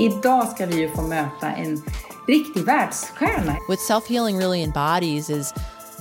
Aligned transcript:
idag 0.00 0.48
ska 0.48 0.66
vi 0.66 0.80
ju 0.80 0.90
få 0.90 1.02
möta 1.02 1.52
en 1.52 1.82
riktig 2.26 2.64
världsstjärna. 2.64 3.56
What 3.68 3.80
self-healing 3.80 4.38
really 4.38 4.62
embodies 4.62 5.30
is 5.30 5.54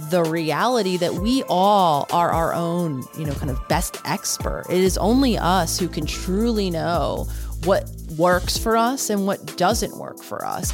the 0.09 0.23
reality 0.23 0.97
that 0.97 1.13
we 1.13 1.43
all 1.49 2.05
are 2.12 2.31
our 2.31 2.54
own, 2.54 3.04
you 3.17 3.25
know, 3.25 3.33
kind 3.33 3.51
of 3.51 3.67
best 3.67 4.01
expert. 4.05 4.63
It 4.70 4.83
is 4.83 4.97
only 4.97 5.38
us 5.38 5.81
who 5.81 5.88
can 5.89 6.05
truly 6.05 6.70
know 6.70 7.27
what 7.66 7.84
works 8.17 8.57
for 8.57 8.77
us 8.77 9.09
and 9.09 9.27
what 9.27 9.57
doesn't 9.57 9.98
work 9.98 10.23
for 10.23 10.45
us. 10.45 10.71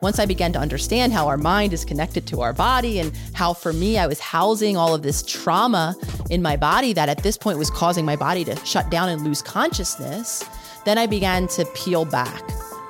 Once 0.00 0.18
I 0.18 0.24
began 0.24 0.52
to 0.54 0.58
understand 0.58 1.12
how 1.12 1.28
our 1.28 1.36
mind 1.36 1.74
is 1.74 1.84
connected 1.84 2.26
to 2.28 2.40
our 2.40 2.54
body 2.54 3.00
and 3.00 3.12
how, 3.34 3.52
for 3.52 3.74
me, 3.74 3.98
I 3.98 4.06
was 4.06 4.18
housing 4.18 4.78
all 4.78 4.94
of 4.94 5.02
this 5.02 5.22
trauma 5.22 5.94
in 6.30 6.40
my 6.40 6.56
body 6.56 6.94
that 6.94 7.10
at 7.10 7.22
this 7.22 7.36
point 7.36 7.58
was 7.58 7.68
causing 7.70 8.06
my 8.06 8.16
body 8.16 8.42
to 8.44 8.56
shut 8.64 8.90
down 8.90 9.10
and 9.10 9.22
lose 9.22 9.42
consciousness, 9.42 10.42
then 10.84 10.98
I 10.98 11.06
began 11.06 11.48
to 11.48 11.64
peel 11.74 12.04
back 12.04 12.42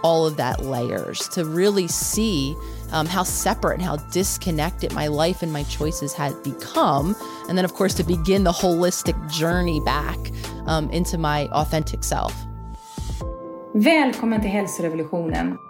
all 0.02 0.26
of 0.26 0.36
that 0.36 0.64
layers 0.64 1.28
to 1.28 1.44
really 1.44 1.86
see 1.86 2.56
um, 2.92 3.06
how 3.06 3.22
separate 3.22 3.74
and 3.74 3.82
how 3.82 3.96
disconnected 3.96 4.92
my 4.92 5.06
life 5.06 5.42
and 5.42 5.52
my 5.52 5.62
choices 5.64 6.12
had 6.12 6.42
become. 6.42 7.14
And 7.48 7.56
then, 7.56 7.64
of 7.64 7.74
course, 7.74 7.94
to 7.94 8.04
begin 8.04 8.44
the 8.44 8.52
holistic 8.52 9.30
journey 9.30 9.80
back 9.80 10.18
um, 10.66 10.90
into 10.90 11.18
my 11.18 11.48
authentic 11.48 12.04
self. 12.04 12.34
Välkommen 13.74 14.41
till 14.41 14.50
hälsorevolutionen. 14.50 15.70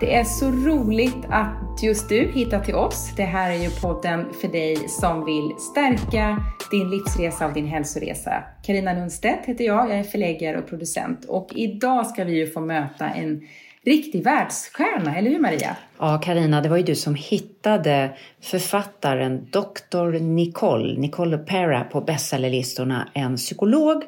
Det 0.00 0.14
är 0.14 0.24
så 0.24 0.50
roligt 0.50 1.24
att 1.30 1.82
just 1.82 2.08
du 2.08 2.30
hittar 2.34 2.60
till 2.60 2.74
oss. 2.74 3.12
Det 3.16 3.22
här 3.22 3.50
är 3.50 3.62
ju 3.62 3.70
podden 3.70 4.26
för 4.40 4.48
dig 4.48 4.88
som 4.88 5.24
vill 5.24 5.52
stärka 5.58 6.44
din 6.70 6.90
livsresa 6.90 7.46
och 7.46 7.52
din 7.52 7.66
hälsoresa. 7.66 8.44
Karina 8.62 8.92
Lundstedt 8.92 9.46
heter 9.46 9.64
jag, 9.64 9.90
jag 9.90 9.98
är 9.98 10.02
förläggare 10.02 10.58
och 10.58 10.68
producent 10.68 11.24
och 11.24 11.48
idag 11.54 12.06
ska 12.06 12.24
vi 12.24 12.36
ju 12.36 12.46
få 12.46 12.60
möta 12.60 13.10
en 13.10 13.48
riktig 13.84 14.24
världsstjärna, 14.24 15.16
eller 15.16 15.30
hur 15.30 15.40
Maria? 15.40 15.76
Ja, 15.98 16.20
Karina, 16.24 16.60
det 16.60 16.68
var 16.68 16.76
ju 16.76 16.82
du 16.82 16.94
som 16.94 17.14
hittade 17.14 18.10
författaren 18.42 19.46
Dr. 19.50 20.20
Nicole, 20.20 21.00
Nicole 21.00 21.38
Pera 21.38 21.84
på 21.84 22.00
bestsellerlistorna, 22.00 23.08
en 23.14 23.36
psykolog 23.36 24.02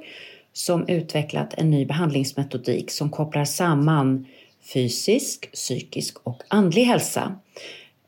som 0.52 0.88
utvecklat 0.88 1.54
en 1.56 1.70
ny 1.70 1.86
behandlingsmetodik 1.86 2.90
som 2.90 3.10
kopplar 3.10 3.44
samman 3.44 4.26
fysisk, 4.72 5.52
psykisk 5.52 6.16
och 6.22 6.42
andlig 6.48 6.84
hälsa. 6.84 7.36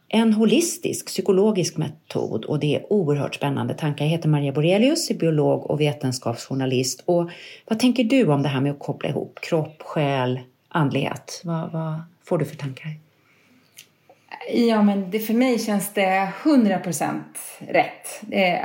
En 0.08 0.32
holistisk 0.32 1.06
psykologisk 1.06 1.76
metod 1.76 2.44
och 2.44 2.58
det 2.58 2.76
är 2.76 2.92
oerhört 2.92 3.34
spännande 3.34 3.74
tankar. 3.74 4.04
Jag 4.04 4.10
heter 4.10 4.28
Maria 4.28 4.52
Borelius, 4.52 5.10
är 5.10 5.14
biolog 5.14 5.70
och 5.70 5.80
vetenskapsjournalist. 5.80 7.02
Och 7.04 7.30
vad 7.68 7.78
tänker 7.78 8.04
du 8.04 8.26
om 8.26 8.42
det 8.42 8.48
här 8.48 8.60
med 8.60 8.72
att 8.72 8.78
koppla 8.78 9.08
ihop 9.08 9.38
kropp, 9.42 9.82
själ, 9.82 10.40
andlighet? 10.68 11.40
Vad, 11.44 11.72
vad 11.72 12.02
får 12.24 12.38
du 12.38 12.44
för 12.44 12.56
tankar? 12.56 12.90
Ja, 14.52 14.82
men 14.82 15.10
det, 15.10 15.18
för 15.18 15.34
mig 15.34 15.58
känns 15.58 15.94
det 15.94 16.32
100% 16.42 17.20
rätt. 17.58 18.20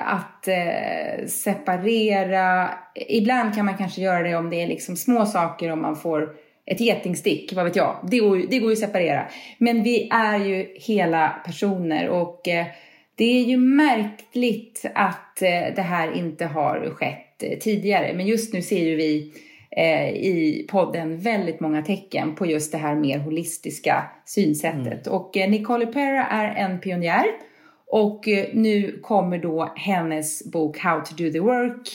Att 0.05 0.47
eh, 0.47 1.27
separera. 1.27 2.69
Ibland 3.09 3.55
kan 3.55 3.65
man 3.65 3.77
kanske 3.77 4.01
göra 4.01 4.23
det 4.23 4.35
om 4.35 4.49
det 4.49 4.61
är 4.61 4.67
liksom 4.67 4.95
små 4.95 5.25
saker, 5.25 5.71
om 5.71 5.81
man 5.81 5.95
får 5.95 6.42
ett 6.65 6.79
getingstick, 6.79 7.53
vad 7.53 7.65
vet 7.65 7.75
jag. 7.75 8.07
Det 8.11 8.19
går, 8.19 8.37
det 8.49 8.59
går 8.59 8.69
ju 8.69 8.73
att 8.73 8.79
separera. 8.79 9.27
Men 9.57 9.83
vi 9.83 10.09
är 10.11 10.45
ju 10.45 10.67
hela 10.75 11.29
personer 11.45 12.09
och 12.09 12.47
eh, 12.47 12.65
det 13.15 13.39
är 13.39 13.43
ju 13.43 13.57
märkligt 13.57 14.85
att 14.95 15.41
eh, 15.41 15.75
det 15.75 15.81
här 15.81 16.11
inte 16.17 16.45
har 16.45 16.89
skett 16.89 17.43
eh, 17.43 17.59
tidigare. 17.59 18.13
Men 18.13 18.27
just 18.27 18.53
nu 18.53 18.61
ser 18.61 18.85
ju 18.85 18.95
vi 18.95 19.33
i 20.13 20.67
podden 20.69 21.19
väldigt 21.19 21.59
många 21.59 21.81
tecken 21.81 22.35
på 22.35 22.45
just 22.45 22.71
det 22.71 22.77
här 22.77 22.95
mer 22.95 23.19
holistiska 23.19 24.03
synsättet. 24.25 25.07
Mm. 25.07 25.19
Och 25.19 25.31
Nicole 25.35 25.85
Pera 25.85 26.25
är 26.25 26.55
en 26.55 26.79
pionjär 26.79 27.25
och 27.87 28.23
nu 28.53 28.99
kommer 29.01 29.37
då 29.37 29.73
hennes 29.75 30.51
bok 30.51 30.77
How 30.77 31.01
to 31.01 31.15
do 31.15 31.31
the 31.31 31.39
work 31.39 31.89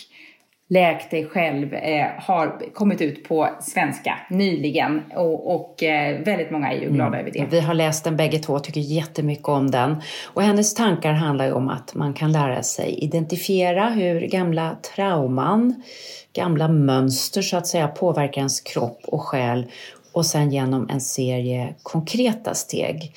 Läk 0.71 1.11
dig 1.11 1.27
själv 1.27 1.75
eh, 1.75 2.07
har 2.19 2.73
kommit 2.75 3.01
ut 3.01 3.25
på 3.29 3.49
svenska 3.61 4.19
nyligen 4.31 5.03
och, 5.17 5.55
och 5.55 5.83
eh, 5.83 6.21
väldigt 6.25 6.51
många 6.51 6.73
är 6.73 6.77
ju 6.77 6.91
glada 6.91 7.07
mm. 7.07 7.21
över 7.21 7.31
det. 7.31 7.47
Vi 7.51 7.61
har 7.61 7.75
läst 7.75 8.05
den 8.05 8.17
bägge 8.17 8.39
två 8.39 8.53
och 8.53 8.65
tycker 8.65 8.81
jättemycket 8.81 9.49
om 9.49 9.71
den. 9.71 10.03
Och 10.25 10.43
hennes 10.43 10.75
tankar 10.75 11.13
handlar 11.13 11.47
ju 11.47 11.53
om 11.53 11.69
att 11.69 11.95
man 11.95 12.15
kan 12.15 12.33
lära 12.33 12.63
sig 12.63 13.05
identifiera 13.05 13.89
hur 13.89 14.21
gamla 14.21 14.77
trauman, 14.95 15.83
gamla 16.33 16.69
mönster 16.69 17.43
så 17.43 17.57
att 17.57 17.67
säga 17.67 17.89
påverkar 17.89 18.41
ens 18.41 18.61
kropp 18.61 19.01
och 19.07 19.23
själ 19.23 19.67
och 20.13 20.27
sen 20.27 20.53
genom 20.53 20.89
en 20.91 21.01
serie 21.01 21.75
konkreta 21.83 22.55
steg 22.55 23.13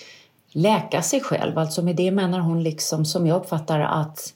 läka 0.51 1.01
sig 1.01 1.19
själv. 1.19 1.57
Alltså 1.57 1.81
med 1.81 1.95
det 1.95 2.11
menar 2.11 2.39
hon 2.39 2.63
liksom 2.63 3.05
som 3.05 3.27
jag 3.27 3.37
uppfattar 3.37 3.79
att 3.79 4.33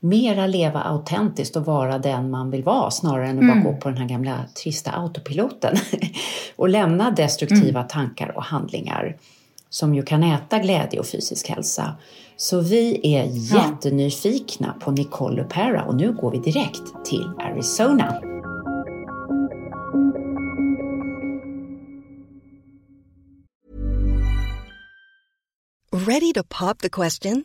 mera 0.00 0.46
leva 0.46 0.80
autentiskt 0.80 1.56
och 1.56 1.64
vara 1.64 1.98
den 1.98 2.30
man 2.30 2.50
vill 2.50 2.64
vara 2.64 2.90
snarare 2.90 3.28
än 3.28 3.38
att 3.38 3.42
mm. 3.42 3.62
bara 3.62 3.72
gå 3.72 3.80
på 3.80 3.88
den 3.88 3.98
här 3.98 4.08
gamla 4.08 4.44
trista 4.62 4.90
autopiloten 4.90 5.76
och 6.56 6.68
lämna 6.68 7.10
destruktiva 7.10 7.80
mm. 7.80 7.88
tankar 7.88 8.36
och 8.36 8.44
handlingar 8.44 9.16
som 9.70 9.94
ju 9.94 10.02
kan 10.02 10.22
äta 10.22 10.58
glädje 10.58 11.00
och 11.00 11.06
fysisk 11.06 11.48
hälsa. 11.48 11.94
Så 12.36 12.60
vi 12.60 13.00
är 13.16 13.24
jättenyfikna 13.54 14.74
på 14.80 14.90
Nicole 14.90 15.44
Pera 15.44 15.84
och 15.84 15.94
nu 15.94 16.12
går 16.12 16.30
vi 16.30 16.38
direkt 16.38 17.04
till 17.04 17.30
Arizona. 17.38 18.20
Ready 25.92 26.32
to 26.32 26.42
pop 26.44 26.78
the 26.78 26.88
question? 26.88 27.44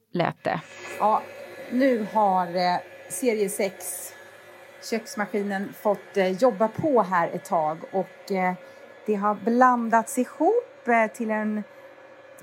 lät 0.11 0.43
det. 0.43 0.61
Ja, 0.99 1.21
nu 1.71 2.07
har 2.13 2.55
eh, 2.55 2.77
serie 3.09 3.49
6 3.49 4.13
köksmaskinen 4.83 5.73
fått 5.81 6.17
eh, 6.17 6.27
jobba 6.27 6.67
på 6.67 7.01
här 7.01 7.29
ett 7.33 7.45
tag 7.45 7.77
och 7.91 8.31
eh, 8.31 8.53
det 9.05 9.15
har 9.15 9.35
blandats 9.35 10.17
ihop 10.17 10.87
eh, 10.87 11.07
till 11.07 11.31
en 11.31 11.63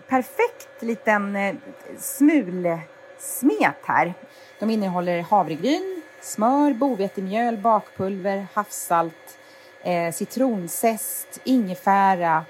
perfekt 0.09 0.83
liten 0.83 1.37
eh, 1.37 1.55
smulsmet 1.99 3.77
här. 3.85 4.15
De 4.59 4.71
innehåller 4.71 5.23
havregryn, 5.23 6.03
smör, 6.21 6.75
bovetemjöl, 6.75 7.57
bakpulver, 7.57 8.47
havssalt, 8.55 9.39
eh, 9.83 10.13
citronzest, 10.13 11.41
ingefära, 11.45 12.45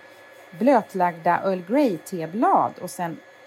blötlagda 0.58 1.40
Earl 1.44 1.62
Grey-teblad 1.68 2.72
och 2.80 2.90
sen 2.90 3.18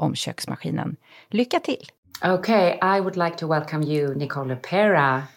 om 0.00 0.14
köksmaskinen. 0.14 0.96
Lycka 1.30 1.60
till! 1.60 1.86
Okay, 2.24 2.78
I 2.82 3.00
would 3.00 3.16
like 3.16 3.36
to 3.36 3.46
welcome 3.46 3.82
you, 3.82 4.14
Nicole 4.14 4.56
Pera, 4.56 5.28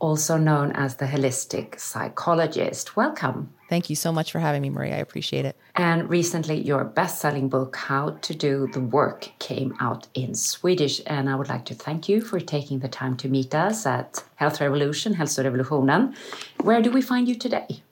also 0.00 0.36
known 0.36 0.72
as 0.72 0.96
the 0.96 1.06
holistic 1.06 1.78
psychologist. 1.78 2.96
Welcome. 2.96 3.48
Thank 3.68 3.88
you 3.88 3.96
so 3.96 4.12
much 4.12 4.32
for 4.32 4.40
having 4.40 4.62
me, 4.62 4.70
Maria. 4.70 4.96
I 4.96 4.98
appreciate 4.98 5.44
it. 5.44 5.56
And 5.76 6.10
recently, 6.10 6.60
your 6.60 6.84
best 6.84 7.20
selling 7.20 7.48
book, 7.48 7.76
How 7.76 8.18
to 8.22 8.34
Do 8.34 8.68
the 8.72 8.80
Work, 8.80 9.30
came 9.38 9.74
out 9.80 10.08
in 10.14 10.34
Swedish. 10.34 11.00
And 11.06 11.28
I 11.28 11.36
would 11.36 11.48
like 11.48 11.64
to 11.66 11.74
thank 11.74 12.08
you 12.08 12.20
for 12.20 12.40
taking 12.40 12.80
the 12.80 12.88
time 12.88 13.16
to 13.18 13.28
meet 13.28 13.54
us 13.54 13.86
at 13.86 14.24
Health 14.34 14.60
Revolution, 14.60 15.14
Hälsorevolutionen. 15.14 16.14
Where 16.62 16.82
do 16.82 16.90
we 16.90 17.00
find 17.00 17.28
you 17.28 17.36
today? 17.36 17.83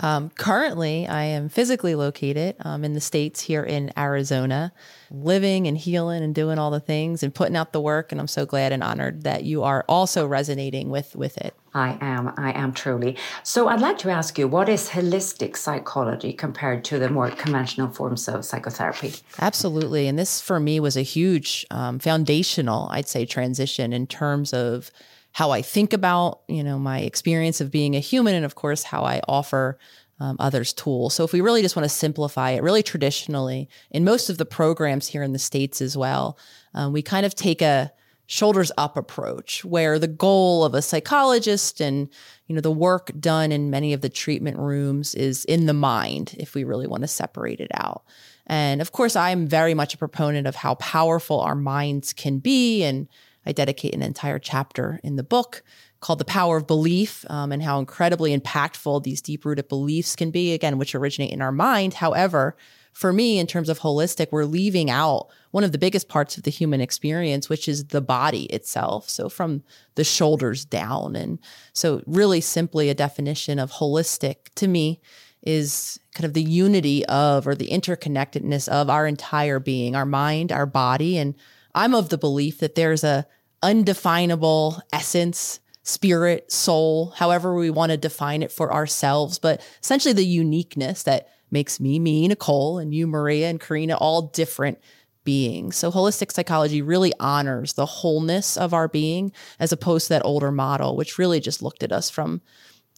Um, 0.00 0.30
currently, 0.30 1.06
I 1.06 1.24
am 1.24 1.48
physically 1.48 1.94
located 1.94 2.56
um, 2.60 2.84
in 2.84 2.94
the 2.94 3.00
States 3.00 3.40
here 3.40 3.64
in 3.64 3.92
Arizona, 3.96 4.72
living 5.10 5.66
and 5.66 5.76
healing 5.76 6.22
and 6.22 6.34
doing 6.34 6.58
all 6.58 6.70
the 6.70 6.80
things 6.80 7.22
and 7.22 7.34
putting 7.34 7.56
out 7.56 7.72
the 7.72 7.80
work. 7.80 8.12
And 8.12 8.20
I'm 8.20 8.28
so 8.28 8.46
glad 8.46 8.72
and 8.72 8.82
honored 8.82 9.22
that 9.24 9.44
you 9.44 9.62
are 9.62 9.84
also 9.88 10.26
resonating 10.26 10.90
with, 10.90 11.16
with 11.16 11.36
it. 11.38 11.54
I 11.74 11.98
am, 12.00 12.32
I 12.36 12.52
am 12.52 12.72
truly. 12.72 13.16
So 13.42 13.68
I'd 13.68 13.80
like 13.80 13.98
to 13.98 14.10
ask 14.10 14.38
you, 14.38 14.48
what 14.48 14.68
is 14.68 14.90
holistic 14.90 15.56
psychology 15.56 16.32
compared 16.32 16.84
to 16.84 16.98
the 16.98 17.08
more 17.08 17.30
conventional 17.30 17.88
forms 17.88 18.28
of 18.28 18.44
psychotherapy? 18.44 19.14
Absolutely. 19.38 20.08
And 20.08 20.18
this 20.18 20.40
for 20.40 20.58
me 20.60 20.80
was 20.80 20.96
a 20.96 21.02
huge 21.02 21.66
um, 21.70 21.98
foundational, 21.98 22.88
I'd 22.90 23.08
say, 23.08 23.26
transition 23.26 23.92
in 23.92 24.06
terms 24.06 24.52
of 24.52 24.90
how 25.38 25.52
I 25.52 25.62
think 25.62 25.92
about, 25.92 26.40
you 26.48 26.64
know, 26.64 26.80
my 26.80 26.98
experience 26.98 27.60
of 27.60 27.70
being 27.70 27.94
a 27.94 28.00
human, 28.00 28.34
and 28.34 28.44
of 28.44 28.56
course, 28.56 28.82
how 28.82 29.04
I 29.04 29.20
offer 29.28 29.78
um, 30.18 30.34
others 30.40 30.72
tools. 30.72 31.14
So 31.14 31.22
if 31.22 31.32
we 31.32 31.40
really 31.40 31.62
just 31.62 31.76
want 31.76 31.84
to 31.84 31.88
simplify 31.88 32.50
it, 32.50 32.62
really 32.64 32.82
traditionally, 32.82 33.68
in 33.92 34.02
most 34.02 34.30
of 34.30 34.38
the 34.38 34.44
programs 34.44 35.06
here 35.06 35.22
in 35.22 35.32
the 35.32 35.38
States 35.38 35.80
as 35.80 35.96
well, 35.96 36.36
um, 36.74 36.92
we 36.92 37.02
kind 37.02 37.24
of 37.24 37.36
take 37.36 37.62
a 37.62 37.92
shoulders 38.26 38.72
up 38.76 38.96
approach 38.96 39.64
where 39.64 40.00
the 40.00 40.08
goal 40.08 40.64
of 40.64 40.74
a 40.74 40.82
psychologist 40.82 41.80
and 41.80 42.08
you 42.48 42.54
know 42.56 42.60
the 42.60 42.72
work 42.72 43.12
done 43.20 43.52
in 43.52 43.70
many 43.70 43.92
of 43.92 44.00
the 44.00 44.08
treatment 44.08 44.58
rooms 44.58 45.14
is 45.14 45.44
in 45.44 45.66
the 45.66 45.72
mind 45.72 46.34
if 46.36 46.54
we 46.54 46.64
really 46.64 46.88
want 46.88 47.02
to 47.02 47.08
separate 47.08 47.58
it 47.58 47.70
out 47.72 48.02
and 48.46 48.82
of 48.82 48.92
course 48.92 49.16
i'm 49.16 49.46
very 49.46 49.72
much 49.72 49.94
a 49.94 49.98
proponent 49.98 50.46
of 50.46 50.56
how 50.56 50.74
powerful 50.74 51.40
our 51.40 51.54
minds 51.54 52.12
can 52.12 52.38
be 52.38 52.84
and 52.84 53.08
I 53.48 53.52
dedicate 53.52 53.94
an 53.94 54.02
entire 54.02 54.38
chapter 54.38 55.00
in 55.02 55.16
the 55.16 55.22
book 55.22 55.62
called 56.00 56.20
The 56.20 56.26
Power 56.26 56.58
of 56.58 56.66
Belief 56.66 57.24
um, 57.30 57.50
and 57.50 57.62
how 57.62 57.78
incredibly 57.78 58.38
impactful 58.38 59.02
these 59.02 59.22
deep 59.22 59.46
rooted 59.46 59.68
beliefs 59.68 60.14
can 60.14 60.30
be, 60.30 60.52
again, 60.52 60.76
which 60.76 60.94
originate 60.94 61.32
in 61.32 61.40
our 61.40 61.50
mind. 61.50 61.94
However, 61.94 62.56
for 62.92 63.10
me, 63.10 63.38
in 63.38 63.46
terms 63.46 63.70
of 63.70 63.80
holistic, 63.80 64.28
we're 64.30 64.44
leaving 64.44 64.90
out 64.90 65.28
one 65.50 65.64
of 65.64 65.72
the 65.72 65.78
biggest 65.78 66.08
parts 66.08 66.36
of 66.36 66.42
the 66.42 66.50
human 66.50 66.82
experience, 66.82 67.48
which 67.48 67.68
is 67.68 67.86
the 67.86 68.02
body 68.02 68.44
itself. 68.46 69.08
So, 69.08 69.30
from 69.30 69.62
the 69.94 70.04
shoulders 70.04 70.66
down. 70.66 71.16
And 71.16 71.38
so, 71.72 72.02
really 72.06 72.42
simply, 72.42 72.90
a 72.90 72.94
definition 72.94 73.58
of 73.58 73.72
holistic 73.72 74.52
to 74.56 74.68
me 74.68 75.00
is 75.42 75.98
kind 76.12 76.26
of 76.26 76.34
the 76.34 76.42
unity 76.42 77.06
of 77.06 77.46
or 77.46 77.54
the 77.54 77.68
interconnectedness 77.68 78.68
of 78.68 78.90
our 78.90 79.06
entire 79.06 79.58
being, 79.58 79.96
our 79.96 80.04
mind, 80.04 80.52
our 80.52 80.66
body. 80.66 81.16
And 81.16 81.34
I'm 81.74 81.94
of 81.94 82.08
the 82.08 82.18
belief 82.18 82.58
that 82.58 82.74
there's 82.74 83.04
a 83.04 83.26
undefinable 83.62 84.80
essence, 84.92 85.60
spirit, 85.82 86.52
soul, 86.52 87.10
however 87.16 87.54
we 87.54 87.70
want 87.70 87.90
to 87.90 87.96
define 87.96 88.42
it 88.42 88.52
for 88.52 88.72
ourselves, 88.72 89.38
but 89.38 89.60
essentially 89.82 90.12
the 90.12 90.24
uniqueness 90.24 91.02
that 91.04 91.28
makes 91.50 91.80
me, 91.80 91.98
me, 91.98 92.28
Nicole, 92.28 92.78
and 92.78 92.94
you, 92.94 93.06
Maria, 93.06 93.48
and 93.48 93.60
Karina, 93.60 93.96
all 93.96 94.22
different 94.22 94.78
beings. 95.24 95.76
So 95.76 95.90
holistic 95.90 96.32
psychology 96.32 96.82
really 96.82 97.12
honors 97.20 97.74
the 97.74 97.86
wholeness 97.86 98.56
of 98.56 98.72
our 98.72 98.88
being 98.88 99.32
as 99.58 99.72
opposed 99.72 100.06
to 100.06 100.14
that 100.14 100.24
older 100.24 100.50
model, 100.52 100.96
which 100.96 101.18
really 101.18 101.40
just 101.40 101.62
looked 101.62 101.82
at 101.82 101.92
us 101.92 102.10
from 102.10 102.40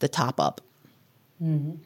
the 0.01 0.09
top 0.09 0.41
up. 0.41 0.61
Mm-hmm. 1.43 1.77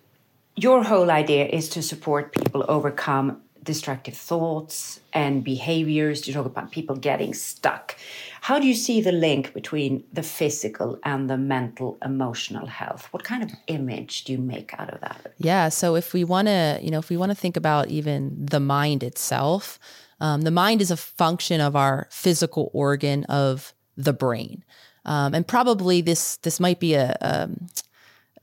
Your 0.56 0.84
whole 0.84 1.10
idea 1.10 1.46
is 1.46 1.68
to 1.70 1.82
support 1.82 2.32
people 2.32 2.64
overcome 2.68 3.40
destructive 3.62 4.14
thoughts 4.14 5.00
and 5.12 5.42
behaviors. 5.42 6.28
You 6.28 6.34
talk 6.34 6.46
about 6.46 6.70
people 6.70 6.96
getting 6.96 7.34
stuck. 7.34 7.96
How 8.44 8.58
do 8.58 8.66
you 8.66 8.74
see 8.74 9.00
the 9.00 9.10
link 9.10 9.54
between 9.54 10.04
the 10.12 10.22
physical 10.22 10.98
and 11.02 11.30
the 11.30 11.38
mental, 11.38 11.96
emotional 12.04 12.66
health? 12.66 13.08
What 13.10 13.24
kind 13.24 13.42
of 13.42 13.50
image 13.68 14.24
do 14.24 14.32
you 14.32 14.38
make 14.38 14.78
out 14.78 14.92
of 14.92 15.00
that? 15.00 15.32
Yeah. 15.38 15.70
So 15.70 15.96
if 15.96 16.12
we 16.12 16.24
want 16.24 16.48
to, 16.48 16.78
you 16.82 16.90
know, 16.90 16.98
if 16.98 17.08
we 17.08 17.16
want 17.16 17.30
to 17.30 17.34
think 17.34 17.56
about 17.56 17.88
even 17.88 18.36
the 18.36 18.60
mind 18.60 19.02
itself, 19.02 19.78
um, 20.20 20.42
the 20.42 20.50
mind 20.50 20.82
is 20.82 20.90
a 20.90 20.96
function 20.98 21.62
of 21.62 21.74
our 21.74 22.06
physical 22.10 22.70
organ 22.74 23.24
of 23.24 23.72
the 23.96 24.12
brain, 24.12 24.62
um, 25.06 25.34
and 25.34 25.48
probably 25.48 26.02
this 26.02 26.36
this 26.36 26.60
might 26.60 26.80
be 26.80 26.92
a, 26.92 27.16
a, 27.22 27.44
um, 27.44 27.66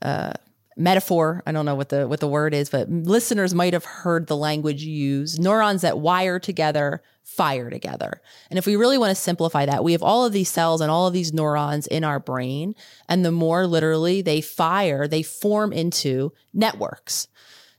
a 0.00 0.34
metaphor. 0.76 1.42
I 1.46 1.52
don't 1.52 1.66
know 1.66 1.74
what 1.74 1.88
the 1.88 2.08
what 2.08 2.20
the 2.20 2.28
word 2.28 2.54
is, 2.54 2.70
but 2.70 2.90
listeners 2.90 3.54
might 3.54 3.72
have 3.72 3.84
heard 3.84 4.26
the 4.26 4.36
language 4.36 4.82
used. 4.82 5.40
Neurons 5.40 5.82
that 5.82 5.98
wire 5.98 6.38
together 6.38 7.02
fire 7.24 7.70
together. 7.70 8.20
And 8.50 8.58
if 8.58 8.66
we 8.66 8.76
really 8.76 8.98
want 8.98 9.10
to 9.10 9.14
simplify 9.14 9.66
that, 9.66 9.84
we 9.84 9.92
have 9.92 10.02
all 10.02 10.24
of 10.24 10.32
these 10.32 10.48
cells 10.48 10.80
and 10.80 10.90
all 10.90 11.06
of 11.06 11.12
these 11.12 11.32
neurons 11.32 11.86
in 11.86 12.04
our 12.04 12.18
brain, 12.18 12.74
and 13.08 13.24
the 13.24 13.32
more 13.32 13.66
literally 13.66 14.22
they 14.22 14.40
fire, 14.40 15.06
they 15.06 15.22
form 15.22 15.72
into 15.72 16.32
networks. 16.52 17.28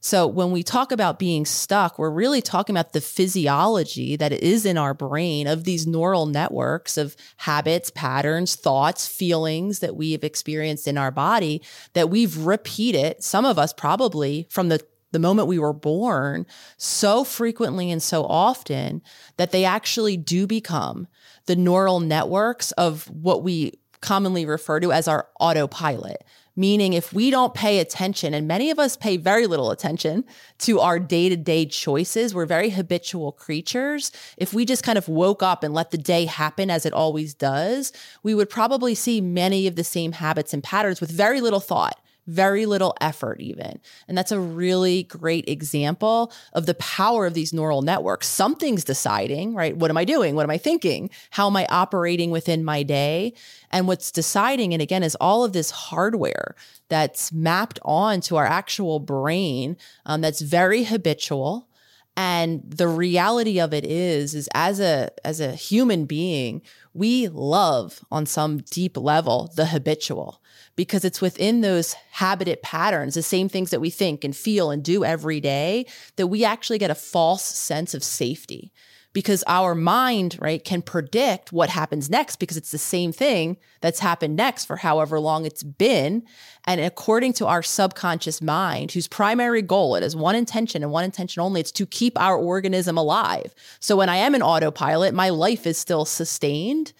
So 0.06 0.28
when 0.28 0.52
we 0.52 0.64
talk 0.64 0.92
about 0.92 1.18
being 1.18 1.46
stuck, 1.46 1.98
we're 1.98 2.10
really 2.10 2.42
talking 2.42 2.76
about 2.76 2.92
the 2.92 3.00
physiology 3.00 4.18
that 4.18 4.34
is 4.34 4.66
in 4.66 4.78
our 4.78 4.94
brain 4.94 5.48
of 5.48 5.64
these 5.64 5.88
neural 5.88 6.26
networks 6.26 6.98
of 6.98 7.16
habits, 7.38 7.90
patterns, 7.90 8.56
thoughts, 8.56 9.08
feelings 9.08 9.80
that 9.80 9.96
we 9.96 10.12
have 10.12 10.26
experienced 10.26 10.90
in 10.90 10.98
our 10.98 11.10
body 11.10 11.62
that 11.94 12.10
we've 12.10 12.38
repeated, 12.38 13.24
some 13.24 13.46
of 13.46 13.58
us 13.58 13.72
probably 13.72 14.46
from 14.50 14.68
the 14.68 14.86
the 15.14 15.20
moment 15.20 15.48
we 15.48 15.60
were 15.60 15.74
born 15.74 16.46
so 16.76 17.24
frequently 17.24 17.92
and 17.92 18.02
so 18.02 18.26
often 18.26 19.00
that 19.38 19.52
they 19.52 19.64
actually 19.64 20.18
do 20.18 20.48
become 20.48 21.08
the 21.46 21.56
neural 21.56 22.00
networks 22.00 22.72
of 22.74 23.06
what 23.12 23.44
we 23.44 23.72
commonly 24.02 24.46
refer 24.46 24.80
to 24.80 24.92
as 24.92 25.08
our 25.08 25.30
autopilot. 25.40 26.26
Meaning, 26.56 26.94
if 26.94 27.12
we 27.12 27.32
don't 27.32 27.54
pay 27.56 27.80
attention, 27.80 28.36
and 28.36 28.48
many 28.48 28.70
of 28.70 28.78
us 28.78 28.96
pay 28.96 29.18
very 29.18 29.48
little 29.48 29.72
attention 29.72 30.24
to 30.60 30.80
our 30.80 31.00
day 31.00 31.28
to 31.28 31.36
day 31.36 31.66
choices, 31.66 32.36
we're 32.36 32.46
very 32.46 32.70
habitual 32.70 33.32
creatures. 33.32 34.12
If 34.38 34.54
we 34.54 34.64
just 34.64 34.84
kind 34.84 34.98
of 34.98 35.08
woke 35.08 35.42
up 35.42 35.64
and 35.64 35.74
let 35.74 35.90
the 35.90 35.98
day 35.98 36.26
happen 36.26 36.70
as 36.70 36.86
it 36.86 36.94
always 36.94 37.34
does, 37.34 37.92
we 38.22 38.36
would 38.36 38.52
probably 38.52 38.94
see 38.94 39.20
many 39.20 39.66
of 39.66 39.76
the 39.76 39.84
same 39.84 40.12
habits 40.12 40.54
and 40.54 40.64
patterns 40.64 41.02
with 41.02 41.10
very 41.10 41.42
little 41.42 41.60
thought 41.60 42.00
very 42.28 42.66
little 42.66 42.96
effort, 43.02 43.42
even. 43.42 43.80
And 44.08 44.18
that's 44.18 44.32
a 44.32 44.40
really 44.40 45.04
great 45.04 45.48
example 45.48 46.32
of 46.54 46.66
the 46.66 46.74
power 46.76 47.26
of 47.26 47.34
these 47.34 47.54
neural 47.54 47.82
networks. 47.82 48.28
Something's 48.28 48.84
deciding, 48.84 49.54
right? 49.56 49.76
What 49.76 49.92
am 49.92 49.98
I 49.98 50.06
doing? 50.06 50.36
What 50.36 50.44
am 50.44 50.50
I 50.50 50.58
thinking? 50.58 51.10
How 51.32 51.48
am 51.48 51.58
I 51.58 51.66
operating 51.70 52.32
within 52.32 52.64
my 52.64 52.84
day? 52.84 53.34
And 53.72 53.88
what's 53.88 54.12
deciding, 54.12 54.74
and 54.74 54.82
again, 54.82 55.04
is 55.04 55.16
all 55.16 55.44
of 55.44 55.54
this 55.54 55.72
hardware 55.72 56.56
that's 56.90 57.32
mapped 57.34 57.80
onto 57.84 58.36
our 58.36 58.46
actual 58.46 59.00
brain 59.00 59.78
um, 60.06 60.22
that's 60.22 60.42
very 60.42 60.84
habitual. 60.84 61.68
And 62.16 62.62
the 62.66 62.88
reality 62.88 63.60
of 63.60 63.74
it 63.74 63.84
is, 63.84 64.36
is 64.36 64.48
as 64.54 64.80
a 64.80 65.10
as 65.26 65.40
a 65.40 65.54
human 65.54 66.06
being, 66.06 66.62
we 66.94 67.28
love 67.28 68.02
on 68.12 68.28
some 68.28 68.60
deep 68.60 68.96
level 68.98 69.52
the 69.56 69.66
habitual 69.66 70.40
because 70.76 71.06
it's 71.06 71.22
within 71.22 71.62
those 71.62 71.94
habited 72.12 72.62
patterns, 72.62 73.16
the 73.16 73.24
same 73.24 73.50
things 73.50 73.70
that 73.70 73.82
we 73.82 73.90
think 73.90 74.24
and 74.24 74.36
feel 74.36 74.72
and 74.72 74.84
do 74.84 75.04
every 75.04 75.40
day, 75.40 75.86
that 76.16 76.28
we 76.28 76.44
actually 76.44 76.80
get 76.80 76.92
a 76.92 76.96
false 76.96 77.44
sense 77.44 77.94
of 77.94 78.04
safety 78.04 78.72
because 79.14 79.44
our 79.46 79.76
mind, 79.76 80.38
right, 80.42 80.64
can 80.64 80.82
predict 80.82 81.54
what 81.54 81.70
happens 81.70 82.10
next 82.10 82.38
because 82.38 82.58
it's 82.58 82.72
the 82.72 82.80
same 82.80 83.12
thing 83.12 83.58
that's 83.80 84.00
happened 84.00 84.36
next 84.36 84.66
for 84.66 84.78
however 84.78 85.20
long 85.20 85.46
it's 85.46 85.62
been. 85.62 86.24
And 86.66 86.82
according 86.82 87.34
to 87.34 87.48
our 87.48 87.62
subconscious 87.62 88.42
mind, 88.42 88.92
whose 88.92 89.08
primary 89.08 89.62
goal, 89.62 89.96
it 89.96 90.04
is 90.04 90.16
one 90.16 90.36
intention 90.36 90.82
and 90.82 90.92
one 90.92 91.04
intention 91.04 91.42
only, 91.42 91.62
it's 91.62 91.72
to 91.74 91.86
keep 91.86 92.20
our 92.20 92.36
organism 92.36 92.98
alive. 92.98 93.54
So 93.80 93.96
when 93.96 94.10
I 94.10 94.18
am 94.18 94.34
an 94.34 94.42
autopilot, 94.42 95.14
my 95.14 95.30
life 95.30 95.68
is 95.68 95.78
still 95.78 96.06
sustained. 96.06 96.94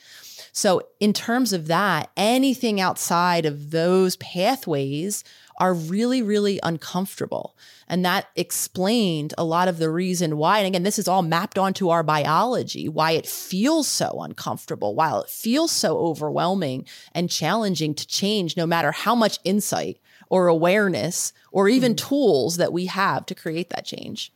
So, 0.56 0.84
in 1.00 1.14
terms 1.14 1.52
of 1.52 1.66
that, 1.66 2.12
anything 2.16 2.80
outside 2.80 3.48
of 3.48 3.72
those 3.72 4.16
pathways 4.18 5.24
are 5.58 5.74
really, 5.74 6.22
really 6.22 6.60
uncomfortable. 6.62 7.58
And 7.88 8.06
that 8.06 8.28
explained 8.36 9.34
a 9.36 9.44
lot 9.44 9.68
of 9.68 9.80
the 9.80 9.90
reason 9.90 10.38
why. 10.38 10.60
And 10.60 10.68
again, 10.68 10.84
this 10.84 11.00
is 11.00 11.08
all 11.08 11.24
mapped 11.24 11.58
onto 11.58 11.90
our 11.90 12.04
biology, 12.04 12.88
why 12.88 13.12
it 13.12 13.26
feels 13.26 13.88
so 13.88 14.22
uncomfortable, 14.22 14.94
while 14.94 15.22
it 15.22 15.30
feels 15.30 15.72
so 15.72 15.98
overwhelming 15.98 16.86
and 17.14 17.32
challenging 17.32 17.96
to 17.96 18.06
change, 18.06 18.56
no 18.56 18.68
matter 18.68 18.92
how 18.92 19.16
much 19.16 19.40
insight 19.44 20.00
or 20.30 20.48
awareness 20.48 21.34
or 21.52 21.68
even 21.68 21.94
mm 21.94 21.98
tools 21.98 22.58
that 22.58 22.74
we 22.74 22.88
have 22.88 23.26
to 23.26 23.36
create 23.36 23.70
that 23.70 23.86
change. 23.86 24.32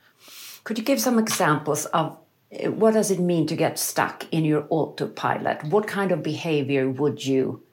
Could 0.63 0.77
you 0.77 0.83
give 0.83 1.01
some 1.01 1.19
examples 1.19 1.86
of 1.88 2.17
what 2.50 2.94
does 2.94 3.12
it 3.12 3.20
mean 3.20 3.46
to 3.48 3.56
get 3.56 3.77
stuck 3.77 4.25
in 4.32 4.46
your 4.46 4.66
autopilot? 4.70 5.63
What 5.66 5.88
kind 5.88 6.12
of 6.12 6.24
behavior 6.24 6.89
would 6.89 7.25
you 7.25 7.63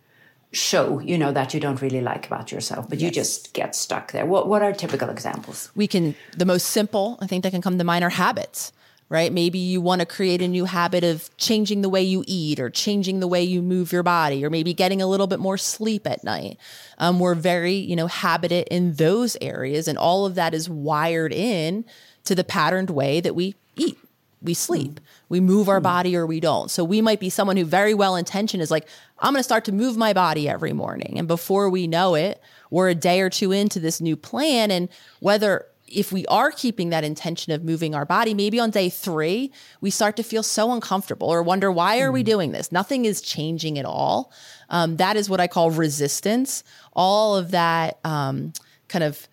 show, 0.52 0.98
you 1.00 1.18
know, 1.18 1.32
that 1.32 1.54
you 1.54 1.60
don't 1.60 1.80
really 1.80 2.00
like 2.00 2.26
about 2.26 2.52
yourself, 2.52 2.88
but 2.88 2.98
yes. 2.98 3.04
you 3.04 3.10
just 3.10 3.52
get 3.52 3.74
stuck 3.74 4.12
there? 4.12 4.26
What, 4.26 4.48
what 4.48 4.62
are 4.62 4.72
typical 4.72 5.10
examples? 5.10 5.70
We 5.74 5.86
can, 5.86 6.14
the 6.36 6.44
most 6.44 6.66
simple, 6.66 7.18
I 7.20 7.26
think 7.26 7.44
that 7.44 7.50
can 7.50 7.62
come 7.62 7.78
to 7.78 7.84
mind 7.84 8.04
are 8.04 8.10
habits 8.10 8.72
right? 9.10 9.32
Maybe 9.32 9.58
you 9.58 9.80
want 9.80 10.00
to 10.00 10.06
create 10.06 10.40
a 10.40 10.48
new 10.48 10.64
habit 10.64 11.04
of 11.04 11.30
changing 11.36 11.82
the 11.82 11.88
way 11.88 12.02
you 12.02 12.24
eat 12.26 12.58
or 12.58 12.70
changing 12.70 13.20
the 13.20 13.28
way 13.28 13.42
you 13.42 13.60
move 13.62 13.92
your 13.92 14.02
body 14.02 14.44
or 14.44 14.50
maybe 14.50 14.72
getting 14.72 15.02
a 15.02 15.06
little 15.06 15.26
bit 15.26 15.38
more 15.38 15.58
sleep 15.58 16.06
at 16.06 16.24
night. 16.24 16.58
Um, 16.98 17.20
we're 17.20 17.34
very, 17.34 17.74
you 17.74 17.96
know, 17.96 18.06
habited 18.06 18.66
in 18.70 18.94
those 18.94 19.36
areas 19.40 19.88
and 19.88 19.98
all 19.98 20.26
of 20.26 20.34
that 20.36 20.54
is 20.54 20.68
wired 20.68 21.32
in 21.32 21.84
to 22.24 22.34
the 22.34 22.44
patterned 22.44 22.90
way 22.90 23.20
that 23.20 23.34
we 23.34 23.54
eat 23.76 23.98
we 24.44 24.54
sleep. 24.54 25.00
We 25.28 25.40
move 25.40 25.68
our 25.68 25.80
body 25.80 26.14
or 26.16 26.26
we 26.26 26.38
don't. 26.38 26.70
So 26.70 26.84
we 26.84 27.00
might 27.00 27.18
be 27.18 27.30
someone 27.30 27.56
who 27.56 27.64
very 27.64 27.94
well 27.94 28.14
intentioned 28.14 28.62
is 28.62 28.70
like, 28.70 28.86
I'm 29.18 29.32
going 29.32 29.40
to 29.40 29.44
start 29.44 29.64
to 29.64 29.72
move 29.72 29.96
my 29.96 30.12
body 30.12 30.48
every 30.48 30.74
morning. 30.74 31.18
And 31.18 31.26
before 31.26 31.70
we 31.70 31.86
know 31.86 32.14
it, 32.14 32.40
we're 32.70 32.90
a 32.90 32.94
day 32.94 33.20
or 33.20 33.30
two 33.30 33.52
into 33.52 33.80
this 33.80 34.00
new 34.00 34.16
plan. 34.16 34.70
And 34.70 34.90
whether 35.20 35.66
if 35.88 36.12
we 36.12 36.26
are 36.26 36.50
keeping 36.50 36.90
that 36.90 37.04
intention 37.04 37.52
of 37.52 37.64
moving 37.64 37.94
our 37.94 38.04
body, 38.04 38.34
maybe 38.34 38.60
on 38.60 38.70
day 38.70 38.90
three, 38.90 39.50
we 39.80 39.90
start 39.90 40.16
to 40.16 40.22
feel 40.22 40.42
so 40.42 40.72
uncomfortable 40.72 41.28
or 41.28 41.42
wonder, 41.42 41.70
why 41.70 42.00
are 42.00 42.12
we 42.12 42.22
mm. 42.22 42.26
doing 42.26 42.52
this? 42.52 42.70
Nothing 42.70 43.06
is 43.06 43.20
changing 43.20 43.78
at 43.78 43.84
all. 43.84 44.32
Um, 44.68 44.96
that 44.96 45.16
is 45.16 45.30
what 45.30 45.40
I 45.40 45.46
call 45.46 45.70
resistance. 45.70 46.64
All 46.92 47.36
of 47.36 47.50
that 47.52 47.98
um, 48.04 48.52
kind 48.88 49.04
of 49.04 49.26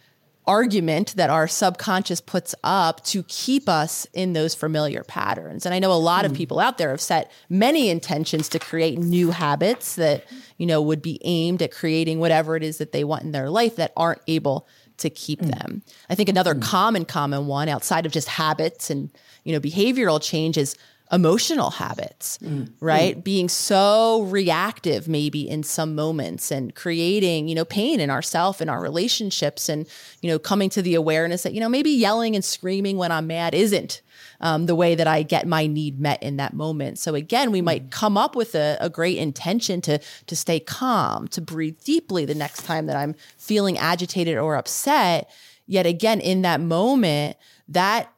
argument 0.48 1.16
that 1.16 1.30
our 1.30 1.48
subconscious 1.48 2.20
puts 2.20 2.56
up 2.64 3.04
to 3.06 3.24
keep 3.24 3.70
us 3.70 4.08
in 4.14 4.34
those 4.34 4.56
familiar 4.56 5.04
patterns. 5.04 5.66
And 5.66 5.76
I 5.76 5.80
know 5.80 5.92
a 5.92 5.96
lot 5.96 6.26
of 6.26 6.32
hmm. 6.32 6.38
people 6.38 6.60
out 6.60 6.78
there 6.78 6.90
have 6.90 7.02
set 7.02 7.32
many 7.50 7.90
intentions 7.90 8.50
to 8.50 8.60
create 8.60 8.98
new 8.98 9.32
habits 9.32 9.96
that, 9.96 10.26
you 10.58 10.66
know, 10.66 10.82
would 10.82 11.02
be 11.02 11.20
aimed 11.24 11.62
at 11.62 11.72
creating 11.72 12.20
whatever 12.20 12.56
it 12.56 12.64
is 12.64 12.80
that 12.80 12.92
they 12.92 13.04
want 13.04 13.24
in 13.24 13.32
their 13.32 13.50
life 13.50 13.76
that 13.76 13.94
aren't 13.96 14.22
able 14.28 14.68
to 14.98 15.10
keep 15.10 15.42
mm. 15.42 15.58
them. 15.58 15.84
I 16.10 16.16
think 16.16 16.30
another 16.30 16.56
mm. 16.56 16.62
common 16.62 17.06
common 17.06 17.48
one 17.48 17.70
outside 17.70 18.06
of 18.06 18.12
just 18.12 18.28
habits 18.28 18.90
and, 18.90 19.10
you 19.44 19.54
know, 19.54 19.60
behavioral 19.60 20.22
change 20.22 20.58
is 20.58 20.76
emotional 21.12 21.72
habits, 21.72 22.38
mm. 22.38 22.72
right? 22.80 23.18
Mm. 23.18 23.24
Being 23.24 23.50
so 23.50 24.24
reactive 24.24 25.08
maybe 25.08 25.48
in 25.48 25.64
some 25.64 25.94
moments 25.94 26.52
and 26.52 26.74
creating, 26.74 27.50
you 27.50 27.56
know, 27.56 27.66
pain 27.66 28.00
in 28.00 28.10
ourself 28.10 28.62
and 28.62 28.70
our 28.70 28.82
relationships 28.82 29.68
and, 29.68 29.88
you 30.22 30.30
know, 30.30 30.40
coming 30.40 30.70
to 30.70 30.82
the 30.82 30.96
awareness 30.96 31.44
that, 31.44 31.54
you 31.54 31.60
know, 31.60 31.68
maybe 31.68 31.90
yelling 31.90 32.36
and 32.36 32.46
screaming 32.46 32.98
when 32.98 33.12
I'm 33.12 33.28
mad 33.28 33.54
isn't 33.54 34.02
um, 34.40 34.68
the 34.68 34.76
way 34.76 34.96
that 34.96 35.08
I 35.08 35.24
get 35.24 35.46
my 35.46 35.68
need 35.68 36.00
met 36.00 36.24
in 36.24 36.38
that 36.38 36.54
moment. 36.54 36.98
So 36.98 37.14
again, 37.14 37.52
we 37.52 37.62
might 37.62 37.88
mm. 37.88 37.92
come 37.92 38.18
up 38.18 38.36
with 38.36 38.56
a, 38.56 38.78
a 38.80 38.90
great 38.90 39.18
intention 39.18 39.82
to 39.82 40.00
to 40.28 40.36
stay 40.36 40.60
calm, 40.60 41.28
to 41.30 41.42
breathe 41.42 41.84
deeply 41.84 42.26
the 42.26 42.36
next 42.36 42.64
time 42.64 42.86
that 42.86 42.96
I'm 42.96 43.16
feeling 43.38 43.78
agitated 43.78 44.38
or 44.38 44.56
upset. 44.56 45.30
Yet 45.68 45.86
again, 45.86 46.22
in 46.22 46.42
that 46.44 46.62
moment, 46.62 47.38
that 47.68 48.12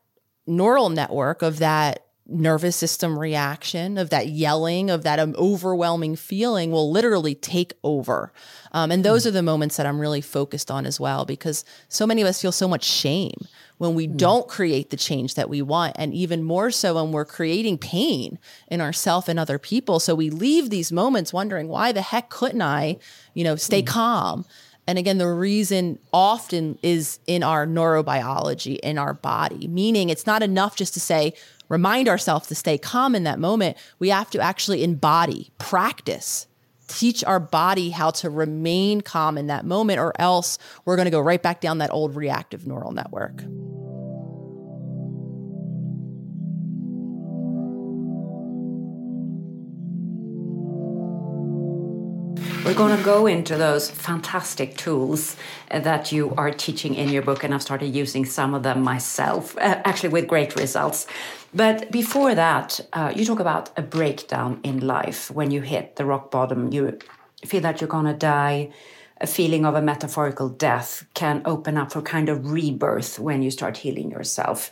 neural 0.45 0.89
network 0.89 1.41
of 1.41 1.59
that 1.59 2.05
nervous 2.33 2.75
system 2.75 3.17
reaction 3.17 3.97
of 3.97 4.09
that 4.09 4.27
yelling 4.27 4.89
of 4.89 5.03
that 5.03 5.19
um, 5.19 5.35
overwhelming 5.37 6.15
feeling 6.15 6.71
will 6.71 6.91
literally 6.91 7.35
take 7.35 7.73
over 7.83 8.31
um, 8.71 8.91
and 8.91 9.03
those 9.03 9.23
mm. 9.23 9.27
are 9.27 9.31
the 9.31 9.43
moments 9.43 9.77
that 9.77 9.85
i'm 9.85 9.99
really 9.99 10.21
focused 10.21 10.69
on 10.71 10.85
as 10.85 10.99
well 10.99 11.25
because 11.25 11.63
so 11.89 12.05
many 12.05 12.21
of 12.21 12.27
us 12.27 12.41
feel 12.41 12.51
so 12.51 12.67
much 12.67 12.83
shame 12.83 13.47
when 13.77 13.95
we 13.95 14.07
mm. 14.07 14.17
don't 14.17 14.47
create 14.47 14.89
the 14.89 14.97
change 14.97 15.35
that 15.35 15.49
we 15.49 15.61
want 15.61 15.95
and 15.97 16.13
even 16.13 16.43
more 16.43 16.71
so 16.71 16.95
when 16.95 17.11
we're 17.11 17.25
creating 17.25 17.77
pain 17.77 18.39
in 18.67 18.81
ourselves 18.81 19.29
and 19.29 19.39
other 19.39 19.59
people 19.59 19.99
so 19.99 20.15
we 20.15 20.29
leave 20.29 20.69
these 20.69 20.91
moments 20.91 21.33
wondering 21.33 21.67
why 21.67 21.91
the 21.91 22.01
heck 22.01 22.29
couldn't 22.29 22.61
i 22.61 22.97
you 23.33 23.43
know 23.43 23.55
stay 23.55 23.81
mm. 23.81 23.87
calm 23.87 24.45
And 24.87 24.99
again, 24.99 25.17
the 25.17 25.27
reason 25.27 25.99
often 26.11 26.77
is 26.81 27.19
in 27.25 27.41
our 27.41 27.65
neurobiology, 27.65 28.79
in 28.79 28.97
our 28.97 29.13
body, 29.13 29.67
meaning 29.67 30.09
it's 30.09 30.27
not 30.27 30.43
enough 30.43 30.75
just 30.75 30.93
to 30.95 30.99
say, 30.99 31.33
remind 31.73 32.07
ourselves 32.07 32.45
to 32.45 32.53
stay 32.53 32.77
calm 32.77 33.15
in 33.15 33.23
that 33.23 33.39
moment. 33.39 33.75
We 33.97 34.09
have 34.09 34.29
to 34.29 34.39
actually 34.39 34.83
embody, 34.83 35.49
practice, 35.57 36.45
teach 36.87 37.23
our 37.23 37.39
body 37.39 37.89
how 37.89 38.11
to 38.11 38.29
remain 38.29 39.01
calm 39.01 39.39
in 39.39 39.47
that 39.47 39.65
moment, 39.65 39.99
or 39.99 40.13
else 40.19 40.59
we're 40.85 40.95
going 40.95 41.07
to 41.07 41.11
go 41.11 41.19
right 41.19 41.41
back 41.41 41.61
down 41.61 41.79
that 41.79 41.91
old 41.91 42.15
reactive 42.15 42.67
neural 42.67 42.91
network. 42.91 43.41
We're 52.63 52.75
going 52.75 52.95
to 52.95 53.03
go 53.03 53.25
into 53.25 53.57
those 53.57 53.89
fantastic 53.89 54.77
tools 54.77 55.35
uh, 55.69 55.79
that 55.79 56.11
you 56.11 56.33
are 56.37 56.51
teaching 56.51 56.93
in 56.95 57.09
your 57.09 57.21
book, 57.21 57.43
and 57.43 57.53
I've 57.53 57.61
started 57.61 57.87
using 57.87 58.25
some 58.25 58.53
of 58.53 58.63
them 58.63 58.81
myself, 58.81 59.57
uh, 59.57 59.81
actually 59.83 60.09
with 60.09 60.27
great 60.27 60.55
results. 60.55 61.07
But 61.53 61.91
before 61.91 62.33
that, 62.33 62.79
uh, 62.93 63.13
you 63.15 63.25
talk 63.25 63.39
about 63.39 63.69
a 63.77 63.81
breakdown 63.81 64.59
in 64.63 64.85
life 64.85 65.29
when 65.29 65.51
you 65.51 65.61
hit 65.61 65.95
the 65.95 66.05
rock 66.05 66.31
bottom. 66.31 66.71
You 66.71 66.97
feel 67.45 67.61
that 67.61 67.79
you're 67.79 67.87
going 67.87 68.05
to 68.05 68.13
die. 68.13 68.71
A 69.21 69.27
feeling 69.27 69.65
of 69.65 69.75
a 69.75 69.81
metaphorical 69.81 70.49
death 70.49 71.05
can 71.13 71.41
open 71.45 71.77
up 71.77 71.91
for 71.91 72.01
kind 72.01 72.27
of 72.27 72.51
rebirth 72.51 73.19
when 73.19 73.43
you 73.43 73.51
start 73.51 73.77
healing 73.77 74.09
yourself. 74.09 74.71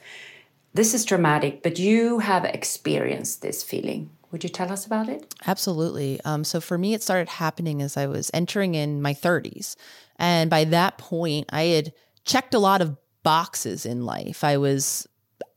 This 0.73 0.93
is 0.93 1.05
dramatic, 1.05 1.63
but 1.63 1.77
you 1.77 2.19
have 2.19 2.45
experienced 2.45 3.41
this 3.41 3.61
feeling. 3.61 4.09
Would 4.31 4.43
you 4.43 4.50
tell 4.50 4.71
us 4.71 4.85
about 4.85 5.09
it? 5.09 5.35
Absolutely. 5.45 6.19
Um, 6.23 6.43
so 6.43 6.61
for 6.61 6.77
me, 6.77 6.93
it 6.93 7.03
started 7.03 7.27
happening 7.29 7.81
as 7.81 7.97
I 7.97 8.07
was 8.07 8.31
entering 8.33 8.75
in 8.75 9.01
my 9.01 9.13
30s. 9.13 9.75
And 10.17 10.50
by 10.50 10.63
that 10.65 10.97
point, 10.97 11.47
I 11.50 11.63
had 11.63 11.93
checked 12.23 12.53
a 12.53 12.59
lot 12.59 12.81
of 12.81 12.95
boxes 13.23 13.85
in 13.85 14.05
life. 14.05 14.43
I 14.43 14.57
was 14.57 15.07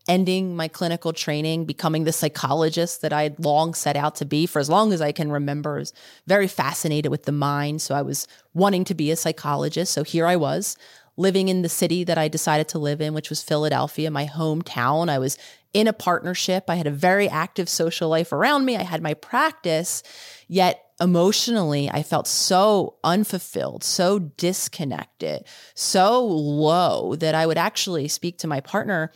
ending 0.06 0.54
my 0.54 0.68
clinical 0.68 1.12
training, 1.12 1.64
becoming 1.64 2.04
the 2.04 2.12
psychologist 2.12 3.00
that 3.02 3.12
I 3.12 3.23
had 3.23 3.42
long 3.42 3.75
set 3.75 3.96
out 3.96 4.16
to 4.16 4.25
be 4.25 4.46
for 4.46 4.58
as 4.58 4.68
long 4.68 4.92
as 4.92 5.00
I 5.00 5.12
can 5.12 5.32
remember. 5.32 5.76
I 5.76 5.78
was 5.78 5.92
very 6.26 6.49
fascinated 6.49 7.11
with 7.11 7.25
the 7.25 7.32
mind. 7.32 7.80
So 7.80 7.94
I 7.94 8.02
was 8.02 8.28
wanting 8.52 8.84
to 8.84 8.94
be 8.94 9.11
a 9.11 9.16
psychologist. 9.16 9.92
So 9.92 10.02
here 10.02 10.26
I 10.26 10.37
was 10.37 10.76
living 11.16 11.49
in 11.49 11.62
the 11.62 11.68
city 11.68 12.04
that 12.04 12.18
I 12.18 12.28
decided 12.28 12.68
to 12.68 12.78
live 12.78 13.00
in, 13.00 13.14
which 13.14 13.30
was 13.30 13.42
Philadelphia, 13.42 14.11
my 14.11 14.26
hometown. 14.26 15.08
I 15.08 15.18
was 15.18 15.38
in 15.73 15.87
a 15.88 15.92
partnership. 15.92 16.64
I 16.68 16.75
had 16.75 16.87
a 16.87 16.90
very 16.90 17.28
active 17.28 17.68
social 17.68 18.08
life 18.08 18.32
around 18.32 18.64
me. 18.64 18.76
I 18.76 18.82
had 18.82 19.02
my 19.02 19.14
practice, 19.14 20.02
yet 20.49 20.84
emotionally, 21.00 21.90
I 21.90 22.02
felt 22.02 22.28
so 22.28 22.96
unfulfilled, 23.02 23.82
so 23.82 24.18
disconnected, 24.18 25.44
so 25.75 26.25
low 26.25 27.16
that 27.16 27.34
I 27.34 27.46
would 27.46 27.58
actually 27.58 28.06
speak 28.08 28.38
to 28.38 28.46
my 28.46 28.61
partner 28.61 29.11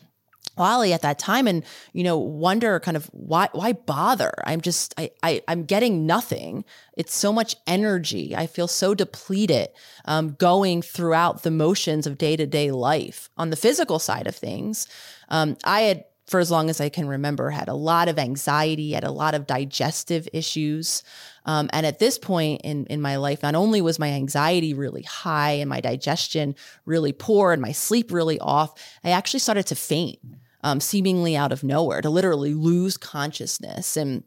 Wally 0.59 0.93
at 0.93 1.03
that 1.03 1.19
time 1.19 1.47
and 1.47 1.65
you 1.93 2.05
know 2.05 2.19
wonder 2.19 2.81
kind 2.81 2.97
of 2.97 3.07
why 3.07 3.49
why 3.53 3.73
bother? 3.73 4.33
I'm 4.45 4.61
just 4.61 4.95
I, 4.99 5.11
I 5.23 5.43
I'm 5.49 5.65
getting 5.65 6.07
nothing. 6.07 6.65
It's 6.97 7.15
so 7.15 7.33
much 7.33 7.57
energy. 7.67 8.35
I 8.37 8.47
feel 8.47 8.69
so 8.69 8.95
depleted 8.95 9.69
um, 10.05 10.33
going 10.39 10.83
throughout 10.83 11.43
the 11.43 11.51
motions 11.51 12.07
of 12.07 12.19
day 12.19 12.37
to 12.37 12.47
day 12.47 12.71
life. 12.71 13.31
On 13.37 13.51
the 13.51 13.57
physical 13.57 13.99
side 13.99 14.27
of 14.27 14.35
things 14.35 14.87
um, 15.29 15.57
I 15.65 15.83
had 15.83 16.05
for 16.29 16.41
as 16.41 16.51
long 16.51 16.69
as 16.69 16.81
I 16.81 16.91
can 16.91 17.09
remember, 17.09 17.51
had 17.51 17.69
a 17.69 17.75
lot 17.75 18.07
of 18.07 18.19
anxiety, 18.19 18.93
had 18.93 19.03
a 19.03 19.11
lot 19.11 19.35
of 19.35 19.47
digestive 19.47 20.29
issues. 20.35 21.03
Um, 21.47 21.71
and 21.73 21.87
at 21.87 21.99
this 21.99 22.19
point 22.19 22.61
in, 22.65 22.85
in 22.87 23.01
my 23.01 23.17
life, 23.17 23.43
not 23.43 23.55
only 23.55 23.81
was 23.81 23.99
my 23.99 24.11
anxiety 24.11 24.75
really 24.75 25.03
high 25.03 25.53
and 25.53 25.71
my 25.71 25.81
digestion 25.81 26.55
really 26.85 27.13
poor 27.13 27.53
and 27.53 27.63
my 27.63 27.73
sleep 27.73 28.13
really 28.13 28.39
off, 28.41 28.75
I 29.03 29.11
actually 29.11 29.41
started 29.41 29.67
to 29.69 29.75
faint, 29.75 30.19
um, 30.63 30.81
seemingly 30.81 31.37
out 31.37 31.53
of 31.53 31.63
nowhere, 31.63 32.01
to 32.01 32.11
literally 32.11 32.55
lose 32.55 32.97
consciousness. 32.97 33.97
And 33.97 34.25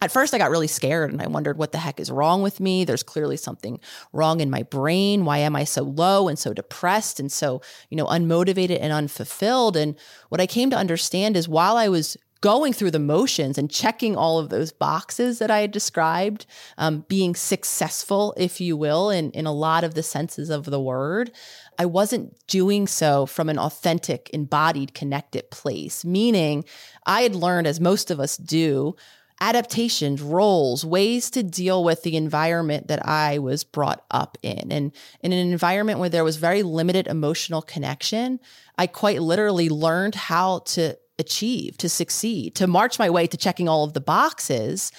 at 0.00 0.12
first 0.12 0.34
I 0.34 0.38
got 0.38 0.50
really 0.50 0.66
scared 0.66 1.12
and 1.12 1.22
I 1.22 1.26
wondered 1.26 1.56
what 1.56 1.72
the 1.72 1.78
heck 1.78 1.98
is 1.98 2.10
wrong 2.10 2.42
with 2.42 2.60
me. 2.60 2.84
There's 2.84 3.02
clearly 3.02 3.36
something 3.36 3.80
wrong 4.12 4.40
in 4.40 4.50
my 4.50 4.62
brain. 4.62 5.24
Why 5.24 5.38
am 5.38 5.56
I 5.56 5.64
so 5.64 5.82
low 5.82 6.28
and 6.28 6.38
so 6.38 6.52
depressed 6.52 7.18
and 7.18 7.32
so, 7.32 7.62
you 7.88 7.96
know, 7.96 8.06
unmotivated 8.06 8.78
and 8.80 8.92
unfulfilled? 8.92 9.76
And 9.76 9.96
what 10.28 10.40
I 10.40 10.46
came 10.46 10.68
to 10.70 10.76
understand 10.76 11.36
is 11.36 11.48
while 11.48 11.76
I 11.76 11.88
was 11.88 12.16
going 12.44 12.74
through 12.74 12.90
the 12.90 12.98
motions 12.98 13.56
and 13.56 13.70
checking 13.70 14.14
all 14.14 14.38
of 14.38 14.50
those 14.50 14.70
boxes 14.70 15.38
that 15.38 15.50
I 15.50 15.60
had 15.60 15.70
described, 15.70 16.44
um, 16.76 17.06
being 17.08 17.34
successful, 17.34 18.34
if 18.36 18.60
you 18.60 18.76
will, 18.76 19.08
in, 19.08 19.30
in 19.30 19.46
a 19.46 19.52
lot 19.52 19.82
of 19.82 19.94
the 19.94 20.02
senses 20.02 20.50
of 20.50 20.66
the 20.66 20.78
word, 20.78 21.32
I 21.78 21.86
wasn't 21.86 22.34
doing 22.46 22.86
so 22.86 23.26
from 23.26 23.48
an 23.48 23.58
authentic, 23.58 24.30
embodied, 24.32 24.94
connected 24.94 25.50
place, 25.50 26.04
meaning 26.04 26.64
I 27.06 27.22
had 27.22 27.34
learned, 27.34 27.66
as 27.66 27.80
most 27.80 28.10
of 28.10 28.20
us 28.20 28.36
do, 28.36 28.96
adaptations, 29.40 30.22
roles, 30.22 30.84
ways 30.84 31.28
to 31.30 31.42
deal 31.42 31.82
with 31.82 32.02
the 32.02 32.16
environment 32.16 32.88
that 32.88 33.06
I 33.06 33.38
was 33.38 33.64
brought 33.64 34.04
up 34.10 34.38
in. 34.42 34.70
And 34.70 34.92
in 35.20 35.32
an 35.32 35.52
environment 35.52 35.98
where 35.98 36.08
there 36.08 36.24
was 36.24 36.36
very 36.36 36.62
limited 36.62 37.06
emotional 37.06 37.60
connection, 37.60 38.40
I 38.78 38.86
quite 38.86 39.20
literally 39.20 39.68
learned 39.68 40.14
how 40.14 40.60
to 40.60 40.96
achieve, 41.18 41.76
to 41.78 41.88
succeed, 41.88 42.54
to 42.56 42.66
march 42.66 42.98
my 42.98 43.10
way 43.10 43.26
to 43.26 43.36
checking 43.36 43.68
all 43.68 43.84
of 43.84 43.92
the 43.92 44.00
boxes 44.00 44.90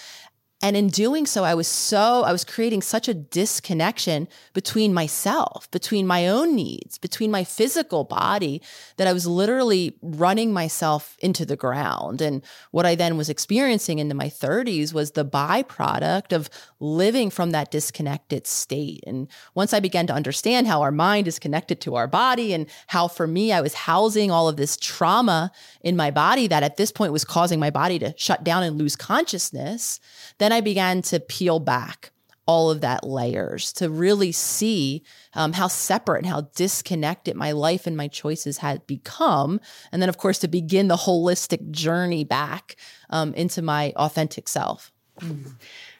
and 0.65 0.75
in 0.75 0.87
doing 0.87 1.27
so, 1.27 1.43
I 1.43 1.53
was 1.53 1.67
so, 1.67 2.23
I 2.23 2.31
was 2.31 2.43
creating 2.43 2.81
such 2.81 3.07
a 3.07 3.13
disconnection 3.13 4.27
between 4.53 4.95
myself, 4.95 5.69
between 5.69 6.07
my 6.07 6.27
own 6.27 6.55
needs, 6.55 6.97
between 6.97 7.29
my 7.29 7.43
physical 7.43 8.03
body, 8.03 8.63
that 8.97 9.07
I 9.07 9.13
was 9.13 9.27
literally 9.27 9.95
running 10.01 10.51
myself 10.51 11.17
into 11.19 11.45
the 11.45 11.55
ground. 11.55 12.19
And 12.19 12.43
what 12.71 12.83
I 12.83 12.95
then 12.95 13.15
was 13.15 13.29
experiencing 13.29 13.99
into 13.99 14.15
my 14.15 14.25
30s 14.25 14.91
was 14.91 15.11
the 15.11 15.23
byproduct 15.23 16.33
of 16.33 16.49
living 16.85 17.29
from 17.29 17.51
that 17.51 17.71
disconnected 17.71 18.45
state. 18.45 19.03
And 19.07 19.27
once 19.53 19.73
I 19.73 19.79
began 19.79 20.07
to 20.07 20.13
understand 20.13 20.67
how 20.67 20.81
our 20.81 20.91
mind 20.91 21.27
is 21.27 21.39
connected 21.39 21.81
to 21.81 21.95
our 21.95 22.07
body 22.07 22.53
and 22.53 22.67
how 22.87 23.07
for 23.07 23.27
me, 23.27 23.51
I 23.51 23.61
was 23.61 23.73
housing 23.73 24.31
all 24.31 24.47
of 24.47 24.57
this 24.57 24.77
trauma 24.77 25.51
in 25.81 25.95
my 25.95 26.11
body 26.11 26.47
that 26.47 26.63
at 26.63 26.77
this 26.77 26.91
point 26.91 27.13
was 27.13 27.25
causing 27.25 27.59
my 27.59 27.69
body 27.69 27.99
to 27.99 28.13
shut 28.17 28.43
down 28.43 28.63
and 28.63 28.77
lose 28.77 28.95
consciousness, 28.95 29.99
then 30.37 30.51
I 30.51 30.61
began 30.61 31.01
to 31.03 31.19
peel 31.19 31.59
back 31.59 32.11
all 32.47 32.69
of 32.69 32.81
that 32.81 33.03
layers 33.03 33.73
to 33.73 33.89
really 33.89 34.31
see 34.31 35.03
um, 35.33 35.53
how 35.53 35.67
separate 35.67 36.19
and 36.19 36.27
how 36.27 36.41
disconnected 36.55 37.35
my 37.35 37.51
life 37.51 37.87
and 37.87 37.97
my 37.97 38.07
choices 38.07 38.59
had 38.59 38.85
become. 38.85 39.59
And 39.91 40.01
then, 40.01 40.09
of 40.09 40.17
course, 40.17 40.39
to 40.39 40.47
begin 40.47 40.87
the 40.87 40.95
holistic 40.95 41.71
journey 41.71 42.23
back 42.23 42.75
um, 43.09 43.33
into 43.33 43.61
my 43.61 43.93
authentic 43.95 44.47
self. 44.47 44.91
Mm. 45.19 45.53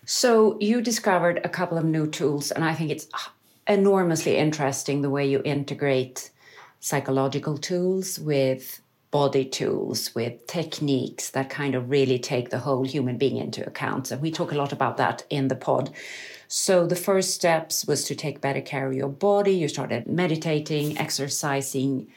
So, 0.05 0.57
you 0.59 0.81
discovered 0.81 1.41
a 1.43 1.49
couple 1.49 1.79
of 1.79 1.83
new 1.83 2.05
tools, 2.05 2.51
and 2.51 2.63
I 2.63 2.75
think 2.75 2.91
it's 2.91 3.07
enormously 3.67 4.37
interesting 4.37 5.01
the 5.01 5.09
way 5.09 5.27
you 5.27 5.41
integrate 5.43 6.29
psychological 6.79 7.57
tools 7.57 8.19
with 8.19 8.81
body 9.09 9.45
tools, 9.45 10.13
with 10.13 10.45
techniques 10.45 11.31
that 11.31 11.49
kind 11.49 11.73
of 11.73 11.89
really 11.89 12.19
take 12.19 12.51
the 12.51 12.59
whole 12.59 12.83
human 12.83 13.17
being 13.17 13.37
into 13.37 13.65
account. 13.65 14.11
And 14.11 14.21
we 14.21 14.29
talk 14.29 14.51
a 14.51 14.55
lot 14.55 14.71
about 14.71 14.97
that 14.97 15.25
in 15.31 15.47
the 15.47 15.55
pod. 15.55 15.89
So 16.47 16.85
the 16.85 16.95
first 16.95 17.33
steps 17.33 17.87
was 17.87 18.03
to 18.05 18.13
take 18.13 18.41
better 18.41 18.61
care 18.61 18.85
of 18.87 18.93
your 18.93 19.09
body. 19.09 19.53
You 19.53 19.67
started 19.67 20.05
meditating, 20.05 20.99
exercising, 20.99 22.07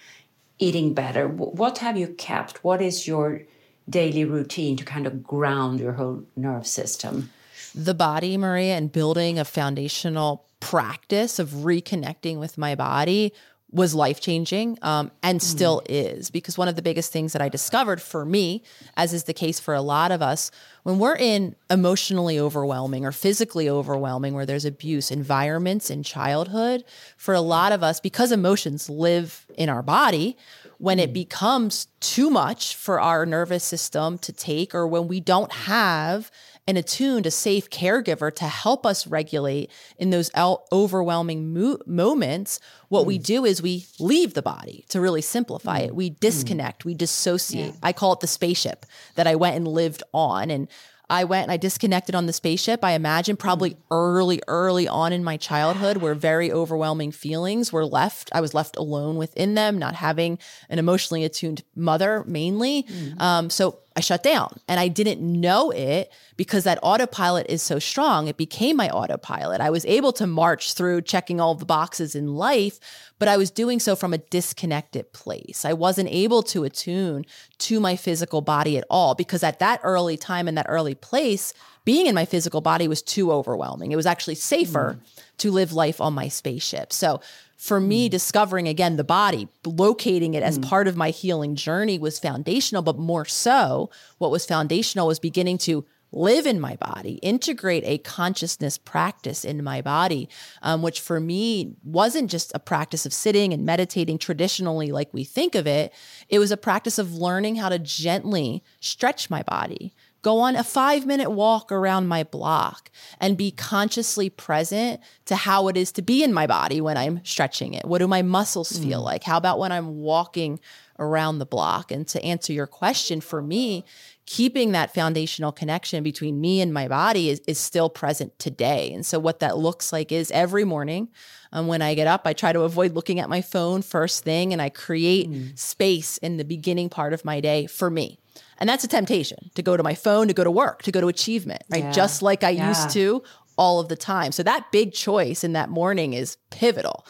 eating 0.59 0.93
better. 0.93 1.27
What 1.27 1.79
have 1.79 1.97
you 1.97 2.09
kept? 2.09 2.63
What 2.63 2.83
is 2.83 3.07
your 3.07 3.45
daily 3.89 4.27
routine 4.27 4.77
to 4.77 4.85
kind 4.85 5.07
of 5.07 5.23
ground 5.23 5.81
your 5.81 5.93
whole 5.93 6.25
nerve 6.37 6.67
system? 6.67 7.31
The 7.79 7.95
body, 7.95 8.37
Maria, 8.37 8.77
and 8.77 8.91
building 8.91 9.39
a 9.39 9.45
foundational 9.45 10.45
practice 10.59 11.39
of 11.39 11.51
reconnecting 11.51 12.41
with 12.41 12.59
my 12.59 12.75
body 12.75 13.33
was 13.71 13.95
life 13.95 14.21
changing 14.21 14.79
um, 14.83 15.13
and 15.23 15.41
still 15.41 15.83
mm. 15.83 15.87
is 15.91 16.31
because 16.31 16.59
one 16.59 16.67
of 16.67 16.75
the 16.75 16.83
biggest 16.83 17.13
things 17.13 17.35
that 17.35 17.43
I 17.43 17.49
discovered 17.49 18.03
for 18.03 18.25
me, 18.25 18.65
as 18.97 19.13
is 19.13 19.25
the 19.25 19.35
case 19.35 19.61
for 19.61 19.75
a 19.75 19.81
lot 19.81 20.11
of 20.11 20.23
us, 20.23 20.51
when 20.83 20.99
we're 20.99 21.17
in 21.17 21.55
emotionally 21.71 22.41
overwhelming 22.41 23.05
or 23.05 23.13
physically 23.13 23.69
overwhelming, 23.69 24.35
where 24.35 24.47
there's 24.47 24.65
abuse 24.65 25.13
environments 25.13 25.89
in 25.89 26.03
childhood, 26.03 26.83
for 27.17 27.35
a 27.35 27.41
lot 27.41 27.71
of 27.71 27.85
us, 27.85 28.01
because 28.01 28.33
emotions 28.33 28.91
live 28.91 29.47
in 29.57 29.69
our 29.69 29.83
body, 29.83 30.37
when 30.79 30.99
it 30.99 31.11
mm. 31.11 31.15
becomes 31.15 31.87
too 32.01 32.31
much 32.31 32.75
for 32.75 32.99
our 33.01 33.25
nervous 33.25 33.63
system 33.63 34.19
to 34.19 34.33
take, 34.33 34.75
or 34.75 34.85
when 34.87 35.07
we 35.07 35.21
don't 35.21 35.53
have 35.53 36.33
and 36.69 36.77
attuned 36.77 37.25
a 37.25 37.31
safe 37.31 37.71
caregiver 37.71 38.33
to 38.33 38.45
help 38.45 38.85
us 38.85 39.07
regulate 39.07 39.71
in 39.97 40.11
those 40.11 40.31
overwhelming 40.71 41.55
mo- 41.55 41.79
moments, 41.87 42.61
what 42.91 43.05
mm. 43.05 43.07
we 43.07 43.19
do 43.19 43.47
is 43.47 43.63
we 43.63 43.87
leave 43.99 44.35
the 44.35 44.43
body 44.43 44.85
to 44.91 45.01
really 45.01 45.23
simplify 45.23 45.81
mm. 45.81 45.87
it. 45.87 45.95
We 45.95 46.11
disconnect, 46.11 46.83
mm. 46.83 46.85
we 46.85 46.95
dissociate. 46.95 47.73
Yeah. 47.73 47.81
I 47.83 47.95
call 47.95 48.13
it 48.13 48.21
the 48.21 48.27
spaceship 48.27 48.85
that 49.15 49.27
I 49.27 49.35
went 49.35 49.57
and 49.57 49.67
lived 49.67 50.03
on. 50.13 50.51
And 50.51 50.69
I 51.11 51.25
went 51.25 51.45
and 51.45 51.53
I 51.53 51.57
disconnected 51.57 52.15
on 52.15 52.27
the 52.27 52.35
spaceship. 52.35 52.85
I 52.85 52.93
imagine 52.93 53.39
probably 53.39 53.79
early, 53.91 54.43
early 54.47 54.87
on 54.87 55.15
in 55.15 55.25
my 55.25 55.39
childhood 55.39 55.97
where 55.97 56.15
very 56.15 56.53
overwhelming 56.53 57.13
feelings 57.13 57.73
were 57.73 57.87
left. 57.87 58.29
I 58.35 58.43
was 58.43 58.53
left 58.53 58.77
alone 58.77 59.17
within 59.17 59.55
them, 59.55 59.79
not 59.79 59.95
having 59.95 60.39
an 60.69 60.79
emotionally 60.79 61.25
attuned 61.25 61.65
mother 61.75 62.25
mainly. 62.27 62.87
Um, 63.17 63.49
so 63.49 63.79
I 63.99 64.01
shut 64.01 64.23
down 64.23 64.61
and 64.69 64.79
I 64.79 64.87
didn't 64.87 65.21
know 65.21 65.73
it 65.73 66.13
because 66.37 66.63
that 66.63 66.79
autopilot 66.85 67.47
is 67.49 67.63
so 67.63 67.81
strong. 67.81 68.29
It 68.29 68.37
became 68.37 68.77
my 68.77 68.89
autopilot. 68.91 69.61
I 69.61 69.71
was 69.71 69.85
able 69.87 70.13
to 70.13 70.27
march 70.29 70.75
through 70.75 71.03
checking 71.03 71.41
all 71.41 71.57
the 71.57 71.65
boxes 71.65 72.15
in 72.15 72.37
life, 72.37 72.79
but 73.19 73.27
I 73.27 73.37
was 73.37 73.51
doing 73.51 73.81
so 73.81 73.97
from 73.97 74.15
a 74.15 74.19
disconnected 74.19 75.13
place. 75.13 75.65
I 75.65 75.73
wasn't 75.73 76.11
able 76.11 76.45
to 76.45 76.63
attune 76.63 77.27
to 77.59 77.81
my 77.81 77.97
physical 77.97 78.41
body 78.41 78.79
at 78.79 78.85
all 78.89 79.17
because 79.17 79.43
at 79.43 79.59
that 79.59 79.81
early 79.83 80.17
time 80.17 80.47
in 80.47 80.55
that 80.55 80.67
early 80.69 80.95
place, 80.95 81.53
being 81.85 82.07
in 82.07 82.15
my 82.15 82.25
physical 82.25 82.61
body 82.61 82.87
was 82.87 83.03
too 83.03 83.33
overwhelming. 83.33 83.91
It 83.91 83.97
was 83.97 84.07
actually 84.07 84.37
safer 84.37 84.97
mm. 85.01 85.23
to 85.39 85.51
live 85.51 85.73
life 85.73 86.01
on 86.01 86.13
my 86.13 86.29
spaceship. 86.29 86.93
So 86.93 87.21
for 87.59 87.81
me, 87.81 88.09
discovering 88.09 88.69
again 88.69 88.97
the 88.97 89.05
body, 89.05 89.49
locating 89.67 90.35
it 90.35 90.45
as 90.45 90.61
part 90.61 90.87
of 90.87 90.97
my 90.97 91.11
healing 91.11 91.57
journey 91.57 91.99
was 91.99 92.21
foundational. 92.21 92.83
But 92.83 92.99
more 92.99 93.25
so, 93.25 93.91
what 94.19 94.31
was 94.31 94.47
foundational 94.47 95.09
was 95.09 95.19
beginning 95.19 95.59
to 95.59 95.85
live 96.13 96.47
in 96.47 96.61
my 96.61 96.77
body, 96.77 97.15
integrate 97.15 97.83
a 97.85 97.99
consciousness 97.99 98.79
practice 98.79 99.45
in 99.45 99.63
my 99.63 99.83
body, 99.83 100.29
um, 100.63 100.83
which 100.83 101.01
for 101.01 101.21
me 101.21 101.75
wasn't 101.85 102.31
just 102.31 102.53
a 102.55 102.59
practice 102.61 103.05
of 103.05 103.13
sitting 103.13 103.53
and 103.53 103.67
meditating 103.67 104.19
traditionally 104.19 104.91
like 104.93 105.13
we 105.13 105.25
think 105.25 105.57
of 105.57 105.67
it. 105.67 105.93
It 106.29 106.39
was 106.39 106.51
a 106.51 106.57
practice 106.57 106.97
of 106.97 107.15
learning 107.15 107.57
how 107.57 107.69
to 107.69 107.79
gently 107.79 108.63
stretch 108.81 109.29
my 109.29 109.43
body, 109.43 109.93
go 110.23 110.41
on 110.41 110.57
a 110.57 110.65
five 110.65 111.07
minute 111.07 111.31
walk 111.31 111.71
around 111.71 112.09
my 112.09 112.25
block 112.25 112.91
and 113.21 113.37
be 113.37 113.51
consciously 113.51 114.29
present 114.29 115.01
to 115.27 115.37
how 115.37 115.69
it 115.69 115.77
is 115.77 115.93
to 115.93 116.03
be 116.03 116.23
in 116.23 116.33
my 116.33 116.47
body 116.47 116.81
when 116.81 116.97
I'm 116.97 117.25
stretching 117.25 117.75
it. 117.75 117.85
What 117.85 117.99
do 117.99 118.09
my 118.09 118.23
muscles 118.23 118.79
feel 118.79 119.03
like? 119.03 119.25
How 119.25 119.37
about 119.37 119.59
when 119.59 119.73
I'm 119.73 119.99
walking 119.99 120.61
around 120.99 121.39
the 121.39 121.47
block? 121.47 121.93
And 121.93 122.07
to 122.09 122.23
answer 122.23 122.53
your 122.53 122.67
question, 122.67 123.21
for 123.21 123.41
me, 123.41 123.85
keeping 124.27 124.73
that 124.73 124.93
foundational 124.93 125.53
connection 125.53 126.03
between 126.03 126.41
me 126.41 126.61
and 126.61 126.73
my 126.75 126.89
body 126.89 127.31
is, 127.31 127.41
is 127.47 127.59
still 127.59 127.89
present 127.89 128.39
today. 128.39 128.93
And 128.93 129.07
so, 129.07 129.19
what 129.19 129.39
that 129.41 129.57
looks 129.57 129.93
like 129.93 130.13
is 130.13 130.31
every 130.33 130.65
morning 130.65 131.09
um, 131.53 131.67
when 131.67 131.81
I 131.81 131.95
get 131.95 132.07
up, 132.07 132.27
I 132.27 132.33
try 132.33 132.53
to 132.53 132.63
avoid 132.63 132.93
looking 132.93 133.21
at 133.21 133.31
my 133.31 133.41
phone 133.41 133.83
first 133.83 134.25
thing 134.25 134.53
and 134.53 134.61
I 134.61 134.69
create 134.69 135.59
space 135.59 136.19
in 136.19 136.37
the 136.37 136.45
beginning 136.45 136.91
part 136.91 137.13
of 137.13 137.25
my 137.25 137.41
day 137.41 137.67
for 137.67 137.89
me. 137.89 138.19
And 138.59 138.69
that's 138.69 138.85
a 138.85 138.89
temptation 138.89 139.51
to 139.55 139.63
go 139.63 139.77
to 139.77 139.83
my 139.83 139.95
phone, 139.95 140.29
to 140.29 140.35
go 140.35 140.45
to 140.45 140.51
work, 140.51 140.83
to 140.83 140.93
go 140.93 141.01
to 141.01 141.09
achievement, 141.09 141.63
right? 141.71 141.85
Yeah. 141.85 141.93
Just 141.93 142.23
like 142.23 142.45
I 142.45 142.51
Yeah. 142.51 142.69
used 142.69 142.91
to 142.91 143.23
all 143.57 143.81
of 143.81 143.89
the 143.89 143.97
time. 143.97 144.33
So 144.33 144.43
that 144.43 144.71
big 144.73 144.93
choice 144.93 145.45
in 145.45 145.53
that 145.53 145.69
morning 145.69 146.13
is 146.13 146.37
pivotal. 146.51 147.05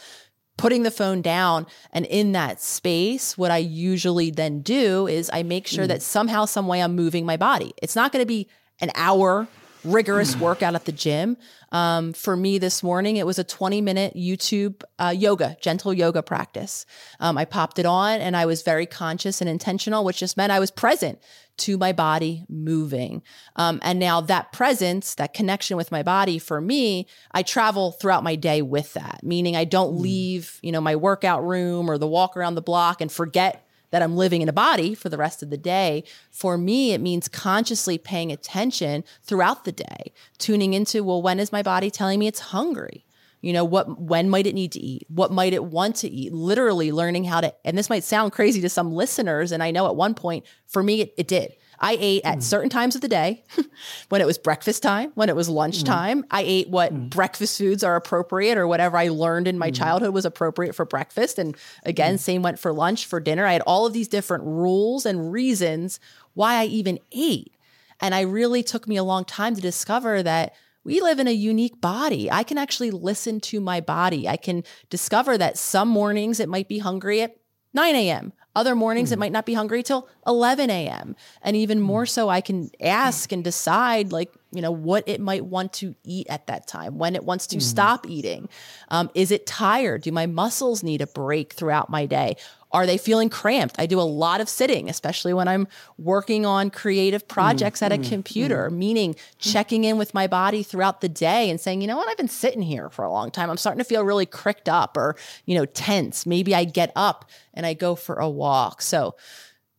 Putting 0.57 0.83
the 0.83 0.91
phone 0.91 1.23
down 1.23 1.67
and 1.93 2.05
in 2.07 2.33
that 2.33 2.61
space, 2.61 3.39
what 3.39 3.51
I 3.51 3.59
usually 3.59 4.31
then 4.31 4.61
do 4.61 5.07
is 5.07 5.31
I 5.33 5.43
make 5.43 5.67
sure 5.67 5.85
hmm. 5.85 5.89
that 5.89 6.03
somehow, 6.03 6.47
some 6.47 6.67
way 6.67 6.83
I'm 6.83 6.97
moving 6.97 7.25
my 7.25 7.37
body. 7.37 7.73
It's 7.81 7.95
not 7.95 8.13
going 8.13 8.23
to 8.23 8.27
be 8.27 8.49
an 8.81 8.91
hour 8.95 9.47
rigorous 9.85 10.37
workout 10.37 10.75
at 10.75 10.85
the 10.85 10.93
gym. 10.93 11.37
Um, 11.71 12.12
for 12.12 12.37
me 12.37 12.59
this 12.59 12.83
morning, 12.83 13.17
it 13.17 13.27
was 13.27 13.38
a 13.38 13.45
20 13.45 13.81
minute 13.81 14.14
YouTube 14.14 14.83
uh, 14.99 15.14
yoga, 15.17 15.57
gentle 15.61 15.93
yoga 15.93 16.23
practice. 16.23 16.87
Um, 17.21 17.37
I 17.37 17.45
popped 17.45 17.79
it 17.79 17.87
on 17.87 18.21
and 18.21 18.37
I 18.37 18.47
was 18.47 18.62
very 18.62 18.87
conscious 18.87 19.41
and 19.41 19.51
intentional, 19.51 20.05
which 20.05 20.19
just 20.19 20.37
meant 20.37 20.53
I 20.53 20.61
was 20.61 20.71
present 20.71 21.21
to 21.59 21.77
my 21.77 21.93
body 21.93 22.45
moving. 22.49 23.23
Um, 23.57 23.81
and 23.83 23.99
now 23.99 24.21
that 24.23 24.53
presence, 24.53 25.14
that 25.17 25.35
connection 25.35 25.77
with 25.77 25.93
my 25.93 26.03
body 26.03 26.38
for 26.38 26.61
me, 26.61 27.07
I 27.33 27.43
travel 27.43 27.93
throughout 27.93 28.25
my 28.25 28.37
day 28.37 28.62
with 28.62 28.95
that, 28.95 29.21
meaning 29.23 29.57
I 29.57 29.64
don't 29.64 30.01
leave, 30.01 30.59
you 30.62 30.73
know, 30.73 30.81
my 30.81 30.97
workout 30.97 31.45
room 31.45 31.91
or 31.91 31.99
the 31.99 32.07
walk 32.07 32.37
around 32.37 32.55
the 32.55 32.62
block 32.62 33.01
and 33.01 33.11
forget 33.11 33.67
that 33.90 34.03
I'm 34.03 34.16
living 34.16 34.42
in 34.42 34.48
a 34.48 34.53
body 34.53 34.94
for 34.94 35.09
the 35.09 35.16
rest 35.16 35.42
of 35.42 35.51
the 35.51 35.57
day. 35.57 36.05
For 36.31 36.59
me, 36.59 36.92
it 36.92 37.01
means 37.01 37.29
consciously 37.29 37.98
paying 37.98 38.33
attention 38.33 39.05
throughout 39.22 39.64
the 39.64 39.72
day, 39.72 40.12
tuning 40.38 40.74
into, 40.74 41.03
well, 41.05 41.22
when 41.22 41.40
is 41.40 41.53
my 41.53 41.62
body 41.62 41.90
telling 41.90 42.18
me 42.18 42.27
it's 42.27 42.40
hungry? 42.40 43.05
You 43.40 43.53
know, 43.53 43.64
what 43.64 44.01
when 44.01 44.29
might 44.29 44.46
it 44.46 44.55
need 44.55 44.72
to 44.72 44.81
eat? 44.81 45.07
What 45.09 45.31
might 45.31 45.53
it 45.53 45.64
want 45.64 45.96
to 45.96 46.09
eat? 46.09 46.33
Literally 46.33 46.90
learning 46.90 47.24
how 47.24 47.40
to, 47.40 47.55
and 47.64 47.79
this 47.79 47.88
might 47.88 48.03
sound 48.03 48.33
crazy 48.33 48.61
to 48.61 48.68
some 48.68 48.92
listeners, 48.92 49.53
and 49.53 49.62
I 49.62 49.70
know 49.70 49.87
at 49.87 49.94
one 49.94 50.14
point 50.14 50.44
for 50.66 50.83
me 50.83 51.03
it, 51.03 51.14
it 51.16 51.29
did. 51.29 51.55
I 51.81 51.97
ate 52.01 52.23
at 52.25 52.37
hmm. 52.37 52.41
certain 52.41 52.71
times 52.71 52.95
of 52.95 53.01
the 53.01 53.09
day 53.09 53.45
when 54.09 54.21
it 54.21 54.27
was 54.27 54.38
breakfast 54.38 54.83
time, 54.83 55.12
when 55.14 55.29
it 55.29 55.37
was 55.37 55.49
lunchtime. 55.49 56.21
Hmm. 56.21 56.27
I 56.31 56.43
ate 56.43 56.69
what 56.69 56.93
hmm. 56.93 57.07
breakfast 57.09 57.59
foods 57.59 57.85
are 57.85 57.97
appropriate 57.97 58.59
or 58.59 58.67
whatever 58.67 58.97
I 58.97 59.09
learned 59.09 59.49
in 59.49 59.59
my 59.59 59.71
childhood 59.71 60.14
was 60.14 60.25
appropriate 60.25 60.75
for 60.75 60.85
breakfast. 60.85 61.38
And 61.38 61.57
again, 61.85 62.19
same 62.19 62.43
went 62.43 62.59
for 62.59 62.73
lunch, 62.73 63.07
for 63.07 63.21
dinner. 63.21 63.47
I 63.47 63.53
had 63.53 63.62
all 63.62 63.87
of 63.87 63.93
these 63.93 64.09
different 64.09 64.45
rules 64.45 65.07
and 65.07 65.33
reasons 65.33 66.01
why 66.35 66.55
I 66.55 66.64
even 66.64 66.99
ate. 67.12 67.55
And 68.01 68.14
I 68.14 68.23
really 68.23 68.62
took 68.62 68.87
me 68.87 68.97
a 68.97 69.05
long 69.05 69.25
time 69.25 69.55
to 69.55 69.61
discover 69.61 70.23
that 70.23 70.55
we 70.85 71.01
live 71.01 71.19
in 71.19 71.29
a 71.29 71.33
unique 71.33 71.81
body. 71.81 72.31
I 72.31 72.45
can 72.45 72.57
actually 72.57 72.91
listen 72.91 73.41
to 73.41 73.61
my 73.61 73.81
body. 73.81 74.29
I 74.29 74.37
can 74.37 74.64
discover 74.88 75.37
that 75.37 75.59
some 75.59 75.88
mornings 75.88 76.41
it 76.41 76.49
might 76.49 76.69
be 76.69 76.79
hungry 76.79 77.23
at 77.23 77.37
9 77.75 77.95
a.m. 77.95 78.33
Other 78.57 78.75
mornings 78.75 79.11
it 79.11 79.15
mm-hmm. 79.15 79.21
might 79.21 79.33
not 79.33 79.47
be 79.47 79.55
hungry 79.55 79.83
till 79.83 80.09
11 80.27 80.71
a.m. 80.71 81.15
And 81.43 81.57
even 81.57 81.81
more 81.81 82.07
so, 82.07 82.29
I 82.29 82.41
can 82.41 82.71
ask 82.81 83.31
and 83.31 83.45
decide, 83.45 84.13
like, 84.13 84.33
you 84.51 84.63
know, 84.63 84.71
what 84.71 85.05
it 85.07 85.21
might 85.21 85.45
want 85.45 85.73
to 85.75 85.95
eat 86.05 86.27
at 86.31 86.47
that 86.47 86.67
time, 86.67 86.99
when 86.99 87.15
it 87.15 87.25
wants 87.25 87.47
to 87.49 87.61
stop 87.61 88.07
eating. 88.09 88.49
Um, 88.89 89.11
is 89.15 89.31
it 89.31 89.47
tired? 89.47 90.03
Do 90.03 90.13
my 90.13 90.27
muscles 90.27 90.83
need 90.83 91.03
a 91.03 91.07
break 91.07 91.53
throughout 91.53 91.91
my 91.91 92.07
day? 92.07 92.37
Are 92.71 92.87
they 92.87 92.99
feeling 92.99 93.31
cramped? 93.31 93.77
I 93.79 93.87
do 93.87 93.99
a 93.99 94.03
lot 94.03 94.43
of 94.43 94.49
sitting, 94.49 94.91
especially 94.91 95.33
when 95.33 95.49
I'm 95.49 95.69
working 95.97 96.45
on 96.45 96.71
creative 96.71 97.27
projects 97.27 97.81
at 97.81 97.93
a 97.93 97.99
computer, 97.99 98.69
meaning 98.69 99.17
checking 99.39 99.85
in 99.85 99.97
with 99.97 100.13
my 100.13 100.27
body 100.27 100.63
throughout 100.63 101.01
the 101.01 101.09
day 101.09 101.49
and 101.49 101.59
saying, 101.59 101.81
you 101.81 101.87
know 101.87 101.97
what, 101.97 102.09
I've 102.09 102.19
been 102.19 102.29
sitting 102.29 102.61
here 102.61 102.91
for 102.91 103.05
a 103.05 103.11
long 103.11 103.31
time. 103.31 103.49
I'm 103.49 103.57
starting 103.57 103.79
to 103.79 103.85
feel 103.85 104.05
really 104.05 104.27
cricked 104.27 104.69
up 104.69 104.99
or, 104.99 105.17
you 105.47 105.55
know, 105.55 105.65
tense. 105.65 106.27
Maybe 106.27 106.55
I 106.55 106.65
get 106.65 106.93
up 106.95 107.31
and 107.55 107.65
I 107.65 107.73
go 107.73 107.95
for 107.95 108.17
a 108.17 108.29
walk. 108.29 108.83
So, 108.83 109.17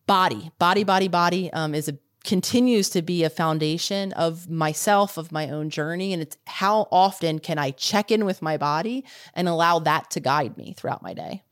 body, 0.08 0.52
body, 0.58 0.84
body, 0.84 1.08
body 1.08 1.54
um, 1.54 1.76
is 1.76 1.88
a 1.88 1.98
continues 2.24 2.90
to 2.90 3.02
be 3.02 3.24
a 3.24 3.30
foundation 3.30 4.12
of 4.14 4.50
myself 4.50 5.18
of 5.18 5.32
my 5.32 5.50
own 5.50 5.70
journey 5.70 6.12
and 6.14 6.22
it's 6.22 6.38
how 6.48 6.88
often 6.92 7.40
can 7.40 7.58
i 7.58 7.72
check 7.72 8.12
in 8.12 8.26
with 8.26 8.42
my 8.42 8.58
body 8.58 9.06
and 9.34 9.48
allow 9.48 9.80
that 9.80 10.12
to 10.12 10.20
guide 10.20 10.58
me 10.58 10.74
throughout 10.74 11.02
my 11.02 11.14
day 11.14 11.44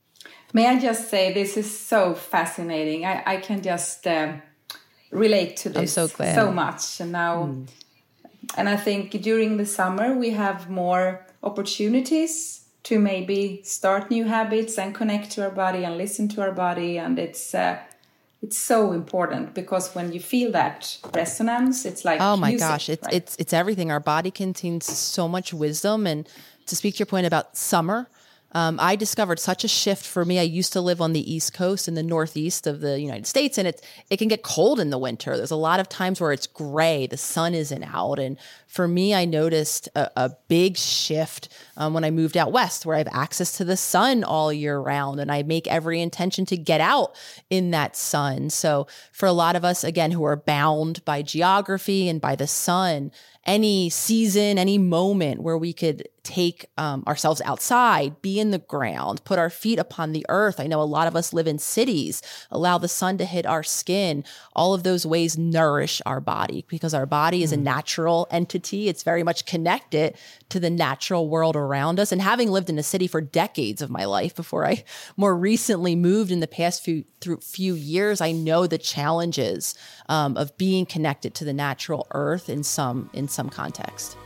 May 0.52 0.66
I 0.66 0.78
just 0.78 1.10
say 1.10 1.32
this 1.32 1.56
is 1.56 1.78
so 1.78 2.14
fascinating. 2.14 3.04
I, 3.04 3.22
I 3.26 3.36
can 3.36 3.62
just 3.62 4.06
um 4.06 4.42
relate 5.10 5.56
to 5.58 5.68
this 5.68 5.92
so 5.92 6.06
so 6.06 6.52
much. 6.52 7.00
And 7.00 7.12
now, 7.12 7.54
and 8.56 8.68
I 8.68 8.76
think 8.76 9.10
during 9.22 9.56
the 9.56 9.66
summer 9.66 10.14
we 10.14 10.30
have 10.30 10.70
more 10.70 11.26
opportunities 11.42 12.64
to 12.84 12.98
maybe 12.98 13.60
start 13.64 14.10
new 14.10 14.24
habits 14.24 14.78
and 14.78 14.94
connect 14.94 15.32
to 15.32 15.42
our 15.42 15.50
body 15.50 15.84
and 15.84 15.98
listen 15.98 16.28
to 16.28 16.40
our 16.40 16.52
body. 16.52 16.98
And 16.98 17.18
it's 17.18 17.54
uh, 17.54 17.78
it's 18.42 18.58
so 18.58 18.92
important 18.92 19.54
because 19.54 19.94
when 19.94 20.12
you 20.12 20.20
feel 20.20 20.52
that 20.52 20.98
resonance, 21.14 21.84
it's 21.84 22.04
like 22.04 22.20
Oh 22.20 22.36
my 22.36 22.50
music, 22.50 22.68
gosh, 22.68 22.88
it's 22.88 23.04
right? 23.04 23.14
it's 23.14 23.36
it's 23.36 23.52
everything. 23.52 23.90
Our 23.90 24.00
body 24.00 24.30
contains 24.30 24.86
so 24.86 25.28
much 25.28 25.52
wisdom. 25.52 26.06
And 26.06 26.28
to 26.66 26.76
speak 26.76 26.94
to 26.94 26.98
your 27.00 27.06
point 27.06 27.26
about 27.26 27.56
summer, 27.56 28.08
um, 28.52 28.78
I 28.80 28.96
discovered 28.96 29.38
such 29.38 29.62
a 29.62 29.68
shift 29.68 30.06
for 30.06 30.24
me. 30.24 30.38
I 30.38 30.42
used 30.42 30.72
to 30.72 30.80
live 30.80 31.02
on 31.02 31.12
the 31.12 31.32
East 31.32 31.52
Coast 31.52 31.86
in 31.86 31.94
the 31.94 32.02
Northeast 32.02 32.66
of 32.66 32.80
the 32.80 32.98
United 32.98 33.26
States, 33.26 33.58
and 33.58 33.68
it's 33.68 33.82
it 34.08 34.16
can 34.16 34.28
get 34.28 34.42
cold 34.42 34.80
in 34.80 34.88
the 34.88 34.98
winter. 34.98 35.36
There's 35.36 35.50
a 35.50 35.56
lot 35.56 35.80
of 35.80 35.88
times 35.88 36.20
where 36.20 36.32
it's 36.32 36.46
gray, 36.46 37.06
the 37.06 37.18
sun 37.18 37.54
isn't 37.54 37.84
out, 37.84 38.18
and 38.18 38.38
for 38.66 38.88
me, 38.88 39.14
I 39.14 39.26
noticed 39.26 39.88
a, 39.94 40.10
a 40.16 40.30
big 40.48 40.78
shift 40.78 41.50
um, 41.76 41.92
when 41.92 42.04
I 42.04 42.10
moved 42.10 42.38
out 42.38 42.50
west, 42.50 42.86
where 42.86 42.96
I 42.96 42.98
have 42.98 43.08
access 43.12 43.56
to 43.58 43.64
the 43.64 43.76
sun 43.76 44.24
all 44.24 44.50
year 44.50 44.78
round, 44.78 45.20
and 45.20 45.30
I 45.30 45.42
make 45.42 45.66
every 45.66 46.00
intention 46.00 46.46
to 46.46 46.56
get 46.56 46.80
out 46.80 47.14
in 47.50 47.70
that 47.72 47.96
sun. 47.96 48.48
So 48.48 48.86
for 49.12 49.26
a 49.26 49.32
lot 49.32 49.56
of 49.56 49.64
us, 49.64 49.84
again, 49.84 50.12
who 50.12 50.24
are 50.24 50.36
bound 50.36 51.04
by 51.04 51.20
geography 51.20 52.08
and 52.08 52.18
by 52.18 52.34
the 52.34 52.46
sun, 52.46 53.12
any 53.44 53.88
season, 53.88 54.58
any 54.58 54.76
moment 54.76 55.42
where 55.42 55.56
we 55.56 55.72
could 55.72 56.06
take 56.28 56.66
um, 56.76 57.02
ourselves 57.06 57.40
outside, 57.46 58.20
be 58.20 58.38
in 58.38 58.50
the 58.50 58.58
ground, 58.58 59.24
put 59.24 59.38
our 59.38 59.48
feet 59.48 59.78
upon 59.78 60.12
the 60.12 60.26
earth. 60.28 60.60
I 60.60 60.66
know 60.66 60.82
a 60.82 60.82
lot 60.82 61.08
of 61.08 61.16
us 61.16 61.32
live 61.32 61.46
in 61.46 61.58
cities, 61.58 62.20
allow 62.50 62.76
the 62.76 62.86
sun 62.86 63.16
to 63.16 63.24
hit 63.24 63.46
our 63.46 63.62
skin. 63.62 64.24
All 64.54 64.74
of 64.74 64.82
those 64.82 65.06
ways 65.06 65.38
nourish 65.38 66.02
our 66.04 66.20
body 66.20 66.66
because 66.68 66.92
our 66.92 67.06
body 67.06 67.42
is 67.42 67.50
a 67.50 67.56
natural 67.56 68.26
entity. 68.30 68.88
It's 68.88 69.02
very 69.02 69.22
much 69.22 69.46
connected 69.46 70.18
to 70.50 70.60
the 70.60 70.68
natural 70.68 71.30
world 71.30 71.56
around 71.56 71.98
us. 71.98 72.12
And 72.12 72.20
having 72.20 72.50
lived 72.50 72.68
in 72.68 72.78
a 72.78 72.82
city 72.82 73.06
for 73.06 73.22
decades 73.22 73.80
of 73.80 73.88
my 73.88 74.04
life 74.04 74.36
before 74.36 74.66
I 74.66 74.84
more 75.16 75.34
recently 75.34 75.96
moved 75.96 76.30
in 76.30 76.40
the 76.40 76.46
past 76.46 76.84
few 76.84 77.04
through 77.22 77.38
few 77.38 77.74
years, 77.74 78.20
I 78.20 78.32
know 78.32 78.66
the 78.66 78.78
challenges 78.78 79.74
um, 80.10 80.36
of 80.36 80.56
being 80.58 80.84
connected 80.84 81.34
to 81.36 81.44
the 81.44 81.54
natural 81.54 82.06
earth 82.10 82.50
in 82.50 82.62
some 82.62 83.08
in 83.14 83.28
some 83.28 83.48
context. 83.48 84.18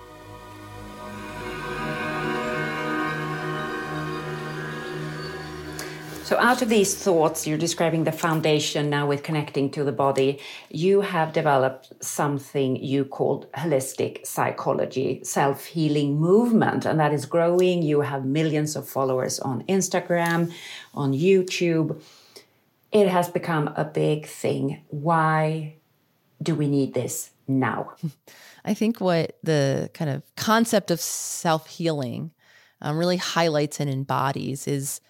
So, 6.32 6.38
out 6.38 6.62
of 6.62 6.70
these 6.70 6.94
thoughts, 6.94 7.46
you're 7.46 7.58
describing 7.58 8.04
the 8.04 8.10
foundation 8.10 8.88
now 8.88 9.06
with 9.06 9.22
connecting 9.22 9.70
to 9.72 9.84
the 9.84 9.92
body. 9.92 10.40
You 10.70 11.02
have 11.02 11.34
developed 11.34 11.92
something 12.02 12.76
you 12.76 13.04
called 13.04 13.52
holistic 13.52 14.26
psychology, 14.26 15.20
self 15.24 15.66
healing 15.66 16.18
movement, 16.18 16.86
and 16.86 16.98
that 16.98 17.12
is 17.12 17.26
growing. 17.26 17.82
You 17.82 18.00
have 18.00 18.24
millions 18.24 18.76
of 18.76 18.88
followers 18.88 19.40
on 19.40 19.62
Instagram, 19.64 20.54
on 20.94 21.12
YouTube. 21.12 22.00
It 22.92 23.08
has 23.08 23.28
become 23.28 23.68
a 23.76 23.84
big 23.84 24.24
thing. 24.24 24.84
Why 24.88 25.74
do 26.42 26.54
we 26.54 26.66
need 26.66 26.94
this 26.94 27.32
now? 27.46 27.92
I 28.64 28.72
think 28.72 29.02
what 29.02 29.36
the 29.42 29.90
kind 29.92 30.10
of 30.10 30.22
concept 30.36 30.90
of 30.90 30.98
self 30.98 31.66
healing 31.66 32.30
um, 32.80 32.96
really 32.96 33.18
highlights 33.18 33.80
and 33.80 33.90
embodies 33.90 34.66
is 34.66 35.02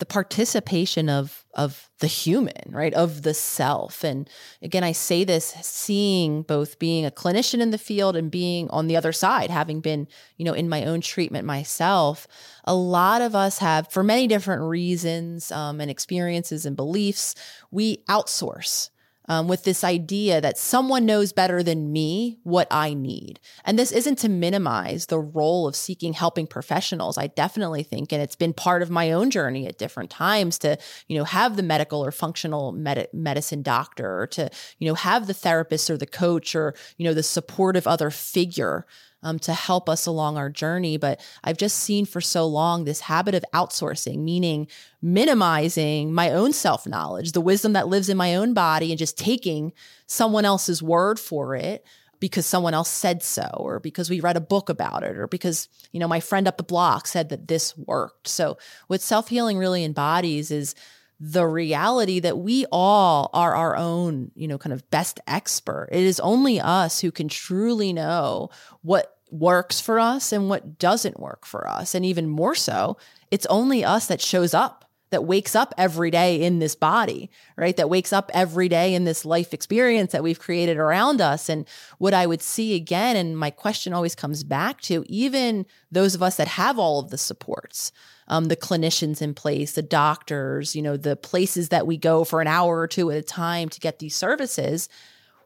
the 0.00 0.06
participation 0.06 1.08
of 1.08 1.44
of 1.54 1.88
the 2.00 2.06
human 2.06 2.62
right? 2.68 2.94
Of 2.94 3.22
the 3.22 3.34
self. 3.34 4.04
And 4.04 4.28
again 4.62 4.84
i 4.84 4.92
say 4.92 5.24
this 5.24 5.54
seeing 5.62 6.42
both 6.42 6.78
being 6.78 7.04
a 7.04 7.10
clinician 7.10 7.60
in 7.60 7.70
the 7.70 7.78
field 7.78 8.16
and 8.16 8.30
being 8.30 8.68
on 8.70 8.86
the 8.86 8.96
other 8.96 9.12
side 9.12 9.50
having 9.50 9.80
been 9.80 10.08
you 10.36 10.44
know 10.44 10.52
in 10.52 10.68
my 10.68 10.84
own 10.84 11.00
treatment 11.00 11.46
myself 11.46 12.26
a 12.64 12.74
lot 12.74 13.22
of 13.22 13.34
us 13.34 13.58
have 13.58 13.88
for 13.88 14.02
many 14.02 14.26
different 14.26 14.62
reasons 14.62 15.50
um, 15.52 15.80
and 15.80 15.90
experiences 15.90 16.66
and 16.66 16.76
beliefs 16.76 17.34
we 17.70 17.98
outsource 18.08 18.90
um, 19.30 19.46
with 19.46 19.62
this 19.62 19.84
idea 19.84 20.40
that 20.40 20.58
someone 20.58 21.06
knows 21.06 21.32
better 21.32 21.62
than 21.62 21.92
me 21.92 22.40
what 22.42 22.66
I 22.68 22.94
need. 22.94 23.38
And 23.64 23.78
this 23.78 23.92
isn't 23.92 24.18
to 24.18 24.28
minimize 24.28 25.06
the 25.06 25.20
role 25.20 25.68
of 25.68 25.76
seeking 25.76 26.14
helping 26.14 26.48
professionals. 26.48 27.16
I 27.16 27.28
definitely 27.28 27.84
think, 27.84 28.12
and 28.12 28.20
it's 28.20 28.34
been 28.34 28.52
part 28.52 28.82
of 28.82 28.90
my 28.90 29.12
own 29.12 29.30
journey 29.30 29.68
at 29.68 29.78
different 29.78 30.10
times 30.10 30.58
to, 30.58 30.76
you 31.06 31.16
know, 31.16 31.22
have 31.22 31.56
the 31.56 31.62
medical 31.62 32.04
or 32.04 32.10
functional 32.10 32.72
med- 32.72 33.06
medicine 33.12 33.62
doctor 33.62 34.20
or 34.20 34.26
to, 34.26 34.50
you 34.80 34.88
know, 34.88 34.96
have 34.96 35.28
the 35.28 35.34
therapist 35.34 35.88
or 35.88 35.96
the 35.96 36.06
coach 36.06 36.56
or, 36.56 36.74
you 36.96 37.04
know, 37.04 37.14
the 37.14 37.22
supportive 37.22 37.86
other 37.86 38.10
figure 38.10 38.84
um, 39.22 39.38
to 39.40 39.52
help 39.52 39.88
us 39.88 40.06
along 40.06 40.36
our 40.36 40.50
journey. 40.50 40.96
But 40.96 41.20
I've 41.44 41.56
just 41.56 41.78
seen 41.78 42.06
for 42.06 42.20
so 42.20 42.46
long 42.46 42.84
this 42.84 43.00
habit 43.00 43.34
of 43.34 43.44
outsourcing, 43.52 44.18
meaning 44.18 44.66
minimizing 45.02 46.12
my 46.12 46.30
own 46.30 46.52
self 46.52 46.86
knowledge, 46.86 47.32
the 47.32 47.40
wisdom 47.40 47.72
that 47.74 47.88
lives 47.88 48.08
in 48.08 48.16
my 48.16 48.34
own 48.34 48.54
body, 48.54 48.90
and 48.92 48.98
just 48.98 49.18
taking 49.18 49.72
someone 50.06 50.44
else's 50.44 50.82
word 50.82 51.18
for 51.18 51.54
it 51.54 51.84
because 52.20 52.44
someone 52.44 52.74
else 52.74 52.90
said 52.90 53.22
so 53.22 53.48
or 53.54 53.80
because 53.80 54.10
we 54.10 54.20
read 54.20 54.36
a 54.36 54.40
book 54.40 54.68
about 54.68 55.02
it 55.02 55.16
or 55.16 55.26
because 55.26 55.68
you 55.90 55.98
know 55.98 56.06
my 56.06 56.20
friend 56.20 56.46
up 56.46 56.58
the 56.58 56.62
block 56.62 57.06
said 57.06 57.30
that 57.30 57.48
this 57.48 57.76
worked 57.76 58.28
so 58.28 58.58
what 58.86 59.00
self-healing 59.00 59.56
really 59.56 59.82
embodies 59.82 60.50
is 60.50 60.74
the 61.20 61.46
reality 61.46 62.18
that 62.20 62.38
we 62.38 62.64
all 62.72 63.28
are 63.34 63.54
our 63.54 63.76
own, 63.76 64.30
you 64.34 64.48
know, 64.48 64.56
kind 64.56 64.72
of 64.72 64.88
best 64.90 65.20
expert. 65.26 65.88
It 65.92 66.02
is 66.02 66.18
only 66.20 66.58
us 66.58 67.00
who 67.00 67.12
can 67.12 67.28
truly 67.28 67.92
know 67.92 68.48
what 68.80 69.18
works 69.30 69.80
for 69.80 70.00
us 70.00 70.32
and 70.32 70.48
what 70.48 70.78
doesn't 70.78 71.20
work 71.20 71.44
for 71.44 71.68
us. 71.68 71.94
And 71.94 72.06
even 72.06 72.26
more 72.26 72.54
so, 72.54 72.96
it's 73.30 73.46
only 73.46 73.84
us 73.84 74.06
that 74.06 74.22
shows 74.22 74.54
up, 74.54 74.89
that 75.10 75.24
wakes 75.24 75.56
up 75.56 75.74
every 75.76 76.10
day 76.10 76.40
in 76.40 76.60
this 76.60 76.74
body, 76.74 77.30
right? 77.56 77.76
That 77.76 77.90
wakes 77.90 78.12
up 78.12 78.30
every 78.32 78.68
day 78.68 78.94
in 78.94 79.04
this 79.04 79.24
life 79.24 79.52
experience 79.52 80.12
that 80.12 80.22
we've 80.22 80.38
created 80.38 80.76
around 80.76 81.20
us. 81.20 81.48
And 81.48 81.66
what 81.98 82.14
I 82.14 82.26
would 82.26 82.42
see 82.42 82.74
again, 82.74 83.16
and 83.16 83.36
my 83.36 83.50
question 83.50 83.92
always 83.92 84.14
comes 84.14 84.44
back 84.44 84.80
to 84.82 85.04
even 85.08 85.66
those 85.90 86.14
of 86.14 86.22
us 86.22 86.36
that 86.36 86.48
have 86.48 86.78
all 86.78 87.00
of 87.00 87.10
the 87.10 87.18
supports, 87.18 87.92
um, 88.28 88.46
the 88.46 88.56
clinicians 88.56 89.20
in 89.20 89.34
place, 89.34 89.72
the 89.72 89.82
doctors, 89.82 90.76
you 90.76 90.82
know, 90.82 90.96
the 90.96 91.16
places 91.16 91.70
that 91.70 91.86
we 91.86 91.96
go 91.96 92.22
for 92.22 92.40
an 92.40 92.46
hour 92.46 92.78
or 92.78 92.86
two 92.86 93.10
at 93.10 93.18
a 93.18 93.22
time 93.22 93.68
to 93.68 93.80
get 93.80 93.98
these 93.98 94.14
services. 94.14 94.88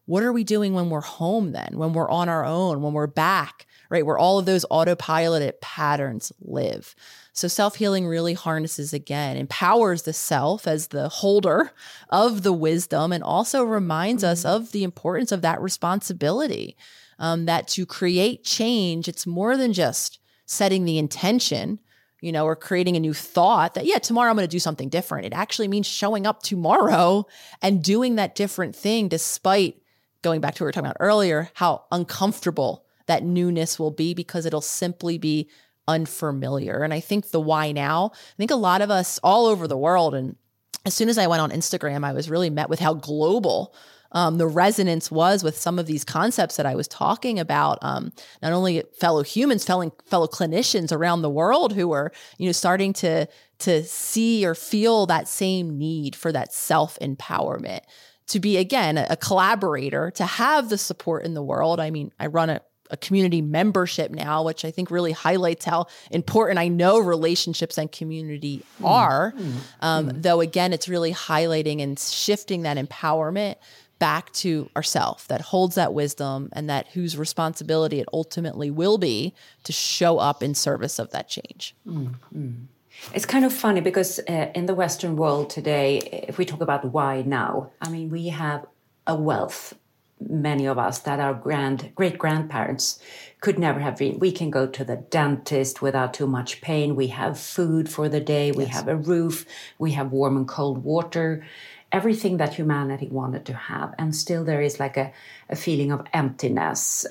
What 0.05 0.23
are 0.23 0.33
we 0.33 0.45
doing 0.45 0.75
when 0.75 0.91
we're 0.91 1.01
home 1.01 1.53
then, 1.53 1.79
when 1.79 1.95
we're 1.95 2.11
on 2.11 2.29
our 2.29 2.45
own, 2.45 2.83
when 2.83 2.93
we're 2.93 3.07
back, 3.07 3.67
right? 3.95 4.05
Where 4.05 4.19
all 4.19 4.41
of 4.41 4.45
those 4.45 4.67
autopiloted 4.73 5.61
patterns 5.61 6.33
live. 6.41 6.97
So 7.33 7.47
self 7.47 7.77
healing 7.77 8.09
really 8.09 8.35
harnesses 8.35 8.93
again, 8.93 9.37
empowers 9.37 10.03
the 10.03 10.13
self 10.13 10.67
as 10.67 10.89
the 10.89 11.09
holder 11.09 11.71
of 12.11 12.43
the 12.43 12.53
wisdom, 12.53 13.13
and 13.13 13.23
also 13.23 13.63
reminds 13.63 14.25
mm-hmm. 14.25 14.33
us 14.33 14.45
of 14.45 14.73
the 14.73 14.83
importance 14.83 15.31
of 15.31 15.43
that 15.43 15.63
responsibility. 15.63 16.77
Um, 17.21 17.45
that 17.45 17.69
to 17.69 17.87
create 17.87 18.43
change, 18.43 19.07
it's 19.07 19.29
more 19.29 19.57
than 19.57 19.73
just 19.73 20.19
setting 20.47 20.85
the 20.85 20.99
intention 20.99 21.79
you 22.21 22.33
know, 22.33 22.47
or 22.47 22.57
creating 22.57 22.97
a 22.97 23.01
new 23.01 23.13
thought 23.13 23.75
that, 23.75 23.85
yeah, 23.85 23.99
tomorrow 23.99 24.31
I'm 24.31 24.37
going 24.37 24.49
to 24.49 24.51
do 24.51 24.59
something 24.59 24.89
different. 24.89 25.27
It 25.27 25.35
actually 25.35 25.69
means 25.69 25.87
showing 25.87 26.27
up 26.27 26.43
tomorrow 26.43 27.27
and 27.61 27.85
doing 27.85 28.15
that 28.15 28.35
different 28.35 28.75
thing, 28.75 29.09
despite 29.09 29.83
going 30.23 30.41
back 30.41 30.55
to 30.55 30.63
what 30.63 30.65
we 30.65 30.69
were 30.69 30.73
talking 30.73 30.87
about 30.87 30.97
earlier, 31.01 31.51
how 31.53 31.85
uncomfortable 31.93 32.84
that 33.07 33.23
newness 33.23 33.79
will 33.79 33.91
be 33.91 34.15
because 34.15 34.47
it'll 34.47 34.61
simply 34.61 35.19
be 35.19 35.49
unfamiliar. 35.87 36.83
And 36.83 36.95
I 36.95 37.01
think 37.01 37.31
the 37.31 37.41
why 37.41 37.73
now, 37.73 38.13
I 38.15 38.37
think 38.37 38.51
a 38.51 38.57
lot 38.57 38.83
of 38.83 38.91
us 38.91 39.19
all 39.23 39.47
over 39.47 39.69
the 39.69 39.77
world, 39.77 40.15
and 40.15 40.37
as 40.87 40.95
soon 40.95 41.09
as 41.09 41.19
I 41.19 41.27
went 41.27 41.43
on 41.43 41.51
Instagram, 41.51 42.05
I 42.05 42.13
was 42.13 42.31
really 42.31 42.51
met 42.51 42.69
with 42.69 42.81
how 42.81 42.95
global 42.95 43.75
um, 44.15 44.39
the 44.39 44.47
resonance 44.47 45.11
was 45.11 45.43
with 45.43 45.59
some 45.59 45.79
of 45.79 45.87
these 45.87 46.05
concepts 46.05 46.57
that 46.57 46.67
I 46.67 46.77
was 46.77 46.87
talking 46.87 47.39
about. 47.39 47.79
Um, 47.83 48.13
not 48.43 48.53
only 48.53 48.85
fellow 48.99 49.23
humans, 49.23 49.65
fellow 49.65 49.91
fellow 50.07 50.29
clinicians 50.29 50.93
around 50.93 51.23
the 51.23 51.31
world 51.31 51.73
who 51.73 51.89
were 51.89 52.13
you 52.39 52.47
know 52.47 52.53
starting 52.53 52.93
to 52.95 53.27
to 53.59 53.83
see 53.83 54.47
or 54.47 54.55
feel 54.55 55.07
that 55.07 55.27
same 55.27 55.77
need 55.77 56.15
for 56.15 56.33
that 56.33 56.53
self 56.53 56.99
empowerment. 57.01 57.81
To 58.29 58.41
be 58.41 58.57
again 58.57 58.97
a, 58.97 59.07
a 59.11 59.17
collaborator, 59.17 60.11
to 60.13 60.25
have 60.25 60.71
the 60.71 60.79
support 60.79 61.25
in 61.25 61.35
the 61.35 61.43
world. 61.43 61.81
I 61.81 61.91
mean, 61.91 62.11
I 62.19 62.27
run 62.27 62.51
a 62.51 62.63
a 62.91 62.97
community 62.97 63.41
membership 63.41 64.11
now, 64.11 64.45
which 64.45 64.65
I 64.65 64.71
think 64.71 64.91
really 64.91 65.13
highlights 65.13 65.65
how 65.65 65.87
important 66.11 66.59
I 66.59 66.69
know 66.69 66.99
relationships 66.99 67.79
and 67.79 67.91
community 67.91 68.63
mm. 68.81 68.87
are. 68.87 69.33
Mm. 69.33 69.53
Um, 69.81 70.09
mm. 70.11 70.23
Though, 70.23 70.41
again, 70.41 70.73
it's 70.73 70.89
really 70.89 71.13
highlighting 71.13 71.83
and 71.83 71.99
shifting 71.99 72.63
that 72.63 72.77
empowerment 72.77 73.57
back 73.99 74.33
to 74.33 74.69
ourself 74.77 75.27
that 75.29 75.41
holds 75.41 75.77
that 75.77 75.95
wisdom 75.95 76.49
and 76.53 76.69
that 76.69 76.89
whose 76.89 77.17
responsibility 77.17 78.01
it 78.01 78.09
ultimately 78.13 78.71
will 78.71 78.99
be 78.99 79.35
to 79.63 79.73
show 79.73 80.19
up 80.19 80.43
in 80.43 80.55
service 80.55 80.99
of 80.99 81.11
that 81.11 81.29
change. 81.29 81.75
Mm-hmm. 81.87 82.65
It's 83.13 83.27
kind 83.27 83.45
of 83.45 83.53
funny 83.53 83.81
because 83.81 84.21
uh, 84.29 84.51
in 84.55 84.67
the 84.67 84.75
Western 84.75 85.17
world 85.17 85.51
today, 85.51 86.25
if 86.29 86.39
we 86.39 86.45
talk 86.45 86.61
about 86.61 86.85
why 86.85 87.23
now, 87.23 87.71
I 87.81 87.89
mean, 87.89 88.09
we 88.11 88.29
have 88.29 88.67
a 89.07 89.15
wealth, 89.15 89.75
many 90.21 90.67
of 90.67 90.79
us, 90.79 90.99
that 91.01 91.21
our 91.21 91.35
grand 91.35 91.93
great 91.95 92.19
grandparents 92.19 92.99
could 93.41 93.59
never 93.59 93.81
have 93.81 93.99
been. 93.99 94.19
We 94.19 94.33
can 94.33 94.51
go 94.51 94.67
to 94.67 94.85
the 94.85 94.97
dentist 94.97 95.83
without 95.83 96.15
too 96.15 96.27
much 96.27 96.61
pain. 96.61 96.97
We 96.97 97.09
have 97.09 97.39
food 97.39 97.89
for 97.89 98.09
the 98.09 98.21
day. 98.21 98.53
We 98.53 98.65
yes. 98.65 98.75
have 98.75 98.89
a 98.89 98.97
roof. 98.97 99.45
We 99.79 99.93
have 99.93 100.13
warm 100.13 100.37
and 100.37 100.49
cold 100.49 100.85
water 100.85 101.45
everything 101.95 102.39
that 102.39 102.55
humanity 102.55 103.09
wanted 103.09 103.45
to 103.47 103.55
have. 103.55 103.95
And 103.99 104.17
still 104.17 104.43
there 104.43 104.61
is 104.61 104.81
like 104.81 104.97
a, 104.97 105.13
a 105.49 105.55
feeling 105.55 105.93
of 105.93 106.05
emptiness. 106.13 107.07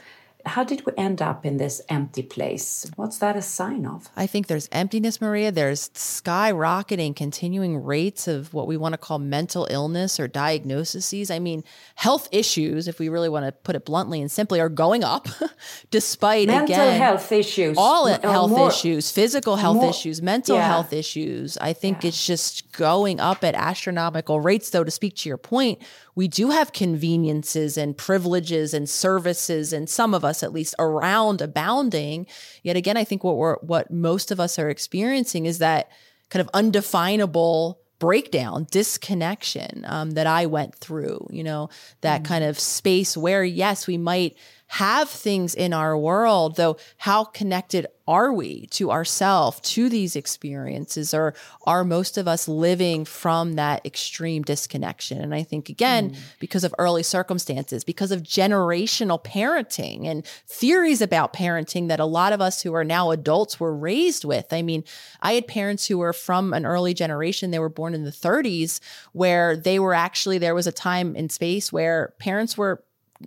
How 0.46 0.64
did 0.64 0.86
we 0.86 0.92
end 0.98 1.22
up 1.22 1.46
in 1.46 1.58
this 1.58 1.82
empty 1.88 2.22
place? 2.22 2.90
What's 2.96 3.18
that 3.20 3.36
a 3.36 3.42
sign 3.42 3.86
of? 3.86 4.10
I 4.16 4.28
think 4.28 4.48
there's 4.48 4.68
emptiness, 4.72 5.22
Maria. 5.22 5.52
There's 5.52 5.90
skyrocketing, 5.90 7.16
continuing 7.16 7.84
rates 7.84 8.28
of 8.28 8.54
what 8.54 8.68
we 8.68 8.76
want 8.76 8.94
to 8.94 8.98
call 8.98 9.20
mental 9.20 9.68
illness 9.70 10.20
or 10.20 10.28
diagnoses. 10.28 11.32
I 11.32 11.40
mean, 11.40 11.64
health 11.96 12.28
issues, 12.32 12.88
if 12.88 13.00
we 13.00 13.08
really 13.08 13.30
want 13.30 13.46
to 13.46 13.52
put 13.52 13.76
it 13.76 13.86
bluntly 13.86 14.20
and 14.20 14.30
simply, 14.30 14.60
are 14.60 14.70
going 14.70 15.04
up 15.04 15.28
despite, 15.92 16.48
mental 16.48 16.76
again, 16.76 17.00
health 17.00 17.32
issues. 17.32 17.78
All 17.78 18.08
uh, 18.08 18.20
health 18.20 18.52
more, 18.52 18.68
issues, 18.68 19.12
physical 19.12 19.56
health 19.56 19.78
more, 19.78 19.90
issues, 19.90 20.22
mental 20.22 20.58
yeah. 20.58 20.68
health 20.68 20.92
issues. 20.92 21.58
I 21.58 21.74
think 21.74 22.04
yeah. 22.04 22.10
it's 22.10 22.26
just 22.26 22.72
going 22.74 23.20
up 23.20 23.44
at 23.44 23.56
astronomical 23.56 24.42
rates, 24.42 24.70
though, 24.72 24.84
to 24.84 24.92
speak 24.92 25.16
to 25.18 25.30
your 25.30 25.38
point 25.38 25.82
we 26.16 26.28
do 26.28 26.52
have 26.52 26.74
conveniences 26.74 27.78
and 27.78 27.98
privileges 27.98 28.74
and 28.74 28.88
services, 28.88 29.74
and 29.74 29.90
some 29.90 30.14
of 30.14 30.24
us 30.24 30.33
us 30.34 30.44
at 30.44 30.54
least 30.54 30.74
around 30.80 31.42
abounding. 31.42 32.26
Yet 32.64 32.76
again, 32.76 32.98
I 32.98 33.04
think 33.04 33.24
what 33.24 33.38
we're, 33.38 33.58
what 33.58 33.92
most 33.92 34.32
of 34.32 34.40
us 34.40 34.58
are 34.58 34.70
experiencing 34.70 35.46
is 35.46 35.60
that 35.60 35.92
kind 36.30 36.42
of 36.42 36.50
undefinable 36.54 37.80
breakdown, 38.00 38.66
disconnection 38.72 39.86
um, 39.88 40.12
that 40.12 40.28
I 40.28 40.48
went 40.48 40.76
through, 40.76 41.28
you 41.30 41.44
know, 41.44 41.70
that 42.02 42.24
mm-hmm. 42.24 42.34
kind 42.34 42.44
of 42.44 42.60
space 42.60 43.16
where, 43.16 43.44
yes, 43.44 43.88
we 43.88 43.98
might 43.98 44.36
have 44.74 45.08
things 45.08 45.54
in 45.54 45.72
our 45.72 45.96
world, 45.96 46.56
though, 46.56 46.78
how 46.98 47.26
connected 47.26 47.86
are 48.08 48.34
we 48.34 48.66
to 48.66 48.90
ourselves, 48.90 49.60
to 49.60 49.88
these 49.88 50.16
experiences, 50.16 51.14
or 51.14 51.36
are 51.68 51.84
most 51.84 52.18
of 52.18 52.28
us 52.28 52.48
living 52.48 53.06
from 53.06 53.54
that 53.54 53.86
extreme 53.86 54.42
disconnection? 54.42 55.22
And 55.22 55.36
I 55.36 55.44
think, 55.44 55.70
again, 55.70 56.10
mm. 56.10 56.18
because 56.40 56.64
of 56.64 56.74
early 56.80 57.04
circumstances, 57.04 57.84
because 57.84 58.12
of 58.12 58.24
generational 58.24 59.24
parenting 59.24 60.08
and 60.08 60.26
theories 60.48 61.04
about 61.04 61.34
parenting 61.34 61.88
that 61.90 62.00
a 62.00 62.06
lot 62.06 62.34
of 62.34 62.42
us 62.42 62.64
who 62.64 62.74
are 62.74 62.84
now 62.84 63.12
adults 63.12 63.60
were 63.60 63.78
raised 63.78 64.26
with. 64.26 64.52
I 64.52 64.64
mean, 64.64 64.84
I 65.22 65.34
had 65.34 65.48
parents 65.48 65.86
who 65.86 66.00
were 66.00 66.14
from 66.14 66.52
an 66.52 66.66
early 66.66 66.96
generation, 66.96 67.52
they 67.52 67.60
were 67.60 67.70
born 67.70 67.94
in 67.94 68.06
the 68.06 68.10
30s, 68.10 68.80
where 69.12 69.56
they 69.56 69.78
were 69.78 69.94
actually, 69.94 70.40
there 70.40 70.56
was 70.56 70.66
a 70.66 70.72
time 70.72 71.16
in 71.16 71.30
space 71.30 71.72
where 71.72 72.16
parents 72.18 72.58
were 72.58 72.84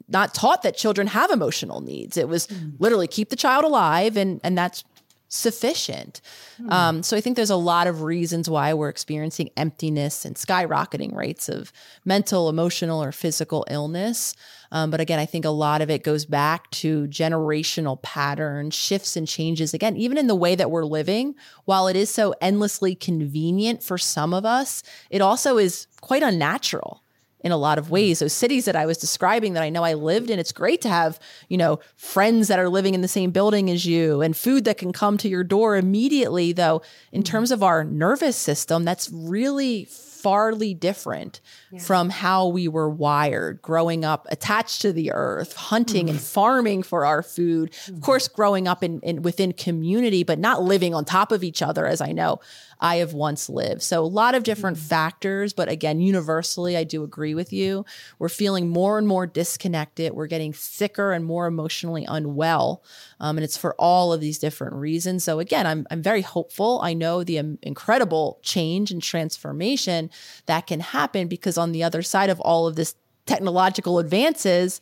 not 0.08 0.34
taught 0.34 0.62
that 0.62 0.76
children 0.76 1.06
have 1.06 1.30
emotional 1.30 1.80
needs. 1.80 2.16
It 2.16 2.28
was 2.28 2.46
mm. 2.46 2.74
literally 2.78 3.06
keep 3.06 3.30
the 3.30 3.36
child 3.36 3.64
alive, 3.64 4.16
and 4.16 4.40
and 4.44 4.56
that's 4.56 4.84
sufficient. 5.28 6.20
Mm. 6.60 6.72
Um, 6.72 7.02
so 7.02 7.16
I 7.16 7.20
think 7.20 7.36
there's 7.36 7.50
a 7.50 7.56
lot 7.56 7.86
of 7.86 8.02
reasons 8.02 8.48
why 8.48 8.72
we're 8.74 8.88
experiencing 8.88 9.50
emptiness 9.56 10.24
and 10.24 10.36
skyrocketing 10.36 11.14
rates 11.14 11.48
of 11.48 11.72
mental, 12.04 12.48
emotional, 12.48 13.02
or 13.02 13.12
physical 13.12 13.66
illness. 13.68 14.34
Um, 14.70 14.90
but 14.90 15.00
again, 15.00 15.18
I 15.18 15.26
think 15.26 15.44
a 15.44 15.50
lot 15.50 15.82
of 15.82 15.90
it 15.90 16.04
goes 16.04 16.24
back 16.24 16.70
to 16.72 17.06
generational 17.08 18.00
patterns, 18.02 18.74
shifts 18.74 19.16
and 19.16 19.26
changes. 19.26 19.74
Again, 19.74 19.96
even 19.96 20.18
in 20.18 20.26
the 20.26 20.34
way 20.34 20.54
that 20.54 20.70
we're 20.70 20.84
living, 20.84 21.34
while 21.64 21.88
it 21.88 21.96
is 21.96 22.10
so 22.10 22.34
endlessly 22.40 22.94
convenient 22.94 23.82
for 23.82 23.98
some 23.98 24.32
of 24.32 24.44
us, 24.44 24.82
it 25.10 25.20
also 25.20 25.58
is 25.58 25.86
quite 26.00 26.22
unnatural 26.22 27.02
in 27.46 27.52
a 27.52 27.56
lot 27.56 27.78
of 27.78 27.90
ways. 27.90 28.18
Those 28.18 28.32
cities 28.32 28.64
that 28.64 28.76
I 28.76 28.84
was 28.84 28.98
describing 28.98 29.54
that 29.54 29.62
I 29.62 29.70
know 29.70 29.84
I 29.84 29.94
lived 29.94 30.30
in, 30.30 30.38
it's 30.38 30.52
great 30.52 30.80
to 30.82 30.88
have, 30.88 31.18
you 31.48 31.56
know, 31.56 31.78
friends 31.96 32.48
that 32.48 32.58
are 32.58 32.68
living 32.68 32.92
in 32.92 33.00
the 33.00 33.08
same 33.08 33.30
building 33.30 33.70
as 33.70 33.86
you 33.86 34.20
and 34.20 34.36
food 34.36 34.64
that 34.64 34.78
can 34.78 34.92
come 34.92 35.16
to 35.18 35.28
your 35.28 35.44
door 35.44 35.76
immediately. 35.76 36.52
Though, 36.52 36.82
in 37.12 37.22
terms 37.22 37.52
of 37.52 37.62
our 37.62 37.84
nervous 37.84 38.36
system, 38.36 38.84
that's 38.84 39.08
really 39.12 39.86
farly 39.86 40.78
different 40.78 41.40
yeah. 41.70 41.78
from 41.78 42.10
how 42.10 42.48
we 42.48 42.66
were 42.66 42.90
wired 42.90 43.62
growing 43.62 44.04
up 44.04 44.26
attached 44.28 44.82
to 44.82 44.92
the 44.92 45.12
earth, 45.12 45.54
hunting 45.54 46.06
mm. 46.06 46.10
and 46.10 46.20
farming 46.20 46.82
for 46.82 47.06
our 47.06 47.22
food. 47.22 47.70
Mm. 47.70 47.94
Of 47.94 48.00
course, 48.00 48.26
growing 48.26 48.66
up 48.66 48.82
in, 48.82 48.98
in 49.00 49.22
within 49.22 49.52
community, 49.52 50.24
but 50.24 50.40
not 50.40 50.62
living 50.62 50.94
on 50.94 51.04
top 51.04 51.30
of 51.30 51.44
each 51.44 51.62
other, 51.62 51.86
as 51.86 52.00
I 52.00 52.10
know 52.10 52.40
I 52.80 52.96
have 52.96 53.14
once 53.14 53.48
lived. 53.48 53.82
So 53.82 54.02
a 54.02 54.06
lot 54.06 54.34
of 54.34 54.42
different 54.42 54.76
mm-hmm. 54.76 54.88
factors, 54.88 55.52
but 55.52 55.68
again, 55.68 56.00
universally, 56.00 56.76
I 56.76 56.84
do 56.84 57.02
agree 57.02 57.34
with 57.34 57.52
you. 57.52 57.84
We're 58.18 58.28
feeling 58.28 58.68
more 58.68 58.98
and 58.98 59.08
more 59.08 59.26
disconnected. 59.26 60.12
We're 60.12 60.26
getting 60.26 60.52
sicker 60.52 61.12
and 61.12 61.24
more 61.24 61.46
emotionally 61.46 62.04
unwell. 62.06 62.82
Um, 63.20 63.38
and 63.38 63.44
it's 63.44 63.56
for 63.56 63.74
all 63.78 64.12
of 64.12 64.20
these 64.20 64.38
different 64.38 64.74
reasons. 64.74 65.24
So 65.24 65.38
again, 65.38 65.66
I'm, 65.66 65.86
I'm 65.90 66.02
very 66.02 66.22
hopeful. 66.22 66.80
I 66.82 66.94
know 66.94 67.24
the 67.24 67.38
um, 67.38 67.58
incredible 67.62 68.38
change 68.42 68.90
and 68.90 69.02
transformation 69.02 70.10
that 70.46 70.66
can 70.66 70.80
happen 70.80 71.28
because 71.28 71.56
on 71.56 71.72
the 71.72 71.82
other 71.82 72.02
side 72.02 72.30
of 72.30 72.40
all 72.40 72.66
of 72.66 72.76
this 72.76 72.94
technological 73.26 73.98
advances, 73.98 74.80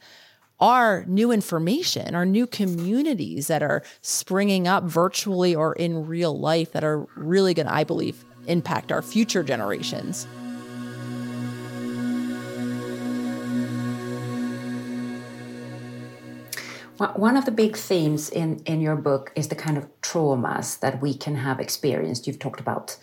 are 0.61 1.05
new 1.07 1.33
information, 1.33 2.15
are 2.15 2.25
new 2.25 2.47
communities 2.47 3.49
that 3.49 3.63
are 3.63 3.83
springing 4.01 4.69
up 4.69 4.85
virtually 4.85 5.55
or 5.55 5.75
in 5.75 6.07
real 6.07 6.39
life 6.39 6.73
that 6.73 6.85
are 6.85 7.07
really 7.17 7.55
going 7.55 7.67
to, 7.67 7.75
I 7.75 7.85
believe, 7.85 8.25
impact 8.47 8.93
our 8.93 9.03
future 9.03 9.43
generations. 9.43 10.27
One 17.17 17.37
of 17.37 17.45
the 17.45 17.51
big 17.51 17.77
themes 17.77 18.31
in, 18.31 18.61
in 18.67 18.81
your 18.81 18.95
book 18.95 19.33
is 19.35 19.49
the 19.49 19.57
kind 19.57 19.77
of 19.77 19.89
traumas 20.01 20.79
that 20.79 21.03
we 21.03 21.13
can 21.13 21.35
have 21.35 21.59
experienced. 21.59 22.27
You've 22.27 22.39
talked 22.39 22.61
about 22.61 22.97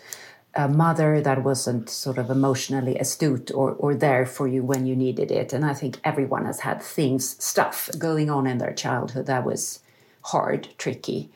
a 0.54 0.68
mother 0.68 1.20
that 1.20 1.42
wasn't 1.42 1.88
sort 1.88 2.18
of 2.18 2.30
emotionally 2.30 2.98
astute 2.98 3.50
or, 3.54 3.72
or 3.72 3.94
there 3.94 4.26
for 4.26 4.46
you 4.46 4.62
when 4.62 4.86
you 4.86 4.94
needed 4.94 5.30
it. 5.30 5.52
And 5.52 5.64
I 5.64 5.72
think 5.72 5.98
everyone 6.04 6.44
has 6.44 6.60
had 6.60 6.82
things, 6.82 7.42
stuff 7.42 7.88
going 7.98 8.28
on 8.28 8.46
in 8.46 8.58
their 8.58 8.74
childhood 8.74 9.26
that 9.26 9.44
was 9.44 9.80
hard, 10.24 10.68
tricky. 10.76 11.30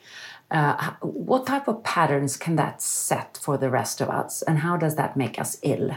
Uh, 0.51 0.93
what 1.01 1.45
type 1.45 1.67
of 1.67 1.83
patterns 1.83 2.37
can 2.37 2.55
that 2.55 2.81
set 2.81 3.37
for 3.41 3.57
the 3.57 3.69
rest 3.69 4.01
of 4.01 4.09
us? 4.09 4.43
And 4.43 4.59
how 4.59 4.77
does 4.77 4.95
that 4.95 5.17
make 5.17 5.39
us 5.39 5.57
ill 5.63 5.95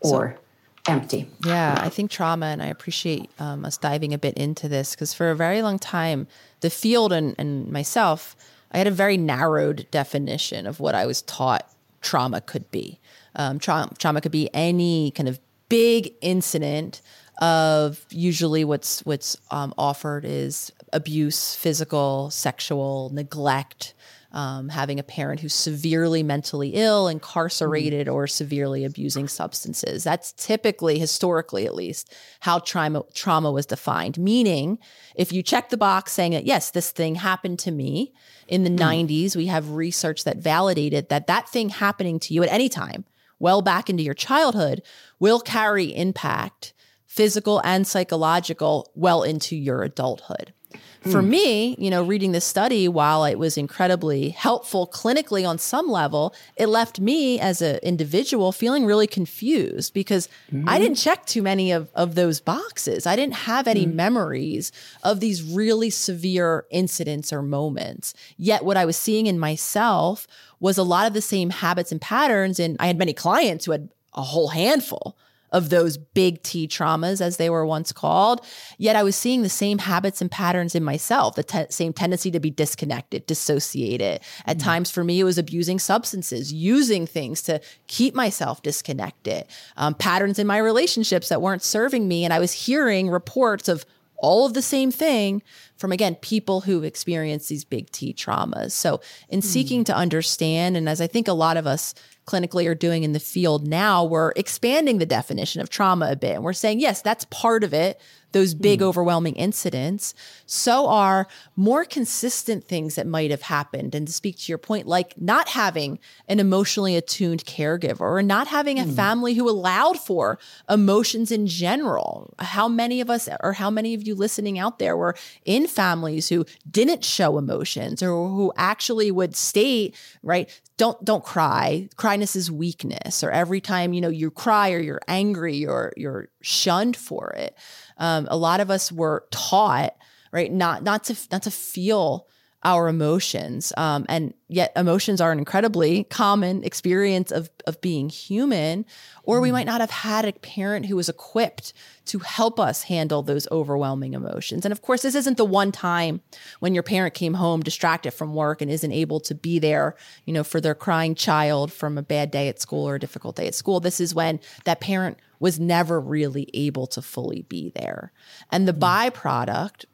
or 0.00 0.36
so, 0.36 0.92
empty? 0.92 1.30
Yeah, 1.44 1.78
I 1.80 1.88
think 1.88 2.10
trauma, 2.10 2.46
and 2.46 2.62
I 2.62 2.66
appreciate 2.66 3.30
um, 3.38 3.64
us 3.64 3.78
diving 3.78 4.12
a 4.14 4.18
bit 4.18 4.36
into 4.36 4.68
this 4.68 4.94
because 4.94 5.14
for 5.14 5.30
a 5.30 5.34
very 5.34 5.62
long 5.62 5.78
time, 5.78 6.28
the 6.60 6.70
field 6.70 7.12
and, 7.12 7.34
and 7.38 7.72
myself, 7.72 8.36
I 8.70 8.78
had 8.78 8.86
a 8.86 8.92
very 8.92 9.16
narrowed 9.16 9.86
definition 9.90 10.66
of 10.66 10.78
what 10.78 10.94
I 10.94 11.06
was 11.06 11.22
taught 11.22 11.66
trauma 12.00 12.40
could 12.40 12.70
be. 12.70 13.00
Um, 13.34 13.58
tra- 13.58 13.90
trauma 13.98 14.20
could 14.20 14.32
be 14.32 14.48
any 14.54 15.10
kind 15.12 15.28
of 15.28 15.40
big 15.68 16.12
incident 16.20 17.00
of 17.40 18.04
usually 18.10 18.64
what's 18.64 19.00
what's 19.06 19.36
um, 19.50 19.72
offered 19.78 20.24
is 20.24 20.72
abuse, 20.92 21.54
physical, 21.54 22.30
sexual, 22.30 23.10
neglect, 23.12 23.94
um, 24.32 24.68
having 24.68 25.00
a 25.00 25.04
parent 25.04 25.40
who's 25.40 25.54
severely 25.54 26.22
mentally 26.22 26.70
ill, 26.74 27.08
incarcerated, 27.08 28.06
mm-hmm. 28.06 28.14
or 28.14 28.26
severely 28.26 28.84
abusing 28.84 29.26
substances. 29.26 30.04
That's 30.04 30.32
typically, 30.32 30.98
historically 30.98 31.66
at 31.66 31.74
least, 31.74 32.14
how 32.40 32.60
trauma 32.60 33.02
trauma 33.12 33.50
was 33.50 33.66
defined. 33.66 34.18
Meaning, 34.18 34.78
if 35.16 35.32
you 35.32 35.42
check 35.42 35.70
the 35.70 35.76
box 35.76 36.12
saying 36.12 36.32
that 36.32 36.46
yes, 36.46 36.70
this 36.70 36.90
thing 36.90 37.16
happened 37.16 37.58
to 37.60 37.70
me, 37.70 38.12
in 38.50 38.64
the 38.64 38.70
mm. 38.70 39.08
90s, 39.08 39.36
we 39.36 39.46
have 39.46 39.70
research 39.70 40.24
that 40.24 40.38
validated 40.38 41.08
that 41.08 41.28
that 41.28 41.48
thing 41.48 41.70
happening 41.70 42.18
to 42.20 42.34
you 42.34 42.42
at 42.42 42.52
any 42.52 42.68
time, 42.68 43.04
well 43.38 43.62
back 43.62 43.88
into 43.88 44.02
your 44.02 44.14
childhood, 44.14 44.82
will 45.18 45.40
carry 45.40 45.94
impact, 45.94 46.72
physical 47.06 47.60
and 47.64 47.86
psychological, 47.86 48.90
well 48.94 49.22
into 49.22 49.56
your 49.56 49.82
adulthood. 49.82 50.52
For 51.02 51.22
hmm. 51.22 51.30
me, 51.30 51.76
you 51.78 51.88
know, 51.88 52.02
reading 52.02 52.32
this 52.32 52.44
study, 52.44 52.86
while 52.86 53.24
it 53.24 53.38
was 53.38 53.56
incredibly 53.56 54.30
helpful 54.30 54.86
clinically 54.86 55.48
on 55.48 55.58
some 55.58 55.88
level, 55.90 56.34
it 56.56 56.66
left 56.66 57.00
me 57.00 57.40
as 57.40 57.62
an 57.62 57.78
individual 57.82 58.52
feeling 58.52 58.84
really 58.84 59.06
confused 59.06 59.94
because 59.94 60.28
mm-hmm. 60.52 60.68
I 60.68 60.78
didn't 60.78 60.96
check 60.96 61.24
too 61.24 61.42
many 61.42 61.72
of, 61.72 61.88
of 61.94 62.16
those 62.16 62.40
boxes. 62.40 63.06
I 63.06 63.16
didn't 63.16 63.34
have 63.34 63.66
any 63.66 63.86
mm-hmm. 63.86 63.96
memories 63.96 64.72
of 65.02 65.20
these 65.20 65.42
really 65.42 65.88
severe 65.88 66.66
incidents 66.70 67.32
or 67.32 67.40
moments. 67.40 68.12
Yet, 68.36 68.64
what 68.64 68.76
I 68.76 68.84
was 68.84 68.96
seeing 68.96 69.26
in 69.26 69.38
myself 69.38 70.26
was 70.60 70.76
a 70.76 70.82
lot 70.82 71.06
of 71.06 71.14
the 71.14 71.22
same 71.22 71.48
habits 71.48 71.90
and 71.90 72.00
patterns. 72.00 72.60
And 72.60 72.76
I 72.78 72.86
had 72.86 72.98
many 72.98 73.14
clients 73.14 73.64
who 73.64 73.72
had 73.72 73.88
a 74.12 74.22
whole 74.22 74.48
handful 74.48 75.16
of 75.52 75.70
those 75.70 75.96
big 75.96 76.42
T 76.42 76.68
traumas, 76.68 77.20
as 77.20 77.36
they 77.36 77.50
were 77.50 77.66
once 77.66 77.92
called. 77.92 78.44
Yet 78.78 78.96
I 78.96 79.02
was 79.02 79.16
seeing 79.16 79.42
the 79.42 79.48
same 79.48 79.78
habits 79.78 80.20
and 80.20 80.30
patterns 80.30 80.74
in 80.74 80.84
myself, 80.84 81.34
the 81.34 81.42
te- 81.42 81.66
same 81.70 81.92
tendency 81.92 82.30
to 82.30 82.40
be 82.40 82.50
disconnected, 82.50 83.26
dissociated. 83.26 84.20
At 84.46 84.58
mm-hmm. 84.58 84.64
times 84.64 84.90
for 84.90 85.04
me, 85.04 85.20
it 85.20 85.24
was 85.24 85.38
abusing 85.38 85.78
substances, 85.78 86.52
using 86.52 87.06
things 87.06 87.42
to 87.42 87.60
keep 87.86 88.14
myself 88.14 88.62
disconnected, 88.62 89.44
um, 89.76 89.94
patterns 89.94 90.38
in 90.38 90.46
my 90.46 90.58
relationships 90.58 91.28
that 91.28 91.42
weren't 91.42 91.62
serving 91.62 92.06
me. 92.06 92.24
And 92.24 92.32
I 92.32 92.38
was 92.38 92.52
hearing 92.52 93.10
reports 93.10 93.68
of 93.68 93.84
all 94.20 94.46
of 94.46 94.54
the 94.54 94.62
same 94.62 94.90
thing 94.90 95.42
from 95.76 95.92
again 95.92 96.14
people 96.16 96.60
who 96.60 96.82
experience 96.82 97.48
these 97.48 97.64
big 97.64 97.90
T 97.90 98.12
traumas. 98.12 98.72
So 98.72 99.00
in 99.28 99.40
mm. 99.40 99.44
seeking 99.44 99.84
to 99.84 99.96
understand 99.96 100.76
and 100.76 100.88
as 100.88 101.00
I 101.00 101.06
think 101.06 101.26
a 101.26 101.32
lot 101.32 101.56
of 101.56 101.66
us 101.66 101.94
clinically 102.30 102.66
are 102.68 102.74
doing 102.74 103.02
in 103.02 103.12
the 103.12 103.20
field 103.20 103.66
now, 103.66 104.04
we're 104.04 104.32
expanding 104.36 104.98
the 104.98 105.06
definition 105.06 105.60
of 105.60 105.68
trauma 105.68 106.10
a 106.10 106.16
bit. 106.16 106.36
And 106.36 106.44
we're 106.44 106.52
saying, 106.52 106.80
yes, 106.80 107.02
that's 107.02 107.24
part 107.26 107.64
of 107.64 107.74
it 107.74 108.00
those 108.32 108.54
big, 108.54 108.80
mm. 108.80 108.84
overwhelming 108.84 109.34
incidents, 109.36 110.14
so 110.46 110.88
are 110.88 111.26
more 111.56 111.84
consistent 111.84 112.64
things 112.64 112.94
that 112.94 113.06
might 113.06 113.30
have 113.30 113.42
happened. 113.42 113.94
And 113.94 114.06
to 114.06 114.12
speak 114.12 114.38
to 114.38 114.52
your 114.52 114.58
point, 114.58 114.86
like 114.86 115.20
not 115.20 115.48
having 115.48 115.98
an 116.28 116.40
emotionally 116.40 116.96
attuned 116.96 117.44
caregiver 117.44 118.00
or 118.00 118.22
not 118.22 118.48
having 118.48 118.78
a 118.78 118.84
mm. 118.84 118.94
family 118.94 119.34
who 119.34 119.48
allowed 119.48 119.98
for 119.98 120.38
emotions 120.68 121.30
in 121.30 121.46
general. 121.46 122.34
How 122.38 122.68
many 122.68 123.00
of 123.00 123.10
us, 123.10 123.28
or 123.42 123.54
how 123.54 123.70
many 123.70 123.94
of 123.94 124.06
you 124.06 124.14
listening 124.14 124.58
out 124.58 124.78
there, 124.78 124.96
were 124.96 125.16
in 125.44 125.66
families 125.66 126.28
who 126.28 126.44
didn't 126.70 127.04
show 127.04 127.38
emotions 127.38 128.02
or 128.02 128.28
who 128.28 128.52
actually 128.56 129.10
would 129.10 129.34
state, 129.36 129.96
right? 130.22 130.48
Don't 130.76 131.04
don't 131.04 131.24
cry. 131.24 131.88
Cryness 131.96 132.34
is 132.36 132.50
weakness. 132.50 133.22
Or 133.22 133.30
every 133.30 133.60
time 133.60 133.92
you 133.92 134.00
know 134.00 134.08
you 134.08 134.30
cry 134.30 134.72
or 134.72 134.78
you're 134.78 135.02
angry 135.08 135.66
or 135.66 135.92
you're 135.96 136.28
shunned 136.40 136.96
for 136.96 137.30
it. 137.30 137.56
Um, 138.00 138.26
a 138.30 138.36
lot 138.36 138.60
of 138.60 138.70
us 138.70 138.90
were 138.90 139.26
taught 139.30 139.94
right? 140.32 140.52
Not 140.52 140.82
not 140.82 141.04
to 141.04 141.16
not 141.30 141.42
to 141.44 141.50
feel 141.50 142.28
our 142.62 142.88
emotions. 142.88 143.72
Um, 143.76 144.04
and 144.08 144.34
yet 144.48 144.72
emotions 144.76 145.20
are 145.20 145.32
an 145.32 145.38
incredibly 145.38 146.04
common 146.04 146.62
experience 146.62 147.32
of, 147.32 147.48
of 147.66 147.80
being 147.80 148.10
human. 148.10 148.84
Or 149.22 149.40
we 149.40 149.50
might 149.50 149.64
not 149.66 149.80
have 149.80 149.90
had 149.90 150.26
a 150.26 150.32
parent 150.32 150.86
who 150.86 150.96
was 150.96 151.08
equipped 151.08 151.72
to 152.06 152.18
help 152.18 152.60
us 152.60 152.82
handle 152.82 153.22
those 153.22 153.48
overwhelming 153.50 154.12
emotions. 154.12 154.66
And 154.66 154.72
of 154.72 154.82
course, 154.82 155.02
this 155.02 155.14
isn't 155.14 155.38
the 155.38 155.44
one 155.44 155.72
time 155.72 156.20
when 156.58 156.74
your 156.74 156.82
parent 156.82 157.14
came 157.14 157.34
home 157.34 157.62
distracted 157.62 158.10
from 158.10 158.34
work 158.34 158.60
and 158.60 158.70
isn't 158.70 158.92
able 158.92 159.20
to 159.20 159.34
be 159.34 159.58
there, 159.58 159.96
you 160.26 160.34
know, 160.34 160.44
for 160.44 160.60
their 160.60 160.74
crying 160.74 161.14
child 161.14 161.72
from 161.72 161.96
a 161.96 162.02
bad 162.02 162.30
day 162.30 162.48
at 162.48 162.60
school 162.60 162.86
or 162.86 162.96
a 162.96 163.00
difficult 163.00 163.36
day 163.36 163.46
at 163.46 163.54
school. 163.54 163.80
This 163.80 164.00
is 164.00 164.14
when 164.14 164.38
that 164.64 164.80
parent 164.80 165.18
was 165.38 165.58
never 165.58 165.98
really 165.98 166.50
able 166.52 166.86
to 166.88 167.00
fully 167.00 167.42
be 167.42 167.70
there. 167.70 168.12
And 168.52 168.68
the 168.68 168.74
byproduct 168.74 169.86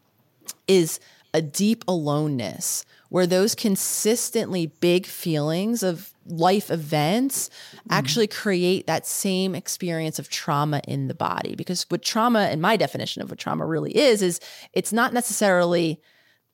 is 0.67 0.99
a 1.35 1.43
deep 1.43 1.85
aloneness 1.87 2.85
where 3.09 3.27
those 3.27 3.55
consistently 3.55 4.67
big 4.67 5.07
feelings 5.07 5.83
of 5.83 6.13
life 6.27 6.71
events 6.71 7.49
mm-hmm. 7.49 7.93
actually 7.93 8.27
create 8.27 8.87
that 8.87 9.07
same 9.07 9.55
experience 9.55 10.19
of 10.19 10.29
trauma 10.29 10.81
in 10.89 11.09
the 11.09 11.15
body. 11.15 11.55
Because 11.55 11.85
what 11.89 12.03
trauma 12.03 12.51
in 12.51 12.61
my 12.61 12.77
definition 12.77 13.23
of 13.23 13.31
what 13.31 13.39
trauma 13.39 13.65
really 13.65 13.97
is 13.97 14.23
is 14.23 14.41
it's 14.73 14.93
not 14.93 15.13
necessarily 15.13 16.01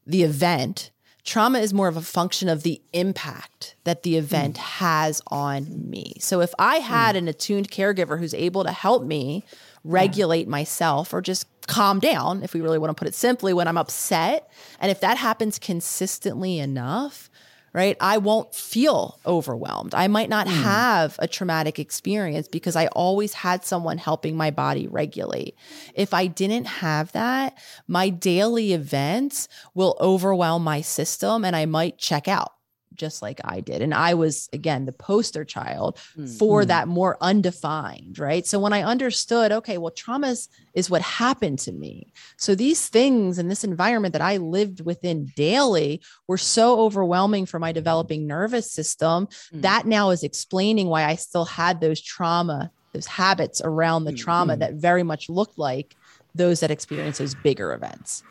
the 0.06 0.22
event. 0.22 0.90
Trauma 1.24 1.60
is 1.60 1.72
more 1.72 1.88
of 1.88 1.96
a 1.96 2.02
function 2.02 2.48
of 2.48 2.64
the 2.64 2.82
impact 2.92 3.76
that 3.84 4.02
the 4.02 4.14
mm. 4.14 4.18
event 4.18 4.58
has 4.58 5.22
on 5.28 5.88
me. 5.88 6.14
So 6.18 6.40
if 6.40 6.52
i 6.58 6.80
mm. 6.80 6.82
had 6.82 7.16
an 7.16 7.28
attuned 7.28 7.70
caregiver 7.70 8.18
who's 8.18 8.34
able 8.34 8.64
to 8.64 8.72
help 8.72 9.04
me 9.04 9.44
regulate 9.84 10.48
myself 10.48 11.12
or 11.12 11.20
just 11.20 11.46
calm 11.66 12.00
down, 12.00 12.42
if 12.42 12.54
we 12.54 12.60
really 12.60 12.78
want 12.78 12.90
to 12.90 12.94
put 12.94 13.08
it 13.08 13.14
simply, 13.14 13.52
when 13.52 13.68
I'm 13.68 13.78
upset. 13.78 14.50
And 14.80 14.90
if 14.90 15.00
that 15.00 15.16
happens 15.16 15.58
consistently 15.58 16.58
enough, 16.58 17.30
right, 17.72 17.96
I 18.00 18.18
won't 18.18 18.54
feel 18.54 19.18
overwhelmed. 19.24 19.94
I 19.94 20.08
might 20.08 20.28
not 20.28 20.48
hmm. 20.48 20.54
have 20.54 21.16
a 21.18 21.28
traumatic 21.28 21.78
experience 21.78 22.48
because 22.48 22.76
I 22.76 22.86
always 22.88 23.32
had 23.32 23.64
someone 23.64 23.98
helping 23.98 24.36
my 24.36 24.50
body 24.50 24.86
regulate. 24.86 25.56
If 25.94 26.12
I 26.14 26.26
didn't 26.26 26.66
have 26.66 27.12
that, 27.12 27.56
my 27.86 28.08
daily 28.08 28.72
events 28.72 29.48
will 29.74 29.96
overwhelm 30.00 30.64
my 30.64 30.80
system 30.80 31.44
and 31.44 31.56
I 31.56 31.66
might 31.66 31.98
check 31.98 32.28
out 32.28 32.52
just 32.94 33.22
like 33.22 33.40
I 33.44 33.60
did. 33.60 33.82
And 33.82 33.94
I 33.94 34.14
was, 34.14 34.48
again, 34.52 34.86
the 34.86 34.92
poster 34.92 35.44
child 35.44 35.98
mm. 36.16 36.28
for 36.38 36.60
mm-hmm. 36.60 36.68
that 36.68 36.88
more 36.88 37.16
undefined, 37.20 38.18
right? 38.18 38.46
So 38.46 38.58
when 38.58 38.72
I 38.72 38.82
understood, 38.82 39.52
okay, 39.52 39.78
well, 39.78 39.90
trauma 39.90 40.28
is, 40.28 40.48
is 40.74 40.90
what 40.90 41.02
happened 41.02 41.58
to 41.60 41.72
me. 41.72 42.12
So 42.36 42.54
these 42.54 42.88
things 42.88 43.38
and 43.38 43.50
this 43.50 43.64
environment 43.64 44.12
that 44.12 44.22
I 44.22 44.38
lived 44.38 44.84
within 44.84 45.26
daily 45.36 46.00
were 46.26 46.38
so 46.38 46.80
overwhelming 46.80 47.46
for 47.46 47.58
my 47.58 47.72
developing 47.72 48.26
nervous 48.26 48.70
system. 48.70 49.28
Mm. 49.52 49.62
That 49.62 49.86
now 49.86 50.10
is 50.10 50.22
explaining 50.22 50.88
why 50.88 51.04
I 51.04 51.16
still 51.16 51.44
had 51.44 51.80
those 51.80 52.00
trauma, 52.00 52.70
those 52.92 53.06
habits 53.06 53.60
around 53.64 54.04
the 54.04 54.12
mm, 54.12 54.18
trauma 54.18 54.56
that 54.56 54.74
very 54.74 55.02
much 55.02 55.28
looked 55.28 55.58
like 55.58 55.96
those 56.34 56.60
that 56.60 56.70
experience 56.70 57.18
those 57.18 57.34
bigger 57.34 57.72
events. 57.72 58.22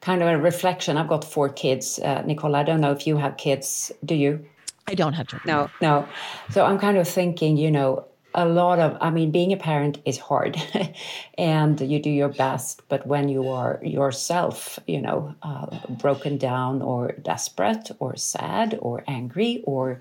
Kind 0.00 0.22
of 0.22 0.28
a 0.28 0.38
reflection. 0.38 0.96
I've 0.96 1.08
got 1.08 1.24
four 1.24 1.48
kids. 1.48 1.98
Uh, 1.98 2.22
Nicole, 2.22 2.54
I 2.54 2.62
don't 2.62 2.80
know 2.80 2.92
if 2.92 3.06
you 3.06 3.16
have 3.16 3.36
kids. 3.36 3.92
Do 4.04 4.14
you? 4.14 4.44
I 4.86 4.94
don't 4.94 5.14
have 5.14 5.26
children. 5.26 5.54
No, 5.54 5.70
no. 5.80 6.08
So 6.50 6.64
I'm 6.64 6.78
kind 6.78 6.96
of 6.96 7.08
thinking, 7.08 7.56
you 7.56 7.70
know, 7.70 8.06
a 8.36 8.44
lot 8.44 8.78
of, 8.78 8.98
I 9.00 9.10
mean, 9.10 9.30
being 9.30 9.52
a 9.52 9.56
parent 9.56 9.98
is 10.04 10.18
hard 10.18 10.60
and 11.38 11.80
you 11.80 12.00
do 12.00 12.10
your 12.10 12.28
best. 12.28 12.82
But 12.88 13.06
when 13.06 13.28
you 13.28 13.48
are 13.48 13.80
yourself, 13.82 14.78
you 14.86 15.00
know, 15.00 15.34
uh, 15.42 15.78
broken 15.88 16.36
down 16.36 16.82
or 16.82 17.12
desperate 17.12 17.90
or 17.98 18.14
sad 18.16 18.78
or 18.80 19.02
angry 19.08 19.62
or 19.64 20.00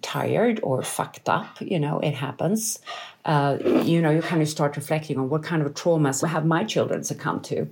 tired 0.00 0.58
or 0.62 0.82
fucked 0.82 1.28
up, 1.28 1.60
you 1.60 1.78
know, 1.78 2.00
it 2.00 2.14
happens. 2.14 2.80
Uh, 3.26 3.58
you 3.84 4.00
know, 4.00 4.10
you 4.10 4.22
kind 4.22 4.40
of 4.40 4.48
start 4.48 4.76
reflecting 4.76 5.18
on 5.18 5.28
what 5.28 5.42
kind 5.42 5.62
of 5.62 5.74
traumas 5.74 6.26
have 6.26 6.46
my 6.46 6.64
children 6.64 7.04
succumbed 7.04 7.44
to. 7.44 7.68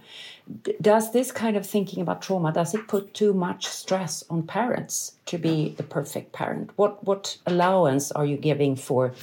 Does 0.80 1.12
this 1.12 1.32
kind 1.32 1.56
of 1.56 1.66
thinking 1.66 2.02
about 2.02 2.20
trauma 2.20 2.52
does 2.52 2.74
it 2.74 2.86
put 2.86 3.14
too 3.14 3.32
much 3.32 3.66
stress 3.66 4.22
on 4.28 4.42
parents 4.42 5.12
to 5.26 5.38
be 5.38 5.70
the 5.70 5.82
perfect 5.82 6.32
parent? 6.32 6.70
What 6.76 7.02
what 7.04 7.38
allowance 7.46 8.12
are 8.12 8.26
you 8.26 8.36
giving 8.36 8.76
for 8.76 9.14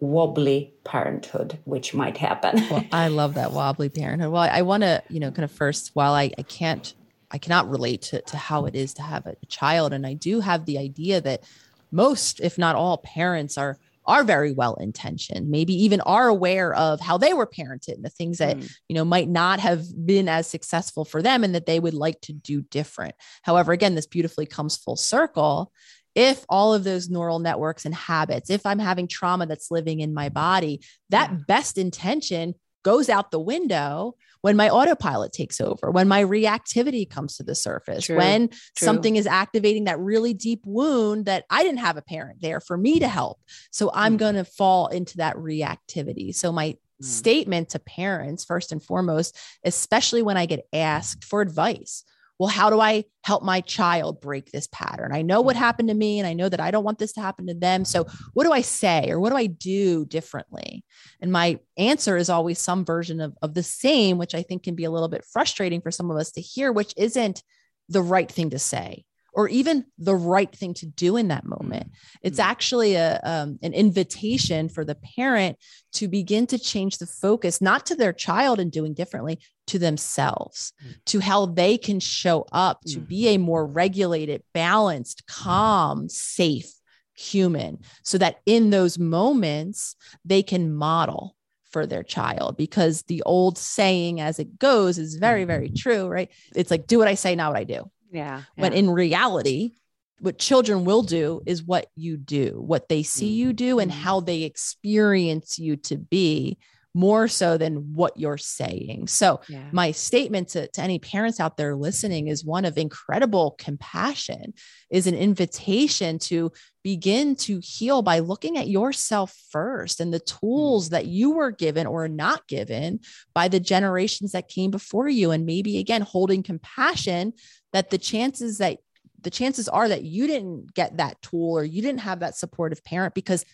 wobbly 0.00 0.72
parenthood, 0.84 1.58
which 1.64 1.94
might 1.94 2.18
happen? 2.18 2.62
Well, 2.70 2.84
I 2.92 3.08
love 3.08 3.34
that 3.34 3.52
wobbly 3.52 3.88
parenthood. 3.88 4.30
Well, 4.30 4.48
I 4.50 4.62
want 4.62 4.82
to, 4.82 5.02
you 5.08 5.20
know, 5.20 5.30
kind 5.30 5.44
of 5.44 5.50
first, 5.50 5.90
while 5.94 6.12
I, 6.12 6.30
I 6.38 6.42
can't, 6.42 6.94
I 7.30 7.38
cannot 7.38 7.70
relate 7.70 8.02
to, 8.02 8.20
to 8.20 8.36
how 8.36 8.66
it 8.66 8.74
is 8.74 8.94
to 8.94 9.02
have 9.02 9.26
a 9.26 9.36
child. 9.48 9.92
And 9.92 10.06
I 10.06 10.14
do 10.14 10.40
have 10.40 10.66
the 10.66 10.78
idea 10.78 11.20
that 11.22 11.42
most, 11.90 12.40
if 12.40 12.58
not 12.58 12.76
all 12.76 12.98
parents 12.98 13.56
are, 13.56 13.78
are 14.06 14.24
very 14.24 14.52
well 14.52 14.74
intentioned, 14.74 15.48
maybe 15.48 15.72
even 15.84 16.00
are 16.02 16.28
aware 16.28 16.74
of 16.74 17.00
how 17.00 17.18
they 17.18 17.34
were 17.34 17.46
parented 17.46 17.94
and 17.94 18.04
the 18.04 18.10
things 18.10 18.38
that, 18.38 18.56
mm. 18.56 18.72
you 18.88 18.94
know, 18.94 19.04
might 19.04 19.28
not 19.28 19.60
have 19.60 19.84
been 20.06 20.28
as 20.28 20.46
successful 20.46 21.04
for 21.04 21.22
them 21.22 21.44
and 21.44 21.54
that 21.54 21.66
they 21.66 21.80
would 21.80 21.94
like 21.94 22.20
to 22.22 22.32
do 22.32 22.62
different. 22.62 23.14
However, 23.42 23.72
again, 23.72 23.94
this 23.94 24.06
beautifully 24.06 24.46
comes 24.46 24.76
full 24.76 24.96
circle. 24.96 25.72
If 26.14 26.44
all 26.48 26.72
of 26.72 26.84
those 26.84 27.10
neural 27.10 27.40
networks 27.40 27.84
and 27.84 27.94
habits, 27.94 28.48
if 28.48 28.64
I'm 28.64 28.78
having 28.78 29.06
trauma 29.06 29.46
that's 29.46 29.70
living 29.70 30.00
in 30.00 30.14
my 30.14 30.30
body, 30.30 30.80
that 31.10 31.30
mm. 31.30 31.46
best 31.46 31.76
intention 31.76 32.54
goes 32.86 33.08
out 33.08 33.32
the 33.32 33.40
window 33.40 34.14
when 34.42 34.54
my 34.54 34.70
autopilot 34.70 35.32
takes 35.32 35.60
over, 35.60 35.90
when 35.90 36.06
my 36.06 36.22
reactivity 36.22 37.10
comes 37.10 37.36
to 37.36 37.42
the 37.42 37.56
surface, 37.56 38.04
True, 38.04 38.16
when 38.16 38.48
true. 38.48 38.58
something 38.76 39.16
is 39.16 39.26
activating 39.26 39.84
that 39.84 39.98
really 39.98 40.32
deep 40.32 40.60
wound 40.64 41.24
that 41.24 41.46
I 41.50 41.64
didn't 41.64 41.80
have 41.80 41.96
a 41.96 42.02
parent 42.02 42.40
there 42.40 42.60
for 42.60 42.78
me 42.78 43.00
to 43.00 43.08
help. 43.08 43.40
So 43.72 43.90
I'm 43.92 44.14
mm. 44.14 44.18
going 44.18 44.36
to 44.36 44.44
fall 44.44 44.86
into 44.86 45.16
that 45.16 45.34
reactivity. 45.34 46.32
So 46.32 46.52
my 46.52 46.68
mm. 46.68 46.76
statement 47.04 47.70
to 47.70 47.80
parents, 47.80 48.44
first 48.44 48.70
and 48.70 48.80
foremost, 48.80 49.36
especially 49.64 50.22
when 50.22 50.36
I 50.36 50.46
get 50.46 50.68
asked 50.72 51.24
for 51.24 51.40
advice. 51.40 52.04
Well, 52.38 52.48
how 52.48 52.70
do 52.70 52.80
I 52.80 53.04
help 53.24 53.42
my 53.42 53.60
child 53.62 54.20
break 54.20 54.50
this 54.50 54.68
pattern? 54.70 55.12
I 55.12 55.22
know 55.22 55.40
what 55.40 55.56
mm-hmm. 55.56 55.64
happened 55.64 55.88
to 55.88 55.94
me 55.94 56.18
and 56.18 56.26
I 56.26 56.34
know 56.34 56.48
that 56.48 56.60
I 56.60 56.70
don't 56.70 56.84
want 56.84 56.98
this 56.98 57.12
to 57.14 57.20
happen 57.20 57.46
to 57.46 57.54
them. 57.54 57.84
So, 57.84 58.06
what 58.34 58.44
do 58.44 58.52
I 58.52 58.60
say 58.60 59.10
or 59.10 59.18
what 59.18 59.30
do 59.30 59.36
I 59.36 59.46
do 59.46 60.04
differently? 60.04 60.84
And 61.20 61.32
my 61.32 61.58
answer 61.76 62.16
is 62.16 62.28
always 62.28 62.58
some 62.58 62.84
version 62.84 63.20
of, 63.20 63.36
of 63.42 63.54
the 63.54 63.62
same, 63.62 64.18
which 64.18 64.34
I 64.34 64.42
think 64.42 64.64
can 64.64 64.74
be 64.74 64.84
a 64.84 64.90
little 64.90 65.08
bit 65.08 65.24
frustrating 65.24 65.80
for 65.80 65.90
some 65.90 66.10
of 66.10 66.16
us 66.16 66.32
to 66.32 66.40
hear, 66.40 66.72
which 66.72 66.92
isn't 66.96 67.42
the 67.88 68.02
right 68.02 68.30
thing 68.30 68.50
to 68.50 68.58
say 68.58 69.04
or 69.36 69.48
even 69.50 69.84
the 69.98 70.16
right 70.16 70.50
thing 70.56 70.72
to 70.72 70.86
do 70.86 71.16
in 71.16 71.28
that 71.28 71.44
mm-hmm. 71.44 71.62
moment. 71.62 71.92
It's 72.22 72.40
mm-hmm. 72.40 72.50
actually 72.50 72.94
a 72.94 73.20
um, 73.22 73.58
an 73.62 73.74
invitation 73.74 74.68
for 74.68 74.84
the 74.84 74.96
parent 75.16 75.58
to 75.92 76.08
begin 76.08 76.46
to 76.48 76.58
change 76.58 76.98
the 76.98 77.06
focus, 77.06 77.60
not 77.60 77.86
to 77.86 77.94
their 77.94 78.14
child 78.14 78.58
and 78.58 78.72
doing 78.72 78.94
differently, 78.94 79.38
to 79.68 79.78
themselves, 79.78 80.72
mm. 80.84 80.94
to 81.06 81.20
how 81.20 81.46
they 81.46 81.76
can 81.78 82.00
show 82.00 82.46
up 82.50 82.80
to 82.86 82.98
be 82.98 83.24
mm-hmm. 83.24 83.34
a 83.34 83.38
more 83.38 83.66
regulated, 83.66 84.42
balanced, 84.54 85.26
calm, 85.26 86.08
safe 86.08 86.72
human, 87.14 87.78
so 88.02 88.18
that 88.18 88.40
in 88.46 88.70
those 88.70 88.98
moments 88.98 89.96
they 90.24 90.42
can 90.42 90.74
model 90.74 91.36
for 91.70 91.86
their 91.86 92.02
child. 92.02 92.56
Because 92.56 93.02
the 93.02 93.22
old 93.24 93.58
saying 93.58 94.20
as 94.20 94.38
it 94.38 94.58
goes 94.58 94.96
is 94.96 95.16
very 95.16 95.44
very 95.44 95.68
true 95.68 96.08
right? 96.08 96.30
It's 96.54 96.70
like 96.70 96.86
do 96.86 96.98
what 96.98 97.08
i 97.08 97.14
say 97.14 97.34
not 97.34 97.52
what 97.52 97.60
i 97.60 97.64
do 97.64 97.90
Yeah. 98.16 98.42
when 98.56 98.72
in 98.72 98.90
reality, 98.90 99.72
what 100.20 100.38
children 100.38 100.84
will 100.84 101.02
do 101.02 101.42
is 101.46 101.62
what 101.62 101.88
you 101.94 102.16
do, 102.16 102.62
what 102.64 102.88
they 102.88 103.02
see 103.02 103.32
you 103.34 103.52
do, 103.52 103.78
and 103.78 103.90
mm-hmm. 103.90 104.00
how 104.00 104.20
they 104.20 104.42
experience 104.42 105.58
you 105.58 105.76
to 105.76 105.96
be 105.96 106.58
more 106.96 107.28
so 107.28 107.58
than 107.58 107.92
what 107.92 108.18
you're 108.18 108.38
saying. 108.38 109.06
So, 109.06 109.40
Yeah. 109.50 109.68
my 109.70 109.92
statement 109.92 110.48
to, 110.50 110.66
to 110.66 110.80
any 110.80 110.98
parents 110.98 111.38
out 111.38 111.58
there 111.58 111.76
listening 111.76 112.28
is 112.28 112.42
one 112.42 112.64
of 112.64 112.78
incredible 112.78 113.54
compassion, 113.58 114.54
is 114.88 115.06
an 115.06 115.14
invitation 115.14 116.18
to 116.20 116.52
begin 116.82 117.36
to 117.36 117.60
heal 117.62 118.00
by 118.00 118.20
looking 118.20 118.56
at 118.56 118.68
yourself 118.68 119.36
first 119.50 120.00
and 120.00 120.10
the 120.10 120.20
mm. 120.20 120.40
tools 120.40 120.88
that 120.88 121.04
you 121.04 121.32
were 121.32 121.50
given 121.50 121.86
or 121.86 122.08
not 122.08 122.48
given 122.48 123.00
by 123.34 123.48
the 123.48 123.60
generations 123.60 124.32
that 124.32 124.48
came 124.48 124.70
before 124.70 125.08
you. 125.08 125.32
And 125.32 125.44
maybe 125.44 125.76
again, 125.76 126.00
holding 126.00 126.42
compassion 126.42 127.34
that 127.76 127.90
the 127.90 127.98
chances 127.98 128.56
that 128.56 128.78
the 129.20 129.28
chances 129.28 129.68
are 129.68 129.86
that 129.86 130.02
you 130.02 130.26
didn't 130.26 130.72
get 130.72 130.96
that 130.96 131.20
tool 131.20 131.58
or 131.58 131.62
you 131.62 131.82
didn't 131.82 132.00
have 132.00 132.20
that 132.20 132.34
supportive 132.34 132.82
parent 132.84 133.12
because 133.12 133.44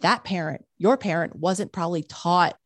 that 0.00 0.24
parent, 0.24 0.64
your 0.78 0.96
parent, 0.96 1.36
wasn't 1.36 1.72
probably 1.72 2.02
taught 2.02 2.56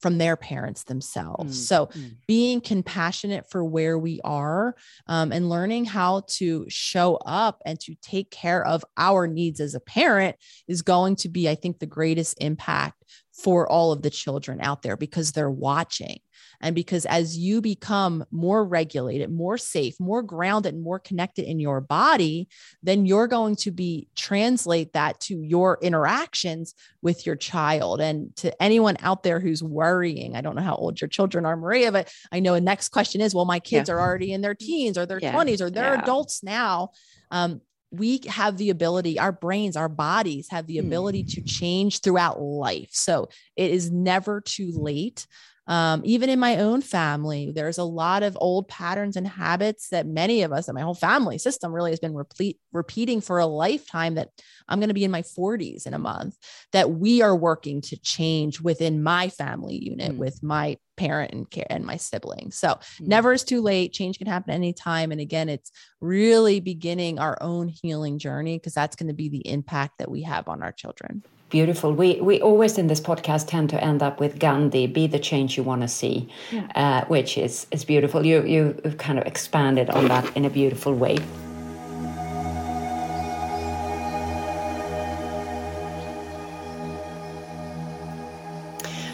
from 0.00 0.18
their 0.18 0.36
parents 0.36 0.84
themselves. 0.84 1.58
Mm, 1.58 1.66
So, 1.66 1.86
mm. 1.86 2.14
being 2.28 2.60
compassionate 2.60 3.50
for 3.50 3.64
where 3.64 3.98
we 3.98 4.20
are 4.22 4.76
um, 5.08 5.32
and 5.32 5.48
learning 5.48 5.84
how 5.84 6.22
to 6.28 6.64
show 6.68 7.16
up 7.26 7.60
and 7.66 7.80
to 7.80 7.96
take 8.00 8.30
care 8.30 8.64
of 8.64 8.84
our 8.96 9.26
needs 9.26 9.58
as 9.58 9.74
a 9.74 9.80
parent 9.80 10.36
is 10.68 10.82
going 10.82 11.16
to 11.16 11.28
be, 11.28 11.48
I 11.48 11.56
think, 11.56 11.80
the 11.80 11.86
greatest 11.86 12.36
impact 12.40 13.02
for 13.32 13.70
all 13.70 13.92
of 13.92 14.02
the 14.02 14.10
children 14.10 14.60
out 14.60 14.82
there 14.82 14.96
because 14.96 15.32
they're 15.32 15.50
watching. 15.50 16.18
And 16.60 16.74
because 16.74 17.06
as 17.06 17.36
you 17.36 17.60
become 17.60 18.24
more 18.30 18.64
regulated, 18.64 19.30
more 19.30 19.58
safe, 19.58 19.98
more 19.98 20.22
grounded, 20.22 20.74
and 20.74 20.82
more 20.82 20.98
connected 20.98 21.44
in 21.44 21.58
your 21.58 21.80
body, 21.80 22.48
then 22.82 23.04
you're 23.04 23.26
going 23.26 23.56
to 23.56 23.70
be 23.70 24.08
translate 24.14 24.92
that 24.92 25.18
to 25.20 25.42
your 25.42 25.78
interactions 25.82 26.74
with 27.00 27.26
your 27.26 27.36
child. 27.36 28.00
And 28.00 28.34
to 28.36 28.62
anyone 28.62 28.96
out 29.00 29.22
there 29.22 29.40
who's 29.40 29.62
worrying, 29.62 30.36
I 30.36 30.40
don't 30.40 30.54
know 30.54 30.62
how 30.62 30.76
old 30.76 31.00
your 31.00 31.08
children 31.08 31.44
are, 31.44 31.56
Maria, 31.56 31.90
but 31.90 32.12
I 32.30 32.40
know 32.40 32.54
the 32.54 32.60
next 32.60 32.90
question 32.90 33.20
is, 33.20 33.34
well, 33.34 33.44
my 33.44 33.58
kids 33.58 33.88
yeah. 33.88 33.96
are 33.96 34.00
already 34.00 34.32
in 34.32 34.40
their 34.40 34.54
teens 34.54 34.96
or 34.96 35.04
their 35.04 35.20
yeah. 35.20 35.32
20s 35.32 35.60
or 35.60 35.70
they're 35.70 35.94
yeah. 35.94 36.02
adults 36.02 36.42
now. 36.42 36.90
Um, 37.30 37.60
we 37.92 38.20
have 38.26 38.56
the 38.56 38.70
ability, 38.70 39.18
our 39.18 39.32
brains, 39.32 39.76
our 39.76 39.88
bodies 39.88 40.48
have 40.50 40.66
the 40.66 40.78
ability 40.78 41.24
to 41.24 41.40
hmm. 41.40 41.46
change 41.46 42.00
throughout 42.00 42.40
life. 42.40 42.88
So 42.92 43.28
it 43.54 43.70
is 43.70 43.90
never 43.90 44.40
too 44.40 44.72
late. 44.74 45.26
Um, 45.68 46.02
even 46.04 46.28
in 46.28 46.40
my 46.40 46.56
own 46.56 46.82
family, 46.82 47.52
there's 47.54 47.78
a 47.78 47.84
lot 47.84 48.22
of 48.22 48.36
old 48.40 48.68
patterns 48.68 49.16
and 49.16 49.26
habits 49.26 49.90
that 49.90 50.06
many 50.06 50.42
of 50.42 50.52
us 50.52 50.66
and 50.66 50.74
my 50.74 50.80
whole 50.80 50.94
family 50.94 51.38
system 51.38 51.72
really 51.72 51.92
has 51.92 52.00
been 52.00 52.14
repeat, 52.14 52.58
repeating 52.72 53.20
for 53.20 53.38
a 53.38 53.46
lifetime 53.46 54.16
that 54.16 54.30
I'm 54.68 54.80
going 54.80 54.88
to 54.88 54.94
be 54.94 55.04
in 55.04 55.10
my 55.10 55.22
40s 55.22 55.86
in 55.86 55.94
a 55.94 55.98
month 55.98 56.36
that 56.72 56.90
we 56.90 57.22
are 57.22 57.36
working 57.36 57.80
to 57.82 58.00
change 58.00 58.60
within 58.60 59.02
my 59.02 59.28
family 59.28 59.76
unit 59.76 60.12
mm. 60.12 60.16
with 60.18 60.42
my 60.42 60.78
parent 60.96 61.32
and 61.32 61.48
care 61.48 61.66
and 61.70 61.84
my 61.84 61.96
siblings. 61.96 62.58
So 62.58 62.68
mm. 62.68 62.80
never 63.00 63.32
is 63.32 63.44
too 63.44 63.60
late. 63.60 63.92
Change 63.92 64.18
can 64.18 64.26
happen 64.26 64.52
anytime. 64.52 65.12
And 65.12 65.20
again, 65.20 65.48
it's 65.48 65.70
really 66.00 66.58
beginning 66.58 67.18
our 67.20 67.38
own 67.40 67.68
healing 67.68 68.18
journey 68.18 68.58
because 68.58 68.74
that's 68.74 68.96
going 68.96 69.08
to 69.08 69.14
be 69.14 69.28
the 69.28 69.46
impact 69.46 69.98
that 69.98 70.10
we 70.10 70.22
have 70.22 70.48
on 70.48 70.62
our 70.62 70.72
children. 70.72 71.22
Beautiful. 71.52 71.92
We 71.92 72.18
we 72.22 72.40
always 72.40 72.78
in 72.78 72.86
this 72.86 72.98
podcast 72.98 73.46
tend 73.46 73.68
to 73.70 73.84
end 73.84 74.02
up 74.02 74.18
with 74.18 74.38
Gandhi, 74.38 74.86
be 74.86 75.06
the 75.06 75.18
change 75.18 75.58
you 75.58 75.62
want 75.62 75.82
to 75.82 75.88
see, 75.88 76.26
yeah. 76.50 76.66
uh, 76.74 77.04
which 77.08 77.36
is 77.36 77.66
is 77.70 77.84
beautiful. 77.84 78.24
You 78.24 78.42
you 78.44 78.72
kind 78.96 79.18
of 79.18 79.26
expanded 79.26 79.90
on 79.90 80.08
that 80.08 80.34
in 80.34 80.46
a 80.46 80.50
beautiful 80.50 80.94
way. 80.94 81.18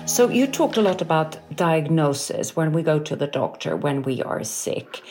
So 0.07 0.29
you 0.29 0.47
talked 0.47 0.77
a 0.77 0.83
lot 0.83 1.03
about 1.03 1.39
diagnosis 1.57 2.55
when 2.55 2.73
we 2.73 2.83
go 2.83 3.01
to 3.01 3.17
the 3.17 3.27
doctor 3.27 3.77
when 3.77 4.03
we 4.03 4.23
are 4.23 4.45
sick. 4.45 5.03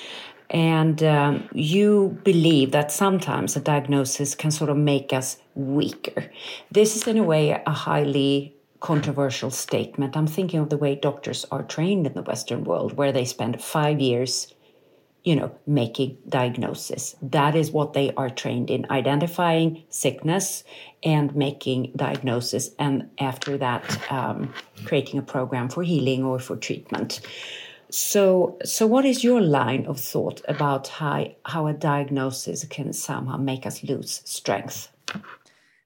And 0.49 1.03
um, 1.03 1.49
you 1.53 2.19
believe 2.23 2.71
that 2.71 2.91
sometimes 2.91 3.55
a 3.55 3.59
diagnosis 3.59 4.33
can 4.33 4.51
sort 4.51 4.69
of 4.69 4.77
make 4.77 5.11
us 5.11 5.37
weaker. 5.55 6.31
This 6.71 6.95
is, 6.95 7.07
in 7.07 7.17
a 7.17 7.23
way, 7.23 7.51
a 7.51 7.71
highly 7.71 8.55
controversial 8.79 9.51
statement. 9.51 10.15
I'm 10.15 10.27
thinking 10.27 10.59
of 10.59 10.69
the 10.69 10.77
way 10.77 10.95
doctors 10.95 11.45
are 11.51 11.63
trained 11.63 12.07
in 12.07 12.13
the 12.13 12.21
Western 12.21 12.63
world, 12.63 12.93
where 12.93 13.11
they 13.11 13.25
spend 13.25 13.61
five 13.61 13.99
years, 13.99 14.53
you 15.23 15.35
know, 15.35 15.51
making 15.65 16.17
diagnosis. 16.29 17.15
That 17.21 17.55
is 17.55 17.71
what 17.71 17.93
they 17.93 18.13
are 18.15 18.29
trained 18.29 18.69
in 18.69 18.85
identifying 18.89 19.83
sickness 19.89 20.63
and 21.03 21.35
making 21.35 21.91
diagnosis, 21.95 22.69
and 22.79 23.09
after 23.19 23.57
that, 23.57 24.11
um, 24.11 24.53
creating 24.85 25.19
a 25.19 25.23
program 25.23 25.69
for 25.69 25.83
healing 25.83 26.23
or 26.23 26.39
for 26.39 26.55
treatment. 26.55 27.19
So, 27.89 28.57
so 28.65 28.85
what 28.85 29.05
is 29.05 29.23
your 29.23 29.41
line 29.41 29.85
of 29.85 29.99
thought 29.99 30.41
about 30.47 30.87
how, 30.87 31.27
how 31.45 31.67
a 31.67 31.73
diagnosis 31.73 32.65
can 32.65 32.91
somehow 32.93 33.37
make 33.37 33.65
us 33.65 33.83
lose 33.83 34.21
strength? 34.25 34.89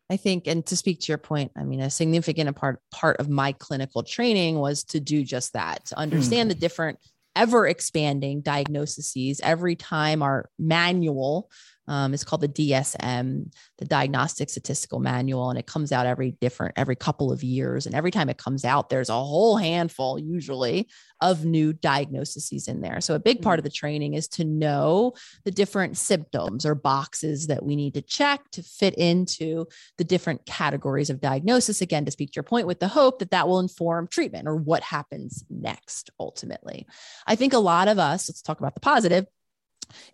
I 0.10 0.18
think, 0.18 0.47
and 0.47 0.66
to 0.66 0.76
speak 0.76 0.99
to 1.02 1.12
your 1.12 1.18
point, 1.18 1.52
I 1.56 1.64
mean, 1.64 1.80
a 1.80 1.89
significant 1.89 2.54
part 2.56 2.82
part 2.91 3.18
of 3.18 3.30
my 3.30 3.54
clinical 3.54 4.04
training 4.04 4.60
was 4.60 4.84
to 4.86 4.99
do 4.99 5.24
just 5.24 5.54
that, 5.54 5.86
to 5.86 5.97
understand 5.97 6.49
mm. 6.49 6.54
the 6.54 6.60
different 6.60 6.99
ever 7.34 7.66
expanding 7.66 8.41
diagnoses 8.41 9.39
every 9.41 9.78
time 9.78 10.22
our 10.22 10.49
manual 10.60 11.49
um, 11.91 12.14
it's 12.14 12.24
called 12.24 12.41
the 12.41 12.47
DSM, 12.47 13.52
the 13.78 13.86
Diagnostic 13.86 14.49
Statistical 14.49 14.99
Manual, 14.99 15.49
and 15.49 15.60
it 15.60 15.66
comes 15.66 15.91
out 15.91 16.06
every 16.06 16.32
different 16.39 16.74
every 16.78 16.95
couple 16.95 17.34
of 17.34 17.43
years. 17.43 17.86
And 17.86 17.93
every 17.93 18.12
time 18.12 18.30
it 18.30 18.38
comes 18.38 18.64
out, 18.64 18.89
there's 18.89 19.10
a 19.10 19.14
whole 19.14 19.58
handful, 19.58 20.18
usually, 20.18 20.88
of 21.22 21.45
new 21.45 21.72
diagnoses 21.72 22.67
in 22.67 22.82
there. 22.82 22.99
So 22.99 23.13
a 23.13 23.19
big 23.19 23.41
part 23.41 23.59
of 23.59 23.63
mm. 23.63 23.69
the 23.69 23.76
training 23.76 24.15
is 24.15 24.28
to 24.30 24.43
know 24.43 25.13
the 25.45 25.51
different 25.51 25.97
symptoms 25.97 26.65
or 26.65 26.76
boxes 26.76 27.47
that 27.47 27.63
we 27.63 27.76
need 27.76 27.93
to 27.93 28.01
check 28.01 28.49
to 28.51 28.63
fit 28.63 28.95
into 28.95 29.67
the 29.97 30.03
different 30.03 30.45
categories 30.45 31.09
of 31.09 31.22
diagnosis. 31.22 31.82
Again, 31.82 32.05
to 32.05 32.11
speak 32.11 32.32
to 32.32 32.38
your 32.38 32.43
point, 32.43 32.67
with 32.67 32.80
the 32.80 32.88
hope 32.88 33.19
that 33.19 33.32
that 33.32 33.47
will 33.47 33.59
inform 33.59 34.07
treatment 34.07 34.47
or 34.47 34.55
what 34.55 34.84
happens 34.84 35.43
next. 35.49 36.09
Ultimately, 36.19 36.88
I 37.28 37.36
think 37.36 37.53
a 37.53 37.59
lot 37.59 37.88
of 37.88 37.99
us. 37.99 38.28
Let's 38.28 38.41
talk 38.41 38.59
about 38.59 38.74
the 38.74 38.82
positive 38.82 39.26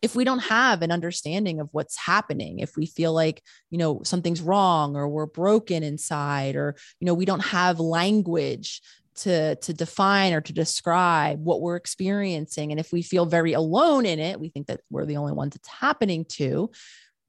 if 0.02 0.16
we 0.16 0.24
don't 0.24 0.40
have 0.40 0.82
an 0.82 0.92
understanding 0.92 1.60
of 1.60 1.70
what's 1.72 1.98
happening 1.98 2.60
if 2.60 2.76
we 2.76 2.86
feel 2.86 3.14
like 3.14 3.44
you 3.70 3.78
know 3.78 4.02
something's 4.04 4.42
wrong 4.42 4.96
or 4.96 5.08
we're 5.08 5.26
broken 5.26 5.84
inside 5.84 6.56
or 6.56 6.76
you 7.00 7.06
know 7.06 7.14
we 7.14 7.26
don't 7.26 7.46
have 7.46 7.80
language 7.80 8.82
to 9.18 9.56
to 9.58 9.74
define 9.74 10.34
or 10.34 10.42
to 10.42 10.54
describe 10.54 11.44
what 11.44 11.62
we're 11.62 11.76
experiencing 11.76 12.72
and 12.72 12.80
if 12.80 12.92
we 12.92 13.02
feel 13.02 13.26
very 13.26 13.54
alone 13.54 14.06
in 14.06 14.20
it 14.20 14.40
we 14.40 14.50
think 14.50 14.68
that 14.68 14.80
we're 14.90 15.06
the 15.06 15.18
only 15.18 15.34
ones 15.34 15.56
it's 15.56 15.68
happening 15.68 16.26
to 16.26 16.70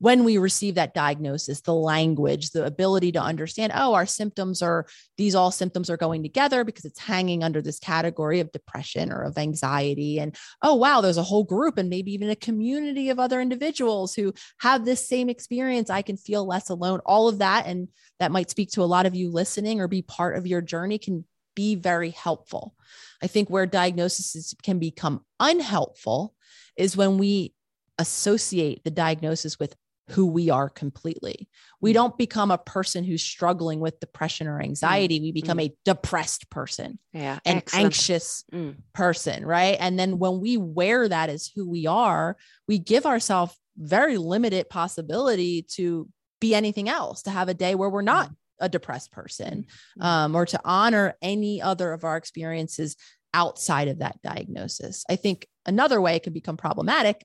when 0.00 0.24
we 0.24 0.38
receive 0.38 0.76
that 0.76 0.94
diagnosis, 0.94 1.60
the 1.60 1.74
language, 1.74 2.50
the 2.50 2.64
ability 2.64 3.12
to 3.12 3.20
understand, 3.20 3.72
oh, 3.74 3.94
our 3.94 4.06
symptoms 4.06 4.62
are 4.62 4.86
these 5.16 5.34
all 5.34 5.50
symptoms 5.50 5.90
are 5.90 5.96
going 5.96 6.22
together 6.22 6.64
because 6.64 6.84
it's 6.84 7.00
hanging 7.00 7.42
under 7.42 7.60
this 7.60 7.78
category 7.78 8.40
of 8.40 8.52
depression 8.52 9.12
or 9.12 9.22
of 9.22 9.36
anxiety. 9.36 10.20
And 10.20 10.36
oh, 10.62 10.76
wow, 10.76 11.00
there's 11.00 11.16
a 11.16 11.22
whole 11.22 11.44
group 11.44 11.78
and 11.78 11.90
maybe 11.90 12.12
even 12.12 12.30
a 12.30 12.36
community 12.36 13.10
of 13.10 13.18
other 13.18 13.40
individuals 13.40 14.14
who 14.14 14.32
have 14.60 14.84
this 14.84 15.06
same 15.06 15.28
experience. 15.28 15.90
I 15.90 16.02
can 16.02 16.16
feel 16.16 16.46
less 16.46 16.70
alone. 16.70 17.00
All 17.04 17.28
of 17.28 17.38
that, 17.38 17.66
and 17.66 17.88
that 18.20 18.32
might 18.32 18.50
speak 18.50 18.70
to 18.72 18.82
a 18.82 18.84
lot 18.84 19.06
of 19.06 19.14
you 19.14 19.30
listening 19.30 19.80
or 19.80 19.88
be 19.88 20.02
part 20.02 20.36
of 20.36 20.46
your 20.46 20.60
journey, 20.60 20.98
can 20.98 21.24
be 21.58 21.74
very 21.74 22.10
helpful. 22.10 22.76
I 23.20 23.26
think 23.26 23.50
where 23.50 23.66
diagnoses 23.66 24.54
can 24.62 24.78
become 24.78 25.24
unhelpful 25.40 26.32
is 26.76 26.96
when 26.96 27.18
we 27.18 27.52
associate 27.98 28.84
the 28.84 28.92
diagnosis 28.92 29.58
with 29.58 29.74
who 30.10 30.24
we 30.26 30.50
are 30.50 30.68
completely. 30.68 31.48
We 31.80 31.90
mm. 31.90 31.94
don't 31.94 32.16
become 32.16 32.52
a 32.52 32.58
person 32.58 33.02
who's 33.02 33.24
struggling 33.24 33.80
with 33.80 33.98
depression 33.98 34.46
or 34.46 34.62
anxiety. 34.62 35.18
Mm. 35.18 35.22
We 35.22 35.32
become 35.32 35.58
mm. 35.58 35.66
a 35.66 35.76
depressed 35.84 36.48
person, 36.48 37.00
yeah, 37.12 37.40
an 37.44 37.56
excellent. 37.56 37.86
anxious 37.86 38.44
mm. 38.54 38.76
person, 38.92 39.44
right? 39.44 39.76
And 39.80 39.98
then 39.98 40.20
when 40.20 40.40
we 40.40 40.56
wear 40.58 41.08
that 41.08 41.28
as 41.28 41.48
who 41.48 41.68
we 41.68 41.88
are, 41.88 42.36
we 42.68 42.78
give 42.78 43.04
ourselves 43.04 43.58
very 43.76 44.16
limited 44.16 44.70
possibility 44.70 45.62
to 45.74 46.08
be 46.40 46.54
anything 46.54 46.88
else, 46.88 47.22
to 47.22 47.30
have 47.30 47.48
a 47.48 47.54
day 47.54 47.74
where 47.74 47.90
we're 47.90 48.02
not 48.02 48.28
mm. 48.28 48.36
A 48.60 48.68
depressed 48.68 49.12
person, 49.12 49.66
mm. 49.98 50.04
um, 50.04 50.34
or 50.34 50.46
to 50.46 50.60
honor 50.64 51.14
any 51.22 51.60
other 51.62 51.92
of 51.92 52.04
our 52.04 52.16
experiences 52.16 52.96
outside 53.34 53.88
of 53.88 53.98
that 53.98 54.20
diagnosis. 54.22 55.04
I 55.08 55.16
think 55.16 55.46
another 55.66 56.00
way 56.00 56.16
it 56.16 56.22
can 56.22 56.32
become 56.32 56.56
problematic 56.56 57.24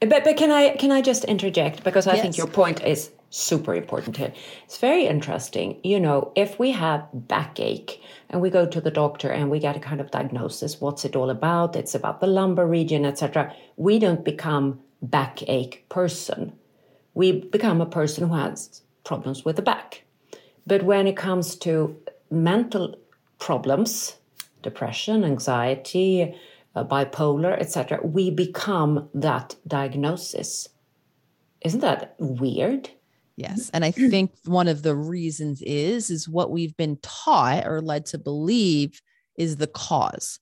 but 0.00 0.24
but 0.24 0.36
can 0.36 0.50
I 0.50 0.70
can 0.76 0.92
I 0.92 1.02
just 1.02 1.24
interject 1.24 1.84
because 1.84 2.06
I 2.06 2.14
yes. 2.14 2.22
think 2.22 2.38
your 2.38 2.46
point 2.46 2.82
is 2.82 3.10
super 3.28 3.74
important 3.74 4.16
here. 4.16 4.32
It's 4.64 4.78
very 4.78 5.06
interesting. 5.06 5.78
You 5.84 6.00
know, 6.00 6.32
if 6.34 6.58
we 6.58 6.72
have 6.72 7.06
backache 7.12 8.00
and 8.30 8.40
we 8.40 8.50
go 8.50 8.66
to 8.66 8.80
the 8.80 8.90
doctor 8.90 9.30
and 9.30 9.50
we 9.50 9.58
get 9.58 9.76
a 9.76 9.80
kind 9.80 10.00
of 10.00 10.10
diagnosis, 10.10 10.80
what's 10.80 11.04
it 11.04 11.16
all 11.16 11.28
about? 11.28 11.76
It's 11.76 11.94
about 11.94 12.20
the 12.20 12.26
lumbar 12.26 12.66
region, 12.66 13.04
etc. 13.04 13.54
We 13.76 13.98
don't 13.98 14.24
become 14.24 14.80
backache 15.02 15.86
person. 15.90 16.54
We 17.12 17.32
become 17.32 17.80
a 17.80 17.86
person 17.86 18.28
who 18.28 18.34
has 18.34 18.82
problems 19.04 19.44
with 19.44 19.56
the 19.56 19.62
back. 19.62 20.04
But 20.66 20.82
when 20.82 21.06
it 21.06 21.16
comes 21.16 21.56
to 21.56 21.96
mental 22.30 22.96
problems, 23.38 24.16
depression, 24.62 25.24
anxiety, 25.24 26.34
uh, 26.74 26.84
bipolar, 26.84 27.58
etc., 27.58 28.00
we 28.04 28.30
become 28.30 29.08
that 29.14 29.56
diagnosis. 29.66 30.68
Isn't 31.62 31.80
that 31.80 32.14
weird? 32.18 32.90
Yes. 33.36 33.70
And 33.72 33.84
I 33.84 33.90
think 33.90 34.32
one 34.44 34.68
of 34.68 34.82
the 34.82 34.94
reasons 34.94 35.62
is 35.62 36.10
is 36.10 36.28
what 36.28 36.50
we've 36.50 36.76
been 36.76 36.98
taught 37.02 37.66
or 37.66 37.80
led 37.80 38.06
to 38.06 38.18
believe 38.18 39.00
is 39.36 39.56
the 39.56 39.66
cause 39.66 40.38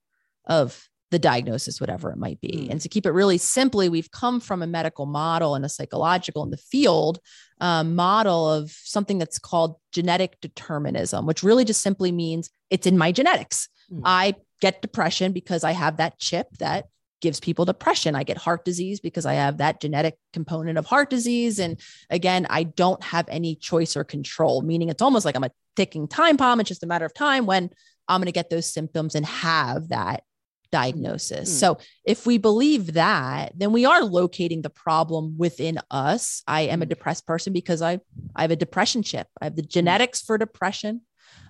of 0.46 0.87
the 1.10 1.18
diagnosis, 1.18 1.80
whatever 1.80 2.10
it 2.10 2.18
might 2.18 2.40
be. 2.40 2.66
Mm. 2.66 2.70
And 2.70 2.80
to 2.82 2.88
keep 2.88 3.06
it 3.06 3.12
really 3.12 3.38
simply, 3.38 3.88
we've 3.88 4.10
come 4.10 4.40
from 4.40 4.62
a 4.62 4.66
medical 4.66 5.06
model 5.06 5.54
and 5.54 5.64
a 5.64 5.68
psychological 5.68 6.42
in 6.42 6.50
the 6.50 6.56
field 6.58 7.18
um, 7.60 7.94
model 7.94 8.50
of 8.50 8.70
something 8.70 9.18
that's 9.18 9.38
called 9.38 9.76
genetic 9.92 10.40
determinism, 10.40 11.26
which 11.26 11.42
really 11.42 11.64
just 11.64 11.80
simply 11.80 12.12
means 12.12 12.50
it's 12.70 12.86
in 12.86 12.98
my 12.98 13.12
genetics. 13.12 13.68
Mm. 13.90 14.02
I 14.04 14.34
get 14.60 14.82
depression 14.82 15.32
because 15.32 15.64
I 15.64 15.72
have 15.72 15.96
that 15.96 16.18
chip 16.18 16.48
that 16.58 16.86
gives 17.20 17.40
people 17.40 17.64
depression. 17.64 18.14
I 18.14 18.22
get 18.22 18.36
heart 18.36 18.64
disease 18.64 19.00
because 19.00 19.26
I 19.26 19.34
have 19.34 19.58
that 19.58 19.80
genetic 19.80 20.16
component 20.32 20.78
of 20.78 20.86
heart 20.86 21.10
disease. 21.10 21.58
And 21.58 21.80
again, 22.10 22.46
I 22.48 22.62
don't 22.62 23.02
have 23.02 23.26
any 23.28 23.56
choice 23.56 23.96
or 23.96 24.04
control, 24.04 24.62
meaning 24.62 24.88
it's 24.88 25.02
almost 25.02 25.24
like 25.24 25.36
I'm 25.36 25.44
a 25.44 25.50
ticking 25.74 26.06
time 26.06 26.36
bomb. 26.36 26.60
It's 26.60 26.68
just 26.68 26.84
a 26.84 26.86
matter 26.86 27.06
of 27.06 27.14
time 27.14 27.46
when 27.46 27.70
I'm 28.08 28.20
going 28.20 28.26
to 28.26 28.32
get 28.32 28.50
those 28.50 28.72
symptoms 28.72 29.14
and 29.14 29.26
have 29.26 29.88
that 29.88 30.22
diagnosis. 30.70 31.50
Mm. 31.50 31.60
So 31.60 31.78
if 32.04 32.26
we 32.26 32.38
believe 32.38 32.94
that, 32.94 33.52
then 33.56 33.72
we 33.72 33.84
are 33.84 34.02
locating 34.02 34.62
the 34.62 34.70
problem 34.70 35.36
within 35.38 35.78
us. 35.90 36.42
I 36.46 36.62
am 36.62 36.82
a 36.82 36.84
hmm. 36.84 36.90
depressed 36.90 37.26
person 37.26 37.52
because 37.52 37.82
I 37.82 38.00
I 38.34 38.42
have 38.42 38.50
a 38.50 38.56
depression 38.56 39.02
chip. 39.02 39.26
I 39.40 39.44
have 39.44 39.56
the 39.56 39.62
genetics 39.62 40.20
for 40.22 40.38
depression. 40.38 41.02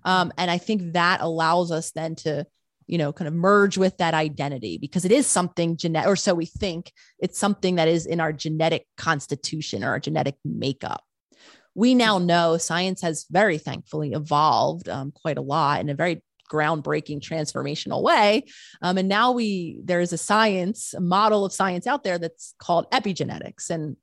Um, 0.05 0.33
and 0.39 0.51
I 0.51 0.59
think 0.59 0.93
that 0.93 1.21
allows 1.21 1.71
us 1.71 1.91
then 1.91 2.14
to 2.16 2.47
you 2.89 2.97
know, 2.97 3.12
kind 3.12 3.29
of 3.29 3.35
merge 3.35 3.77
with 3.77 3.99
that 3.99 4.14
identity 4.14 4.79
because 4.79 5.05
it 5.05 5.12
is 5.12 5.27
something 5.27 5.77
genetic, 5.77 6.09
or 6.09 6.16
so 6.16 6.35
we 6.35 6.47
think 6.47 6.91
it's 7.19 7.39
something 7.39 7.77
that 7.77 7.87
is 7.87 8.07
in 8.07 8.19
our 8.19 8.33
genetic 8.33 8.87
constitution 8.97 9.85
or 9.85 9.89
our 9.89 10.01
genetic 10.01 10.37
makeup. 10.45 11.05
We 11.75 11.95
now 11.95 12.19
know 12.19 12.57
science 12.57 13.03
has 13.03 13.27
very 13.31 13.59
thankfully 13.59 14.12
evolved 14.12 14.89
um, 14.89 15.12
quite 15.12 15.37
a 15.37 15.43
lot 15.43 15.81
in 15.81 15.91
a 15.91 15.95
very 15.95 16.23
groundbreaking 16.49 17.21
transformational 17.21 18.03
way 18.03 18.45
um, 18.83 18.99
and 18.99 19.09
now 19.09 19.33
we 19.33 19.81
there 19.85 20.01
is 20.01 20.13
a 20.13 20.19
science 20.19 20.95
a 20.95 21.01
model 21.01 21.45
of 21.45 21.53
science 21.53 21.87
out 21.87 22.03
there 22.05 22.19
that's 22.19 22.55
called 22.59 22.91
epigenetics 22.91 23.71
and 23.71 23.97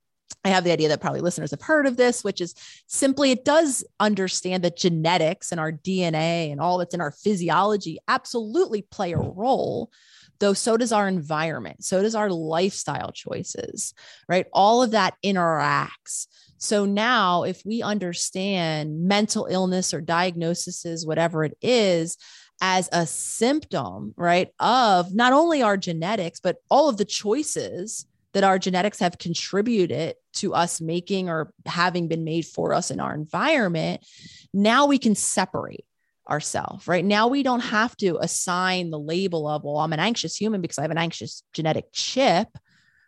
I 0.46 0.50
have 0.50 0.64
the 0.64 0.72
idea 0.72 0.90
that 0.90 1.02
probably 1.02 1.22
listeners 1.22 1.52
have 1.52 1.62
heard 1.62 1.88
of 1.88 1.98
this, 1.98 2.24
which 2.24 2.40
is 2.40 2.54
simply 2.86 3.32
it 3.32 3.44
does 3.46 3.84
understand 4.00 4.64
that 4.64 4.78
genetics 4.78 5.52
and 5.52 5.60
our 5.60 5.72
DNA 5.72 6.52
and 6.52 6.62
all 6.62 6.78
that's 6.78 6.94
in 6.94 7.02
our 7.02 7.12
physiology 7.12 7.98
absolutely 8.08 8.84
play 8.84 9.14
a 9.14 9.18
role, 9.18 9.92
though 10.40 10.54
so 10.54 10.78
does 10.78 10.92
our 10.92 11.08
environment, 11.08 11.84
so 11.84 12.02
does 12.04 12.14
our 12.14 12.30
lifestyle 12.30 13.12
choices, 13.12 13.96
right? 14.30 14.46
All 14.54 14.84
of 14.84 14.92
that 14.92 15.16
interacts. 15.26 16.28
So 16.66 16.86
now, 16.86 17.44
if 17.44 17.64
we 17.64 17.84
understand 17.84 19.08
mental 19.08 19.46
illness 19.46 19.94
or 19.94 20.02
diagnoses, 20.02 21.06
whatever 21.06 21.44
it 21.44 21.56
is, 21.62 22.18
as 22.60 22.90
a 22.92 23.06
symptom, 23.06 24.14
right, 24.18 24.50
of 24.60 25.14
not 25.14 25.32
only 25.32 25.62
our 25.62 25.78
genetics, 25.78 26.40
but 26.40 26.58
all 26.72 26.90
of 26.90 26.98
the 26.98 27.06
choices 27.06 28.08
that 28.34 28.44
our 28.44 28.58
genetics 28.58 29.00
have 29.00 29.18
contributed 29.18 30.16
to 30.34 30.54
us 30.54 30.82
making 30.82 31.30
or 31.30 31.54
having 31.66 32.08
been 32.08 32.24
made 32.24 32.46
for 32.46 32.74
us 32.74 32.90
in 32.90 33.00
our 33.00 33.14
environment, 33.14 34.06
now 34.54 34.88
we 34.88 34.98
can 34.98 35.16
separate 35.16 35.86
ourselves, 36.28 36.88
right? 36.88 37.06
Now 37.06 37.28
we 37.28 37.44
don't 37.44 37.60
have 37.60 37.96
to 37.98 38.18
assign 38.20 38.90
the 38.90 39.00
label 39.00 39.48
of, 39.48 39.64
well, 39.64 39.78
I'm 39.78 39.94
an 39.94 40.00
anxious 40.00 40.36
human 40.36 40.62
because 40.62 40.80
I 40.80 40.82
have 40.82 40.92
an 40.92 40.98
anxious 40.98 41.44
genetic 41.54 41.86
chip. 41.94 42.48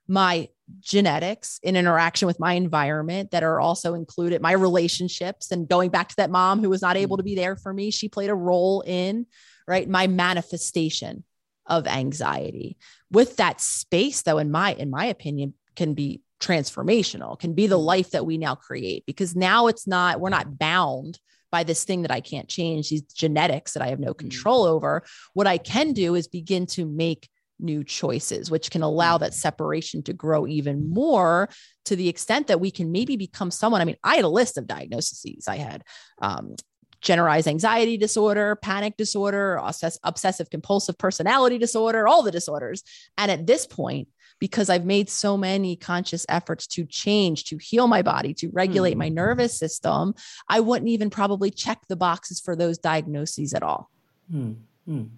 My 0.07 0.49
genetics 0.79 1.59
in 1.63 1.75
interaction 1.75 2.27
with 2.27 2.39
my 2.39 2.53
environment 2.53 3.31
that 3.31 3.43
are 3.43 3.59
also 3.59 3.93
included 3.93 4.41
my 4.41 4.51
relationships 4.51 5.51
and 5.51 5.67
going 5.67 5.89
back 5.89 6.09
to 6.09 6.15
that 6.17 6.29
mom 6.29 6.61
who 6.61 6.69
was 6.69 6.81
not 6.81 6.97
able 6.97 7.17
to 7.17 7.23
be 7.23 7.35
there 7.35 7.55
for 7.55 7.73
me 7.73 7.89
she 7.89 8.09
played 8.09 8.29
a 8.29 8.35
role 8.35 8.83
in 8.85 9.25
right 9.65 9.87
my 9.87 10.07
manifestation 10.07 11.23
of 11.65 11.87
anxiety. 11.87 12.77
With 13.11 13.37
that 13.37 13.61
space 13.61 14.23
though 14.23 14.37
in 14.39 14.51
my 14.51 14.73
in 14.73 14.89
my 14.89 15.05
opinion 15.05 15.53
can 15.75 15.93
be 15.93 16.21
transformational 16.39 17.39
can 17.39 17.53
be 17.53 17.65
the 17.67 17.79
life 17.79 18.11
that 18.11 18.25
we 18.25 18.37
now 18.37 18.53
create 18.53 19.05
because 19.07 19.35
now 19.35 19.67
it's 19.67 19.87
not 19.87 20.19
we're 20.19 20.29
not 20.29 20.59
bound 20.59 21.17
by 21.51 21.63
this 21.63 21.83
thing 21.83 22.01
that 22.01 22.11
I 22.11 22.19
can't 22.19 22.47
change 22.49 22.89
these 22.89 23.01
genetics 23.01 23.73
that 23.73 23.81
I 23.81 23.87
have 23.87 23.99
no 23.99 24.13
mm. 24.13 24.17
control 24.17 24.65
over. 24.65 25.03
What 25.33 25.47
I 25.47 25.57
can 25.57 25.93
do 25.93 26.15
is 26.15 26.27
begin 26.27 26.65
to 26.67 26.85
make 26.85 27.29
new 27.59 27.83
choices 27.83 28.51
which 28.51 28.69
can 28.69 28.83
allow 28.83 29.17
that 29.17 29.33
separation 29.33 30.03
to 30.03 30.13
grow 30.13 30.45
even 30.47 30.89
more 30.89 31.49
to 31.85 31.95
the 31.95 32.07
extent 32.07 32.47
that 32.47 32.59
we 32.59 32.69
can 32.71 32.91
maybe 32.91 33.15
become 33.15 33.51
someone 33.51 33.81
i 33.81 33.85
mean 33.85 33.97
i 34.03 34.15
had 34.15 34.25
a 34.25 34.29
list 34.29 34.57
of 34.57 34.67
diagnoses 34.67 35.47
i 35.47 35.55
had 35.55 35.83
um, 36.21 36.55
generalized 37.01 37.47
anxiety 37.47 37.97
disorder, 37.97 38.55
panic 38.55 38.97
disorder, 38.97 39.61
obsessive 40.03 40.49
compulsive 40.49 40.97
personality 40.97 41.57
disorder, 41.57 42.07
all 42.07 42.23
the 42.23 42.31
disorders. 42.31 42.83
And 43.17 43.31
at 43.31 43.47
this 43.47 43.65
point, 43.65 44.07
because 44.39 44.69
I've 44.69 44.85
made 44.85 45.09
so 45.09 45.35
many 45.35 45.75
conscious 45.75 46.25
efforts 46.29 46.67
to 46.67 46.85
change, 46.85 47.45
to 47.45 47.57
heal 47.57 47.87
my 47.87 48.01
body, 48.01 48.33
to 48.35 48.49
regulate 48.49 48.93
mm. 48.93 48.99
my 48.99 49.09
nervous 49.09 49.57
system, 49.57 50.13
I 50.47 50.59
wouldn't 50.59 50.89
even 50.89 51.09
probably 51.09 51.49
check 51.49 51.79
the 51.87 51.95
boxes 51.95 52.39
for 52.39 52.55
those 52.55 52.77
diagnoses 52.77 53.53
at 53.53 53.63
all. 53.63 53.89
Mm. 54.31 54.57
Mm. 54.87 55.09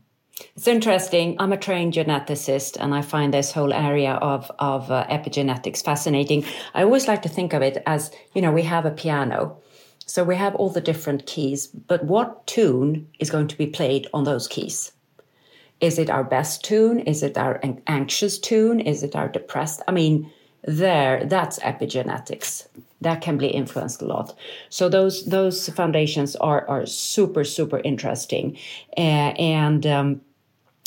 It's 0.56 0.68
interesting. 0.68 1.36
I'm 1.40 1.54
a 1.54 1.58
trained 1.58 1.94
geneticist, 1.94 2.78
and 2.80 2.94
I 2.94 3.02
find 3.02 3.34
this 3.34 3.52
whole 3.52 3.74
area 3.74 4.14
of 4.14 4.52
of 4.60 4.92
uh, 4.92 5.06
epigenetics 5.08 5.84
fascinating. 5.84 6.46
I 6.74 6.84
always 6.84 7.08
like 7.08 7.22
to 7.24 7.30
think 7.30 7.54
of 7.54 7.62
it 7.62 7.82
as 7.86 8.12
you 8.34 8.42
know 8.42 8.52
we 8.52 8.64
have 8.64 8.86
a 8.86 8.92
piano, 8.92 9.58
so 10.06 10.24
we 10.24 10.36
have 10.36 10.56
all 10.56 10.70
the 10.70 10.82
different 10.82 11.26
keys, 11.26 11.68
but 11.68 12.04
what 12.04 12.48
tune 12.48 13.08
is 13.20 13.30
going 13.30 13.48
to 13.48 13.58
be 13.58 13.68
played 13.68 14.08
on 14.14 14.24
those 14.24 14.48
keys? 14.48 14.92
Is 15.82 16.00
it 16.00 16.10
our 16.10 16.24
best 16.24 16.64
tune? 16.64 17.00
Is 17.00 17.24
it 17.24 17.38
our 17.38 17.62
anxious 17.88 18.40
tune? 18.40 18.80
Is 18.80 19.04
it 19.04 19.16
our 19.16 19.30
depressed? 19.30 19.82
I 19.88 19.92
mean, 19.92 20.32
there, 20.64 21.24
that's 21.26 21.60
epigenetics. 21.60 22.68
That 23.02 23.22
can 23.22 23.38
be 23.38 23.48
influenced 23.48 24.02
a 24.02 24.06
lot. 24.06 24.36
So 24.70 24.90
those 24.90 25.26
those 25.26 25.70
foundations 25.70 26.36
are 26.36 26.68
are 26.68 26.86
super 26.86 27.44
super 27.44 27.80
interesting, 27.80 28.58
uh, 28.98 29.32
and 29.40 29.86
um, 29.86 30.22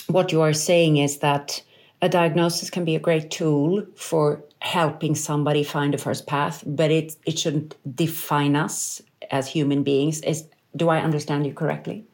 what 0.07 0.32
you 0.32 0.40
are 0.40 0.53
saying 0.53 0.96
is 0.96 1.18
that 1.18 1.62
a 2.00 2.09
diagnosis 2.09 2.70
can 2.70 2.84
be 2.84 2.96
a 2.96 3.00
great 3.00 3.30
tool 3.30 3.86
for 3.96 4.42
helping 4.61 5.14
somebody 5.14 5.62
find 5.62 5.94
the 5.94 5.98
first 5.98 6.26
path, 6.26 6.62
but 6.66 6.90
it 6.90 7.16
it 7.26 7.38
shouldn't 7.38 7.76
define 7.94 8.57
us 8.57 9.00
as 9.30 9.48
human 9.48 9.82
beings. 9.82 10.20
Is 10.20 10.44
do 10.76 10.88
I 10.88 11.00
understand 11.00 11.46
you 11.46 11.53
correctly? 11.53 12.05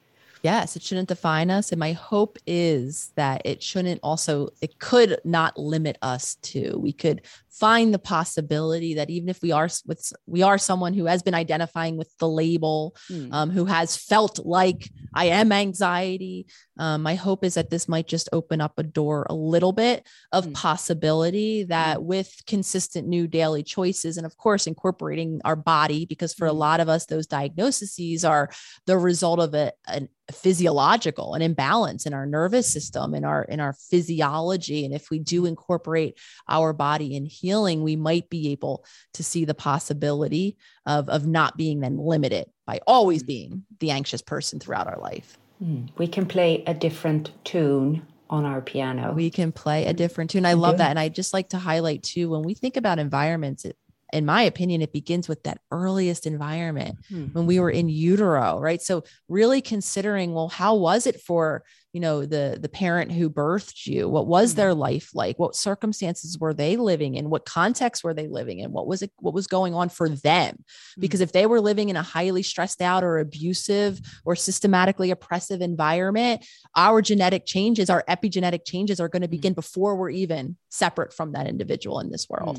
Yes, 0.43 0.77
it 0.77 0.83
shouldn't 0.83 1.09
define 1.09 1.51
us. 1.51 1.73
And 1.73 1.79
my 1.79 1.93
hope 1.93 2.39
is 2.47 3.11
that 3.17 3.43
it 3.45 3.63
shouldn't 3.63 4.01
also, 4.03 4.51
it 4.61 4.79
could 4.79 5.19
not 5.25 5.59
limit 5.59 5.99
us 6.01 6.37
to. 6.37 6.79
We 6.79 6.93
could 6.93 7.23
find 7.59 7.93
the 7.93 7.99
possibility 7.99 8.95
that 8.95 9.11
even 9.11 9.29
if 9.29 9.43
we 9.43 9.53
are 9.53 9.69
with 9.87 10.13
we 10.27 10.43
are 10.43 10.59
someone 10.59 10.95
who 10.95 11.07
has 11.07 11.23
been 11.23 11.35
identifying 11.35 11.97
with 11.97 12.11
the 12.19 12.29
label 12.29 12.97
mm. 13.11 13.33
um, 13.33 13.51
who 13.51 13.65
has 13.65 13.97
felt 13.97 14.39
like 14.45 14.91
i 15.15 15.27
am 15.27 15.53
anxiety 15.53 16.47
um, 16.79 17.03
my 17.03 17.15
hope 17.17 17.45
is 17.45 17.55
that 17.55 17.71
this 17.71 17.89
might 17.89 18.07
just 18.07 18.29
open 18.33 18.61
up 18.61 18.79
a 18.79 18.83
door 18.83 19.27
a 19.29 19.35
little 19.35 19.73
bit 19.73 20.07
of 20.33 20.47
mm. 20.47 20.55
possibility 20.55 21.65
that 21.65 21.99
mm. 21.99 22.03
with 22.03 22.33
consistent 22.47 23.09
new 23.09 23.27
daily 23.27 23.63
choices 23.63 24.17
and 24.17 24.27
of 24.27 24.37
course 24.37 24.67
incorporating 24.67 25.41
our 25.45 25.57
body 25.57 26.07
because 26.07 26.33
for 26.33 26.47
a 26.47 26.51
hmm. 26.51 26.59
lot 26.59 26.81
of 26.81 26.89
us 26.89 27.07
those 27.07 27.27
diagnoses 27.27 28.25
are 28.25 28.51
the 28.87 28.97
result 28.97 29.41
of 29.41 29.55
a, 29.55 29.73
an 29.87 30.09
physiological 30.33 31.35
an 31.35 31.41
imbalance 31.41 32.05
in 32.05 32.13
our 32.13 32.27
nervous 32.27 32.71
system 32.71 33.15
in 33.15 33.25
our 33.25 33.45
in 33.45 33.61
our 33.61 33.73
physiology 33.73 34.85
and 34.85 34.95
if 34.95 35.11
we 35.11 35.19
do 35.19 35.47
incorporate 35.47 36.19
our 36.49 36.73
body 36.73 37.17
in 37.17 37.25
healing 37.49 37.83
we 37.83 37.97
might 37.97 38.29
be 38.29 38.53
able 38.53 38.85
to 39.15 39.23
see 39.23 39.45
the 39.45 39.55
possibility 39.55 40.57
of 40.85 41.09
of 41.09 41.27
not 41.27 41.57
being 41.57 41.81
then 41.81 41.97
limited 41.97 42.47
by 42.67 42.79
always 42.87 43.23
mm. 43.23 43.27
being 43.27 43.65
the 43.81 43.91
anxious 43.91 44.23
person 44.23 44.61
throughout 44.61 44.87
our 44.87 45.01
life. 45.01 45.39
Mm. 45.63 45.89
we 45.99 46.07
can 46.07 46.25
play 46.25 46.63
a 46.69 46.75
different 46.75 47.33
tune 47.45 48.07
on 48.31 48.45
our 48.45 48.61
piano. 48.61 49.13
We 49.13 49.31
can 49.31 49.51
play 49.51 49.87
a 49.87 49.93
different 49.93 50.31
tune. 50.31 50.47
I 50.47 50.53
love 50.53 50.79
that. 50.79 50.91
And 50.91 50.99
i 50.99 51.09
just 51.09 51.33
like 51.33 51.49
to 51.51 51.59
highlight 51.59 52.03
too 52.03 52.31
when 52.31 52.43
we 52.43 52.55
think 52.55 52.77
about 52.77 52.99
environments 52.99 53.65
it, 53.65 53.77
in 54.13 54.25
my 54.25 54.43
opinion, 54.43 54.81
it 54.81 54.93
begins 54.93 55.29
with 55.29 55.43
that 55.43 55.61
earliest 55.71 56.27
environment 56.27 56.97
hmm. 57.09 57.27
when 57.27 57.47
we 57.47 57.61
were 57.61 57.71
in 57.71 57.89
utero, 57.89 58.59
right? 58.59 58.81
So 58.81 59.05
really 59.29 59.61
considering, 59.61 60.33
well, 60.33 60.49
how 60.49 60.75
was 60.75 61.07
it 61.07 61.21
for 61.21 61.63
you 61.95 62.01
know 62.01 62.27
the 62.27 62.59
the 62.61 62.69
parent 62.69 63.13
who 63.13 63.31
birthed 63.31 63.87
you? 63.87 64.09
What 64.09 64.27
was 64.27 64.55
their 64.55 64.73
hmm. 64.73 64.81
life 64.81 65.11
like? 65.15 65.39
What 65.39 65.57
circumstances 65.57 66.39
were 66.39 66.55
they 66.55 66.77
living 66.77 67.15
in? 67.15 67.31
What 67.31 67.45
context 67.45 68.05
were 68.05 68.15
they 68.15 68.29
living 68.29 68.59
in? 68.61 68.73
What 68.73 68.87
was 68.87 69.03
it? 69.03 69.11
What 69.19 69.35
was 69.35 69.47
going 69.47 69.75
on 69.75 69.89
for 69.89 70.09
them? 70.09 70.65
Hmm. 70.95 71.01
Because 71.01 71.21
if 71.21 71.33
they 71.33 71.47
were 71.47 71.61
living 71.61 71.89
in 71.89 71.97
a 71.97 72.03
highly 72.03 72.43
stressed 72.43 72.81
out 72.81 73.05
or 73.05 73.19
abusive 73.19 74.01
or 74.25 74.37
systematically 74.37 75.11
oppressive 75.11 75.61
environment, 75.61 76.47
our 76.77 77.03
genetic 77.03 77.47
changes, 77.47 77.91
our 77.91 78.05
epigenetic 78.09 78.65
changes, 78.65 79.01
are 79.01 79.09
going 79.09 79.23
to 79.23 79.29
hmm. 79.29 79.33
begin 79.33 79.53
before 79.55 79.97
we're 79.97 80.11
even 80.11 80.57
separate 80.71 81.13
from 81.13 81.33
that 81.33 81.47
individual 81.47 82.01
in 82.01 82.11
this 82.11 82.29
world. 82.29 82.59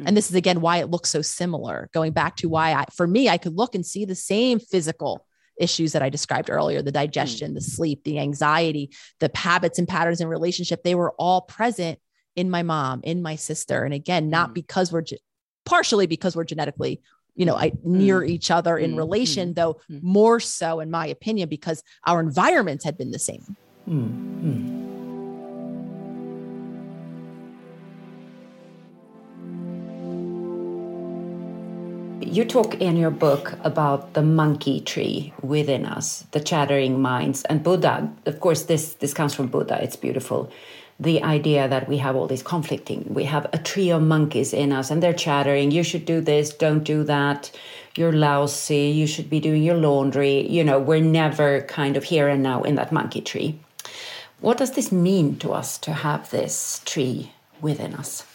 Mm. 0.00 0.02
Mm-hmm. 0.02 0.08
And 0.08 0.16
this 0.16 0.30
is 0.30 0.36
again 0.36 0.60
why 0.60 0.78
it 0.78 0.90
looks 0.90 1.10
so 1.10 1.22
similar, 1.22 1.88
going 1.92 2.12
back 2.12 2.36
to 2.36 2.48
why 2.48 2.72
I, 2.72 2.86
for 2.94 3.06
me, 3.06 3.28
I 3.28 3.38
could 3.38 3.56
look 3.56 3.74
and 3.74 3.84
see 3.84 4.04
the 4.04 4.14
same 4.14 4.58
physical 4.58 5.26
issues 5.58 5.92
that 5.92 6.02
I 6.02 6.08
described 6.08 6.50
earlier 6.50 6.82
the 6.82 6.92
digestion, 6.92 7.48
mm-hmm. 7.48 7.56
the 7.56 7.60
sleep, 7.60 8.04
the 8.04 8.18
anxiety, 8.18 8.90
the 9.18 9.30
habits 9.34 9.78
and 9.78 9.86
patterns 9.86 10.20
in 10.20 10.28
relationship. 10.28 10.82
They 10.82 10.94
were 10.94 11.12
all 11.18 11.42
present 11.42 11.98
in 12.34 12.50
my 12.50 12.62
mom, 12.62 13.00
in 13.04 13.22
my 13.22 13.36
sister. 13.36 13.84
And 13.84 13.92
again, 13.92 14.30
not 14.30 14.46
mm-hmm. 14.46 14.54
because 14.54 14.90
we're 14.92 15.02
ge- 15.02 15.20
partially 15.66 16.06
because 16.06 16.34
we're 16.34 16.44
genetically 16.44 17.02
you 17.36 17.46
know, 17.46 17.56
I, 17.56 17.72
near 17.84 18.20
mm-hmm. 18.20 18.32
each 18.32 18.50
other 18.50 18.76
in 18.76 18.90
mm-hmm. 18.90 18.98
relation, 18.98 19.54
though 19.54 19.80
more 20.02 20.40
so, 20.40 20.80
in 20.80 20.90
my 20.90 21.06
opinion, 21.06 21.48
because 21.48 21.82
our 22.06 22.20
environments 22.20 22.84
had 22.84 22.98
been 22.98 23.12
the 23.12 23.18
same. 23.18 23.56
You 32.22 32.44
talk 32.44 32.74
in 32.74 32.98
your 32.98 33.10
book 33.10 33.54
about 33.64 34.12
the 34.12 34.20
monkey 34.20 34.82
tree 34.82 35.32
within 35.40 35.86
us, 35.86 36.26
the 36.32 36.40
chattering 36.40 37.00
minds, 37.00 37.44
and 37.44 37.62
Buddha. 37.62 38.12
Of 38.26 38.40
course, 38.40 38.64
this, 38.64 38.92
this 38.92 39.14
comes 39.14 39.34
from 39.34 39.46
Buddha, 39.46 39.82
it's 39.82 39.96
beautiful. 39.96 40.52
The 41.00 41.22
idea 41.22 41.66
that 41.66 41.88
we 41.88 41.96
have 41.96 42.16
all 42.16 42.26
these 42.26 42.42
conflicting, 42.42 43.06
we 43.08 43.24
have 43.24 43.48
a 43.54 43.58
tree 43.58 43.88
of 43.88 44.02
monkeys 44.02 44.52
in 44.52 44.70
us, 44.70 44.90
and 44.90 45.02
they're 45.02 45.14
chattering, 45.14 45.70
you 45.70 45.82
should 45.82 46.04
do 46.04 46.20
this, 46.20 46.52
don't 46.52 46.84
do 46.84 47.04
that, 47.04 47.50
you're 47.96 48.12
lousy, 48.12 48.90
you 48.90 49.06
should 49.06 49.30
be 49.30 49.40
doing 49.40 49.62
your 49.62 49.78
laundry. 49.78 50.46
You 50.46 50.62
know, 50.62 50.78
we're 50.78 51.00
never 51.00 51.62
kind 51.62 51.96
of 51.96 52.04
here 52.04 52.28
and 52.28 52.42
now 52.42 52.62
in 52.64 52.74
that 52.74 52.92
monkey 52.92 53.22
tree. 53.22 53.58
What 54.40 54.58
does 54.58 54.72
this 54.72 54.92
mean 54.92 55.38
to 55.38 55.52
us 55.52 55.78
to 55.78 55.94
have 55.94 56.30
this 56.30 56.82
tree 56.84 57.32
within 57.62 57.94
us? 57.94 58.26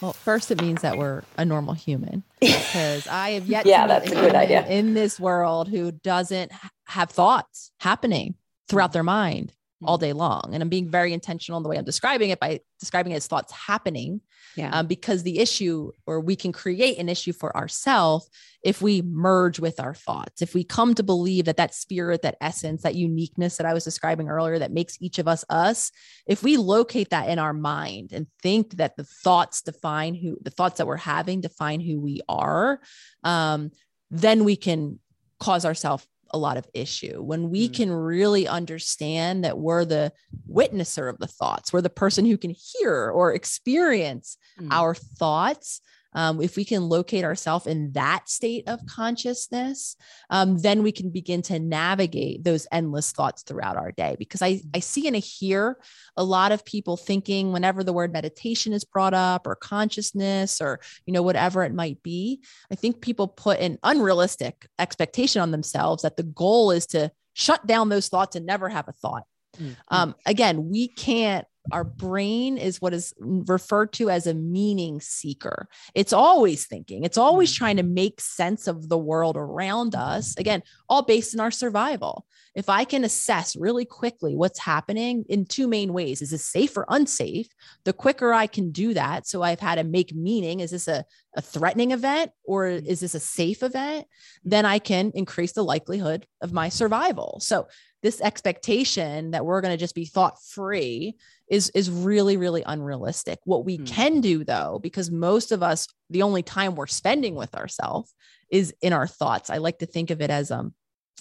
Well, 0.00 0.12
first, 0.12 0.50
it 0.50 0.60
means 0.60 0.82
that 0.82 0.98
we're 0.98 1.22
a 1.38 1.44
normal 1.44 1.74
human 1.74 2.22
because 2.40 3.06
I 3.08 3.30
have 3.30 3.46
yet 3.46 3.66
yeah, 3.66 3.82
to 3.82 3.88
that's 3.88 4.10
a 4.10 4.14
good 4.14 4.34
idea. 4.34 4.66
in 4.66 4.94
this 4.94 5.18
world 5.18 5.68
who 5.68 5.92
doesn't 5.92 6.52
have 6.86 7.10
thoughts 7.10 7.70
happening 7.80 8.34
throughout 8.68 8.90
hmm. 8.90 8.94
their 8.94 9.02
mind 9.02 9.52
all 9.84 9.98
day 9.98 10.12
long. 10.12 10.50
And 10.52 10.62
I'm 10.62 10.68
being 10.68 10.88
very 10.88 11.12
intentional 11.12 11.58
in 11.58 11.62
the 11.62 11.68
way 11.68 11.76
I'm 11.76 11.84
describing 11.84 12.30
it 12.30 12.40
by 12.40 12.60
describing 12.80 13.12
it 13.12 13.16
as 13.16 13.26
thoughts 13.26 13.52
happening. 13.52 14.22
Yeah. 14.56 14.70
Um, 14.70 14.86
because 14.86 15.22
the 15.22 15.38
issue, 15.38 15.92
or 16.06 16.20
we 16.20 16.34
can 16.34 16.50
create 16.50 16.96
an 16.96 17.10
issue 17.10 17.34
for 17.34 17.54
ourselves 17.54 18.30
if 18.62 18.80
we 18.80 19.02
merge 19.02 19.60
with 19.60 19.78
our 19.78 19.94
thoughts, 19.94 20.40
if 20.40 20.54
we 20.54 20.64
come 20.64 20.94
to 20.94 21.02
believe 21.02 21.44
that 21.44 21.58
that 21.58 21.74
spirit, 21.74 22.22
that 22.22 22.38
essence, 22.40 22.82
that 22.82 22.94
uniqueness 22.94 23.58
that 23.58 23.66
I 23.66 23.74
was 23.74 23.84
describing 23.84 24.28
earlier 24.28 24.58
that 24.58 24.72
makes 24.72 24.96
each 24.98 25.18
of 25.18 25.28
us 25.28 25.44
us, 25.50 25.92
if 26.26 26.42
we 26.42 26.56
locate 26.56 27.10
that 27.10 27.28
in 27.28 27.38
our 27.38 27.52
mind 27.52 28.12
and 28.12 28.26
think 28.42 28.76
that 28.78 28.96
the 28.96 29.04
thoughts 29.04 29.60
define 29.60 30.14
who 30.14 30.38
the 30.40 30.50
thoughts 30.50 30.78
that 30.78 30.86
we're 30.86 30.96
having 30.96 31.42
define 31.42 31.80
who 31.80 32.00
we 32.00 32.22
are, 32.26 32.80
um, 33.24 33.70
then 34.10 34.44
we 34.44 34.56
can 34.56 35.00
cause 35.38 35.66
ourselves 35.66 36.06
a 36.30 36.38
lot 36.38 36.56
of 36.56 36.66
issue 36.74 37.22
when 37.22 37.50
we 37.50 37.68
mm. 37.68 37.74
can 37.74 37.92
really 37.92 38.48
understand 38.48 39.44
that 39.44 39.58
we're 39.58 39.84
the 39.84 40.12
witnesser 40.50 41.08
of 41.08 41.18
the 41.18 41.26
thoughts 41.26 41.72
we're 41.72 41.80
the 41.80 41.90
person 41.90 42.24
who 42.24 42.36
can 42.36 42.50
hear 42.50 43.10
or 43.10 43.34
experience 43.34 44.36
mm. 44.60 44.68
our 44.70 44.94
thoughts 44.94 45.80
um, 46.16 46.40
if 46.40 46.56
we 46.56 46.64
can 46.64 46.88
locate 46.88 47.24
ourselves 47.24 47.66
in 47.66 47.92
that 47.92 48.28
state 48.28 48.66
of 48.68 48.84
consciousness, 48.86 49.96
um, 50.30 50.56
then 50.56 50.82
we 50.82 50.90
can 50.90 51.10
begin 51.10 51.42
to 51.42 51.58
navigate 51.58 52.42
those 52.42 52.66
endless 52.72 53.12
thoughts 53.12 53.42
throughout 53.42 53.76
our 53.76 53.92
day. 53.92 54.16
Because 54.18 54.40
I, 54.40 54.62
I 54.74 54.80
see 54.80 55.06
and 55.06 55.14
I 55.14 55.18
hear 55.20 55.78
a 56.16 56.24
lot 56.24 56.52
of 56.52 56.64
people 56.64 56.96
thinking 56.96 57.52
whenever 57.52 57.84
the 57.84 57.92
word 57.92 58.14
meditation 58.14 58.72
is 58.72 58.82
brought 58.82 59.12
up 59.12 59.46
or 59.46 59.54
consciousness 59.54 60.62
or, 60.62 60.80
you 61.04 61.12
know, 61.12 61.22
whatever 61.22 61.62
it 61.64 61.74
might 61.74 62.02
be, 62.02 62.40
I 62.72 62.76
think 62.76 63.02
people 63.02 63.28
put 63.28 63.60
an 63.60 63.78
unrealistic 63.82 64.66
expectation 64.78 65.42
on 65.42 65.50
themselves 65.50 66.02
that 66.02 66.16
the 66.16 66.22
goal 66.22 66.70
is 66.70 66.86
to 66.86 67.12
shut 67.34 67.66
down 67.66 67.90
those 67.90 68.08
thoughts 68.08 68.36
and 68.36 68.46
never 68.46 68.70
have 68.70 68.88
a 68.88 68.92
thought. 68.92 69.24
Mm-hmm. 69.58 69.72
Um, 69.88 70.14
again, 70.24 70.70
we 70.70 70.88
can't 70.88 71.46
our 71.72 71.84
brain 71.84 72.58
is 72.58 72.80
what 72.80 72.94
is 72.94 73.14
referred 73.18 73.92
to 73.94 74.10
as 74.10 74.26
a 74.26 74.34
meaning 74.34 75.00
seeker. 75.00 75.68
It's 75.94 76.12
always 76.12 76.66
thinking, 76.66 77.04
it's 77.04 77.18
always 77.18 77.52
mm. 77.52 77.56
trying 77.56 77.76
to 77.76 77.82
make 77.82 78.20
sense 78.20 78.66
of 78.66 78.88
the 78.88 78.98
world 78.98 79.36
around 79.36 79.94
us. 79.94 80.36
Again, 80.36 80.62
all 80.88 81.02
based 81.02 81.34
in 81.34 81.40
our 81.40 81.50
survival. 81.50 82.26
If 82.54 82.70
I 82.70 82.84
can 82.84 83.04
assess 83.04 83.54
really 83.54 83.84
quickly 83.84 84.34
what's 84.34 84.58
happening 84.58 85.26
in 85.28 85.44
two 85.44 85.68
main 85.68 85.92
ways 85.92 86.22
is 86.22 86.30
this 86.30 86.46
safe 86.46 86.74
or 86.76 86.86
unsafe? 86.88 87.48
The 87.84 87.92
quicker 87.92 88.32
I 88.32 88.46
can 88.46 88.70
do 88.70 88.94
that. 88.94 89.26
So 89.26 89.42
I've 89.42 89.60
had 89.60 89.74
to 89.74 89.84
make 89.84 90.14
meaning 90.14 90.60
is 90.60 90.70
this 90.70 90.88
a, 90.88 91.04
a 91.36 91.42
threatening 91.42 91.90
event 91.90 92.32
or 92.44 92.64
mm. 92.64 92.86
is 92.86 93.00
this 93.00 93.14
a 93.14 93.20
safe 93.20 93.62
event? 93.62 94.06
Then 94.44 94.64
I 94.64 94.78
can 94.78 95.12
increase 95.14 95.52
the 95.52 95.64
likelihood 95.64 96.26
of 96.40 96.52
my 96.52 96.70
survival. 96.70 97.38
So 97.40 97.68
this 98.02 98.20
expectation 98.20 99.32
that 99.32 99.44
we're 99.44 99.60
going 99.60 99.74
to 99.74 99.78
just 99.78 99.94
be 99.94 100.04
thought 100.04 100.40
free 100.42 101.16
is 101.48 101.70
is 101.70 101.90
really 101.90 102.36
really 102.36 102.62
unrealistic 102.66 103.38
what 103.44 103.64
we 103.64 103.78
mm. 103.78 103.86
can 103.86 104.20
do 104.20 104.44
though 104.44 104.78
because 104.82 105.10
most 105.10 105.52
of 105.52 105.62
us 105.62 105.86
the 106.10 106.22
only 106.22 106.42
time 106.42 106.74
we're 106.74 106.86
spending 106.86 107.34
with 107.34 107.54
ourselves 107.54 108.14
is 108.50 108.74
in 108.82 108.92
our 108.92 109.06
thoughts 109.06 109.50
i 109.50 109.58
like 109.58 109.78
to 109.78 109.86
think 109.86 110.10
of 110.10 110.20
it 110.20 110.30
as 110.30 110.50
um 110.50 110.74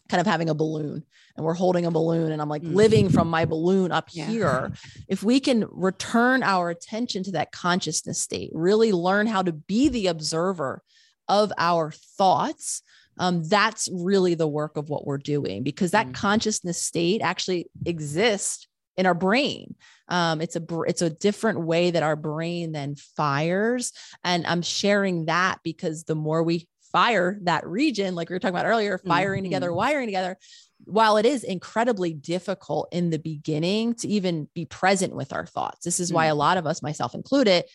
kind 0.09 0.21
of 0.21 0.27
having 0.27 0.49
a 0.49 0.53
balloon 0.53 1.03
and 1.35 1.45
we're 1.45 1.53
holding 1.53 1.85
a 1.85 1.91
balloon 1.91 2.31
and 2.31 2.41
i'm 2.41 2.49
like 2.49 2.61
mm. 2.61 2.73
living 2.73 3.09
from 3.09 3.27
my 3.27 3.45
balloon 3.45 3.91
up 3.91 4.09
yeah. 4.11 4.25
here 4.25 4.71
if 5.07 5.23
we 5.23 5.39
can 5.39 5.65
return 5.71 6.43
our 6.43 6.69
attention 6.69 7.23
to 7.23 7.31
that 7.31 7.51
consciousness 7.51 8.19
state 8.19 8.51
really 8.53 8.91
learn 8.91 9.27
how 9.27 9.41
to 9.41 9.51
be 9.51 9.89
the 9.89 10.07
observer 10.07 10.81
of 11.27 11.51
our 11.57 11.91
thoughts 11.91 12.81
um, 13.17 13.43
that's 13.47 13.87
really 13.93 14.35
the 14.35 14.47
work 14.47 14.75
of 14.75 14.89
what 14.89 15.05
we're 15.07 15.17
doing 15.17 15.63
because 15.63 15.91
that 15.91 16.07
mm. 16.07 16.13
consciousness 16.13 16.81
state 16.81 17.21
actually 17.21 17.69
exists 17.85 18.67
in 18.97 19.05
our 19.05 19.13
brain. 19.13 19.75
Um, 20.07 20.41
it's 20.41 20.55
a 20.55 20.63
it's 20.87 21.01
a 21.01 21.09
different 21.09 21.61
way 21.61 21.91
that 21.91 22.03
our 22.03 22.15
brain 22.15 22.71
then 22.71 22.95
fires, 22.95 23.91
and 24.23 24.45
I'm 24.45 24.61
sharing 24.61 25.25
that 25.25 25.59
because 25.63 26.03
the 26.03 26.15
more 26.15 26.43
we 26.43 26.67
fire 26.91 27.39
that 27.43 27.67
region, 27.67 28.15
like 28.15 28.29
we 28.29 28.35
were 28.35 28.39
talking 28.39 28.55
about 28.55 28.67
earlier, 28.67 28.97
firing 28.97 29.43
mm-hmm. 29.43 29.49
together, 29.49 29.73
wiring 29.73 30.07
together. 30.07 30.37
While 30.83 31.17
it 31.17 31.25
is 31.25 31.43
incredibly 31.43 32.13
difficult 32.13 32.89
in 32.91 33.09
the 33.09 33.17
beginning 33.17 33.95
to 33.95 34.07
even 34.07 34.47
be 34.53 34.65
present 34.65 35.15
with 35.15 35.33
our 35.33 35.45
thoughts, 35.45 35.83
this 35.85 35.99
is 35.99 36.09
mm-hmm. 36.09 36.15
why 36.15 36.25
a 36.27 36.33
mm. 36.33 36.37
lot 36.37 36.57
of 36.57 36.67
us, 36.67 36.83
myself 36.83 37.15
included, 37.15 37.65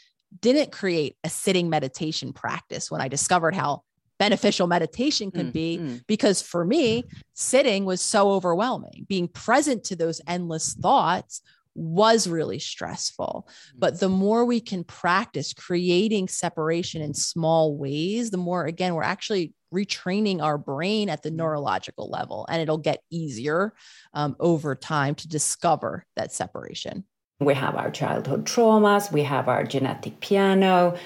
didn't 0.41 0.71
create 0.71 1.17
a 1.25 1.29
sitting 1.29 1.69
meditation 1.71 2.33
practice 2.33 2.91
when 2.91 3.01
I 3.01 3.09
discovered 3.09 3.55
how 3.55 3.83
beneficial 4.21 4.67
meditation 4.67 5.31
could 5.31 5.47
mm, 5.47 5.53
be 5.53 5.79
mm. 5.79 6.07
because 6.07 6.43
for 6.43 6.63
me 6.63 7.05
sitting 7.33 7.87
was 7.87 8.03
so 8.03 8.31
overwhelming 8.31 9.07
being 9.09 9.27
present 9.27 9.83
to 9.83 9.97
those 9.97 10.21
endless 10.29 10.75
thoughts 10.75 11.41
was 11.75 12.29
really 12.29 12.59
stressful 12.59 13.49
mm. 13.49 13.81
but 13.81 13.99
the 13.99 14.11
more 14.11 14.45
we 14.45 14.61
can 14.61 14.85
practice 14.85 15.55
creating 15.55 16.29
separation 16.29 17.01
in 17.01 17.15
small 17.15 17.79
ways 17.79 18.31
the 18.31 18.37
more 18.37 18.67
again 18.67 18.95
we're 18.95 19.03
actually 19.03 19.55
retraining 19.75 20.43
our 20.43 20.59
brain 20.59 21.09
at 21.09 21.23
the 21.23 21.31
mm. 21.31 21.37
neurological 21.37 22.11
level 22.11 22.47
and 22.51 22.61
it'll 22.61 22.77
get 22.77 23.03
easier 23.11 23.73
um, 24.13 24.37
over 24.39 24.75
time 24.75 25.15
to 25.15 25.29
discover 25.29 26.05
that 26.15 26.31
separation 26.31 27.05
we 27.41 27.55
have 27.55 27.75
our 27.75 27.91
childhood 27.91 28.45
traumas 28.47 29.11
we 29.13 29.23
have 29.23 29.49
our 29.49 29.65
genetic 29.65 30.21
piano 30.21 30.97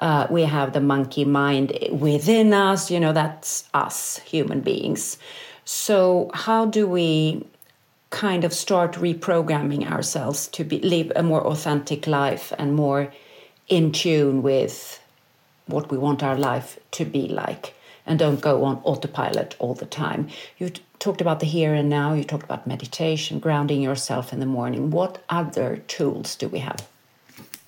uh, 0.00 0.26
we 0.30 0.42
have 0.42 0.72
the 0.72 0.80
monkey 0.80 1.24
mind 1.24 1.76
within 1.92 2.52
us, 2.54 2.90
you 2.90 2.98
know, 2.98 3.12
that's 3.12 3.68
us, 3.74 4.18
human 4.20 4.60
beings. 4.60 5.18
So, 5.64 6.30
how 6.32 6.64
do 6.64 6.86
we 6.88 7.46
kind 8.08 8.44
of 8.44 8.52
start 8.52 8.94
reprogramming 8.94 9.88
ourselves 9.88 10.48
to 10.48 10.64
be, 10.64 10.80
live 10.80 11.12
a 11.14 11.22
more 11.22 11.46
authentic 11.46 12.06
life 12.06 12.52
and 12.58 12.74
more 12.74 13.12
in 13.68 13.92
tune 13.92 14.42
with 14.42 15.00
what 15.66 15.90
we 15.90 15.98
want 15.98 16.22
our 16.22 16.36
life 16.36 16.78
to 16.92 17.04
be 17.04 17.28
like 17.28 17.74
and 18.06 18.18
don't 18.18 18.40
go 18.40 18.64
on 18.64 18.78
autopilot 18.84 19.54
all 19.58 19.74
the 19.74 19.86
time? 19.86 20.28
You 20.58 20.72
talked 21.00 21.20
about 21.20 21.40
the 21.40 21.46
here 21.46 21.74
and 21.74 21.88
now, 21.88 22.14
you 22.14 22.22
talked 22.22 22.44
about 22.44 22.66
meditation, 22.66 23.40
grounding 23.40 23.82
yourself 23.82 24.32
in 24.32 24.38
the 24.38 24.46
morning. 24.46 24.90
What 24.90 25.24
other 25.28 25.78
tools 25.88 26.36
do 26.36 26.48
we 26.48 26.60
have? 26.60 26.86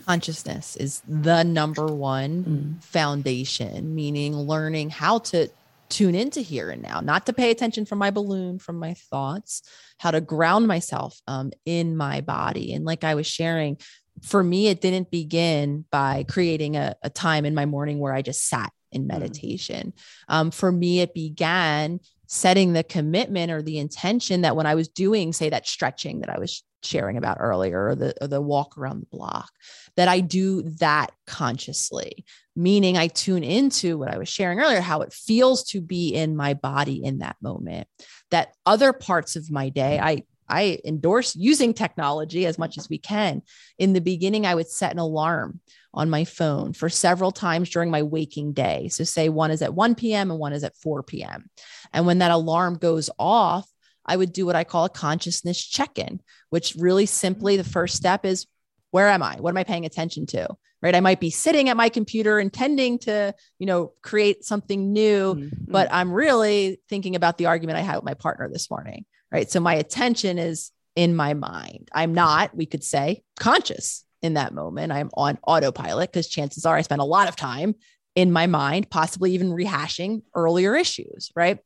consciousness 0.06 0.76
is 0.76 1.02
the 1.06 1.42
number 1.42 1.86
one 1.86 2.44
mm. 2.44 2.84
foundation, 2.84 3.94
meaning 3.94 4.36
learning 4.36 4.90
how 4.90 5.18
to 5.18 5.48
tune 5.88 6.14
into 6.14 6.40
here 6.40 6.70
and 6.70 6.82
now, 6.82 7.00
not 7.00 7.26
to 7.26 7.32
pay 7.32 7.50
attention 7.50 7.84
from 7.84 7.98
my 7.98 8.10
balloon, 8.10 8.58
from 8.58 8.78
my 8.78 8.94
thoughts, 8.94 9.62
how 9.98 10.10
to 10.10 10.20
ground 10.20 10.66
myself 10.66 11.20
um, 11.26 11.52
in 11.64 11.96
my 11.96 12.20
body. 12.20 12.72
And 12.72 12.84
like 12.84 13.04
I 13.04 13.14
was 13.14 13.26
sharing, 13.26 13.76
for 14.22 14.42
me, 14.42 14.68
it 14.68 14.80
didn't 14.80 15.10
begin 15.10 15.84
by 15.90 16.24
creating 16.28 16.76
a, 16.76 16.96
a 17.02 17.10
time 17.10 17.44
in 17.44 17.54
my 17.54 17.66
morning 17.66 17.98
where 17.98 18.14
I 18.14 18.22
just 18.22 18.48
sat 18.48 18.72
in 18.90 19.04
mm. 19.04 19.08
meditation. 19.08 19.92
Mm. 20.28 20.34
Um, 20.34 20.50
for 20.50 20.72
me, 20.72 21.00
it 21.00 21.14
began 21.14 22.00
setting 22.32 22.72
the 22.72 22.82
commitment 22.82 23.52
or 23.52 23.60
the 23.60 23.76
intention 23.76 24.40
that 24.40 24.56
when 24.56 24.64
I 24.64 24.74
was 24.74 24.88
doing, 24.88 25.34
say, 25.34 25.50
that 25.50 25.66
stretching 25.66 26.20
that 26.20 26.30
I 26.30 26.38
was 26.38 26.64
sharing 26.82 27.18
about 27.18 27.36
earlier 27.38 27.88
or 27.88 27.94
the, 27.94 28.14
or 28.22 28.26
the 28.26 28.40
walk 28.40 28.78
around 28.78 29.02
the 29.02 29.16
block 29.16 29.52
that 29.96 30.08
i 30.08 30.18
do 30.18 30.62
that 30.62 31.12
consciously. 31.26 32.24
Meaning 32.56 32.96
i 32.96 33.06
tune 33.06 33.44
into 33.44 33.98
what 33.98 34.12
i 34.12 34.18
was 34.18 34.28
sharing 34.28 34.58
earlier 34.58 34.80
how 34.80 35.02
it 35.02 35.12
feels 35.12 35.62
to 35.64 35.80
be 35.80 36.08
in 36.08 36.34
my 36.34 36.54
body 36.54 37.04
in 37.04 37.18
that 37.18 37.36
moment. 37.40 37.86
That 38.30 38.54
other 38.66 38.92
parts 38.94 39.36
of 39.36 39.50
my 39.50 39.68
day 39.68 40.00
i 40.00 40.24
i 40.48 40.78
endorse 40.84 41.36
using 41.36 41.74
technology 41.74 42.46
as 42.46 42.58
much 42.58 42.78
as 42.78 42.88
we 42.88 42.98
can. 42.98 43.42
In 43.78 43.92
the 43.92 44.00
beginning 44.00 44.46
i 44.46 44.54
would 44.54 44.68
set 44.68 44.90
an 44.90 44.98
alarm 44.98 45.60
on 45.94 46.10
my 46.10 46.24
phone 46.24 46.72
for 46.72 46.88
several 46.88 47.32
times 47.32 47.70
during 47.70 47.90
my 47.90 48.02
waking 48.02 48.52
day 48.52 48.88
so 48.88 49.04
say 49.04 49.28
one 49.28 49.50
is 49.50 49.62
at 49.62 49.74
1 49.74 49.94
p.m 49.94 50.30
and 50.30 50.40
one 50.40 50.52
is 50.52 50.64
at 50.64 50.76
4 50.76 51.02
p.m 51.02 51.50
and 51.92 52.06
when 52.06 52.18
that 52.18 52.30
alarm 52.30 52.78
goes 52.78 53.10
off 53.18 53.68
I 54.04 54.16
would 54.16 54.32
do 54.32 54.46
what 54.46 54.56
I 54.56 54.64
call 54.64 54.84
a 54.84 54.90
consciousness 54.90 55.64
check 55.64 55.98
in, 55.98 56.20
which 56.50 56.74
really 56.76 57.06
simply 57.06 57.56
the 57.56 57.64
first 57.64 57.96
step 57.96 58.24
is 58.24 58.46
where 58.90 59.08
am 59.08 59.22
I? 59.22 59.36
What 59.36 59.50
am 59.50 59.56
I 59.56 59.64
paying 59.64 59.86
attention 59.86 60.26
to? 60.26 60.48
Right. 60.82 60.96
I 60.96 61.00
might 61.00 61.20
be 61.20 61.30
sitting 61.30 61.68
at 61.68 61.76
my 61.76 61.88
computer 61.88 62.40
intending 62.40 62.98
to, 63.00 63.32
you 63.60 63.66
know, 63.66 63.92
create 64.02 64.44
something 64.44 64.92
new, 64.92 65.34
mm-hmm. 65.34 65.70
but 65.70 65.88
I'm 65.92 66.12
really 66.12 66.80
thinking 66.88 67.14
about 67.14 67.38
the 67.38 67.46
argument 67.46 67.78
I 67.78 67.82
had 67.82 67.96
with 67.96 68.04
my 68.04 68.14
partner 68.14 68.48
this 68.52 68.68
morning. 68.68 69.04
Right. 69.30 69.48
So 69.48 69.60
my 69.60 69.74
attention 69.74 70.38
is 70.38 70.72
in 70.96 71.14
my 71.14 71.34
mind. 71.34 71.88
I'm 71.94 72.14
not, 72.14 72.56
we 72.56 72.66
could 72.66 72.82
say, 72.82 73.22
conscious 73.38 74.04
in 74.22 74.34
that 74.34 74.54
moment. 74.54 74.92
I'm 74.92 75.10
on 75.14 75.38
autopilot 75.46 76.10
because 76.12 76.28
chances 76.28 76.64
are 76.64 76.76
I 76.76 76.82
spend 76.82 77.00
a 77.00 77.04
lot 77.04 77.28
of 77.28 77.36
time 77.36 77.74
in 78.14 78.32
my 78.32 78.46
mind, 78.46 78.90
possibly 78.90 79.32
even 79.32 79.50
rehashing 79.50 80.22
earlier 80.34 80.74
issues. 80.76 81.30
Right. 81.34 81.58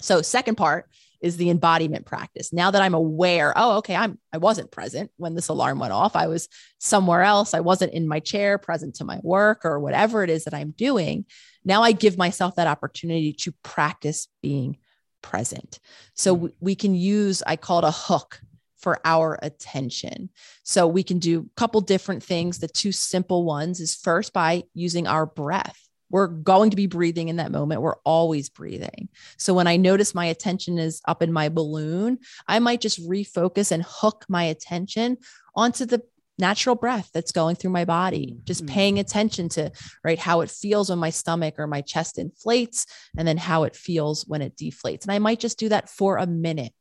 So, 0.00 0.22
second 0.22 0.56
part 0.56 0.88
is 1.20 1.36
the 1.38 1.48
embodiment 1.48 2.04
practice. 2.04 2.52
Now 2.52 2.70
that 2.70 2.82
I'm 2.82 2.94
aware, 2.94 3.52
oh, 3.56 3.78
okay, 3.78 3.96
I'm 3.96 4.18
I 4.32 4.38
wasn't 4.38 4.70
present 4.70 5.10
when 5.16 5.34
this 5.34 5.48
alarm 5.48 5.78
went 5.78 5.92
off. 5.92 6.16
I 6.16 6.26
was 6.26 6.48
somewhere 6.78 7.22
else. 7.22 7.54
I 7.54 7.60
wasn't 7.60 7.94
in 7.94 8.06
my 8.06 8.20
chair, 8.20 8.58
present 8.58 8.96
to 8.96 9.04
my 9.04 9.20
work 9.22 9.64
or 9.64 9.80
whatever 9.80 10.22
it 10.22 10.30
is 10.30 10.44
that 10.44 10.54
I'm 10.54 10.72
doing. 10.72 11.24
Now 11.64 11.82
I 11.82 11.92
give 11.92 12.18
myself 12.18 12.56
that 12.56 12.66
opportunity 12.66 13.32
to 13.40 13.52
practice 13.62 14.28
being 14.42 14.78
present. 15.22 15.80
So 16.14 16.36
mm. 16.36 16.52
we 16.60 16.74
can 16.74 16.94
use, 16.94 17.42
I 17.46 17.56
call 17.56 17.78
it 17.78 17.84
a 17.88 17.90
hook 17.90 18.40
for 18.84 19.00
our 19.06 19.38
attention. 19.40 20.28
So 20.62 20.86
we 20.86 21.02
can 21.02 21.18
do 21.18 21.40
a 21.40 21.58
couple 21.58 21.80
different 21.80 22.22
things. 22.22 22.58
The 22.58 22.68
two 22.68 22.92
simple 22.92 23.44
ones 23.44 23.80
is 23.80 23.94
first 23.94 24.34
by 24.34 24.64
using 24.74 25.06
our 25.06 25.24
breath. 25.24 25.80
We're 26.10 26.26
going 26.26 26.68
to 26.68 26.76
be 26.76 26.86
breathing 26.86 27.28
in 27.28 27.36
that 27.36 27.50
moment. 27.50 27.80
We're 27.80 27.96
always 28.04 28.50
breathing. 28.50 29.08
So 29.38 29.54
when 29.54 29.66
I 29.66 29.78
notice 29.78 30.14
my 30.14 30.26
attention 30.26 30.78
is 30.78 31.00
up 31.08 31.22
in 31.22 31.32
my 31.32 31.48
balloon, 31.48 32.18
I 32.46 32.58
might 32.58 32.82
just 32.82 33.00
refocus 33.08 33.72
and 33.72 33.82
hook 33.88 34.26
my 34.28 34.44
attention 34.44 35.16
onto 35.56 35.86
the 35.86 36.02
natural 36.38 36.74
breath 36.74 37.10
that's 37.14 37.32
going 37.32 37.56
through 37.56 37.70
my 37.70 37.84
body 37.84 38.36
just 38.44 38.64
mm-hmm. 38.64 38.74
paying 38.74 38.98
attention 38.98 39.48
to 39.48 39.70
right 40.02 40.18
how 40.18 40.40
it 40.40 40.50
feels 40.50 40.90
when 40.90 40.98
my 40.98 41.10
stomach 41.10 41.54
or 41.58 41.66
my 41.68 41.80
chest 41.80 42.18
inflates 42.18 42.86
and 43.16 43.26
then 43.26 43.36
how 43.36 43.62
it 43.62 43.76
feels 43.76 44.26
when 44.26 44.42
it 44.42 44.56
deflates 44.56 45.04
and 45.04 45.12
i 45.12 45.18
might 45.20 45.38
just 45.38 45.60
do 45.60 45.68
that 45.68 45.88
for 45.88 46.16
a 46.16 46.26
minute 46.26 46.72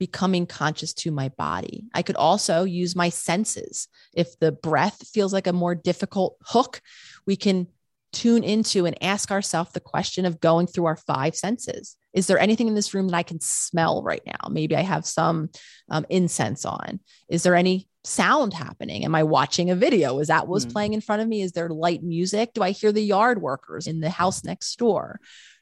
becoming 0.00 0.46
conscious 0.46 0.94
to 0.94 1.12
my 1.12 1.28
body. 1.28 1.84
I 1.94 2.02
could 2.02 2.16
also 2.16 2.64
use 2.64 2.96
my 2.96 3.10
senses. 3.10 3.86
If 4.14 4.38
the 4.40 4.50
breath 4.50 5.06
feels 5.06 5.32
like 5.32 5.46
a 5.46 5.52
more 5.52 5.76
difficult 5.76 6.36
hook, 6.42 6.80
we 7.26 7.36
can 7.36 7.68
tune 8.12 8.42
into 8.42 8.86
and 8.86 9.00
ask 9.04 9.30
ourselves 9.30 9.70
the 9.72 9.78
question 9.78 10.24
of 10.24 10.40
going 10.40 10.66
through 10.66 10.86
our 10.86 10.96
five 10.96 11.36
senses. 11.36 11.96
Is 12.12 12.26
there 12.26 12.40
anything 12.40 12.66
in 12.66 12.74
this 12.74 12.94
room 12.94 13.08
that 13.08 13.16
I 13.16 13.22
can 13.22 13.40
smell 13.40 14.02
right 14.02 14.22
now? 14.26 14.48
Maybe 14.48 14.74
I 14.74 14.80
have 14.80 15.06
some 15.06 15.50
um, 15.90 16.04
incense 16.08 16.64
on. 16.64 16.98
Is 17.28 17.44
there 17.44 17.54
any 17.54 17.86
sound 18.02 18.54
happening? 18.54 19.04
Am 19.04 19.14
I 19.14 19.22
watching 19.22 19.70
a 19.70 19.76
video? 19.76 20.18
Is 20.18 20.28
that 20.28 20.48
what's 20.48 20.64
mm. 20.64 20.72
playing 20.72 20.94
in 20.94 21.02
front 21.02 21.22
of 21.22 21.28
me? 21.28 21.42
Is 21.42 21.52
there 21.52 21.68
light 21.68 22.02
music? 22.02 22.54
Do 22.54 22.62
I 22.62 22.70
hear 22.70 22.90
the 22.90 23.04
yard 23.04 23.40
workers 23.40 23.86
in 23.86 24.00
the 24.00 24.10
house 24.10 24.42
next 24.42 24.76
door? 24.78 25.20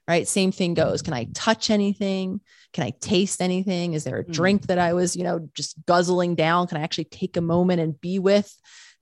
Right? 0.09 0.27
Same 0.27 0.51
thing 0.51 0.73
goes. 0.73 1.03
Can 1.03 1.13
I 1.13 1.25
touch 1.35 1.69
anything? 1.69 2.41
Can 2.73 2.85
I 2.85 2.91
taste 2.99 3.43
anything? 3.43 3.93
Is 3.93 4.05
there 4.05 4.19
a 4.19 4.27
drink 4.27 4.63
mm. 4.63 4.67
that 4.67 4.79
I 4.79 4.95
was, 4.95 5.15
you 5.15 5.23
know, 5.23 5.49
just 5.55 5.77
guzzling 5.87 6.35
down? 6.35 6.67
Can 6.67 6.79
I 6.79 6.83
actually 6.83 7.05
take 7.05 7.37
a 7.37 7.43
moment 7.43 7.81
and 7.81 8.01
be 8.01 8.19
with 8.19 8.53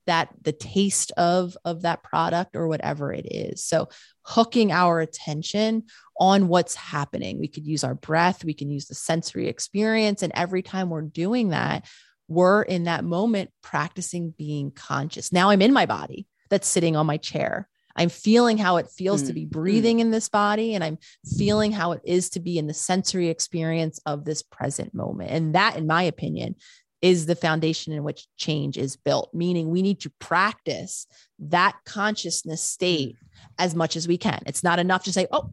that 0.05 0.29
the 0.41 0.53
taste 0.53 1.11
of 1.17 1.57
of 1.65 1.81
that 1.81 2.01
product 2.03 2.55
or 2.55 2.67
whatever 2.67 3.13
it 3.13 3.25
is? 3.25 3.63
So 3.63 3.89
hooking 4.23 4.71
our 4.71 4.99
attention 4.99 5.83
on 6.19 6.49
what's 6.49 6.75
happening. 6.75 7.39
We 7.39 7.47
could 7.47 7.65
use 7.65 7.83
our 7.83 7.95
breath, 7.95 8.43
we 8.43 8.53
can 8.53 8.69
use 8.69 8.87
the 8.87 8.95
sensory 8.95 9.47
experience 9.47 10.23
and 10.23 10.33
every 10.35 10.61
time 10.61 10.89
we're 10.89 11.01
doing 11.01 11.49
that, 11.49 11.85
we're 12.27 12.63
in 12.63 12.83
that 12.83 13.05
moment 13.05 13.51
practicing 13.63 14.31
being 14.31 14.71
conscious. 14.71 15.31
Now 15.31 15.51
I'm 15.51 15.61
in 15.61 15.71
my 15.71 15.85
body 15.85 16.27
that's 16.49 16.67
sitting 16.67 16.97
on 16.97 17.05
my 17.05 17.17
chair. 17.17 17.69
I'm 17.97 18.09
feeling 18.09 18.57
how 18.57 18.77
it 18.77 18.89
feels 18.89 19.23
mm. 19.23 19.27
to 19.27 19.33
be 19.33 19.45
mm, 19.45 19.49
mm. 19.49 19.51
breathing 19.51 19.97
mm. 19.97 20.01
in 20.01 20.11
this 20.11 20.29
body, 20.29 20.75
and 20.75 20.83
I'm 20.83 20.97
feeling 21.37 21.71
how 21.71 21.93
it 21.93 22.01
is 22.03 22.29
to 22.31 22.39
be 22.39 22.57
in 22.57 22.67
the 22.67 22.73
sensory 22.73 23.29
experience 23.29 23.99
of 24.05 24.25
this 24.25 24.43
present 24.43 24.93
moment. 24.93 25.31
And 25.31 25.55
that, 25.55 25.75
in 25.75 25.87
my 25.87 26.03
opinion, 26.03 26.55
is 27.01 27.25
the 27.25 27.35
foundation 27.35 27.93
in 27.93 28.03
which 28.03 28.27
change 28.37 28.77
is 28.77 28.95
built, 28.95 29.33
meaning 29.33 29.69
we 29.69 29.81
need 29.81 29.99
to 30.01 30.11
practice 30.19 31.07
that 31.39 31.75
consciousness 31.85 32.63
state 32.63 33.15
mm. 33.15 33.47
as 33.59 33.75
much 33.75 33.95
as 33.95 34.07
we 34.07 34.17
can. 34.17 34.41
It's 34.45 34.63
not 34.63 34.79
enough 34.79 35.03
to 35.05 35.13
say, 35.13 35.27
oh, 35.31 35.49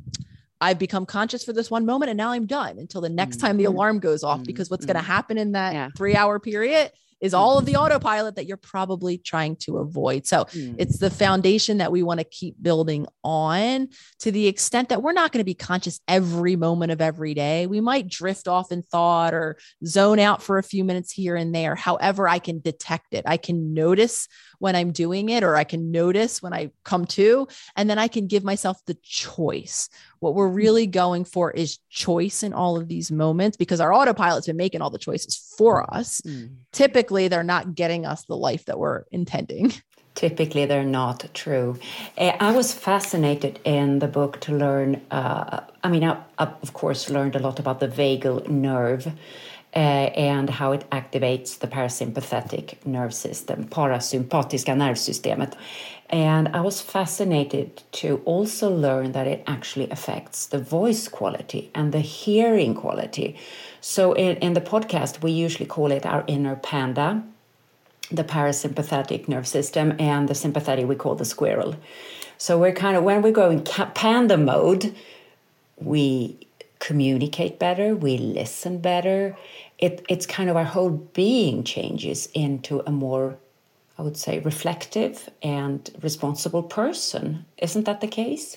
I've 0.60 0.78
become 0.78 1.04
conscious 1.04 1.44
for 1.44 1.52
this 1.52 1.70
one 1.70 1.84
moment 1.84 2.10
and 2.10 2.16
now 2.16 2.30
I'm 2.30 2.46
done 2.46 2.78
until 2.78 3.02
the 3.02 3.10
next 3.10 3.36
time 3.36 3.58
the 3.58 3.64
alarm 3.64 3.98
goes 3.98 4.24
off. 4.24 4.42
Because 4.44 4.70
what's 4.70 4.86
going 4.86 4.96
to 4.96 5.02
happen 5.02 5.36
in 5.36 5.52
that 5.52 5.74
yeah. 5.74 5.88
three 5.94 6.16
hour 6.16 6.38
period 6.38 6.90
is 7.24 7.32
all 7.32 7.56
of 7.56 7.64
the 7.64 7.76
autopilot 7.76 8.36
that 8.36 8.44
you're 8.44 8.58
probably 8.58 9.16
trying 9.16 9.56
to 9.56 9.78
avoid. 9.78 10.26
So 10.26 10.44
mm. 10.44 10.74
it's 10.76 10.98
the 10.98 11.08
foundation 11.08 11.78
that 11.78 11.90
we 11.90 12.02
want 12.02 12.20
to 12.20 12.24
keep 12.24 12.54
building 12.62 13.06
on 13.24 13.88
to 14.18 14.30
the 14.30 14.46
extent 14.46 14.90
that 14.90 15.02
we're 15.02 15.14
not 15.14 15.32
going 15.32 15.40
to 15.40 15.44
be 15.44 15.54
conscious 15.54 16.00
every 16.06 16.54
moment 16.54 16.92
of 16.92 17.00
every 17.00 17.32
day. 17.32 17.66
We 17.66 17.80
might 17.80 18.08
drift 18.08 18.46
off 18.46 18.70
in 18.70 18.82
thought 18.82 19.32
or 19.32 19.56
zone 19.86 20.18
out 20.18 20.42
for 20.42 20.58
a 20.58 20.62
few 20.62 20.84
minutes 20.84 21.12
here 21.12 21.34
and 21.34 21.54
there. 21.54 21.74
However, 21.74 22.28
I 22.28 22.40
can 22.40 22.60
detect 22.60 23.14
it. 23.14 23.24
I 23.24 23.38
can 23.38 23.72
notice 23.72 24.28
when 24.58 24.76
I'm 24.76 24.92
doing 24.92 25.30
it, 25.30 25.42
or 25.42 25.56
I 25.56 25.64
can 25.64 25.90
notice 25.90 26.42
when 26.42 26.52
I 26.52 26.72
come 26.84 27.06
to, 27.06 27.48
and 27.74 27.88
then 27.88 27.98
I 27.98 28.08
can 28.08 28.26
give 28.26 28.44
myself 28.44 28.78
the 28.86 28.96
choice. 29.02 29.88
What 30.24 30.34
we're 30.34 30.48
really 30.48 30.86
going 30.86 31.26
for 31.26 31.50
is 31.50 31.78
choice 31.90 32.42
in 32.42 32.54
all 32.54 32.78
of 32.78 32.88
these 32.88 33.12
moments 33.12 33.58
because 33.58 33.78
our 33.78 33.92
autopilot's 33.92 34.46
been 34.46 34.56
making 34.56 34.80
all 34.80 34.88
the 34.88 34.98
choices 34.98 35.36
for 35.58 35.94
us. 35.94 36.22
Mm. 36.22 36.56
Typically, 36.72 37.28
they're 37.28 37.42
not 37.42 37.74
getting 37.74 38.06
us 38.06 38.24
the 38.24 38.36
life 38.36 38.64
that 38.64 38.78
we're 38.78 39.04
intending. 39.12 39.74
Typically, 40.14 40.64
they're 40.64 40.82
not 40.82 41.28
true. 41.34 41.78
Eh, 42.16 42.34
I 42.40 42.52
was 42.52 42.72
fascinated 42.72 43.60
in 43.64 43.98
the 43.98 44.08
book 44.08 44.40
to 44.40 44.56
learn. 44.56 45.02
Uh, 45.10 45.60
I 45.82 45.88
mean, 45.90 46.04
I, 46.04 46.16
I, 46.38 46.44
of 46.62 46.72
course, 46.72 47.10
learned 47.10 47.36
a 47.36 47.40
lot 47.40 47.58
about 47.58 47.80
the 47.80 47.88
vagal 47.88 48.48
nerve 48.48 49.06
uh, 49.76 49.78
and 49.78 50.48
how 50.48 50.72
it 50.72 50.88
activates 50.90 51.58
the 51.58 51.66
parasympathetic 51.66 52.86
nerve 52.86 53.12
system, 53.12 53.64
parasympatiska 53.64 54.74
nervsystemet. 54.74 55.54
And 56.14 56.46
I 56.54 56.60
was 56.60 56.80
fascinated 56.80 57.82
to 57.94 58.22
also 58.24 58.70
learn 58.70 59.10
that 59.12 59.26
it 59.26 59.42
actually 59.48 59.90
affects 59.90 60.46
the 60.46 60.60
voice 60.60 61.08
quality 61.08 61.72
and 61.74 61.90
the 61.90 61.98
hearing 61.98 62.76
quality. 62.76 63.36
So 63.80 64.12
in, 64.12 64.36
in 64.36 64.52
the 64.52 64.60
podcast, 64.60 65.24
we 65.24 65.32
usually 65.32 65.66
call 65.66 65.90
it 65.90 66.06
our 66.06 66.22
inner 66.28 66.54
panda, 66.54 67.24
the 68.12 68.22
parasympathetic 68.22 69.26
nerve 69.26 69.48
system, 69.48 69.96
and 69.98 70.28
the 70.28 70.36
sympathetic 70.36 70.86
we 70.86 70.94
call 70.94 71.16
the 71.16 71.24
squirrel. 71.24 71.74
So 72.38 72.60
we're 72.60 72.74
kind 72.74 72.96
of, 72.96 73.02
when 73.02 73.20
we 73.20 73.32
go 73.32 73.50
in 73.50 73.64
panda 73.64 74.36
mode, 74.36 74.94
we 75.78 76.38
communicate 76.78 77.58
better, 77.58 77.96
we 77.96 78.18
listen 78.18 78.78
better. 78.78 79.36
It, 79.80 80.06
it's 80.08 80.26
kind 80.26 80.48
of 80.48 80.56
our 80.56 80.62
whole 80.62 80.90
being 80.90 81.64
changes 81.64 82.28
into 82.34 82.84
a 82.86 82.92
more, 82.92 83.36
I 83.96 84.02
would 84.02 84.16
say, 84.16 84.40
reflective 84.40 85.28
and 85.42 85.88
responsible 86.02 86.62
person. 86.62 87.44
Isn't 87.58 87.84
that 87.84 88.00
the 88.00 88.08
case? 88.08 88.56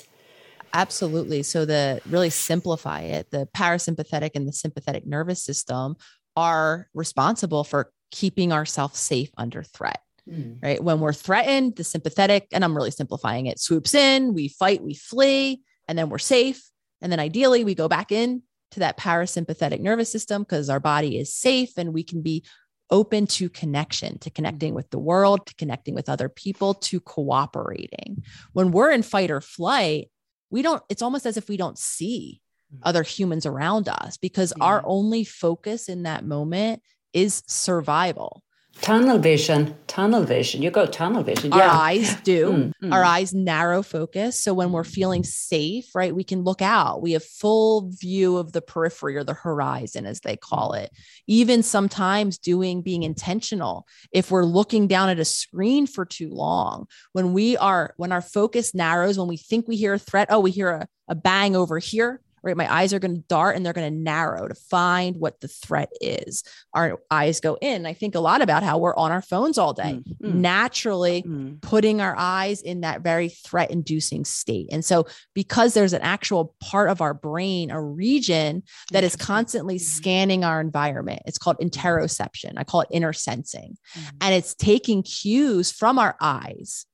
Absolutely. 0.73 1.43
So, 1.43 1.65
the 1.65 2.01
really 2.07 2.29
simplify 2.29 3.01
it, 3.01 3.31
the 3.31 3.47
parasympathetic 3.55 4.31
and 4.35 4.47
the 4.47 4.53
sympathetic 4.53 5.05
nervous 5.05 5.43
system 5.43 5.95
are 6.35 6.88
responsible 6.93 7.63
for 7.63 7.91
keeping 8.11 8.51
ourselves 8.51 8.99
safe 8.99 9.29
under 9.38 9.63
threat. 9.63 10.01
Mm. 10.29 10.61
Right. 10.61 10.83
When 10.83 10.99
we're 10.99 11.13
threatened, 11.13 11.77
the 11.77 11.83
sympathetic, 11.83 12.47
and 12.51 12.63
I'm 12.63 12.75
really 12.75 12.91
simplifying 12.91 13.45
it, 13.45 13.59
swoops 13.59 13.93
in, 13.93 14.33
we 14.33 14.49
fight, 14.49 14.83
we 14.83 14.93
flee, 14.93 15.61
and 15.88 15.97
then 15.97 16.09
we're 16.09 16.17
safe. 16.17 16.69
And 17.01 17.11
then 17.11 17.19
ideally, 17.19 17.63
we 17.63 17.75
go 17.75 17.88
back 17.88 18.11
in 18.11 18.43
to 18.71 18.81
that 18.81 18.97
parasympathetic 18.97 19.79
nervous 19.79 20.11
system 20.11 20.43
because 20.43 20.69
our 20.69 20.79
body 20.79 21.17
is 21.17 21.33
safe 21.33 21.77
and 21.77 21.93
we 21.93 22.03
can 22.03 22.21
be 22.21 22.43
open 22.89 23.27
to 23.27 23.49
connection, 23.49 24.17
to 24.19 24.29
connecting 24.29 24.73
with 24.73 24.89
the 24.89 24.99
world, 24.99 25.45
to 25.47 25.55
connecting 25.55 25.93
with 25.93 26.09
other 26.09 26.29
people, 26.29 26.73
to 26.73 26.99
cooperating. 26.99 28.23
When 28.53 28.71
we're 28.71 28.91
in 28.91 29.03
fight 29.03 29.31
or 29.31 29.41
flight, 29.41 30.09
we 30.49 30.61
don't, 30.61 30.81
it's 30.89 31.01
almost 31.01 31.25
as 31.25 31.38
if 31.38 31.49
we 31.49 31.57
don't 31.57 31.77
see 31.77 32.41
mm. 32.73 32.79
other 32.83 33.03
humans 33.03 33.45
around 33.45 33.89
us 33.89 34.17
because 34.17 34.53
yeah. 34.57 34.63
our 34.63 34.81
only 34.85 35.23
focus 35.23 35.89
in 35.89 36.03
that 36.03 36.25
moment 36.25 36.81
is 37.13 37.43
survival. 37.47 38.43
Tunnel 38.82 39.17
vision, 39.17 39.75
tunnel 39.88 40.23
vision. 40.23 40.61
You 40.61 40.71
go 40.71 40.86
tunnel 40.86 41.23
vision. 41.23 41.51
Our 41.51 41.61
eyes 41.61 42.15
do. 42.21 42.51
Mm, 42.51 42.73
mm. 42.84 42.93
Our 42.93 43.03
eyes 43.03 43.34
narrow 43.34 43.82
focus. 43.84 44.39
So 44.39 44.53
when 44.53 44.71
we're 44.71 44.84
feeling 44.84 45.23
safe, 45.23 45.93
right, 45.95 46.15
we 46.15 46.23
can 46.23 46.43
look 46.43 46.61
out. 46.61 47.01
We 47.01 47.13
have 47.13 47.23
full 47.23 47.89
view 47.91 48.38
of 48.38 48.53
the 48.53 48.61
periphery 48.61 49.17
or 49.17 49.23
the 49.23 49.34
horizon, 49.34 50.05
as 50.05 50.21
they 50.21 50.38
call 50.38 50.73
it. 50.73 50.91
Even 51.28 51.63
sometimes 51.63 52.38
doing 52.38 52.82
being 52.82 53.03
intentional. 53.03 53.88
If 54.11 54.32
we're 54.32 54.45
looking 54.45 54.88
down 54.88 55.09
at 55.09 55.19
a 55.19 55.25
screen 55.25 55.88
for 55.88 56.05
too 56.05 56.30
long, 56.30 56.88
when 57.11 57.34
we 57.34 57.57
are, 57.57 57.93
when 57.97 58.11
our 58.11 58.21
focus 58.21 58.73
narrows, 58.73 59.17
when 59.17 59.28
we 59.28 59.38
think 59.38 59.67
we 59.67 59.75
hear 59.75 59.95
a 59.95 59.99
threat, 59.99 60.28
oh, 60.30 60.39
we 60.39 60.51
hear 60.51 60.69
a, 60.69 60.88
a 61.07 61.15
bang 61.15 61.55
over 61.55 61.80
here 61.80 62.21
right? 62.43 62.55
My 62.57 62.71
eyes 62.71 62.93
are 62.93 62.99
going 62.99 63.15
to 63.15 63.23
dart 63.27 63.55
and 63.55 63.65
they're 63.65 63.73
going 63.73 63.91
to 63.91 63.99
narrow 63.99 64.47
to 64.47 64.55
find 64.55 65.17
what 65.17 65.39
the 65.41 65.47
threat 65.47 65.89
is. 66.01 66.43
Our 66.73 66.99
eyes 67.11 67.39
go 67.39 67.57
in. 67.61 67.85
I 67.85 67.93
think 67.93 68.15
a 68.15 68.19
lot 68.19 68.41
about 68.41 68.63
how 68.63 68.77
we're 68.77 68.95
on 68.95 69.11
our 69.11 69.21
phones 69.21 69.57
all 69.57 69.73
day, 69.73 70.01
Mm, 70.01 70.17
mm. 70.21 70.33
naturally 70.35 71.23
Mm. 71.23 71.61
putting 71.61 72.01
our 72.01 72.15
eyes 72.17 72.61
in 72.61 72.81
that 72.81 73.01
very 73.01 73.29
threat 73.29 73.71
inducing 73.71 74.25
state. 74.25 74.67
And 74.71 74.83
so, 74.85 75.05
because 75.33 75.73
there's 75.73 75.93
an 75.93 76.01
actual 76.01 76.55
part 76.61 76.89
of 76.89 77.01
our 77.01 77.13
brain, 77.13 77.71
a 77.71 77.81
region 77.81 78.63
that 78.91 79.03
is 79.03 79.15
constantly 79.15 79.75
Mhm. 79.75 79.81
scanning 79.81 80.43
our 80.43 80.61
environment, 80.61 81.21
it's 81.25 81.38
called 81.38 81.57
interoception. 81.59 82.53
I 82.57 82.63
call 82.63 82.81
it 82.81 82.89
inner 82.91 83.13
sensing. 83.13 83.77
Mhm. 83.95 84.09
And 84.21 84.35
it's 84.35 84.53
taking 84.55 85.03
cues 85.03 85.71
from 85.71 85.99
our 85.99 86.15
eyes. 86.21 86.85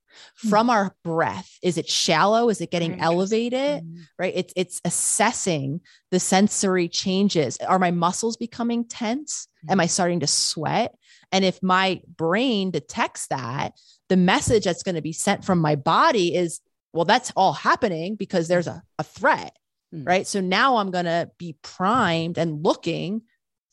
Hmm. 0.41 0.49
From 0.49 0.69
our 0.69 0.95
breath, 1.03 1.57
is 1.61 1.77
it 1.77 1.89
shallow? 1.89 2.49
Is 2.49 2.61
it 2.61 2.71
getting 2.71 2.99
elevated? 2.99 3.83
Mm. 3.83 3.99
right? 4.17 4.33
It's 4.35 4.53
it's 4.55 4.81
assessing 4.85 5.81
the 6.11 6.19
sensory 6.19 6.87
changes. 6.87 7.57
Are 7.57 7.79
my 7.79 7.91
muscles 7.91 8.37
becoming 8.37 8.85
tense? 8.85 9.47
Am 9.69 9.79
i 9.79 9.85
hmm. 9.85 9.89
starting 9.89 10.19
to 10.21 10.27
sweat? 10.27 10.95
And 11.31 11.43
if 11.43 11.61
my 11.63 12.01
brain 12.17 12.71
detects 12.71 13.27
that 13.27 13.73
the 14.09 14.17
message 14.17 14.65
that's 14.65 14.83
going 14.83 14.95
to 14.95 15.01
be 15.01 15.13
sent 15.13 15.43
from 15.43 15.59
my 15.59 15.75
body 15.75 16.35
is 16.35 16.61
well 16.91 17.05
that's 17.05 17.31
all 17.35 17.53
happening 17.53 18.15
because 18.15 18.47
there's 18.47 18.67
a, 18.67 18.83
a 18.99 19.03
threat 19.03 19.57
hmm. 19.91 20.03
right? 20.03 20.27
So 20.27 20.41
now 20.41 20.77
i'm 20.77 20.91
going 20.91 21.05
to 21.05 21.29
be 21.37 21.55
primed 21.61 22.37
and 22.37 22.63
looking 22.63 23.23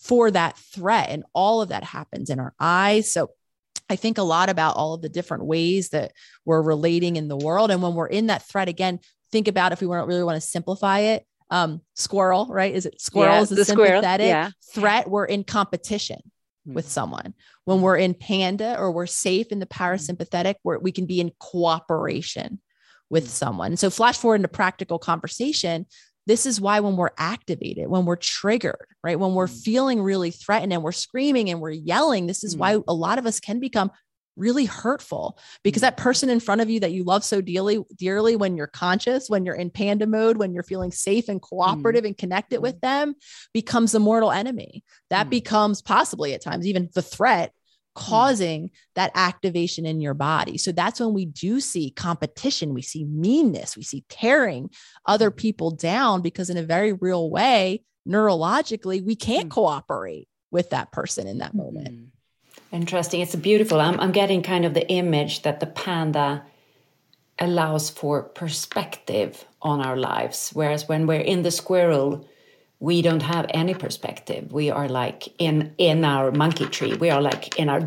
for 0.00 0.30
that 0.30 0.56
threat 0.56 1.10
and 1.10 1.24
all 1.34 1.60
of 1.60 1.68
that 1.68 1.84
happens 1.84 2.30
in 2.30 2.40
our 2.40 2.54
eyes. 2.58 3.12
So 3.12 3.30
I 3.90 3.96
think 3.96 4.18
a 4.18 4.22
lot 4.22 4.48
about 4.48 4.76
all 4.76 4.94
of 4.94 5.02
the 5.02 5.08
different 5.08 5.44
ways 5.44 5.88
that 5.90 6.12
we're 6.44 6.62
relating 6.62 7.16
in 7.16 7.26
the 7.26 7.36
world. 7.36 7.70
And 7.70 7.82
when 7.82 7.94
we're 7.94 8.06
in 8.06 8.28
that 8.28 8.46
threat 8.46 8.68
again, 8.68 9.00
think 9.32 9.48
about 9.48 9.72
if 9.72 9.80
we 9.80 9.88
really 9.88 10.22
want 10.22 10.36
to 10.36 10.40
simplify 10.40 11.00
it. 11.00 11.26
Um, 11.50 11.80
squirrel, 11.96 12.46
right? 12.48 12.72
Is 12.72 12.86
it 12.86 13.00
squirrel 13.00 13.34
Yeah, 13.34 13.40
is 13.42 13.48
the, 13.48 13.64
sympathetic 13.64 14.28
yeah. 14.28 14.50
threat? 14.72 15.10
We're 15.10 15.24
in 15.24 15.42
competition 15.42 16.20
hmm. 16.64 16.74
with 16.74 16.88
someone. 16.88 17.34
When 17.64 17.78
hmm. 17.78 17.82
we're 17.82 17.96
in 17.96 18.14
panda 18.14 18.78
or 18.78 18.92
we're 18.92 19.06
safe 19.06 19.50
in 19.50 19.58
the 19.58 19.66
hmm. 19.66 19.82
parasympathetic, 19.82 20.54
where 20.62 20.78
we 20.78 20.92
can 20.92 21.06
be 21.06 21.20
in 21.20 21.32
cooperation 21.40 22.60
with 23.10 23.28
someone. 23.28 23.76
So 23.76 23.90
flash 23.90 24.16
forward 24.16 24.36
into 24.36 24.48
practical 24.48 25.00
conversation. 25.00 25.86
This 26.26 26.46
is 26.46 26.60
why 26.60 26.80
when 26.80 26.96
we're 26.96 27.10
activated, 27.18 27.88
when 27.88 28.04
we're 28.04 28.16
triggered, 28.16 28.86
right? 29.02 29.18
When 29.18 29.34
we're 29.34 29.46
mm. 29.46 29.62
feeling 29.62 30.02
really 30.02 30.30
threatened 30.30 30.72
and 30.72 30.82
we're 30.82 30.92
screaming 30.92 31.50
and 31.50 31.60
we're 31.60 31.70
yelling, 31.70 32.26
this 32.26 32.44
is 32.44 32.56
why 32.56 32.74
mm. 32.74 32.84
a 32.86 32.94
lot 32.94 33.18
of 33.18 33.26
us 33.26 33.40
can 33.40 33.58
become 33.58 33.90
really 34.36 34.64
hurtful 34.64 35.38
because 35.64 35.82
that 35.82 35.96
mm. 35.96 36.02
person 36.02 36.30
in 36.30 36.40
front 36.40 36.60
of 36.60 36.70
you 36.70 36.80
that 36.80 36.92
you 36.92 37.04
love 37.04 37.24
so 37.24 37.40
dearly 37.40 37.80
dearly 37.96 38.36
when 38.36 38.56
you're 38.56 38.66
conscious 38.66 39.28
when 39.28 39.44
you're 39.44 39.56
in 39.56 39.70
panda 39.70 40.06
mode 40.06 40.36
when 40.36 40.54
you're 40.54 40.62
feeling 40.62 40.92
safe 40.92 41.28
and 41.28 41.42
cooperative 41.42 42.04
and 42.04 42.16
connected 42.16 42.62
with 42.62 42.80
them 42.80 43.14
becomes 43.52 43.92
the 43.92 44.00
mortal 44.00 44.30
enemy. 44.30 44.82
That 45.10 45.26
Mm. 45.26 45.30
becomes 45.30 45.82
possibly 45.82 46.32
at 46.32 46.42
times 46.42 46.66
even 46.66 46.88
the 46.94 47.02
threat 47.02 47.52
Hmm. 47.96 48.10
causing 48.10 48.70
that 48.94 49.10
activation 49.14 49.84
in 49.84 50.00
your 50.00 50.14
body 50.14 50.58
so 50.58 50.72
that's 50.72 51.00
when 51.00 51.12
we 51.12 51.26
do 51.26 51.60
see 51.60 51.90
competition 51.90 52.72
we 52.72 52.82
see 52.82 53.04
meanness 53.04 53.76
we 53.76 53.82
see 53.82 54.04
tearing 54.08 54.70
other 55.06 55.30
hmm. 55.30 55.36
people 55.36 55.70
down 55.70 56.22
because 56.22 56.50
in 56.50 56.56
a 56.56 56.62
very 56.62 56.92
real 56.92 57.30
way 57.30 57.82
neurologically 58.08 59.04
we 59.04 59.16
can't 59.16 59.44
hmm. 59.44 59.50
cooperate 59.50 60.28
with 60.50 60.70
that 60.70 60.92
person 60.92 61.26
in 61.26 61.38
that 61.38 61.54
moment. 61.54 62.08
Interesting. 62.72 63.20
It's 63.20 63.34
beautiful. 63.34 63.80
I'm, 63.80 63.98
I'm 64.00 64.12
getting 64.12 64.42
kind 64.42 64.64
of 64.64 64.74
the 64.74 64.88
image 64.88 65.42
that 65.42 65.60
the 65.60 65.66
panda 65.66 66.44
allows 67.38 67.90
for 67.90 68.22
perspective 68.22 69.44
on 69.62 69.80
our 69.80 69.96
lives. 69.96 70.50
Whereas 70.52 70.88
when 70.88 71.06
we're 71.06 71.20
in 71.20 71.42
the 71.42 71.50
squirrel, 71.50 72.28
we 72.80 73.02
don't 73.02 73.22
have 73.22 73.46
any 73.50 73.74
perspective. 73.74 74.52
We 74.52 74.70
are 74.70 74.88
like 74.88 75.28
in 75.38 75.74
in 75.78 76.04
our 76.04 76.32
monkey 76.32 76.66
tree. 76.66 76.94
We 76.94 77.10
are 77.10 77.20
like 77.22 77.58
in 77.58 77.68
our. 77.68 77.80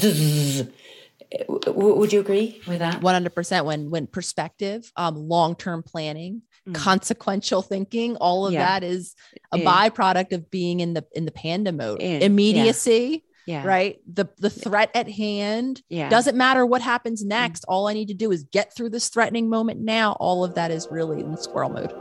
Would 1.67 2.13
you 2.13 2.19
agree 2.19 2.61
with 2.67 2.79
that? 2.79 3.01
100% 3.01 3.65
when 3.65 3.89
when 3.89 4.05
perspective 4.07 4.91
um 4.95 5.15
long-term 5.27 5.81
planning 5.83 6.43
consequential 6.73 7.61
thinking 7.61 8.15
all 8.17 8.45
of 8.45 8.51
Mm. 8.51 8.55
Yeah. 8.55 8.65
that 8.65 8.83
is 8.83 9.15
a 9.51 9.57
Yeah. 9.57 9.65
byproduct 9.89 10.31
of 10.31 10.49
being 10.51 10.79
in 10.79 10.93
the 10.93 11.03
in 11.13 11.25
the 11.25 11.31
panda 11.31 11.71
mode 11.73 11.99
In- 12.01 12.21
immediacy 12.21 13.25
Yeah. 13.47 13.65
right 13.65 13.99
the 14.07 14.25
the 14.37 14.49
threat 14.49 14.89
at 14.95 15.09
hand 15.09 15.81
Yeah. 15.89 16.07
doesn't 16.07 16.37
matter 16.37 16.65
what 16.65 16.81
happens 16.81 17.25
next 17.25 17.65
all 17.67 17.87
i 17.87 17.93
need 17.93 18.07
to 18.09 18.13
do 18.13 18.31
is 18.31 18.43
get 18.51 18.73
through 18.73 18.91
this 18.91 19.09
threatening 19.09 19.49
moment 19.49 19.81
now 19.81 20.13
all 20.21 20.45
of 20.45 20.53
that 20.55 20.71
is 20.71 20.87
really 20.89 21.19
in 21.19 21.35
squirrel 21.35 21.69
mode 21.71 21.91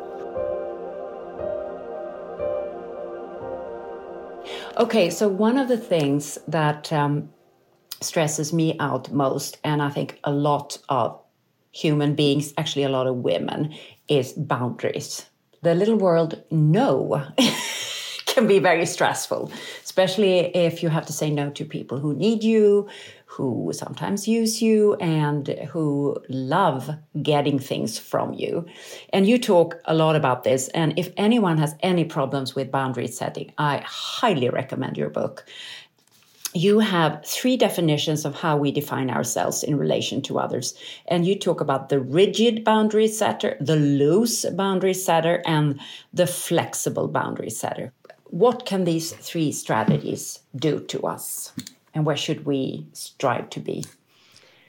Okay, 4.77 5.11
so 5.11 5.29
one 5.29 5.59
of 5.59 5.69
the 5.69 5.77
things 5.77 6.39
that 6.49 6.93
um, 6.93 7.31
stresses 8.01 8.53
me 8.53 8.77
out 8.79 9.11
most, 9.13 9.59
and 9.65 9.83
I 9.83 9.91
think 9.91 10.19
a 10.25 10.33
lot 10.33 10.79
of 10.89 11.21
human 11.73 12.15
beings, 12.15 12.53
actually 12.59 12.85
a 12.85 12.89
lot 12.89 13.07
of 13.07 13.17
women, 13.17 13.75
is 14.09 14.33
boundaries. 14.33 15.27
The 15.63 15.75
little 15.75 15.97
world 15.97 16.43
no 16.51 17.25
can 18.27 18.47
be 18.47 18.59
very 18.59 18.87
stressful, 18.87 19.53
especially 19.85 20.55
if 20.57 20.83
you 20.83 20.89
have 20.89 21.07
to 21.07 21.13
say 21.13 21.31
no 21.31 21.51
to 21.51 21.65
people 21.65 21.99
who 21.99 22.15
need 22.15 22.43
you, 22.43 22.89
who 23.37 23.73
sometimes 23.75 24.29
use 24.29 24.61
you, 24.61 24.95
and 24.97 25.49
who 25.71 26.17
love 26.29 26.91
getting 27.23 27.59
things 27.59 27.99
from 27.99 28.35
you. 28.35 28.67
And 29.11 29.27
you 29.27 29.39
talk 29.39 29.81
a 29.87 29.95
lot 29.95 30.17
about 30.17 30.45
this. 30.45 30.69
And 30.69 30.99
if 30.99 31.11
anyone 31.17 31.57
has 31.59 31.75
any 31.81 32.05
problems 32.05 32.55
with 32.55 32.71
boundary 32.71 33.09
setting, 33.09 33.53
I 33.57 33.83
highly 33.87 34.51
recommend 34.51 34.99
your 34.99 35.11
book 35.11 35.47
you 36.55 36.81
have 36.81 37.25
three 37.25 37.57
definitions 37.57 38.25
of 38.25 38.35
how 38.35 38.57
we 38.57 38.71
define 38.71 39.11
ourselves 39.11 39.63
in 39.63 39.79
relation 39.79 40.21
to 40.23 40.39
others. 40.39 40.75
And 41.07 41.27
you 41.27 41.39
talk 41.39 41.61
about 41.61 41.89
the 41.89 42.01
rigid 42.01 42.63
boundary 42.65 43.09
setter, 43.09 43.57
the 43.61 43.77
loose 43.77 44.45
boundary 44.51 44.95
setter, 44.95 45.43
and 45.47 45.81
the 46.13 46.27
flexible 46.27 47.09
boundary 47.09 47.51
setter. 47.51 47.93
What 48.25 48.67
can 48.67 48.85
these 48.85 49.13
three 49.13 49.53
strategies 49.53 50.41
do 50.55 50.81
to 50.89 51.07
us? 51.07 51.53
And 51.95 52.07
where 52.07 52.17
should 52.17 52.47
we 52.47 52.87
strive 52.93 53.51
to 53.51 53.61
be? 53.61 53.85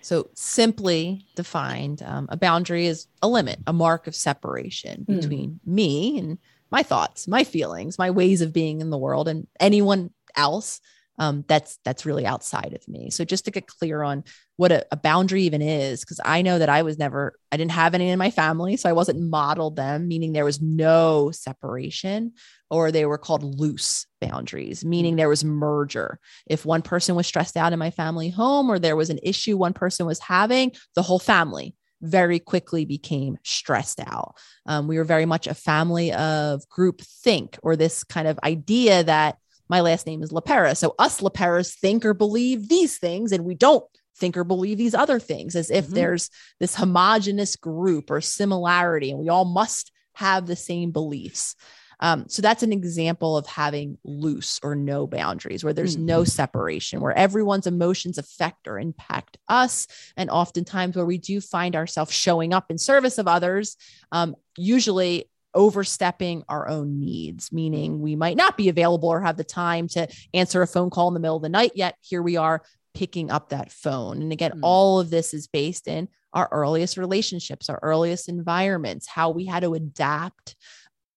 So, 0.01 0.29
simply 0.33 1.25
defined, 1.35 2.03
um, 2.03 2.27
a 2.29 2.35
boundary 2.35 2.87
is 2.87 3.07
a 3.21 3.27
limit, 3.27 3.59
a 3.65 3.71
mark 3.71 4.05
of 4.05 4.15
separation 4.15 5.05
between 5.07 5.61
me 5.65 6.19
and 6.19 6.37
my 6.71 6.83
thoughts, 6.83 7.25
my 7.25 7.45
feelings, 7.45 7.97
my 7.97 8.11
ways 8.11 8.41
of 8.41 8.51
being 8.51 8.81
in 8.81 8.89
the 8.89 8.97
world, 8.97 9.29
and 9.29 9.47
anyone 9.61 10.09
else 10.35 10.81
um, 11.19 11.45
that's 11.47 11.79
that's 11.85 12.05
really 12.05 12.25
outside 12.25 12.73
of 12.73 12.87
me. 12.87 13.11
So, 13.11 13.23
just 13.23 13.45
to 13.45 13.51
get 13.51 13.67
clear 13.67 14.01
on 14.01 14.23
what 14.55 14.71
a, 14.71 14.85
a 14.91 14.97
boundary 14.97 15.43
even 15.43 15.61
is, 15.61 16.01
because 16.01 16.19
I 16.25 16.41
know 16.41 16.59
that 16.59 16.69
I 16.69 16.81
was 16.81 16.97
never, 16.97 17.35
I 17.51 17.57
didn't 17.57 17.71
have 17.71 17.93
any 17.93 18.09
in 18.09 18.19
my 18.19 18.31
family, 18.31 18.77
so 18.77 18.89
I 18.89 18.93
wasn't 18.93 19.21
modeled 19.21 19.75
them, 19.75 20.07
meaning 20.07 20.33
there 20.33 20.45
was 20.45 20.61
no 20.61 21.31
separation, 21.31 22.33
or 22.69 22.91
they 22.91 23.05
were 23.05 23.17
called 23.17 23.43
loose 23.43 24.05
boundaries, 24.27 24.85
meaning 24.85 25.15
there 25.15 25.33
was 25.35 25.43
merger. 25.43 26.19
If 26.47 26.65
one 26.65 26.81
person 26.81 27.15
was 27.15 27.27
stressed 27.27 27.57
out 27.57 27.73
in 27.73 27.79
my 27.79 27.91
family 27.91 28.29
home, 28.29 28.69
or 28.71 28.79
there 28.79 28.95
was 28.95 29.09
an 29.09 29.19
issue 29.23 29.57
one 29.57 29.73
person 29.73 30.05
was 30.05 30.19
having, 30.19 30.71
the 30.95 31.03
whole 31.07 31.19
family 31.19 31.75
very 32.01 32.39
quickly 32.39 32.83
became 32.85 33.37
stressed 33.43 33.99
out. 34.01 34.35
Um, 34.65 34.87
we 34.87 34.97
were 34.97 35.03
very 35.05 35.25
much 35.25 35.47
a 35.47 35.53
family 35.53 36.11
of 36.11 36.67
group 36.69 37.01
think, 37.01 37.57
or 37.63 37.75
this 37.75 38.03
kind 38.03 38.27
of 38.27 38.39
idea 38.43 39.03
that 39.03 39.37
my 39.69 39.81
last 39.81 40.05
name 40.05 40.21
is 40.21 40.31
LePera. 40.31 40.75
So 40.75 40.93
us 40.99 41.21
LePeras 41.21 41.73
think 41.73 42.05
or 42.05 42.13
believe 42.13 42.67
these 42.67 42.97
things, 42.97 43.31
and 43.31 43.45
we 43.45 43.55
don't 43.55 43.85
think 44.17 44.37
or 44.37 44.43
believe 44.43 44.77
these 44.77 44.93
other 44.93 45.19
things, 45.19 45.55
as 45.55 45.71
if 45.71 45.87
there's 45.87 46.29
this 46.59 46.75
homogenous 46.75 47.55
group 47.55 48.11
or 48.11 48.21
similarity, 48.21 49.09
and 49.09 49.19
we 49.19 49.29
all 49.29 49.45
must 49.45 49.91
have 50.13 50.45
the 50.45 50.55
same 50.55 50.91
beliefs. 50.91 51.55
Um, 52.03 52.25
so 52.27 52.41
that's 52.41 52.63
an 52.63 52.73
example 52.73 53.37
of 53.37 53.47
having 53.47 53.97
loose 54.03 54.59
or 54.61 54.75
no 54.75 55.07
boundaries, 55.07 55.63
where 55.63 55.71
there's 55.71 55.95
no 55.97 56.25
separation, 56.25 56.99
where 56.99 57.17
everyone's 57.17 57.65
emotions 57.65 58.17
affect 58.17 58.67
or 58.67 58.77
impact 58.77 59.37
us, 59.47 59.87
and 60.17 60.29
oftentimes 60.29 60.97
where 60.97 61.05
we 61.05 61.17
do 61.17 61.39
find 61.39 61.77
ourselves 61.77 62.11
showing 62.11 62.53
up 62.53 62.65
in 62.69 62.77
service 62.77 63.17
of 63.17 63.29
others, 63.29 63.77
um, 64.11 64.35
usually 64.57 65.29
overstepping 65.53 66.43
our 66.49 66.67
own 66.67 66.99
needs, 66.99 67.53
meaning 67.53 68.01
we 68.01 68.17
might 68.17 68.35
not 68.35 68.57
be 68.57 68.67
available 68.67 69.07
or 69.07 69.21
have 69.21 69.37
the 69.37 69.43
time 69.45 69.87
to 69.87 70.05
answer 70.33 70.61
a 70.61 70.67
phone 70.67 70.89
call 70.89 71.07
in 71.07 71.13
the 71.13 71.21
middle 71.21 71.37
of 71.37 71.43
the 71.43 71.47
night, 71.47 71.71
yet 71.73 71.95
here 72.01 72.21
we 72.21 72.35
are 72.35 72.63
picking 72.93 73.31
up 73.31 73.49
that 73.49 73.71
phone. 73.71 74.21
And 74.21 74.33
again, 74.33 74.59
all 74.61 74.99
of 74.99 75.09
this 75.09 75.33
is 75.33 75.47
based 75.47 75.87
in 75.87 76.09
our 76.33 76.49
earliest 76.51 76.97
relationships, 76.97 77.69
our 77.69 77.79
earliest 77.81 78.27
environments, 78.27 79.07
how 79.07 79.29
we 79.29 79.45
had 79.45 79.61
to 79.61 79.73
adapt 79.73 80.55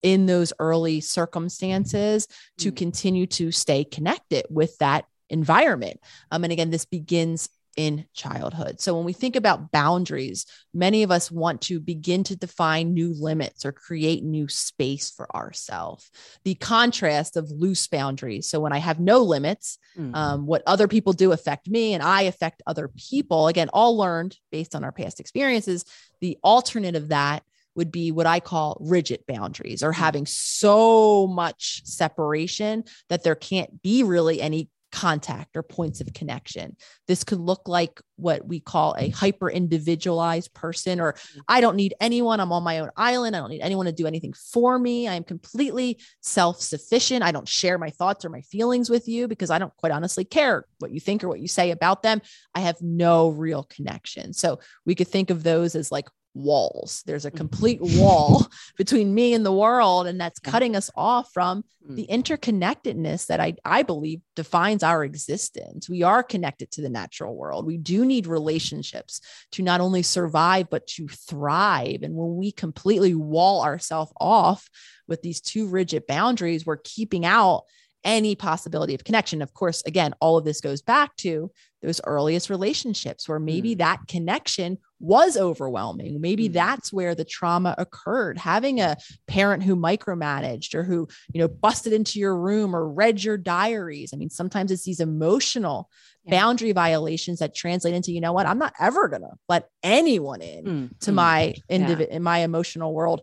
in 0.02 0.26
those 0.26 0.52
early 0.58 1.00
circumstances 1.00 2.28
to 2.58 2.70
continue 2.70 3.26
to 3.26 3.50
stay 3.50 3.84
connected 3.84 4.46
with 4.50 4.76
that 4.78 5.04
environment. 5.28 6.00
Um, 6.30 6.44
and 6.44 6.52
again, 6.52 6.70
this 6.70 6.84
begins 6.84 7.48
in 7.76 8.06
childhood. 8.14 8.80
So 8.80 8.96
when 8.96 9.04
we 9.04 9.12
think 9.12 9.36
about 9.36 9.70
boundaries, 9.70 10.46
many 10.72 11.02
of 11.02 11.10
us 11.10 11.30
want 11.30 11.60
to 11.62 11.78
begin 11.78 12.24
to 12.24 12.36
define 12.36 12.94
new 12.94 13.12
limits 13.12 13.66
or 13.66 13.72
create 13.72 14.24
new 14.24 14.48
space 14.48 15.10
for 15.10 15.34
ourselves. 15.36 16.10
The 16.44 16.54
contrast 16.54 17.36
of 17.36 17.50
loose 17.50 17.86
boundaries. 17.86 18.48
So 18.48 18.60
when 18.60 18.72
I 18.72 18.78
have 18.78 18.98
no 18.98 19.18
limits, 19.18 19.78
mm. 19.96 20.14
um, 20.16 20.46
what 20.46 20.62
other 20.66 20.88
people 20.88 21.12
do 21.12 21.32
affect 21.32 21.68
me 21.68 21.92
and 21.92 22.02
I 22.02 22.22
affect 22.22 22.62
other 22.66 22.88
people. 22.88 23.48
Again, 23.48 23.68
all 23.72 23.96
learned 23.96 24.36
based 24.50 24.74
on 24.74 24.82
our 24.82 24.92
past 24.92 25.20
experiences. 25.20 25.84
The 26.20 26.38
alternate 26.42 26.96
of 26.96 27.08
that 27.08 27.42
would 27.76 27.92
be 27.92 28.10
what 28.10 28.26
I 28.26 28.40
call 28.40 28.78
rigid 28.80 29.20
boundaries 29.26 29.82
or 29.82 29.92
mm. 29.92 29.96
having 29.96 30.26
so 30.26 31.26
much 31.26 31.82
separation 31.84 32.84
that 33.08 33.22
there 33.22 33.34
can't 33.34 33.82
be 33.82 34.02
really 34.02 34.40
any 34.40 34.70
contact 34.92 35.56
or 35.56 35.62
points 35.62 36.00
of 36.00 36.10
connection. 36.14 36.74
This 37.06 37.22
could 37.22 37.38
look 37.38 37.68
like 37.68 38.00
what 38.16 38.46
we 38.46 38.60
call 38.60 38.94
a 38.96 39.10
hyper 39.10 39.50
individualized 39.50 40.54
person, 40.54 41.00
or 41.00 41.12
mm. 41.12 41.40
I 41.48 41.60
don't 41.60 41.76
need 41.76 41.94
anyone. 42.00 42.40
I'm 42.40 42.52
on 42.52 42.62
my 42.62 42.78
own 42.78 42.90
island. 42.96 43.36
I 43.36 43.40
don't 43.40 43.50
need 43.50 43.60
anyone 43.60 43.86
to 43.86 43.92
do 43.92 44.06
anything 44.06 44.32
for 44.32 44.78
me. 44.78 45.06
I 45.06 45.14
am 45.14 45.24
completely 45.24 45.98
self 46.22 46.62
sufficient. 46.62 47.22
I 47.22 47.30
don't 47.30 47.48
share 47.48 47.76
my 47.78 47.90
thoughts 47.90 48.24
or 48.24 48.30
my 48.30 48.40
feelings 48.40 48.88
with 48.88 49.06
you 49.06 49.28
because 49.28 49.50
I 49.50 49.58
don't 49.58 49.76
quite 49.76 49.92
honestly 49.92 50.24
care 50.24 50.64
what 50.78 50.92
you 50.92 51.00
think 51.00 51.22
or 51.22 51.28
what 51.28 51.40
you 51.40 51.48
say 51.48 51.72
about 51.72 52.02
them. 52.02 52.22
I 52.54 52.60
have 52.60 52.80
no 52.80 53.28
real 53.28 53.64
connection. 53.64 54.32
So 54.32 54.60
we 54.86 54.94
could 54.94 55.08
think 55.08 55.28
of 55.28 55.42
those 55.42 55.74
as 55.74 55.92
like 55.92 56.06
walls. 56.36 57.02
There's 57.06 57.24
a 57.24 57.30
mm-hmm. 57.30 57.38
complete 57.38 57.80
wall 57.80 58.46
between 58.76 59.14
me 59.14 59.34
and 59.34 59.44
the 59.44 59.52
world, 59.52 60.06
and 60.06 60.20
that's 60.20 60.38
cutting 60.38 60.76
us 60.76 60.90
off 60.94 61.32
from 61.32 61.64
mm. 61.88 61.96
the 61.96 62.06
interconnectedness 62.08 63.26
that 63.26 63.40
I, 63.40 63.54
I 63.64 63.82
believe 63.82 64.20
defines 64.34 64.82
our 64.82 65.02
existence. 65.04 65.88
We 65.88 66.02
are 66.02 66.22
connected 66.22 66.70
to 66.72 66.82
the 66.82 66.90
natural 66.90 67.34
world. 67.34 67.66
We 67.66 67.78
do 67.78 68.04
need 68.04 68.26
relationships 68.26 69.20
to 69.52 69.62
not 69.62 69.80
only 69.80 70.02
survive, 70.02 70.70
but 70.70 70.86
to 70.88 71.08
thrive. 71.08 72.02
And 72.02 72.14
when 72.14 72.36
we 72.36 72.52
completely 72.52 73.14
wall 73.14 73.64
ourselves 73.64 74.12
off 74.20 74.68
with 75.08 75.22
these 75.22 75.40
two 75.40 75.66
rigid 75.66 76.06
boundaries, 76.06 76.66
we're 76.66 76.76
keeping 76.76 77.24
out 77.24 77.64
any 78.04 78.36
possibility 78.36 78.94
of 78.94 79.04
connection. 79.04 79.42
Of 79.42 79.52
course, 79.52 79.82
again, 79.84 80.14
all 80.20 80.38
of 80.38 80.44
this 80.44 80.60
goes 80.60 80.80
back 80.80 81.16
to 81.16 81.50
those 81.82 82.00
earliest 82.04 82.48
relationships 82.48 83.28
where 83.28 83.40
maybe 83.40 83.74
mm. 83.74 83.78
that 83.78 84.00
connection 84.08 84.78
was 84.98 85.36
overwhelming. 85.36 86.20
Maybe 86.20 86.48
mm. 86.48 86.52
that's 86.52 86.92
where 86.92 87.14
the 87.14 87.24
trauma 87.24 87.74
occurred. 87.76 88.38
Having 88.38 88.80
a 88.80 88.96
parent 89.26 89.62
who 89.62 89.76
micromanaged 89.76 90.74
or 90.74 90.82
who, 90.82 91.08
you 91.32 91.40
know, 91.40 91.48
busted 91.48 91.92
into 91.92 92.18
your 92.18 92.36
room 92.36 92.74
or 92.74 92.88
read 92.88 93.22
your 93.22 93.36
diaries. 93.36 94.10
I 94.12 94.16
mean, 94.16 94.30
sometimes 94.30 94.70
it's 94.70 94.84
these 94.84 95.00
emotional 95.00 95.90
yeah. 96.24 96.30
boundary 96.30 96.72
violations 96.72 97.40
that 97.40 97.54
translate 97.54 97.94
into, 97.94 98.12
you 98.12 98.20
know 98.20 98.32
what, 98.32 98.46
I'm 98.46 98.58
not 98.58 98.72
ever 98.80 99.08
going 99.08 99.22
to 99.22 99.34
let 99.48 99.68
anyone 99.82 100.40
in 100.40 100.64
mm. 100.64 100.98
to 101.00 101.10
mm. 101.10 101.14
my 101.14 101.54
individual 101.68 102.08
yeah. 102.08 102.16
in 102.16 102.22
my 102.22 102.38
emotional 102.38 102.94
world 102.94 103.20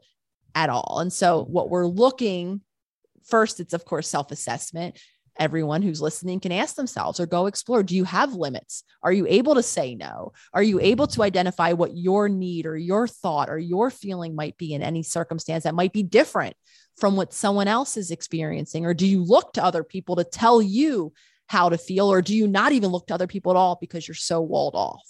at 0.55 0.69
all. 0.69 0.99
And 0.99 1.11
so 1.11 1.43
what 1.43 1.69
we're 1.69 1.87
looking 1.87 2.61
first, 3.25 3.59
it's 3.59 3.73
of 3.73 3.85
course 3.85 4.07
self-assessment 4.07 4.99
everyone 5.37 5.81
who's 5.81 6.01
listening 6.01 6.39
can 6.39 6.51
ask 6.51 6.75
themselves 6.75 7.19
or 7.19 7.25
go 7.25 7.47
explore 7.47 7.83
do 7.83 7.95
you 7.95 8.03
have 8.03 8.33
limits? 8.33 8.83
Are 9.01 9.11
you 9.11 9.25
able 9.27 9.55
to 9.55 9.63
say 9.63 9.95
no? 9.95 10.33
Are 10.53 10.63
you 10.63 10.79
able 10.79 11.07
to 11.07 11.23
identify 11.23 11.73
what 11.73 11.95
your 11.95 12.29
need 12.29 12.65
or 12.65 12.77
your 12.77 13.07
thought 13.07 13.49
or 13.49 13.57
your 13.57 13.89
feeling 13.89 14.35
might 14.35 14.57
be 14.57 14.73
in 14.73 14.81
any 14.81 15.03
circumstance 15.03 15.63
that 15.63 15.75
might 15.75 15.93
be 15.93 16.03
different 16.03 16.55
from 16.97 17.15
what 17.15 17.33
someone 17.33 17.67
else 17.67 17.97
is 17.97 18.11
experiencing? 18.11 18.85
Or 18.85 18.93
do 18.93 19.07
you 19.07 19.23
look 19.23 19.53
to 19.53 19.63
other 19.63 19.83
people 19.83 20.15
to 20.17 20.23
tell 20.23 20.61
you 20.61 21.13
how 21.47 21.69
to 21.69 21.77
feel? 21.77 22.11
Or 22.11 22.21
do 22.21 22.35
you 22.35 22.47
not 22.47 22.71
even 22.71 22.91
look 22.91 23.07
to 23.07 23.13
other 23.13 23.27
people 23.27 23.51
at 23.51 23.57
all 23.57 23.77
because 23.79 24.07
you're 24.07 24.15
so 24.15 24.41
walled 24.41 24.75
off 24.75 25.01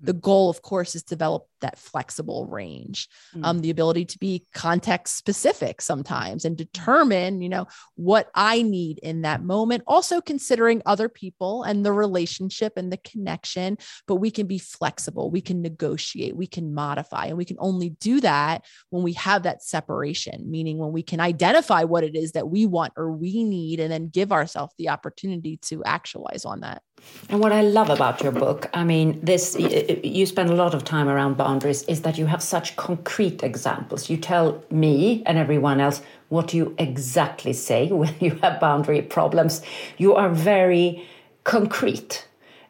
the 0.00 0.14
mm. 0.14 0.20
goal 0.20 0.50
of 0.50 0.62
course 0.62 0.94
is 0.94 1.02
to 1.02 1.14
develop 1.14 1.46
that 1.60 1.78
flexible 1.78 2.46
range 2.46 3.08
mm-hmm. 3.34 3.44
um, 3.44 3.60
the 3.60 3.70
ability 3.70 4.04
to 4.04 4.18
be 4.18 4.44
context 4.52 5.16
specific 5.16 5.80
sometimes 5.80 6.44
and 6.44 6.56
determine 6.56 7.40
you 7.40 7.48
know 7.48 7.66
what 7.96 8.30
i 8.34 8.62
need 8.62 8.98
in 8.98 9.22
that 9.22 9.42
moment 9.42 9.82
also 9.86 10.20
considering 10.20 10.82
other 10.84 11.08
people 11.08 11.62
and 11.62 11.84
the 11.84 11.92
relationship 11.92 12.74
and 12.76 12.92
the 12.92 12.98
connection 12.98 13.78
but 14.06 14.16
we 14.16 14.30
can 14.30 14.46
be 14.46 14.58
flexible 14.58 15.30
we 15.30 15.40
can 15.40 15.62
negotiate 15.62 16.36
we 16.36 16.46
can 16.46 16.74
modify 16.74 17.26
and 17.26 17.36
we 17.36 17.44
can 17.44 17.56
only 17.60 17.90
do 17.90 18.20
that 18.20 18.64
when 18.90 19.02
we 19.02 19.12
have 19.14 19.44
that 19.44 19.62
separation 19.62 20.50
meaning 20.50 20.78
when 20.78 20.92
we 20.92 21.02
can 21.02 21.20
identify 21.20 21.82
what 21.84 22.04
it 22.04 22.14
is 22.14 22.32
that 22.32 22.48
we 22.48 22.66
want 22.66 22.92
or 22.96 23.10
we 23.12 23.44
need 23.44 23.80
and 23.80 23.90
then 23.90 24.08
give 24.08 24.32
ourselves 24.32 24.74
the 24.76 24.88
opportunity 24.88 25.56
to 25.58 25.82
actualize 25.84 26.44
on 26.44 26.60
that 26.60 26.82
and 27.30 27.40
what 27.40 27.52
I 27.52 27.62
love 27.62 27.90
about 27.90 28.22
your 28.22 28.32
book, 28.32 28.68
I 28.74 28.84
mean, 28.84 29.18
this 29.22 29.56
you 29.58 30.26
spend 30.26 30.50
a 30.50 30.54
lot 30.54 30.74
of 30.74 30.84
time 30.84 31.08
around 31.08 31.36
boundaries, 31.36 31.82
is 31.84 32.02
that 32.02 32.18
you 32.18 32.26
have 32.26 32.42
such 32.42 32.76
concrete 32.76 33.42
examples. 33.42 34.10
You 34.10 34.16
tell 34.16 34.62
me 34.70 35.22
and 35.24 35.38
everyone 35.38 35.80
else 35.80 36.02
what 36.28 36.52
you 36.52 36.74
exactly 36.78 37.52
say 37.52 37.88
when 37.90 38.14
you 38.20 38.36
have 38.42 38.60
boundary 38.60 39.02
problems. 39.02 39.62
You 39.96 40.14
are 40.14 40.28
very 40.28 41.06
concrete. 41.44 42.26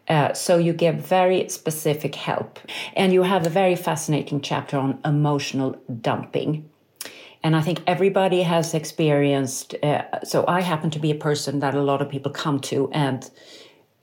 Uh, 0.06 0.34
so 0.34 0.58
you 0.58 0.72
give 0.72 0.96
very 0.96 1.48
specific 1.48 2.14
help. 2.14 2.58
And 2.94 3.12
you 3.12 3.22
have 3.22 3.46
a 3.46 3.50
very 3.50 3.74
fascinating 3.74 4.40
chapter 4.40 4.76
on 4.76 4.98
emotional 5.04 5.80
dumping. 6.00 6.68
And 7.42 7.56
I 7.56 7.60
think 7.60 7.82
everybody 7.86 8.42
has 8.42 8.72
experienced. 8.74 9.74
Uh, 9.82 10.22
so 10.22 10.44
I 10.46 10.60
happen 10.60 10.90
to 10.90 10.98
be 10.98 11.10
a 11.10 11.14
person 11.14 11.60
that 11.60 11.74
a 11.74 11.82
lot 11.82 12.02
of 12.02 12.08
people 12.08 12.32
come 12.32 12.60
to 12.60 12.90
and 12.92 13.30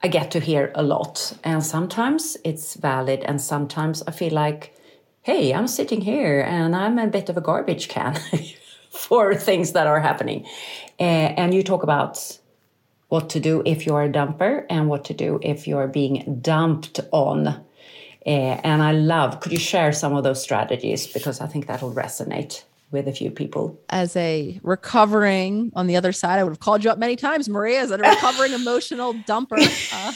I 0.04 0.08
get 0.08 0.32
to 0.32 0.40
hear 0.40 0.72
a 0.76 0.84
lot. 0.84 1.38
And 1.44 1.64
sometimes 1.64 2.38
it's 2.44 2.76
valid, 2.76 3.22
and 3.24 3.40
sometimes 3.40 4.02
I 4.08 4.12
feel 4.12 4.34
like, 4.34 4.76
hey, 5.22 5.54
I'm 5.54 5.68
sitting 5.68 6.02
here 6.02 6.42
and 6.42 6.76
I'm 6.76 6.98
a 6.98 7.08
bit 7.08 7.30
of 7.30 7.38
a 7.38 7.42
garbage 7.42 7.88
can 7.88 8.20
for 8.90 9.36
things 9.36 9.74
that 9.74 9.86
are 9.86 10.00
happening. 10.00 10.46
Uh, 11.00 11.34
and 11.38 11.54
you 11.54 11.62
talk 11.62 11.84
about 11.84 12.40
what 13.10 13.30
to 13.30 13.40
do 13.40 13.62
if 13.66 13.86
you're 13.86 14.04
a 14.04 14.10
dumper 14.10 14.66
and 14.70 14.88
what 14.88 15.06
to 15.06 15.14
do 15.14 15.40
if 15.44 15.68
you're 15.68 15.88
being 15.88 16.40
dumped 16.42 17.00
on. 17.12 17.48
Uh, 17.48 17.60
and 18.26 18.82
I 18.82 18.94
love, 18.94 19.40
could 19.42 19.52
you 19.52 19.60
share 19.60 19.92
some 19.92 20.16
of 20.16 20.24
those 20.24 20.42
strategies? 20.42 21.06
Because 21.06 21.42
I 21.42 21.48
think 21.48 21.68
that'll 21.68 21.94
resonate 21.94 22.64
with 22.92 23.08
a 23.08 23.14
few 23.14 23.32
people. 23.32 23.82
As 23.90 24.16
a 24.16 24.60
recovering 24.64 25.72
on 25.76 25.88
the 25.88 25.96
other 25.96 26.12
side, 26.12 26.40
I 26.40 26.44
would 26.44 26.52
have 26.52 26.60
called 26.60 26.84
you 26.84 26.90
up 26.90 26.98
many 27.00 27.16
times, 27.16 27.50
Maria, 27.50 27.82
as 27.82 27.92
a 27.92 27.98
recovering 27.98 28.54
emotional 28.54 29.14
dumper. 29.14 29.60
Uh, 29.94 30.14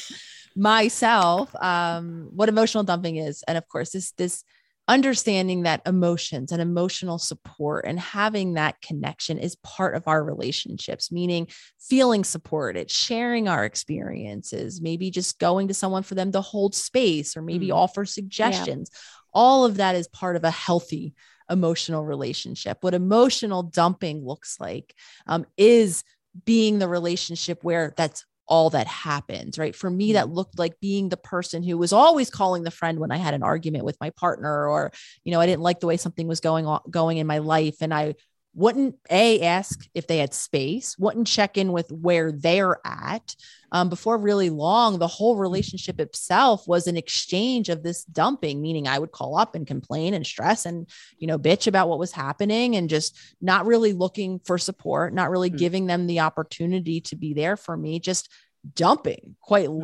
myself, 0.56 1.54
um, 1.62 2.30
what 2.34 2.50
emotional 2.50 2.84
dumping 2.84 3.18
is, 3.18 3.44
and 3.48 3.58
of 3.58 3.68
course, 3.68 3.92
this 3.92 4.12
this 4.14 4.44
understanding 4.88 5.64
that 5.64 5.82
emotions 5.86 6.52
and 6.52 6.62
emotional 6.62 7.18
support 7.18 7.86
and 7.88 8.00
having 8.00 8.54
that 8.54 8.80
connection 8.82 9.40
is 9.40 9.56
part 9.58 9.96
of 9.96 10.08
our 10.08 10.24
relationships, 10.24 11.12
meaning 11.12 11.48
feeling 11.80 12.24
supported, 12.24 12.92
sharing 12.92 13.48
our 13.48 13.66
experiences, 13.66 14.82
maybe 14.82 15.10
just 15.10 15.40
going 15.40 15.68
to 15.68 15.74
someone 15.74 16.04
for 16.04 16.14
them 16.14 16.32
to 16.32 16.42
hold 16.42 16.76
space 16.76 17.36
or 17.36 17.42
maybe 17.42 17.70
mm. 17.70 17.76
offer 17.76 18.06
suggestions. 18.06 18.92
Yeah. 18.92 19.00
All 19.34 19.66
of 19.66 19.78
that 19.78 19.96
is 19.96 20.08
part 20.08 20.36
of 20.36 20.44
a 20.44 20.52
healthy 20.52 21.16
emotional 21.50 22.04
relationship. 22.04 22.80
What 22.82 22.94
emotional 22.94 23.64
dumping 23.64 24.26
looks 24.26 24.60
like 24.60 24.96
um, 25.28 25.46
is 25.58 26.04
being 26.46 26.80
the 26.80 26.88
relationship 26.88 27.64
where 27.64 27.94
that's 27.96 28.26
all 28.48 28.70
that 28.72 28.88
happens, 28.88 29.58
right? 29.58 29.76
For 29.76 29.90
me, 29.90 30.14
that 30.14 30.26
mm-hmm. 30.26 30.36
looked 30.36 30.60
like 30.60 30.80
being 30.80 31.10
the 31.10 31.18
person 31.18 31.64
who 31.64 31.78
was 31.78 31.94
always 31.94 32.30
calling 32.30 32.64
the 32.64 32.72
friend 32.72 33.00
when 33.00 33.12
I 33.12 33.18
had 33.18 33.34
an 33.34 33.44
argument 33.44 33.86
with 33.86 33.98
my 34.00 34.12
partner, 34.12 34.68
or 34.68 34.92
you 35.24 35.32
know, 35.32 35.40
I 35.40 35.46
didn't 35.46 35.64
like 35.64 35.80
the 35.80 35.88
way 35.88 35.98
something 35.98 36.28
was 36.28 36.40
going 36.40 36.66
on 36.66 36.82
going 36.90 37.18
in 37.18 37.28
my 37.28 37.40
life, 37.40 37.78
and 37.82 37.94
I 37.94 38.16
wouldn't 38.56 38.96
a 39.12 39.42
ask 39.42 39.88
if 39.94 40.08
they 40.08 40.18
had 40.18 40.34
space 40.34 40.98
wouldn't 40.98 41.28
check 41.28 41.58
in 41.58 41.72
with 41.72 41.92
where 41.92 42.32
they're 42.32 42.80
at 42.86 43.36
um, 43.72 43.90
before 43.90 44.18
really 44.18 44.50
long 44.50 44.98
the 44.98 45.08
whole 45.08 45.36
relationship 45.36 46.00
itself 46.00 46.68
was 46.68 46.88
an 46.88 46.96
exchange 46.96 47.70
of 47.70 47.84
this 47.84 48.06
dumping 48.06 48.62
meaning 48.62 48.88
i 48.88 48.98
would 48.98 49.12
call 49.12 49.38
up 49.38 49.56
and 49.56 49.68
complain 49.68 50.14
and 50.14 50.26
stress 50.26 50.66
and 50.66 50.90
you 51.18 51.28
know 51.28 51.38
bitch 51.38 51.68
about 51.68 51.90
what 51.90 52.00
was 52.00 52.14
happening 52.14 52.76
and 52.76 52.90
just 52.90 53.18
not 53.42 53.66
really 53.66 53.94
looking 53.94 54.40
for 54.40 54.58
support 54.58 55.14
not 55.14 55.30
really 55.30 55.50
mm-hmm. 55.50 55.58
giving 55.58 55.86
them 55.86 56.08
the 56.08 56.22
opportunity 56.22 57.02
to 57.02 57.16
be 57.16 57.34
there 57.34 57.58
for 57.58 57.76
me 57.76 58.00
just 58.00 58.32
dumping 58.74 59.36
quite 59.42 59.68
mm-hmm. 59.68 59.84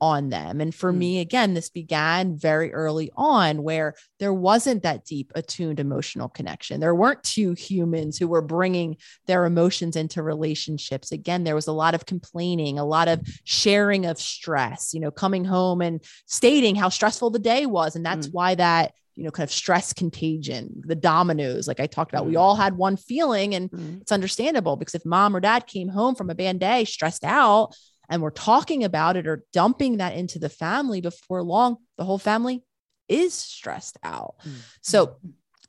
On 0.00 0.28
them. 0.28 0.60
And 0.60 0.74
for 0.74 0.92
mm. 0.92 0.98
me, 0.98 1.20
again, 1.20 1.54
this 1.54 1.70
began 1.70 2.36
very 2.36 2.72
early 2.72 3.10
on 3.16 3.62
where 3.62 3.94
there 4.18 4.34
wasn't 4.34 4.82
that 4.82 5.04
deep, 5.04 5.32
attuned 5.34 5.80
emotional 5.80 6.28
connection. 6.28 6.80
There 6.80 6.94
weren't 6.94 7.22
two 7.22 7.52
humans 7.52 8.18
who 8.18 8.28
were 8.28 8.42
bringing 8.42 8.96
their 9.26 9.46
emotions 9.46 9.96
into 9.96 10.22
relationships. 10.22 11.12
Again, 11.12 11.44
there 11.44 11.54
was 11.54 11.66
a 11.66 11.72
lot 11.72 11.94
of 11.94 12.06
complaining, 12.06 12.78
a 12.78 12.84
lot 12.84 13.08
of 13.08 13.26
sharing 13.44 14.06
of 14.06 14.18
stress, 14.18 14.92
you 14.92 15.00
know, 15.00 15.10
coming 15.10 15.44
home 15.44 15.80
and 15.80 16.02
stating 16.26 16.74
how 16.74 16.88
stressful 16.88 17.30
the 17.30 17.38
day 17.38 17.66
was. 17.66 17.96
And 17.96 18.04
that's 18.04 18.28
mm. 18.28 18.32
why 18.34 18.54
that 18.56 18.92
you 19.16 19.24
know, 19.24 19.30
kind 19.30 19.48
of 19.48 19.52
stress 19.52 19.94
contagion, 19.94 20.82
the 20.84 20.94
dominoes, 20.94 21.66
like 21.66 21.80
I 21.80 21.86
talked 21.86 22.12
about. 22.12 22.26
Mm. 22.26 22.28
We 22.28 22.36
all 22.36 22.54
had 22.54 22.76
one 22.76 22.98
feeling, 22.98 23.54
and 23.54 23.70
mm. 23.70 24.02
it's 24.02 24.12
understandable 24.12 24.76
because 24.76 24.94
if 24.94 25.06
mom 25.06 25.34
or 25.34 25.40
dad 25.40 25.66
came 25.66 25.88
home 25.88 26.14
from 26.14 26.28
a 26.28 26.34
bad 26.34 26.58
day 26.58 26.84
stressed 26.84 27.24
out, 27.24 27.74
and 28.08 28.22
we're 28.22 28.30
talking 28.30 28.84
about 28.84 29.16
it 29.16 29.26
or 29.26 29.44
dumping 29.52 29.98
that 29.98 30.14
into 30.16 30.38
the 30.38 30.48
family 30.48 31.00
before 31.00 31.42
long, 31.42 31.76
the 31.98 32.04
whole 32.04 32.18
family 32.18 32.62
is 33.08 33.34
stressed 33.34 33.98
out. 34.02 34.36
Mm-hmm. 34.40 34.58
So 34.82 35.16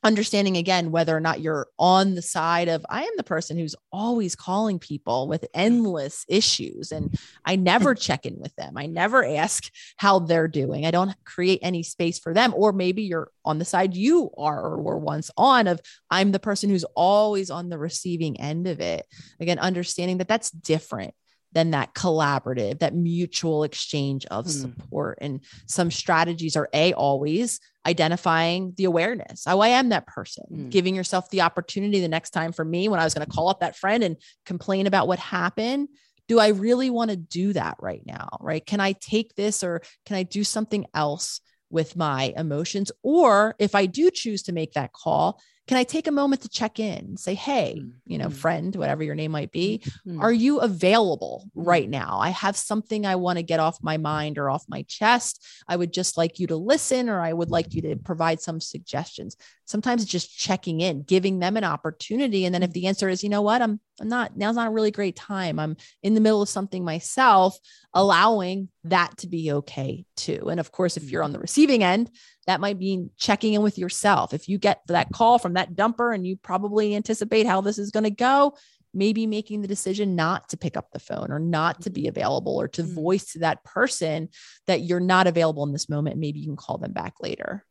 understanding 0.04 0.58
again 0.58 0.92
whether 0.92 1.16
or 1.16 1.20
not 1.20 1.42
you're 1.42 1.68
on 1.80 2.16
the 2.16 2.22
side 2.22 2.68
of 2.68 2.86
I 2.90 3.04
am 3.04 3.14
the 3.18 3.24
person 3.24 3.58
who's 3.58 3.76
always 3.92 4.36
calling 4.36 4.80
people 4.80 5.28
with 5.28 5.46
endless 5.54 6.24
issues 6.28 6.92
and 6.92 7.18
I 7.44 7.56
never 7.56 7.96
check 7.96 8.26
in 8.26 8.40
with 8.40 8.56
them. 8.56 8.78
I 8.78 8.86
never 8.86 9.26
ask 9.26 9.72
how 9.98 10.20
they're 10.20 10.48
doing. 10.48 10.86
I 10.86 10.92
don't 10.92 11.16
create 11.26 11.60
any 11.62 11.84
space 11.84 12.20
for 12.20 12.34
them 12.34 12.54
or 12.56 12.74
maybe 12.74 13.04
you're 13.04 13.32
on 13.44 13.58
the 13.60 13.66
side 13.66 13.96
you 13.96 14.30
are 14.38 14.60
or 14.60 14.82
were 14.82 14.98
once 14.98 15.32
on 15.36 15.68
of 15.68 15.82
I'm 16.10 16.32
the 16.32 16.40
person 16.40 16.70
who's 16.70 16.86
always 16.96 17.50
on 17.50 17.70
the 17.70 17.80
receiving 17.80 18.40
end 18.40 18.68
of 18.68 18.80
it. 18.80 19.06
Again 19.40 19.60
understanding 19.60 20.20
that 20.20 20.28
that's 20.28 20.52
different 20.52 21.16
than 21.54 21.72
that 21.72 21.94
collaborative, 21.94 22.80
that 22.80 22.94
mutual 22.94 23.64
exchange 23.64 24.26
of 24.28 24.46
mm. 24.46 24.50
support. 24.50 25.18
And 25.22 25.42
some 25.66 25.90
strategies 25.92 26.56
are 26.56 26.70
A, 26.74 26.94
always 26.94 27.60
identifying 27.86 28.74
the 28.76 28.84
awareness. 28.84 29.46
Oh, 29.48 29.60
I 29.60 29.70
am 29.70 29.90
that 29.90 30.08
person, 30.08 30.44
mm. 30.52 30.70
giving 30.70 30.96
yourself 30.96 31.30
the 31.30 31.42
opportunity 31.42 32.02
the 32.02 32.08
next 32.08 32.32
time 32.32 32.52
for 32.52 32.66
me 32.66 32.90
when 32.90 33.00
I 33.00 33.04
was 33.04 33.14
going 33.14 33.26
to 33.26 33.32
call 33.32 33.50
up 33.50 33.62
that 33.62 33.78
friend 33.78 34.04
and 34.04 34.18
complain 34.46 34.88
about 34.88 35.08
what 35.08 35.20
happened. 35.20 35.88
Do 36.28 36.40
I 36.40 36.50
really 36.50 36.90
want 36.90 37.12
to 37.12 37.18
do 37.18 37.54
that 37.54 37.78
right 37.80 38.02
now? 38.06 38.28
Right. 38.42 38.66
Can 38.66 38.82
I 38.82 38.92
take 38.92 39.36
this 39.36 39.64
or 39.64 39.82
can 40.06 40.18
I 40.18 40.24
do 40.24 40.44
something 40.44 40.86
else 40.94 41.40
with 41.70 41.96
my 41.96 42.34
emotions? 42.36 42.92
Or 43.02 43.56
if 43.60 43.76
I 43.76 43.86
do 43.86 44.12
choose 44.12 44.44
to 44.44 44.54
make 44.54 44.74
that 44.74 44.92
call, 44.92 45.40
can 45.68 45.78
I 45.78 45.84
take 45.84 46.08
a 46.08 46.12
moment 46.12 46.42
to 46.44 46.50
check 46.50 46.80
in 46.80 47.18
say, 47.18 47.36
hey, 47.36 47.76
mm-hmm. 47.78 47.90
you 48.06 48.18
know, 48.18 48.30
friend, 48.30 48.74
whatever 48.76 49.04
your 49.04 49.16
name 49.16 49.32
might 49.32 49.52
be, 49.52 49.82
mm-hmm. 49.84 50.22
are 50.22 50.32
you 50.32 50.60
available 50.60 51.44
mm-hmm. 51.50 51.68
right 51.68 51.90
now? 51.90 52.20
I 52.20 52.30
have 52.30 52.56
something 52.56 53.06
I 53.06 53.16
want 53.16 53.38
to 53.38 53.44
get 53.44 53.60
off 53.60 53.84
my 53.84 53.98
mind 53.98 54.38
or 54.38 54.50
off 54.50 54.64
my 54.70 54.84
chest. 54.84 55.46
I 55.68 55.76
would 55.76 55.92
just 55.92 56.18
like 56.18 56.40
you 56.40 56.48
to 56.48 56.56
listen, 56.56 57.10
or 57.10 57.20
I 57.20 57.34
would 57.34 57.52
like 57.52 57.74
you 57.74 57.82
to 57.84 57.96
provide 57.98 58.40
some 58.40 58.62
suggestions. 58.62 59.36
Sometimes 59.68 60.02
it's 60.02 60.12
just 60.12 60.36
checking 60.36 60.80
in, 60.80 61.04
giving 61.04 61.40
them 61.40 61.58
an 61.58 61.66
opportunity. 61.66 62.46
And 62.46 62.56
then 62.56 62.64
if 62.64 62.72
mm. 62.72 62.74
the 62.74 62.88
answer 62.88 63.10
is, 63.10 63.22
you 63.22 63.30
know 63.30 63.42
what, 63.42 63.62
I'm, 63.62 63.80
I'm 64.00 64.08
not, 64.08 64.38
now's 64.38 64.56
not 64.56 64.70
a 64.70 64.72
really 64.72 64.92
great 64.92 65.16
time. 65.16 65.60
I'm 65.60 65.76
in 66.02 66.14
the 66.14 66.22
middle 66.22 66.42
of 66.42 66.50
something 66.50 66.86
myself, 66.86 67.60
allowing 67.94 68.70
that 68.86 69.18
to 69.18 69.28
be 69.28 69.52
okay 69.52 70.06
too. 70.16 70.48
And 70.50 70.60
of 70.60 70.72
course, 70.72 70.96
if 70.96 71.12
you're 71.12 71.24
on 71.24 71.34
the 71.34 71.40
receiving 71.40 71.84
end, 71.84 72.10
that 72.46 72.62
might 72.62 72.80
mean 72.80 73.12
checking 73.18 73.54
in 73.54 73.62
with 73.62 73.78
yourself. 73.78 74.34
If 74.34 74.48
you 74.48 74.58
get 74.58 74.82
that 74.88 75.12
call 75.12 75.38
from 75.38 75.54
that 75.54 75.76
dumper 75.76 76.16
and 76.16 76.26
you 76.26 76.38
probably 76.38 76.96
anticipate 76.96 77.46
how 77.46 77.60
this 77.60 77.78
is 77.78 77.92
going 77.92 78.06
to 78.06 78.10
go, 78.10 78.56
maybe 78.94 79.28
making 79.28 79.62
the 79.62 79.68
decision 79.68 80.16
not 80.16 80.50
to 80.50 80.58
pick 80.58 80.78
up 80.78 80.92
the 80.92 81.00
phone 81.00 81.32
or 81.32 81.40
not 81.40 81.82
to 81.82 81.90
be 81.90 82.04
mm-hmm. 82.04 82.10
available 82.10 82.60
or 82.60 82.68
to 82.70 82.84
mm-hmm. 82.84 82.96
voice 82.96 83.34
to 83.34 83.40
that 83.40 83.64
person 83.64 84.30
that 84.66 84.82
you're 84.82 85.00
not 85.00 85.28
available 85.28 85.64
in 85.64 85.74
this 85.74 85.90
moment. 85.90 86.18
Maybe 86.18 86.40
you 86.40 86.48
can 86.48 86.56
call 86.56 86.78
them 86.78 86.94
back 86.94 87.16
later. 87.22 87.66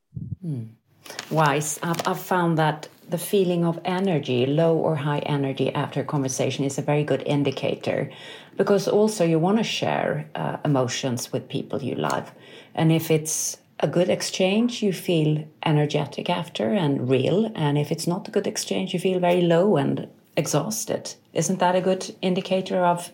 Mm. 0.45 0.75
Wise. 1.31 1.79
I've, 1.83 2.07
I've 2.07 2.21
found 2.21 2.59
that 2.59 2.89
the 3.09 3.19
feeling 3.19 3.65
of 3.65 3.81
energy, 3.85 4.47
low 4.47 4.77
or 4.77 4.97
high 4.97 5.21
energy 5.21 5.73
after 5.75 6.01
a 6.01 6.05
conversation, 6.05 6.65
is 6.65 6.79
a 6.79 6.83
very 6.83 7.05
good 7.05 7.23
indicator 7.25 8.11
because 8.57 8.89
also 8.89 9.25
you 9.25 9.39
want 9.39 9.59
to 9.59 9.65
share 9.65 10.29
uh, 10.35 10.57
emotions 10.65 11.33
with 11.33 11.49
people 11.49 11.83
you 11.83 11.95
love. 11.95 12.33
And 12.75 12.91
if 12.91 13.11
it's 13.11 13.59
a 13.81 13.89
good 13.89 14.09
exchange, 14.09 14.83
you 14.83 14.93
feel 14.93 15.47
energetic 15.65 16.31
after 16.31 16.73
and 16.73 17.09
real. 17.09 17.53
And 17.55 17.77
if 17.77 17.93
it's 17.93 18.07
not 18.07 18.29
a 18.29 18.31
good 18.31 18.47
exchange, 18.47 18.95
you 18.95 19.01
feel 19.01 19.21
very 19.21 19.43
low 19.43 19.77
and 19.77 20.09
exhausted. 20.37 21.15
Isn't 21.35 21.59
that 21.59 21.77
a 21.77 21.81
good 21.81 22.15
indicator 22.23 22.85
of 22.85 23.13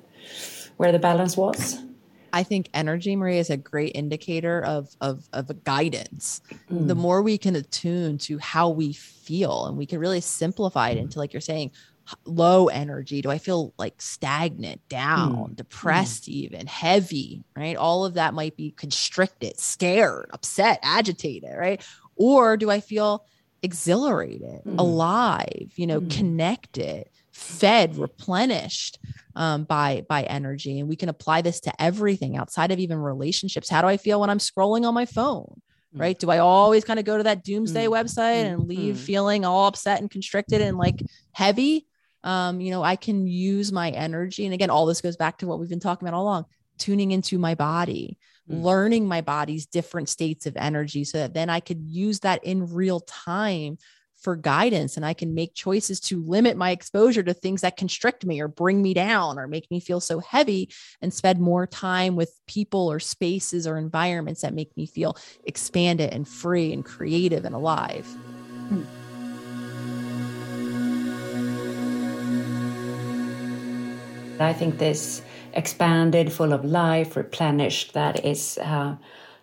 where 0.76 0.92
the 0.92 0.98
balance 0.98 1.36
was? 1.36 1.82
I 2.32 2.42
think 2.42 2.68
energy, 2.72 3.14
Maria, 3.16 3.40
is 3.40 3.50
a 3.50 3.56
great 3.56 3.92
indicator 3.94 4.64
of 4.64 4.94
of 5.00 5.28
of 5.32 5.64
guidance. 5.64 6.40
Mm. 6.70 6.88
The 6.88 6.94
more 6.94 7.22
we 7.22 7.38
can 7.38 7.56
attune 7.56 8.18
to 8.18 8.38
how 8.38 8.70
we 8.70 8.92
feel, 8.92 9.66
and 9.66 9.76
we 9.76 9.86
can 9.86 9.98
really 9.98 10.20
simplify 10.20 10.90
it 10.90 10.98
into, 10.98 11.18
like 11.18 11.32
you're 11.32 11.40
saying, 11.40 11.72
low 12.24 12.68
energy? 12.68 13.22
Do 13.22 13.30
I 13.30 13.38
feel 13.38 13.74
like 13.78 14.00
stagnant, 14.00 14.86
down, 14.88 15.50
mm. 15.50 15.56
depressed, 15.56 16.24
mm. 16.24 16.28
even 16.32 16.66
heavy? 16.66 17.44
Right. 17.56 17.76
All 17.76 18.04
of 18.04 18.14
that 18.14 18.34
might 18.34 18.56
be 18.56 18.72
constricted, 18.72 19.58
scared, 19.58 20.30
upset, 20.32 20.78
agitated. 20.82 21.54
Right. 21.56 21.84
Or 22.16 22.56
do 22.56 22.70
I 22.70 22.80
feel 22.80 23.24
exhilarated, 23.62 24.62
mm. 24.64 24.78
alive, 24.78 25.72
you 25.76 25.86
know, 25.86 26.00
hmm. 26.00 26.08
connected, 26.08 27.08
fed, 27.42 27.96
replenished? 27.96 28.98
Um, 29.34 29.64
by 29.64 30.04
by 30.06 30.24
energy 30.24 30.78
and 30.78 30.90
we 30.90 30.96
can 30.96 31.08
apply 31.08 31.40
this 31.40 31.60
to 31.60 31.72
everything 31.80 32.36
outside 32.36 32.70
of 32.70 32.78
even 32.78 32.98
relationships 32.98 33.70
how 33.70 33.80
do 33.80 33.88
i 33.88 33.96
feel 33.96 34.20
when 34.20 34.28
i'm 34.28 34.36
scrolling 34.36 34.86
on 34.86 34.92
my 34.92 35.06
phone 35.06 35.62
hmm. 35.94 35.98
right? 35.98 36.18
Do 36.18 36.30
I 36.30 36.36
always 36.36 36.84
kind 36.84 36.98
of 36.98 37.06
go 37.06 37.16
to 37.16 37.22
that 37.22 37.42
doomsday 37.42 37.86
mm. 37.86 37.92
website 37.92 38.44
and 38.44 38.68
leave 38.68 38.96
mm. 38.96 38.98
feeling 38.98 39.46
all 39.46 39.68
upset 39.68 40.02
and 40.02 40.10
constricted 40.10 40.60
and 40.60 40.76
like 40.76 41.00
heavy? 41.32 41.86
um, 42.24 42.60
you 42.60 42.70
know, 42.70 42.82
I 42.82 42.96
can 42.96 43.26
use 43.26 43.72
my 43.72 43.90
energy. 43.90 44.44
And 44.44 44.54
again, 44.54 44.70
all 44.70 44.86
this 44.86 45.00
goes 45.00 45.16
back 45.16 45.38
to 45.38 45.46
what 45.46 45.58
we've 45.58 45.68
been 45.68 45.80
talking 45.80 46.06
about 46.06 46.16
all 46.16 46.24
along 46.24 46.46
tuning 46.78 47.12
into 47.12 47.38
my 47.38 47.54
body, 47.54 48.18
mm. 48.50 48.62
learning 48.62 49.06
my 49.06 49.20
body's 49.20 49.66
different 49.66 50.08
states 50.08 50.46
of 50.46 50.56
energy 50.56 51.04
so 51.04 51.18
that 51.18 51.34
then 51.34 51.50
I 51.50 51.60
could 51.60 51.80
use 51.80 52.20
that 52.20 52.42
in 52.44 52.72
real 52.72 53.00
time 53.00 53.78
for 54.22 54.36
guidance 54.36 54.96
and 54.96 55.04
I 55.04 55.14
can 55.14 55.34
make 55.34 55.54
choices 55.54 56.00
to 56.00 56.22
limit 56.22 56.56
my 56.56 56.70
exposure 56.70 57.22
to 57.22 57.34
things 57.34 57.60
that 57.62 57.76
constrict 57.76 58.24
me 58.24 58.40
or 58.40 58.48
bring 58.48 58.80
me 58.80 58.94
down 58.94 59.38
or 59.38 59.48
make 59.48 59.70
me 59.70 59.80
feel 59.80 60.00
so 60.00 60.20
heavy 60.20 60.70
and 61.00 61.12
spend 61.12 61.40
more 61.40 61.66
time 61.66 62.16
with 62.16 62.38
people 62.46 62.90
or 62.90 63.00
spaces 63.00 63.66
or 63.66 63.76
environments 63.76 64.42
that 64.42 64.54
make 64.54 64.76
me 64.76 64.86
feel 64.86 65.16
expanded 65.44 66.10
and 66.12 66.28
free 66.28 66.72
and 66.72 66.84
creative 66.84 67.44
and 67.44 67.54
alive. 67.54 68.06
Mm. 68.70 68.86
I 74.40 74.52
think 74.52 74.78
this 74.78 75.22
expanded, 75.52 76.32
full 76.32 76.52
of 76.52 76.64
life, 76.64 77.16
replenished, 77.16 77.92
that 77.94 78.24
is 78.24 78.58
uh, 78.58 78.96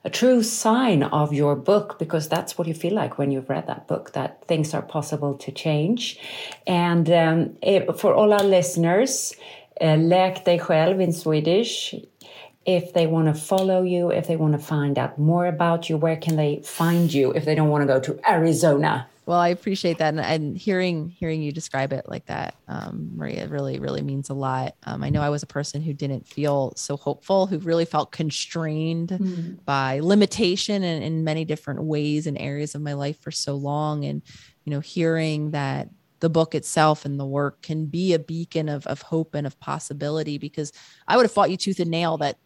a 0.04 0.10
true 0.10 0.44
sign 0.44 1.04
of 1.04 1.34
your 1.34 1.56
book 1.56 2.00
because 2.00 2.30
that's 2.30 2.58
what 2.58 2.68
you 2.68 2.74
feel 2.74 2.94
like 2.94 3.18
when 3.18 3.32
you've 3.32 3.50
read 3.50 3.68
that 3.68 3.88
book, 3.88 4.14
that 4.14 4.46
things 4.48 4.74
are 4.74 4.82
possible 4.82 5.34
to 5.36 5.52
change. 5.52 6.20
And 6.66 7.10
um, 7.10 7.58
for 7.98 8.14
all 8.14 8.32
our 8.34 8.44
listeners, 8.44 9.34
uh, 9.82 9.98
Läk 9.98 10.46
dig 10.46 10.62
själv 10.62 11.02
in 11.02 11.14
Swedish. 11.14 11.96
If 12.66 12.94
they 12.94 13.08
want 13.08 13.28
to 13.28 13.34
follow 13.34 13.84
you, 13.84 14.12
if 14.12 14.28
they 14.28 14.36
want 14.36 14.54
to 14.54 14.60
find 14.60 14.98
out 14.98 15.18
more 15.18 15.48
about 15.48 15.90
you, 15.90 15.98
where 15.98 16.18
can 16.18 16.36
they 16.36 16.62
find 16.64 17.12
you 17.14 17.32
if 17.32 17.46
they 17.46 17.56
don't 17.56 17.70
want 17.70 17.82
to 17.82 17.88
go 17.88 18.00
to 18.00 18.20
Arizona? 18.30 19.08
Well, 19.30 19.40
I 19.40 19.50
appreciate 19.50 20.00
that, 20.00 20.16
and, 20.16 20.20
and 20.20 20.58
hearing 20.58 21.08
hearing 21.08 21.44
you 21.44 21.52
describe 21.52 21.94
it 21.94 22.10
like 22.10 22.26
that, 22.26 22.56
um, 22.68 23.12
Maria, 23.16 23.48
really 23.48 23.78
really 23.78 24.02
means 24.02 24.32
a 24.32 24.34
lot. 24.34 24.74
Um, 24.86 25.04
I 25.04 25.12
know 25.12 25.22
I 25.22 25.30
was 25.30 25.44
a 25.44 25.46
person 25.46 25.84
who 25.84 25.94
didn't 25.94 26.28
feel 26.28 26.74
so 26.76 26.98
hopeful, 26.98 27.46
who 27.46 27.60
really 27.60 27.86
felt 27.86 28.12
constrained 28.12 29.10
mm-hmm. 29.10 29.54
by 29.66 30.00
limitation 30.00 30.82
in, 30.82 31.04
in 31.04 31.24
many 31.24 31.46
different 31.46 31.84
ways 31.84 32.26
and 32.26 32.40
areas 32.42 32.74
of 32.74 32.82
my 32.82 32.94
life 32.94 33.22
for 33.22 33.30
so 33.30 33.54
long, 33.54 34.04
and 34.04 34.24
you 34.66 34.72
know, 34.72 34.80
hearing 34.80 35.52
that 35.52 35.90
the 36.22 36.30
book 36.32 36.56
itself 36.56 37.06
and 37.06 37.20
the 37.20 37.26
work 37.26 37.62
can 37.62 37.86
be 37.86 38.14
a 38.14 38.20
beacon 38.20 38.68
of, 38.68 38.88
of 38.88 39.04
hope 39.04 39.36
and 39.36 39.46
of 39.46 39.60
possibility 39.60 40.40
because 40.40 40.74
I 41.08 41.16
would 41.16 41.24
have 41.24 41.32
fought 41.32 41.52
you 41.52 41.58
tooth 41.58 41.80
and 41.80 41.92
nail 41.92 42.18
that 42.18 42.40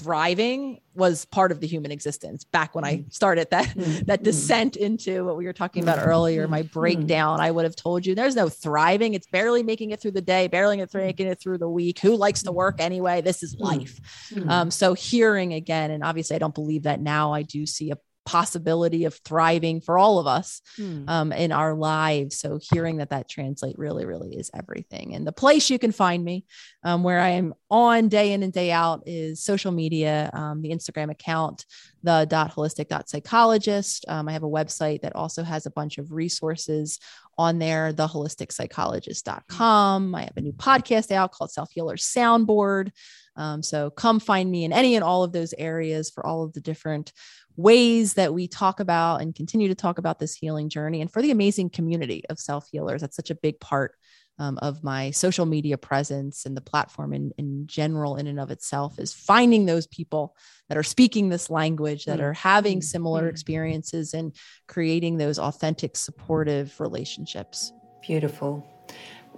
thriving 0.00 0.80
was 0.94 1.24
part 1.26 1.52
of 1.52 1.60
the 1.60 1.66
human 1.66 1.90
existence 1.90 2.44
back 2.44 2.74
when 2.74 2.84
I 2.84 2.96
mm. 2.98 3.12
started 3.12 3.48
that 3.50 3.66
mm. 3.68 4.06
that 4.06 4.20
mm. 4.20 4.24
descent 4.24 4.76
into 4.76 5.24
what 5.24 5.36
we 5.36 5.44
were 5.44 5.52
talking 5.52 5.82
about 5.82 5.98
earlier, 6.04 6.48
my 6.48 6.62
breakdown. 6.62 7.40
I 7.40 7.50
would 7.50 7.64
have 7.64 7.76
told 7.76 8.06
you 8.06 8.14
there's 8.14 8.34
no 8.34 8.48
thriving. 8.48 9.14
It's 9.14 9.26
barely 9.26 9.62
making 9.62 9.90
it 9.90 10.00
through 10.00 10.12
the 10.12 10.22
day, 10.22 10.48
barely 10.48 10.84
making 10.94 11.26
it 11.26 11.38
through 11.40 11.58
the 11.58 11.68
week. 11.68 12.00
Who 12.00 12.16
likes 12.16 12.42
to 12.44 12.52
work 12.52 12.80
anyway? 12.80 13.20
This 13.20 13.42
is 13.42 13.56
life. 13.58 14.00
Um, 14.48 14.70
so 14.70 14.94
hearing 14.94 15.52
again, 15.52 15.90
and 15.90 16.02
obviously 16.02 16.36
I 16.36 16.38
don't 16.38 16.54
believe 16.54 16.84
that 16.84 17.00
now. 17.00 17.32
I 17.32 17.42
do 17.42 17.66
see 17.66 17.90
a 17.90 17.98
possibility 18.24 19.04
of 19.04 19.14
thriving 19.24 19.80
for 19.80 19.98
all 19.98 20.18
of 20.18 20.26
us 20.26 20.60
hmm. 20.76 21.04
um, 21.08 21.32
in 21.32 21.52
our 21.52 21.74
lives. 21.74 22.38
So 22.38 22.58
hearing 22.72 22.98
that 22.98 23.10
that 23.10 23.28
translate 23.28 23.78
really, 23.78 24.04
really 24.04 24.36
is 24.36 24.50
everything. 24.54 25.14
And 25.14 25.26
the 25.26 25.32
place 25.32 25.70
you 25.70 25.78
can 25.78 25.92
find 25.92 26.24
me, 26.24 26.44
um, 26.84 27.02
where 27.02 27.20
I 27.20 27.30
am 27.30 27.54
on 27.70 28.08
day 28.08 28.32
in 28.32 28.42
and 28.42 28.52
day 28.52 28.70
out, 28.70 29.02
is 29.06 29.42
social 29.42 29.72
media, 29.72 30.30
um, 30.32 30.62
the 30.62 30.70
Instagram 30.70 31.10
account, 31.10 31.66
the 32.02 32.26
dot 32.28 32.54
holistic 32.54 32.88
dot 32.88 33.08
psychologist. 33.08 34.04
Um, 34.08 34.28
I 34.28 34.32
have 34.32 34.42
a 34.42 34.48
website 34.48 35.00
that 35.02 35.16
also 35.16 35.42
has 35.42 35.66
a 35.66 35.70
bunch 35.70 35.98
of 35.98 36.12
resources 36.12 36.98
on 37.36 37.58
there, 37.58 37.92
theholisticpsychologist.com. 37.92 40.14
I 40.14 40.22
have 40.22 40.36
a 40.36 40.42
new 40.42 40.52
podcast 40.52 41.10
out 41.10 41.32
called 41.32 41.50
Self 41.50 41.72
Healer 41.72 41.96
Soundboard. 41.96 42.92
Um, 43.36 43.62
so 43.62 43.90
come 43.90 44.18
find 44.20 44.50
me 44.50 44.64
in 44.64 44.72
any 44.72 44.96
and 44.96 45.04
all 45.04 45.24
of 45.24 45.32
those 45.32 45.54
areas 45.56 46.10
for 46.10 46.26
all 46.26 46.44
of 46.44 46.52
the 46.52 46.60
different 46.60 47.12
ways 47.60 48.14
that 48.14 48.32
we 48.32 48.48
talk 48.48 48.80
about 48.80 49.20
and 49.20 49.34
continue 49.34 49.68
to 49.68 49.74
talk 49.74 49.98
about 49.98 50.18
this 50.18 50.34
healing 50.34 50.68
journey 50.68 51.00
and 51.00 51.12
for 51.12 51.22
the 51.22 51.30
amazing 51.30 51.70
community 51.70 52.22
of 52.30 52.38
self 52.38 52.68
healers. 52.70 53.00
That's 53.00 53.16
such 53.16 53.30
a 53.30 53.34
big 53.34 53.60
part 53.60 53.94
um, 54.40 54.58
of 54.62 54.82
my 54.82 55.10
social 55.10 55.44
media 55.44 55.76
presence 55.76 56.46
and 56.46 56.56
the 56.56 56.62
platform 56.62 57.12
in, 57.12 57.30
in 57.36 57.66
general, 57.66 58.16
in 58.16 58.26
and 58.26 58.40
of 58.40 58.50
itself, 58.50 58.98
is 58.98 59.12
finding 59.12 59.66
those 59.66 59.86
people 59.86 60.34
that 60.68 60.78
are 60.78 60.82
speaking 60.82 61.28
this 61.28 61.50
language, 61.50 62.06
that 62.06 62.20
mm. 62.20 62.22
are 62.22 62.32
having 62.32 62.78
mm. 62.78 62.84
similar 62.84 63.26
mm. 63.26 63.30
experiences, 63.30 64.14
and 64.14 64.34
creating 64.66 65.18
those 65.18 65.38
authentic, 65.38 65.94
supportive 65.94 66.80
relationships. 66.80 67.72
Beautiful. 68.00 68.66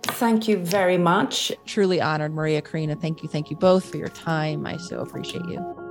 Thank 0.04 0.46
you 0.46 0.58
very 0.58 0.98
much. 0.98 1.52
Truly 1.66 2.00
honored, 2.00 2.32
Maria 2.32 2.62
Karina. 2.62 2.94
Thank 2.94 3.22
you. 3.22 3.28
Thank 3.28 3.50
you 3.50 3.56
both 3.56 3.90
for 3.90 3.96
your 3.96 4.08
time. 4.08 4.66
I 4.66 4.76
so 4.76 5.00
appreciate 5.00 5.44
you. 5.46 5.81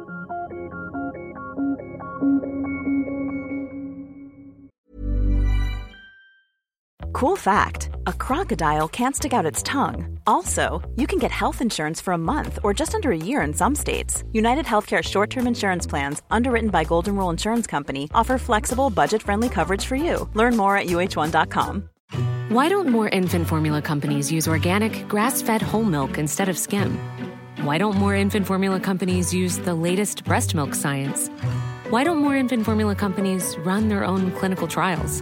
Cool 7.22 7.38
fact 7.38 7.92
a 8.08 8.14
crocodile 8.14 8.88
can't 8.88 9.16
stick 9.16 9.32
out 9.32 9.46
its 9.46 9.62
tongue. 9.62 10.18
Also, 10.26 10.82
you 10.96 11.06
can 11.06 11.20
get 11.20 11.30
health 11.30 11.62
insurance 11.62 12.02
for 12.02 12.16
a 12.16 12.18
month 12.18 12.58
or 12.64 12.74
just 12.74 12.96
under 12.96 13.12
a 13.12 13.16
year 13.16 13.44
in 13.44 13.54
some 13.54 13.76
states. 13.76 14.24
United 14.34 14.66
Healthcare 14.66 15.04
short 15.04 15.30
term 15.30 15.46
insurance 15.46 15.86
plans, 15.86 16.24
underwritten 16.32 16.72
by 16.72 16.84
Golden 16.84 17.16
Rule 17.16 17.30
Insurance 17.30 17.68
Company, 17.68 18.10
offer 18.16 18.40
flexible, 18.40 18.90
budget 18.90 19.22
friendly 19.22 19.50
coverage 19.50 19.86
for 19.86 19.96
you. 19.96 20.28
Learn 20.34 20.58
more 20.58 20.76
at 20.76 20.88
uh1.com. 20.88 21.88
Why 22.50 22.70
don't 22.70 22.90
more 22.90 23.10
infant 23.10 23.48
formula 23.48 23.84
companies 23.84 24.32
use 24.32 24.48
organic, 24.48 25.08
grass 25.08 25.44
fed 25.44 25.62
whole 25.62 25.84
milk 25.84 26.18
instead 26.18 26.50
of 26.50 26.58
skim? 26.58 26.98
Why 27.62 27.78
don't 27.78 27.98
more 27.98 28.16
infant 28.16 28.48
formula 28.48 28.80
companies 28.80 29.32
use 29.32 29.60
the 29.60 29.76
latest 29.76 30.24
breast 30.24 30.56
milk 30.56 30.74
science? 30.74 31.30
Why 31.92 32.04
don't 32.04 32.18
more 32.18 32.36
infant 32.36 32.66
formula 32.66 32.96
companies 32.96 33.56
run 33.60 33.90
their 33.90 34.04
own 34.04 34.32
clinical 34.32 34.68
trials? 34.68 35.22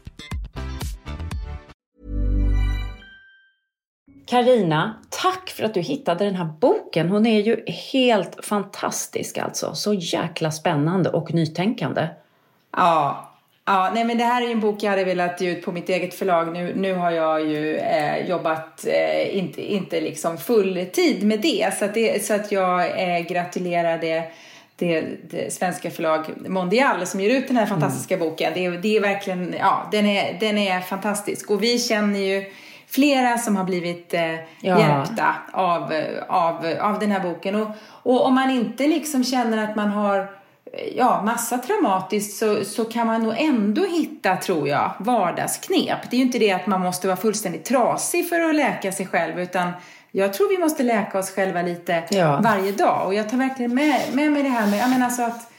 Karina, 4.31 4.93
tack 5.09 5.49
för 5.49 5.63
att 5.63 5.73
du 5.73 5.81
hittade 5.81 6.25
den 6.25 6.35
här 6.35 6.49
boken. 6.59 7.09
Hon 7.09 7.25
är 7.25 7.41
ju 7.41 7.63
helt 7.91 8.45
fantastisk 8.45 9.37
alltså. 9.37 9.75
Så 9.75 9.93
jäkla 9.93 10.51
spännande 10.51 11.09
och 11.09 11.33
nytänkande. 11.33 12.07
Ja, 12.77 13.31
ja 13.65 13.91
nej 13.93 14.03
men 14.03 14.17
det 14.17 14.23
här 14.23 14.41
är 14.41 14.51
en 14.51 14.59
bok 14.59 14.83
jag 14.83 14.89
hade 14.89 15.03
velat 15.03 15.41
ge 15.41 15.51
ut 15.51 15.65
på 15.65 15.71
mitt 15.71 15.89
eget 15.89 16.13
förlag. 16.13 16.53
Nu, 16.53 16.73
nu 16.75 16.93
har 16.93 17.11
jag 17.11 17.47
ju 17.47 17.77
eh, 17.77 18.29
jobbat, 18.29 18.87
eh, 18.87 19.37
inte, 19.37 19.73
inte 19.73 20.01
liksom 20.01 20.37
full 20.37 20.85
tid 20.93 21.23
med 21.23 21.41
det. 21.41 21.73
Så 21.79 21.85
att, 21.85 21.93
det, 21.93 22.25
så 22.25 22.33
att 22.33 22.51
jag 22.51 23.01
eh, 23.01 23.19
gratulerar 23.19 23.97
det, 23.97 24.23
det, 24.75 25.05
det 25.29 25.53
svenska 25.53 25.91
förlag 25.91 26.25
Mondial 26.47 27.07
som 27.07 27.19
ger 27.19 27.29
ut 27.29 27.47
den 27.47 27.57
här 27.57 27.65
fantastiska 27.65 28.17
boken. 28.17 28.51
Det, 28.53 28.69
det 28.69 28.97
är 28.97 29.01
verkligen, 29.01 29.55
ja, 29.59 29.89
den 29.91 30.05
är, 30.05 30.37
den 30.39 30.57
är 30.57 30.79
fantastisk. 30.79 31.49
Och 31.49 31.63
vi 31.63 31.79
känner 31.79 32.19
ju 32.19 32.45
flera 32.91 33.37
som 33.37 33.55
har 33.55 33.63
blivit 33.63 34.13
eh, 34.13 34.21
Ja. 34.61 34.79
hjälpta 34.79 35.35
av, 35.51 35.93
av, 36.27 36.65
av 36.81 36.99
den 36.99 37.11
här 37.11 37.19
boken. 37.19 37.55
Och, 37.55 37.67
och 37.83 38.25
om 38.25 38.35
man 38.35 38.49
inte 38.49 38.87
liksom 38.87 39.23
känner 39.23 39.69
att 39.69 39.75
man 39.75 39.89
har 39.89 40.19
eh, 40.19 40.27
ja, 40.97 41.21
massa 41.21 41.57
traumatiskt 41.57 42.37
så, 42.37 42.65
så 42.65 42.85
kan 42.85 43.07
man 43.07 43.23
nog 43.23 43.33
ändå 43.37 43.85
hitta, 43.85 44.35
tror 44.35 44.67
jag, 44.67 44.91
vardagsknep. 44.99 45.97
Det 46.09 46.15
är 46.15 46.17
ju 46.19 46.25
inte 46.25 46.39
det 46.39 46.51
att 46.51 46.67
man 46.67 46.81
måste 46.81 47.07
vara 47.07 47.17
fullständigt 47.17 47.65
trasig 47.65 48.29
för 48.29 48.39
att 48.39 48.55
läka 48.55 48.91
sig 48.91 49.07
själv 49.07 49.39
utan 49.39 49.71
jag 50.11 50.33
tror 50.33 50.49
vi 50.49 50.57
måste 50.57 50.83
läka 50.83 51.19
oss 51.19 51.31
själva 51.35 51.61
lite 51.61 52.03
Ja. 52.09 52.39
varje 52.43 52.71
dag. 52.71 53.05
Och 53.05 53.13
jag 53.13 53.29
tar 53.29 53.37
verkligen 53.37 53.75
med, 53.75 54.01
med 54.13 54.31
mig 54.31 54.43
det 54.43 54.49
här 54.49 54.67
med, 54.67 54.79
jag 54.79 54.89
menar 54.89 55.05
alltså 55.05 55.23
att 55.23 55.51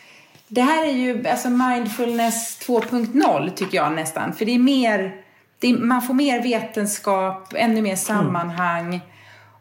det 0.48 0.60
här 0.60 0.86
är 0.86 0.92
ju 0.92 1.28
alltså 1.28 1.50
mindfulness 1.50 2.58
2.0 2.68 3.50
tycker 3.50 3.76
jag 3.76 3.92
nästan. 3.92 4.32
För 4.32 4.44
det 4.44 4.54
är 4.54 4.58
mer, 4.58 5.14
det 5.62 5.72
man 5.72 6.02
får 6.02 6.14
mer 6.14 6.42
vetenskap, 6.42 7.52
ännu 7.56 7.82
mer 7.82 7.96
sammanhang. 7.96 9.00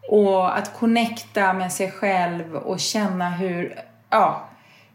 Och 0.09 0.57
att 0.57 0.79
connecta 0.79 1.53
med 1.53 1.71
sig 1.71 1.91
själv 1.91 2.55
och 2.55 2.79
känna 2.79 3.29
hur, 3.29 3.75
ja, 4.09 4.47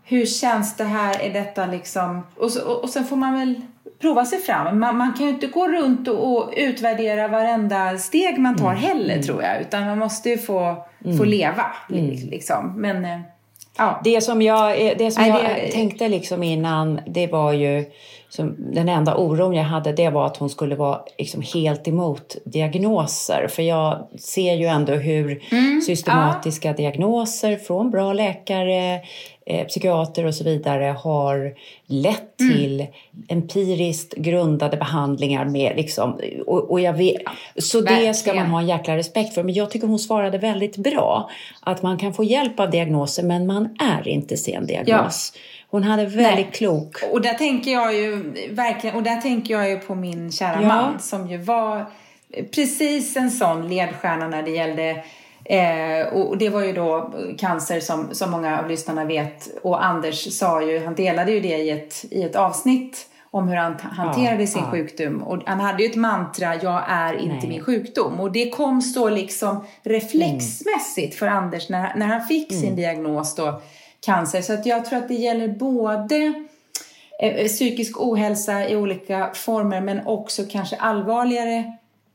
hur 0.04 0.26
känns 0.26 0.76
det 0.76 0.84
här? 0.84 1.20
Är 1.22 1.32
detta 1.32 1.66
liksom... 1.66 2.26
Och, 2.36 2.50
så, 2.50 2.68
och, 2.68 2.82
och 2.82 2.88
sen 2.88 3.04
får 3.04 3.16
man 3.16 3.34
väl 3.38 3.60
prova 4.00 4.24
sig 4.24 4.38
fram. 4.38 4.80
Man, 4.80 4.96
man 4.96 5.12
kan 5.12 5.26
ju 5.26 5.32
inte 5.32 5.46
gå 5.46 5.68
runt 5.68 6.08
och, 6.08 6.36
och 6.36 6.52
utvärdera 6.56 7.28
varenda 7.28 7.98
steg 7.98 8.38
man 8.38 8.56
tar 8.56 8.74
heller 8.74 9.22
tror 9.22 9.42
jag. 9.42 9.60
Utan 9.60 9.86
man 9.86 9.98
måste 9.98 10.30
ju 10.30 10.38
få, 10.38 10.84
få 11.18 11.24
leva. 11.24 11.64
Liksom. 11.88 12.72
Men, 12.80 13.04
eh, 13.04 13.20
ja. 13.78 14.00
Det 14.04 14.20
som 14.20 14.42
jag, 14.42 14.98
det 14.98 15.10
som 15.10 15.22
Nej, 15.22 15.30
jag 15.30 15.56
det- 15.56 15.72
tänkte 15.72 16.08
liksom 16.08 16.42
innan, 16.42 17.00
det 17.06 17.26
var 17.26 17.52
ju 17.52 17.84
som, 18.36 18.56
den 18.58 18.88
enda 18.88 19.16
oron 19.16 19.54
jag 19.54 19.64
hade, 19.64 19.92
det 19.92 20.10
var 20.10 20.26
att 20.26 20.36
hon 20.36 20.50
skulle 20.50 20.76
vara 20.76 21.00
liksom 21.18 21.42
helt 21.54 21.88
emot 21.88 22.36
diagnoser. 22.44 23.46
För 23.48 23.62
jag 23.62 24.08
ser 24.18 24.54
ju 24.54 24.66
ändå 24.66 24.92
hur 24.92 25.42
Mm, 25.52 25.80
systematiska 25.80 26.72
diagnoser 26.72 27.56
från 27.56 27.90
bra 27.90 28.12
läkare, 28.12 29.00
eh, 29.46 29.66
psykiater 29.66 30.26
och 30.26 30.34
så 30.34 30.44
vidare 30.44 30.84
har 30.84 31.54
lett 31.86 32.40
Mm. 32.40 32.52
till 32.56 32.86
empiriskt 33.28 34.14
grundade 34.14 34.76
behandlingar 34.76 35.44
med 35.44 35.76
liksom, 35.76 36.20
och, 36.46 36.70
och 36.70 36.80
jag 36.80 36.92
vet, 36.92 37.22
så 37.58 37.80
det 37.80 38.14
ska 38.14 38.34
man 38.34 38.46
ha 38.46 38.60
en 38.60 38.66
jäkla 38.68 38.96
respekt 38.96 39.34
för. 39.34 39.42
Men 39.42 39.54
jag 39.54 39.70
tycker 39.70 39.86
hon 39.86 39.98
svarade 39.98 40.38
väldigt 40.38 40.76
bra. 40.76 41.30
Att 41.60 41.82
man 41.82 41.98
kan 41.98 42.14
få 42.14 42.24
hjälp 42.24 42.60
av 42.60 42.70
diagnoser 42.70 43.22
men 43.22 43.46
man 43.46 43.76
är 43.80 44.08
inte 44.08 44.36
sen 44.36 44.66
diagnos. 44.66 45.32
Hon 45.76 45.82
hade 45.84 46.06
väldigt 46.06 46.46
Nej. 46.46 46.52
klok. 46.52 46.96
Och 47.12 47.20
där 47.20 47.34
tänker 47.34 47.70
jag 47.70 47.94
ju 47.94 48.16
verkligen, 48.50 48.96
och 48.96 49.02
där 49.02 49.16
tänker 49.16 49.54
jag 49.54 49.70
ju 49.70 49.78
på 49.78 49.94
min 49.94 50.32
kära 50.32 50.62
Ja. 50.62 50.68
man 50.68 50.98
som 50.98 51.28
ju 51.30 51.36
var 51.36 51.86
precis 52.54 53.16
en 53.16 53.30
sån 53.30 53.68
ledstjärna 53.68 54.28
när 54.28 54.42
det 54.42 54.50
gällde 54.50 55.04
Eh, 55.48 56.06
och 56.06 56.38
det 56.38 56.48
var 56.48 56.64
ju 56.64 56.72
då 56.72 57.12
cancer 57.38 57.80
som, 57.80 58.14
som 58.14 58.30
många 58.30 58.58
av 58.58 58.68
lyssnarna 58.68 59.04
vet. 59.04 59.48
Och 59.62 59.84
Anders 59.84 60.38
sa 60.38 60.62
ju, 60.62 60.84
han 60.84 60.94
delade 60.94 61.32
ju 61.32 61.40
det 61.40 61.56
i 61.56 61.70
ett, 61.70 62.04
i 62.10 62.22
ett 62.22 62.36
avsnitt 62.36 63.06
om 63.30 63.48
hur 63.48 63.56
han 63.56 63.74
hanterade 63.80 64.40
Ja, 64.40 64.46
sin 64.46 64.62
ja. 64.64 64.70
sjukdom. 64.70 65.22
Och 65.22 65.42
han 65.46 65.60
hade 65.60 65.82
ju 65.82 65.90
ett 65.90 65.96
mantra, 65.96 66.54
jag 66.62 66.82
är 66.88 67.14
inte 67.14 67.36
Nej. 67.36 67.48
min 67.48 67.64
sjukdom. 67.64 68.20
Och 68.20 68.32
det 68.32 68.50
kom 68.50 68.82
så 68.82 69.08
liksom 69.08 69.64
reflexmässigt 69.82 71.14
för 71.18 71.26
Anders 71.26 71.68
när, 71.68 71.94
när 71.96 72.06
han 72.06 72.22
fick 72.26 72.52
sin 72.52 72.76
diagnos 72.76 73.34
då, 73.34 73.60
cancer. 74.06 74.40
Så 74.42 74.52
att 74.52 74.66
jag 74.66 74.84
tror 74.84 74.98
att 74.98 75.08
det 75.08 75.14
gäller 75.14 75.48
både 75.48 76.44
eh, 77.22 77.46
psykisk 77.46 78.00
ohälsa 78.00 78.68
i 78.68 78.76
olika 78.76 79.30
former 79.34 79.80
men 79.80 80.06
också 80.06 80.42
kanske 80.50 80.76
allvarligare 80.76 81.64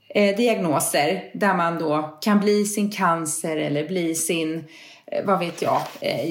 eh, 0.09 0.35
diagnoser 0.35 1.23
där 1.33 1.53
man 1.53 1.79
då 1.79 2.17
kan 2.21 2.39
bli 2.39 2.65
sin 2.65 2.91
cancer 2.91 3.57
eller 3.57 3.87
bli 3.87 4.15
sin, 4.15 4.63
eh, 5.07 5.25
vad 5.25 5.39
vet 5.39 5.61
jag, 5.61 5.81
eh, 6.01 6.29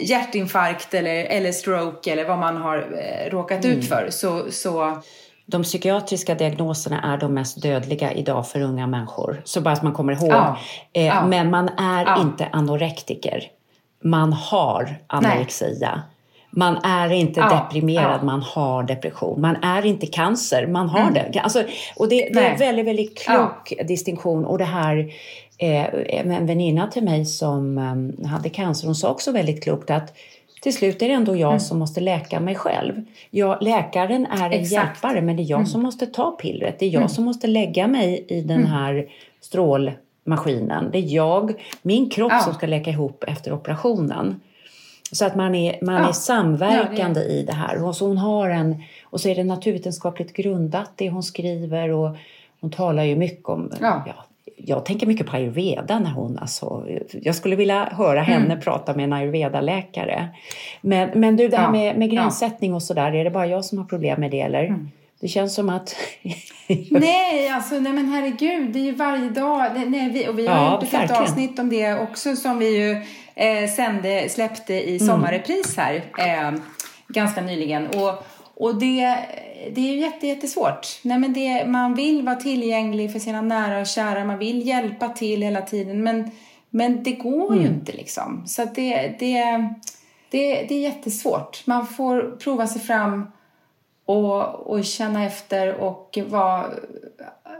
hjärtinfarkt 0.00 0.94
eller, 0.94 1.24
eller 1.24 1.52
stroke 1.52 2.12
eller 2.12 2.24
vad 2.28 2.38
man 2.38 2.56
har 2.56 2.76
eh, 2.78 3.30
råkat 3.30 3.64
ut 3.64 3.88
för. 3.88 4.08
Så, 4.10 4.50
så 4.50 5.02
De 5.46 5.62
psykiatriska 5.62 6.34
diagnoserna 6.34 7.02
är 7.12 7.16
de 7.18 7.34
mest 7.34 7.62
dödliga 7.62 8.12
idag 8.12 8.48
för 8.48 8.60
unga 8.60 8.86
människor. 8.86 9.42
Så 9.44 9.60
bara 9.60 9.74
att 9.74 9.82
man 9.82 9.92
kommer 9.92 10.12
ihåg. 10.12 10.30
Ja. 10.32 10.58
Eh, 10.92 11.06
Ja. 11.06 11.26
Men 11.26 11.50
man 11.50 11.68
är 11.68 12.04
Ja. 12.04 12.20
inte 12.20 12.48
anorektiker. 12.52 13.44
Man 14.02 14.32
har 14.32 14.96
anorexia. 15.06 16.02
Man 16.50 16.76
är 16.84 17.12
inte 17.12 17.40
Ja. 17.40 17.48
deprimerad, 17.64 18.18
Ja. 18.20 18.24
man 18.24 18.42
har 18.42 18.82
depression. 18.82 19.40
Man 19.40 19.56
är 19.62 19.86
inte 19.86 20.06
cancer, 20.06 20.66
man 20.66 20.88
har 20.88 21.00
Mm. 21.00 21.14
det. 21.32 21.38
Alltså, 21.40 21.62
och 21.96 22.08
det, 22.08 22.28
det 22.34 22.40
är 22.40 22.50
en 22.52 22.58
väldigt, 22.58 22.86
väldigt 22.86 23.18
klok 23.18 23.72
distinktion. 23.88 24.44
Och 24.44 24.58
det 24.58 24.64
här, 24.64 25.12
eh, 25.58 25.86
en 26.18 26.46
väninna 26.46 26.86
till 26.86 27.04
mig 27.04 27.24
som 27.24 27.78
eh, 28.22 28.28
hade 28.28 28.48
cancer, 28.48 28.86
hon 28.86 28.94
sa 28.94 29.10
också 29.10 29.32
väldigt 29.32 29.62
klokt 29.64 29.90
att 29.90 30.12
till 30.62 30.74
slut 30.74 31.02
är 31.02 31.08
det 31.08 31.14
ändå 31.14 31.36
jag 31.36 31.62
som 31.62 31.78
måste 31.78 32.00
läka 32.00 32.40
mig 32.40 32.54
själv. 32.54 32.94
Jag, 33.30 33.62
läkaren 33.62 34.26
är 34.26 34.46
en 34.46 34.52
Exakt. 34.52 34.72
hjälpare 34.72 35.20
men 35.22 35.36
det 35.36 35.42
är 35.42 35.50
jag 35.50 35.68
som 35.68 35.82
måste 35.82 36.06
ta 36.06 36.30
pillret. 36.30 36.78
Det 36.78 36.86
är 36.86 36.90
jag 36.90 37.10
som 37.10 37.24
måste 37.24 37.46
lägga 37.46 37.86
mig 37.86 38.24
i 38.28 38.40
den 38.40 38.64
här 38.66 39.06
strålmaskinen. 40.22 40.90
Det 40.92 40.98
är 40.98 41.14
jag, 41.14 41.52
min 41.82 42.10
kropp 42.10 42.32
Ja. 42.32 42.38
som 42.40 42.54
ska 42.54 42.66
läka 42.66 42.90
ihop 42.90 43.24
efter 43.26 43.52
operationen. 43.52 44.40
Så 45.12 45.24
att 45.26 45.36
man 45.36 45.54
är, 45.54 45.78
man 45.84 45.94
Ja. 46.02 46.08
är 46.08 46.12
samverkande 46.12 47.20
Ja, 47.20 47.26
i 47.26 47.42
det 47.46 47.52
här. 47.52 47.84
Och 47.84 47.96
så, 47.96 48.06
hon 48.06 48.18
har 48.18 48.50
en, 48.50 48.82
och 49.04 49.20
så 49.20 49.28
är 49.28 49.34
det 49.34 49.44
naturvetenskapligt 49.44 50.32
grundat 50.32 50.90
det 50.96 51.10
hon 51.10 51.22
skriver. 51.22 51.88
Och 51.90 52.16
hon 52.60 52.70
talar 52.70 53.02
ju 53.02 53.16
mycket 53.16 53.48
om... 53.48 53.70
Ja. 53.80 54.04
jag 54.56 54.84
tänker 54.84 55.06
mycket 55.06 55.26
på 55.26 55.36
ayurveda 55.36 55.98
när 55.98 56.10
hon... 56.10 56.38
Alltså, 56.38 56.86
jag 57.22 57.34
skulle 57.34 57.56
vilja 57.56 57.84
höra 57.84 58.24
Mm. 58.24 58.42
henne 58.42 58.56
prata 58.60 58.94
med 58.94 59.04
en 59.04 59.12
ayurveda-läkare. 59.12 60.28
Men, 60.80 61.10
men 61.20 61.36
du, 61.36 61.48
det 61.48 61.56
här 61.56 61.70
med, 61.72 61.96
med. 61.98 62.04
Mm. 62.04 62.08
gränssättning 62.08 62.74
och 62.74 62.82
sådär. 62.82 63.12
Är 63.14 63.24
det 63.24 63.30
bara 63.30 63.46
jag 63.46 63.64
som 63.64 63.78
har 63.78 63.84
problem 63.84 64.20
med 64.20 64.30
det 64.30 64.40
eller? 64.40 64.86
Det 65.22 65.28
känns 65.28 65.54
som 65.54 65.68
att... 65.70 65.96
Nej, 66.90 67.48
alltså 67.48 67.74
nej 67.80 67.92
men 67.92 68.08
herregud, 68.08 68.72
det 68.72 68.78
är 68.78 68.82
ju 68.84 68.92
varje 68.94 69.28
dag. 69.30 69.70
Nej, 69.86 70.10
vi, 70.10 70.28
och 70.28 70.38
vi 70.38 70.46
har 70.46 70.56
Ja, 70.56 70.74
gjort 70.74 70.82
ett 70.82 70.94
verkligen. 70.94 71.22
avsnitt 71.22 71.58
om 71.58 71.68
det 71.68 71.94
också 71.94 72.36
som 72.36 72.58
vi 72.58 72.76
ju 72.76 72.92
eh, 73.34 73.70
sände, 73.70 74.28
släppte 74.28 74.74
i 74.74 74.96
Mm. 74.96 75.06
sommarrepris 75.08 75.76
här 75.76 75.94
eh, 76.18 76.58
ganska 77.08 77.40
nyligen. 77.40 77.86
Och, 77.86 78.24
och 78.54 78.74
det, 78.80 79.18
det 79.74 79.80
är 79.80 79.92
ju 79.92 80.00
jätte, 80.00 80.26
jättesvårt. 80.26 80.86
Nej, 81.02 81.18
men 81.18 81.32
det, 81.32 81.66
man 81.66 81.94
vill 81.94 82.22
vara 82.22 82.36
tillgänglig 82.36 83.12
för 83.12 83.18
sina 83.18 83.42
nära 83.42 83.80
och 83.80 83.86
kära, 83.86 84.24
man 84.24 84.38
vill 84.38 84.66
hjälpa 84.66 85.08
till 85.08 85.42
hela 85.42 85.62
tiden. 85.62 86.02
Men, 86.02 86.30
men 86.70 87.02
det 87.02 87.12
går 87.12 87.52
Mm. 87.52 87.62
ju 87.62 87.68
inte 87.68 87.92
liksom. 87.92 88.42
Så 88.46 88.64
det, 88.64 89.16
det, 89.18 89.44
det, 90.30 90.62
det 90.68 90.74
är 90.74 90.80
jättesvårt. 90.80 91.62
Man 91.66 91.86
får 91.86 92.36
prova 92.36 92.66
sig 92.66 92.80
fram 92.82 93.30
och, 94.04 94.70
och 94.70 94.84
känna 94.84 95.24
efter 95.24 95.74
och 95.74 96.18
vara... 96.26 96.66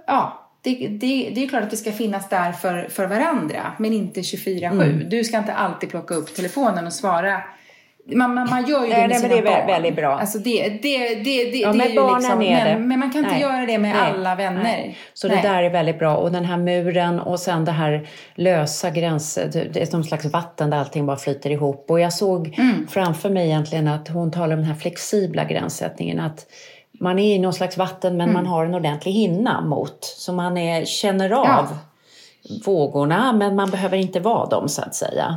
Ja, 0.07 0.51
det, 0.63 0.89
det, 0.89 1.31
det 1.35 1.45
är 1.45 1.49
klart 1.49 1.63
att 1.63 1.73
vi 1.73 1.77
ska 1.77 1.93
finnas 1.93 2.29
där 2.29 2.53
för, 2.53 2.89
för 2.89 3.07
varandra, 3.07 3.73
men 3.79 3.93
inte 3.93 4.21
24-7. 4.21 4.73
Mm. 4.73 5.09
Du 5.09 5.25
ska 5.25 5.39
inte 5.39 5.55
alltid 5.55 5.91
plocka 5.91 6.15
upp 6.15 6.35
telefonen 6.35 6.87
och 6.87 6.93
svara. 6.93 7.43
Man, 8.07 8.35
man, 8.35 8.51
man 8.51 8.67
gör 8.67 8.81
ju 8.85 8.87
det 8.87 8.93
Nej, 8.93 9.01
med 9.01 9.09
nej, 9.09 9.19
sina 9.19 9.35
det 9.35 9.39
är 9.39 9.43
vä- 9.43 9.57
barn. 9.59 9.67
väldigt 9.67 9.97
bra. 9.97 10.19
Alltså 10.19 10.39
det, 10.39 10.69
det, 10.83 11.09
det, 11.15 11.45
det, 11.51 11.59
Ja, 11.59 11.73
det 11.73 11.79
med 11.79 11.87
är 11.87 11.91
ju 11.91 12.15
liksom, 12.17 12.43
är 12.43 12.65
det. 12.65 12.75
men, 12.79 12.89
men 12.89 12.99
man 12.99 13.11
kan 13.13 13.19
inte 13.19 13.31
Nej. 13.33 13.41
göra 13.43 13.67
det 13.67 13.79
med 13.79 13.95
Nej. 13.97 14.11
alla 14.15 14.35
vänner. 14.35 14.63
Nej. 14.63 14.97
Så 15.15 15.29
det 15.29 15.41
där 15.43 15.63
är 15.63 15.71
väldigt 15.71 15.99
bra. 15.99 16.17
Och 16.17 16.33
den 16.33 16.45
här 16.45 16.57
muren 16.57 17.21
och 17.21 17.41
sen 17.41 17.65
det 17.65 17.73
här 17.73 18.09
lösa 18.35 18.91
gränser. 18.91 19.51
Det 19.53 19.65
det 19.65 19.83
är 19.83 19.87
som 19.87 20.05
slags 20.05 20.25
vatten 20.25 20.71
där 20.71 20.79
allting 20.79 21.07
bara 21.07 21.17
flyter 21.17 21.51
ihop. 21.51 21.87
Och 21.91 22.01
jag 22.01 22.13
såg 22.13 22.55
Mm. 22.59 22.87
framför 22.87 23.31
mig 23.31 23.47
egentligen 23.47 23.89
att 23.89 24.09
hon 24.09 24.31
talar 24.31 24.55
om 24.55 24.61
den 24.61 24.65
här 24.71 24.75
flexibla 24.75 25.45
gränssättningen. 25.45 26.21
Att 26.21 26.47
man 27.01 27.19
är 27.19 27.35
i 27.35 27.39
någon 27.39 27.53
slags 27.53 27.77
vatten 27.79 28.17
men 28.17 28.29
Mm. 28.31 28.35
man 28.35 28.47
har 28.47 28.65
en 28.67 28.75
ordentlig 28.75 29.13
hinna 29.13 29.61
mot. 29.61 29.99
Så 30.05 30.33
man 30.33 30.57
är, 30.57 30.85
känner 30.85 31.31
av 31.31 31.47
Ja. 31.47 31.69
vågorna 32.67 33.33
men 33.33 33.57
man 33.57 33.71
behöver 33.71 33.97
inte 33.97 34.21
vara 34.21 34.47
dem 34.47 34.69
så 34.69 34.83
att 34.83 34.95
säga. 34.95 35.37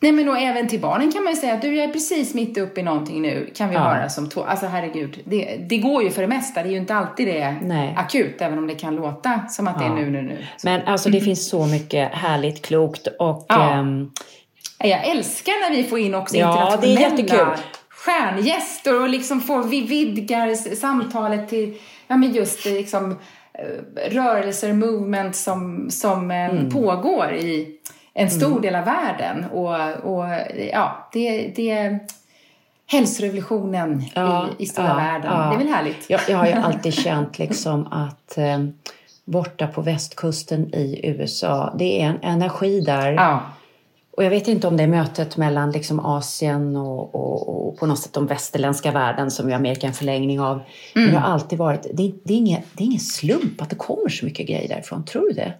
Nej 0.00 0.12
men 0.12 0.28
och 0.28 0.38
även 0.38 0.68
till 0.68 0.80
barnen 0.80 1.12
kan 1.12 1.24
man 1.24 1.32
ju 1.32 1.38
säga 1.38 1.54
att 1.54 1.62
du 1.62 1.76
jag 1.76 1.88
är 1.88 1.92
precis 1.92 2.34
mitt 2.34 2.58
uppe 2.58 2.80
i 2.80 2.82
någonting 2.82 3.22
nu. 3.22 3.50
Kan 3.56 3.68
vi 3.68 3.74
Ja. 3.74 3.80
höra 3.80 4.08
som 4.08 4.28
två. 4.28 4.44
Alltså 4.44 4.66
herregud. 4.66 5.18
Det, 5.24 5.56
det 5.68 5.78
går 5.78 6.02
ju 6.02 6.10
för 6.10 6.22
det 6.22 6.28
mesta. 6.28 6.62
Det 6.62 6.68
är 6.68 6.70
ju 6.70 6.76
inte 6.76 6.94
alltid 6.94 7.28
det 7.28 7.56
Nej. 7.62 7.94
akut. 7.98 8.40
Även 8.40 8.58
om 8.58 8.66
det 8.66 8.74
kan 8.74 8.96
låta 8.96 9.40
som 9.48 9.68
att 9.68 9.78
det 9.78 9.84
är 9.84 9.90
nu, 9.90 10.10
nu, 10.10 10.22
nu. 10.22 10.38
Men 10.64 10.80
alltså 10.86 11.08
det 11.10 11.20
finns 11.20 11.48
så 11.48 11.66
mycket 11.66 12.08
härligt 12.12 12.66
klokt 12.66 13.06
och 13.18 13.46
Ja. 13.48 13.70
ehm, 13.72 14.10
Jag 14.78 15.06
älskar 15.06 15.70
när 15.70 15.76
vi 15.76 15.84
får 15.84 15.98
in 15.98 16.14
också 16.14 16.36
Ja, 16.36 16.78
det 16.80 16.86
är 16.86 16.90
internationella 16.90 17.22
jättekul. 17.22 17.64
stjärngäster 17.88 19.02
och 19.02 19.08
liksom 19.08 19.40
får, 19.40 19.62
vi 19.62 19.80
vidgar 19.80 20.54
samtalet 20.74 21.48
till 21.48 21.74
ja, 22.08 22.16
men 22.16 22.32
just 22.32 22.64
det, 22.64 22.70
liksom, 22.70 23.10
eh, 23.54 24.10
rörelser, 24.10 24.72
movement 24.72 25.36
som, 25.36 25.90
som 25.90 26.30
eh, 26.30 26.36
Mm. 26.50 26.70
pågår 26.70 27.32
i 27.34 27.77
en 28.14 28.30
stor 28.30 28.60
del 28.60 28.74
av 28.74 28.84
världen. 28.84 29.44
Och, 29.44 29.74
och 30.14 30.26
ja, 30.72 31.08
det, 31.12 31.52
det 31.56 31.70
är 31.70 31.98
hälsorevolutionen 32.86 34.04
Ja, 34.14 34.48
i, 34.58 34.62
i 34.62 34.66
stora 34.66 34.86
ja, 34.86 34.94
världen. 34.94 35.30
ja. 35.32 35.48
Det 35.48 35.54
är 35.54 35.58
väl 35.58 35.68
härligt? 35.68 36.10
Jag, 36.10 36.20
jag 36.28 36.38
har 36.38 36.46
ju 36.46 36.52
alltid 36.64 36.94
känt 36.94 37.38
liksom 37.38 37.86
att 37.86 38.38
eh, 38.38 38.58
borta 39.24 39.66
på 39.66 39.80
västkusten 39.82 40.74
i 40.74 41.00
USA, 41.04 41.74
det 41.78 42.02
är 42.02 42.06
en 42.06 42.18
energi 42.22 42.80
där. 42.80 43.40
Och 44.16 44.24
jag 44.24 44.30
vet 44.30 44.48
inte 44.48 44.66
om 44.68 44.76
det 44.76 44.82
är 44.82 44.86
mötet 44.88 45.36
mellan 45.36 45.70
liksom 45.70 46.00
Asien 46.00 46.76
och, 46.76 47.14
och, 47.14 47.68
och 47.68 47.78
på 47.78 47.86
något 47.86 47.98
sätt 47.98 48.12
de 48.12 48.26
västerländska 48.26 48.90
världen 48.92 49.30
som 49.30 49.48
ju 49.48 49.54
Amerika 49.54 49.86
är 49.86 49.88
en 49.88 49.94
förlängning 49.94 50.40
av. 50.40 50.60
Men 50.94 51.02
Mm. 51.02 51.14
det 51.14 51.20
har 51.20 51.32
alltid 51.32 51.58
varit, 51.58 51.86
det, 51.94 52.02
är- 52.02 52.12
det, 52.24 52.32
är 52.34 52.36
ingen, 52.38 52.62
det 52.72 52.82
är 52.82 52.86
ingen 52.86 53.00
slump 53.00 53.62
att 53.62 53.70
det 53.70 53.76
kommer 53.76 54.08
så 54.08 54.24
mycket 54.24 54.46
grejer 54.46 54.68
därifrån. 54.68 55.04
Tror 55.04 55.22
du 55.28 55.32
det? 55.34 55.52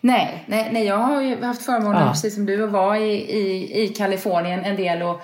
Nej, 0.00 0.44
nej, 0.46 0.68
nej, 0.72 0.84
jag 0.86 0.96
har 0.96 1.22
ju 1.22 1.42
haft 1.44 1.62
förmånen, 1.62 2.02
Ja. 2.02 2.10
precis 2.10 2.34
som 2.34 2.46
du, 2.46 2.64
att 2.64 2.70
vara 2.70 2.98
i, 2.98 3.12
i, 3.38 3.82
i 3.82 3.88
Kalifornien 3.88 4.64
en 4.64 4.76
del 4.76 5.02
och, 5.02 5.20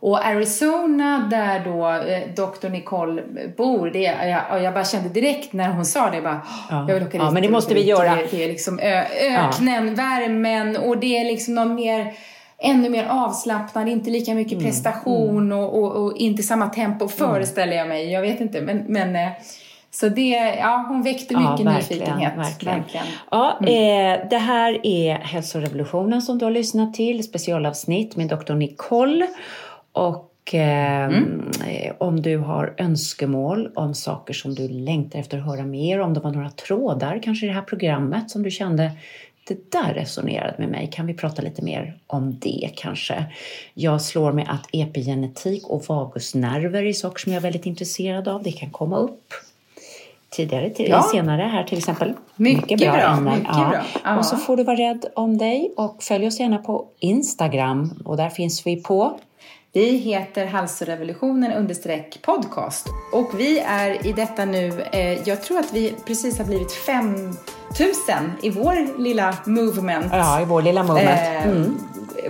och 0.00 0.26
Arizona 0.26 1.28
där 1.30 1.64
då 1.64 1.88
eh, 1.90 2.28
Dr. 2.34 2.68
Nicole 2.68 3.22
bor, 3.56 3.90
det, 3.90 4.02
jag, 4.50 4.62
jag 4.62 4.74
bara 4.74 4.84
kände 4.84 5.08
direkt 5.08 5.52
när 5.52 5.68
hon 5.68 5.84
sa 5.84 6.10
det, 6.10 6.22
bara, 6.22 6.40
Ja. 6.70 6.84
jag 6.88 6.94
vill 6.94 7.02
åka 7.02 7.12
dit. 7.12 7.20
Ja, 7.22 7.30
men 7.30 7.34
det 7.42 7.46
jag 7.46 7.52
måste 7.52 7.74
vi 7.74 7.82
göra. 7.84 8.14
Det, 8.14 8.26
det 8.30 8.44
är 8.44 8.48
liksom 8.48 8.78
ö, 8.78 9.04
öknen, 9.30 9.94
värmen 9.94 10.76
och 10.76 10.98
det 10.98 11.18
är 11.18 11.24
liksom 11.24 11.54
någon 11.54 11.74
mer 11.74 12.12
ännu 12.62 12.88
mer 12.88 13.06
avslappnad, 13.10 13.88
inte 13.88 14.10
lika 14.10 14.34
mycket 14.34 14.52
Mm. 14.52 14.64
prestation 14.64 15.52
Och, 15.52 15.78
och, 15.78 16.04
och 16.04 16.16
inte 16.16 16.42
samma 16.42 16.68
tempo 16.68 17.08
föreställer 17.08 17.76
jag 17.76 17.88
mig. 17.88 18.12
Jag 18.12 18.20
vet 18.22 18.40
inte, 18.40 18.60
men, 18.60 18.84
men 18.88 19.16
eh, 19.16 19.28
så 19.90 20.08
det, 20.08 20.54
ja, 20.58 20.84
hon 20.88 21.02
väckte 21.02 21.36
mycket 21.36 21.66
nyfikenhet. 21.66 22.36
Verkligen. 22.36 22.82
Ja, 23.30 23.58
eh, 23.60 24.28
det 24.30 24.38
här 24.38 24.86
är 24.86 25.14
Hälsorevolutionen 25.14 26.22
som 26.22 26.38
du 26.38 26.44
har 26.44 26.52
lyssnat 26.52 26.94
till, 26.94 27.24
specialavsnitt 27.24 28.16
med 28.16 28.28
Dr. 28.28 28.54
Nicole. 28.54 29.28
Och 29.92 30.54
eh, 30.54 31.08
eh, 31.08 31.92
om 31.98 32.22
du 32.22 32.38
har 32.38 32.74
önskemål 32.78 33.72
om 33.74 33.94
saker 33.94 34.34
som 34.34 34.54
du 34.54 34.68
längtar 34.68 35.18
efter 35.18 35.38
att 35.38 35.44
höra 35.44 35.62
mer 35.62 36.00
om, 36.00 36.14
det 36.14 36.20
var 36.20 36.30
några 36.30 36.50
trådar 36.50 37.20
kanske 37.22 37.46
i 37.46 37.48
det 37.48 37.54
här 37.54 37.62
programmet 37.62 38.30
som 38.30 38.42
du 38.42 38.50
kände 38.50 38.90
det 39.48 39.70
där 39.72 39.94
resonerade 39.94 40.54
med 40.58 40.68
mig, 40.68 40.90
kan 40.92 41.06
vi 41.06 41.14
prata 41.14 41.42
lite 41.42 41.62
mer 41.62 41.98
om 42.06 42.38
det 42.38 42.70
kanske? 42.76 43.24
Jag 43.74 44.02
slår 44.02 44.32
mig 44.32 44.46
att 44.48 44.68
epigenetik 44.72 45.66
och 45.66 45.84
vagusnerver 45.88 46.82
är 46.82 46.92
saker 46.92 47.18
som 47.18 47.32
jag 47.32 47.38
är 47.38 47.42
väldigt 47.42 47.66
intresserad 47.66 48.28
av, 48.28 48.42
det 48.42 48.52
kan 48.52 48.70
komma 48.70 48.96
upp 48.96 49.34
tidigare, 50.30 50.70
till, 50.70 50.88
Ja. 50.90 51.02
senare 51.02 51.42
här 51.42 51.64
till 51.64 51.78
exempel. 51.78 52.12
Mycket 52.36 52.80
bra, 52.80 53.20
mycket 53.20 53.52
bra. 53.52 53.74
Ja. 54.04 54.18
Och 54.18 54.24
så 54.24 54.36
får 54.36 54.56
du 54.56 54.64
vara 54.64 54.76
rädd 54.76 55.04
om 55.14 55.38
dig 55.38 55.72
och 55.76 56.02
följ 56.02 56.26
oss 56.26 56.40
gärna 56.40 56.58
på 56.58 56.84
Instagram 56.98 58.02
och 58.04 58.16
där 58.16 58.28
finns 58.28 58.66
vi 58.66 58.82
på 58.82 59.18
Vi 59.72 59.96
heter 59.96 60.46
Halsrevolutionen 60.46 61.52
understreck 61.52 62.18
podcast 62.22 62.86
och 63.12 63.40
vi 63.40 63.58
är 63.58 64.06
i 64.06 64.12
detta 64.12 64.44
nu, 64.44 64.82
eh, 64.92 65.28
jag 65.28 65.42
tror 65.42 65.58
att 65.58 65.72
vi 65.72 65.94
precis 66.06 66.38
har 66.38 66.44
blivit 66.44 66.72
5000 66.72 68.32
i 68.42 68.50
vår 68.50 68.98
lilla 69.02 69.34
movement. 69.44 70.06
ja, 70.12 70.40
i 70.40 70.44
vår 70.44 70.62
lilla 70.62 70.82
moment. 70.82 71.08
Eh, 71.10 71.46
Mm. 71.50 71.78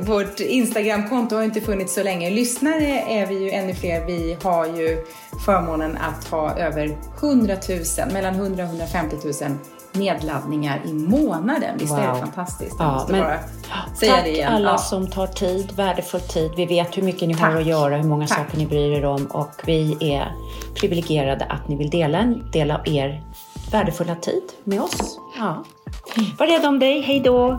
Vårt 0.01 0.41
Instagramkonto 0.41 1.37
har 1.37 1.43
inte 1.43 1.61
funnits 1.61 1.95
så 1.95 2.03
länge. 2.03 2.31
Lyssnare 2.31 3.01
är 3.09 3.27
vi 3.27 3.35
ju 3.45 3.51
ännu 3.51 3.75
fler. 3.75 4.07
Vi 4.07 4.37
har 4.43 4.67
ju 4.67 5.05
förmånen 5.45 5.97
att 5.97 6.29
ha 6.29 6.57
över 6.59 6.99
100 7.21 7.55
000, 7.99 8.13
mellan 8.13 8.35
100 8.35 8.63
och 8.65 8.69
150 8.71 9.17
000 9.43 9.53
nedladdningar 9.93 10.81
i 10.87 10.93
månaden. 10.93 11.79
Visst 11.79 11.93
är 11.95 12.03
det 12.03 12.09
Wow. 12.09 12.15
fantastiskt? 12.17 12.77
Jag 12.79 12.87
Ja, 12.89 13.07
men 13.09 13.21
tack 14.11 14.25
det 14.25 14.31
igen. 14.31 14.53
alla 14.53 14.71
Ja. 14.71 14.79
som 14.79 15.11
tar 15.11 15.27
tid, 15.27 15.73
värdefull 15.77 16.21
tid. 16.21 16.51
Vi 16.57 16.67
vet 16.67 16.97
hur 16.99 17.03
mycket 17.03 17.29
ni 17.29 17.35
Tack. 17.35 17.53
har 17.53 17.61
att 17.61 17.67
göra, 17.67 17.97
hur 17.97 18.09
många 18.09 18.27
Tack. 18.27 18.39
saker 18.39 18.59
ni 18.59 18.67
bryr 18.67 18.93
er 18.93 19.05
om 19.05 19.27
och 19.27 19.51
vi 19.67 19.97
är 20.15 20.33
privilegierade 20.75 21.45
att 21.45 21.69
ni 21.69 21.77
vill 21.77 21.91
dela 21.91 22.19
en 22.19 22.51
del 22.51 22.71
av 22.71 22.81
er 22.89 23.23
värdefulla 23.73 24.15
tid 24.15 24.43
med 24.65 24.81
oss. 24.81 25.19
Ja. 25.39 25.65
Var 26.39 26.47
rädd 26.47 26.67
om 26.67 26.79
dig, 26.79 27.01
hej 27.01 27.21
då! 27.21 27.59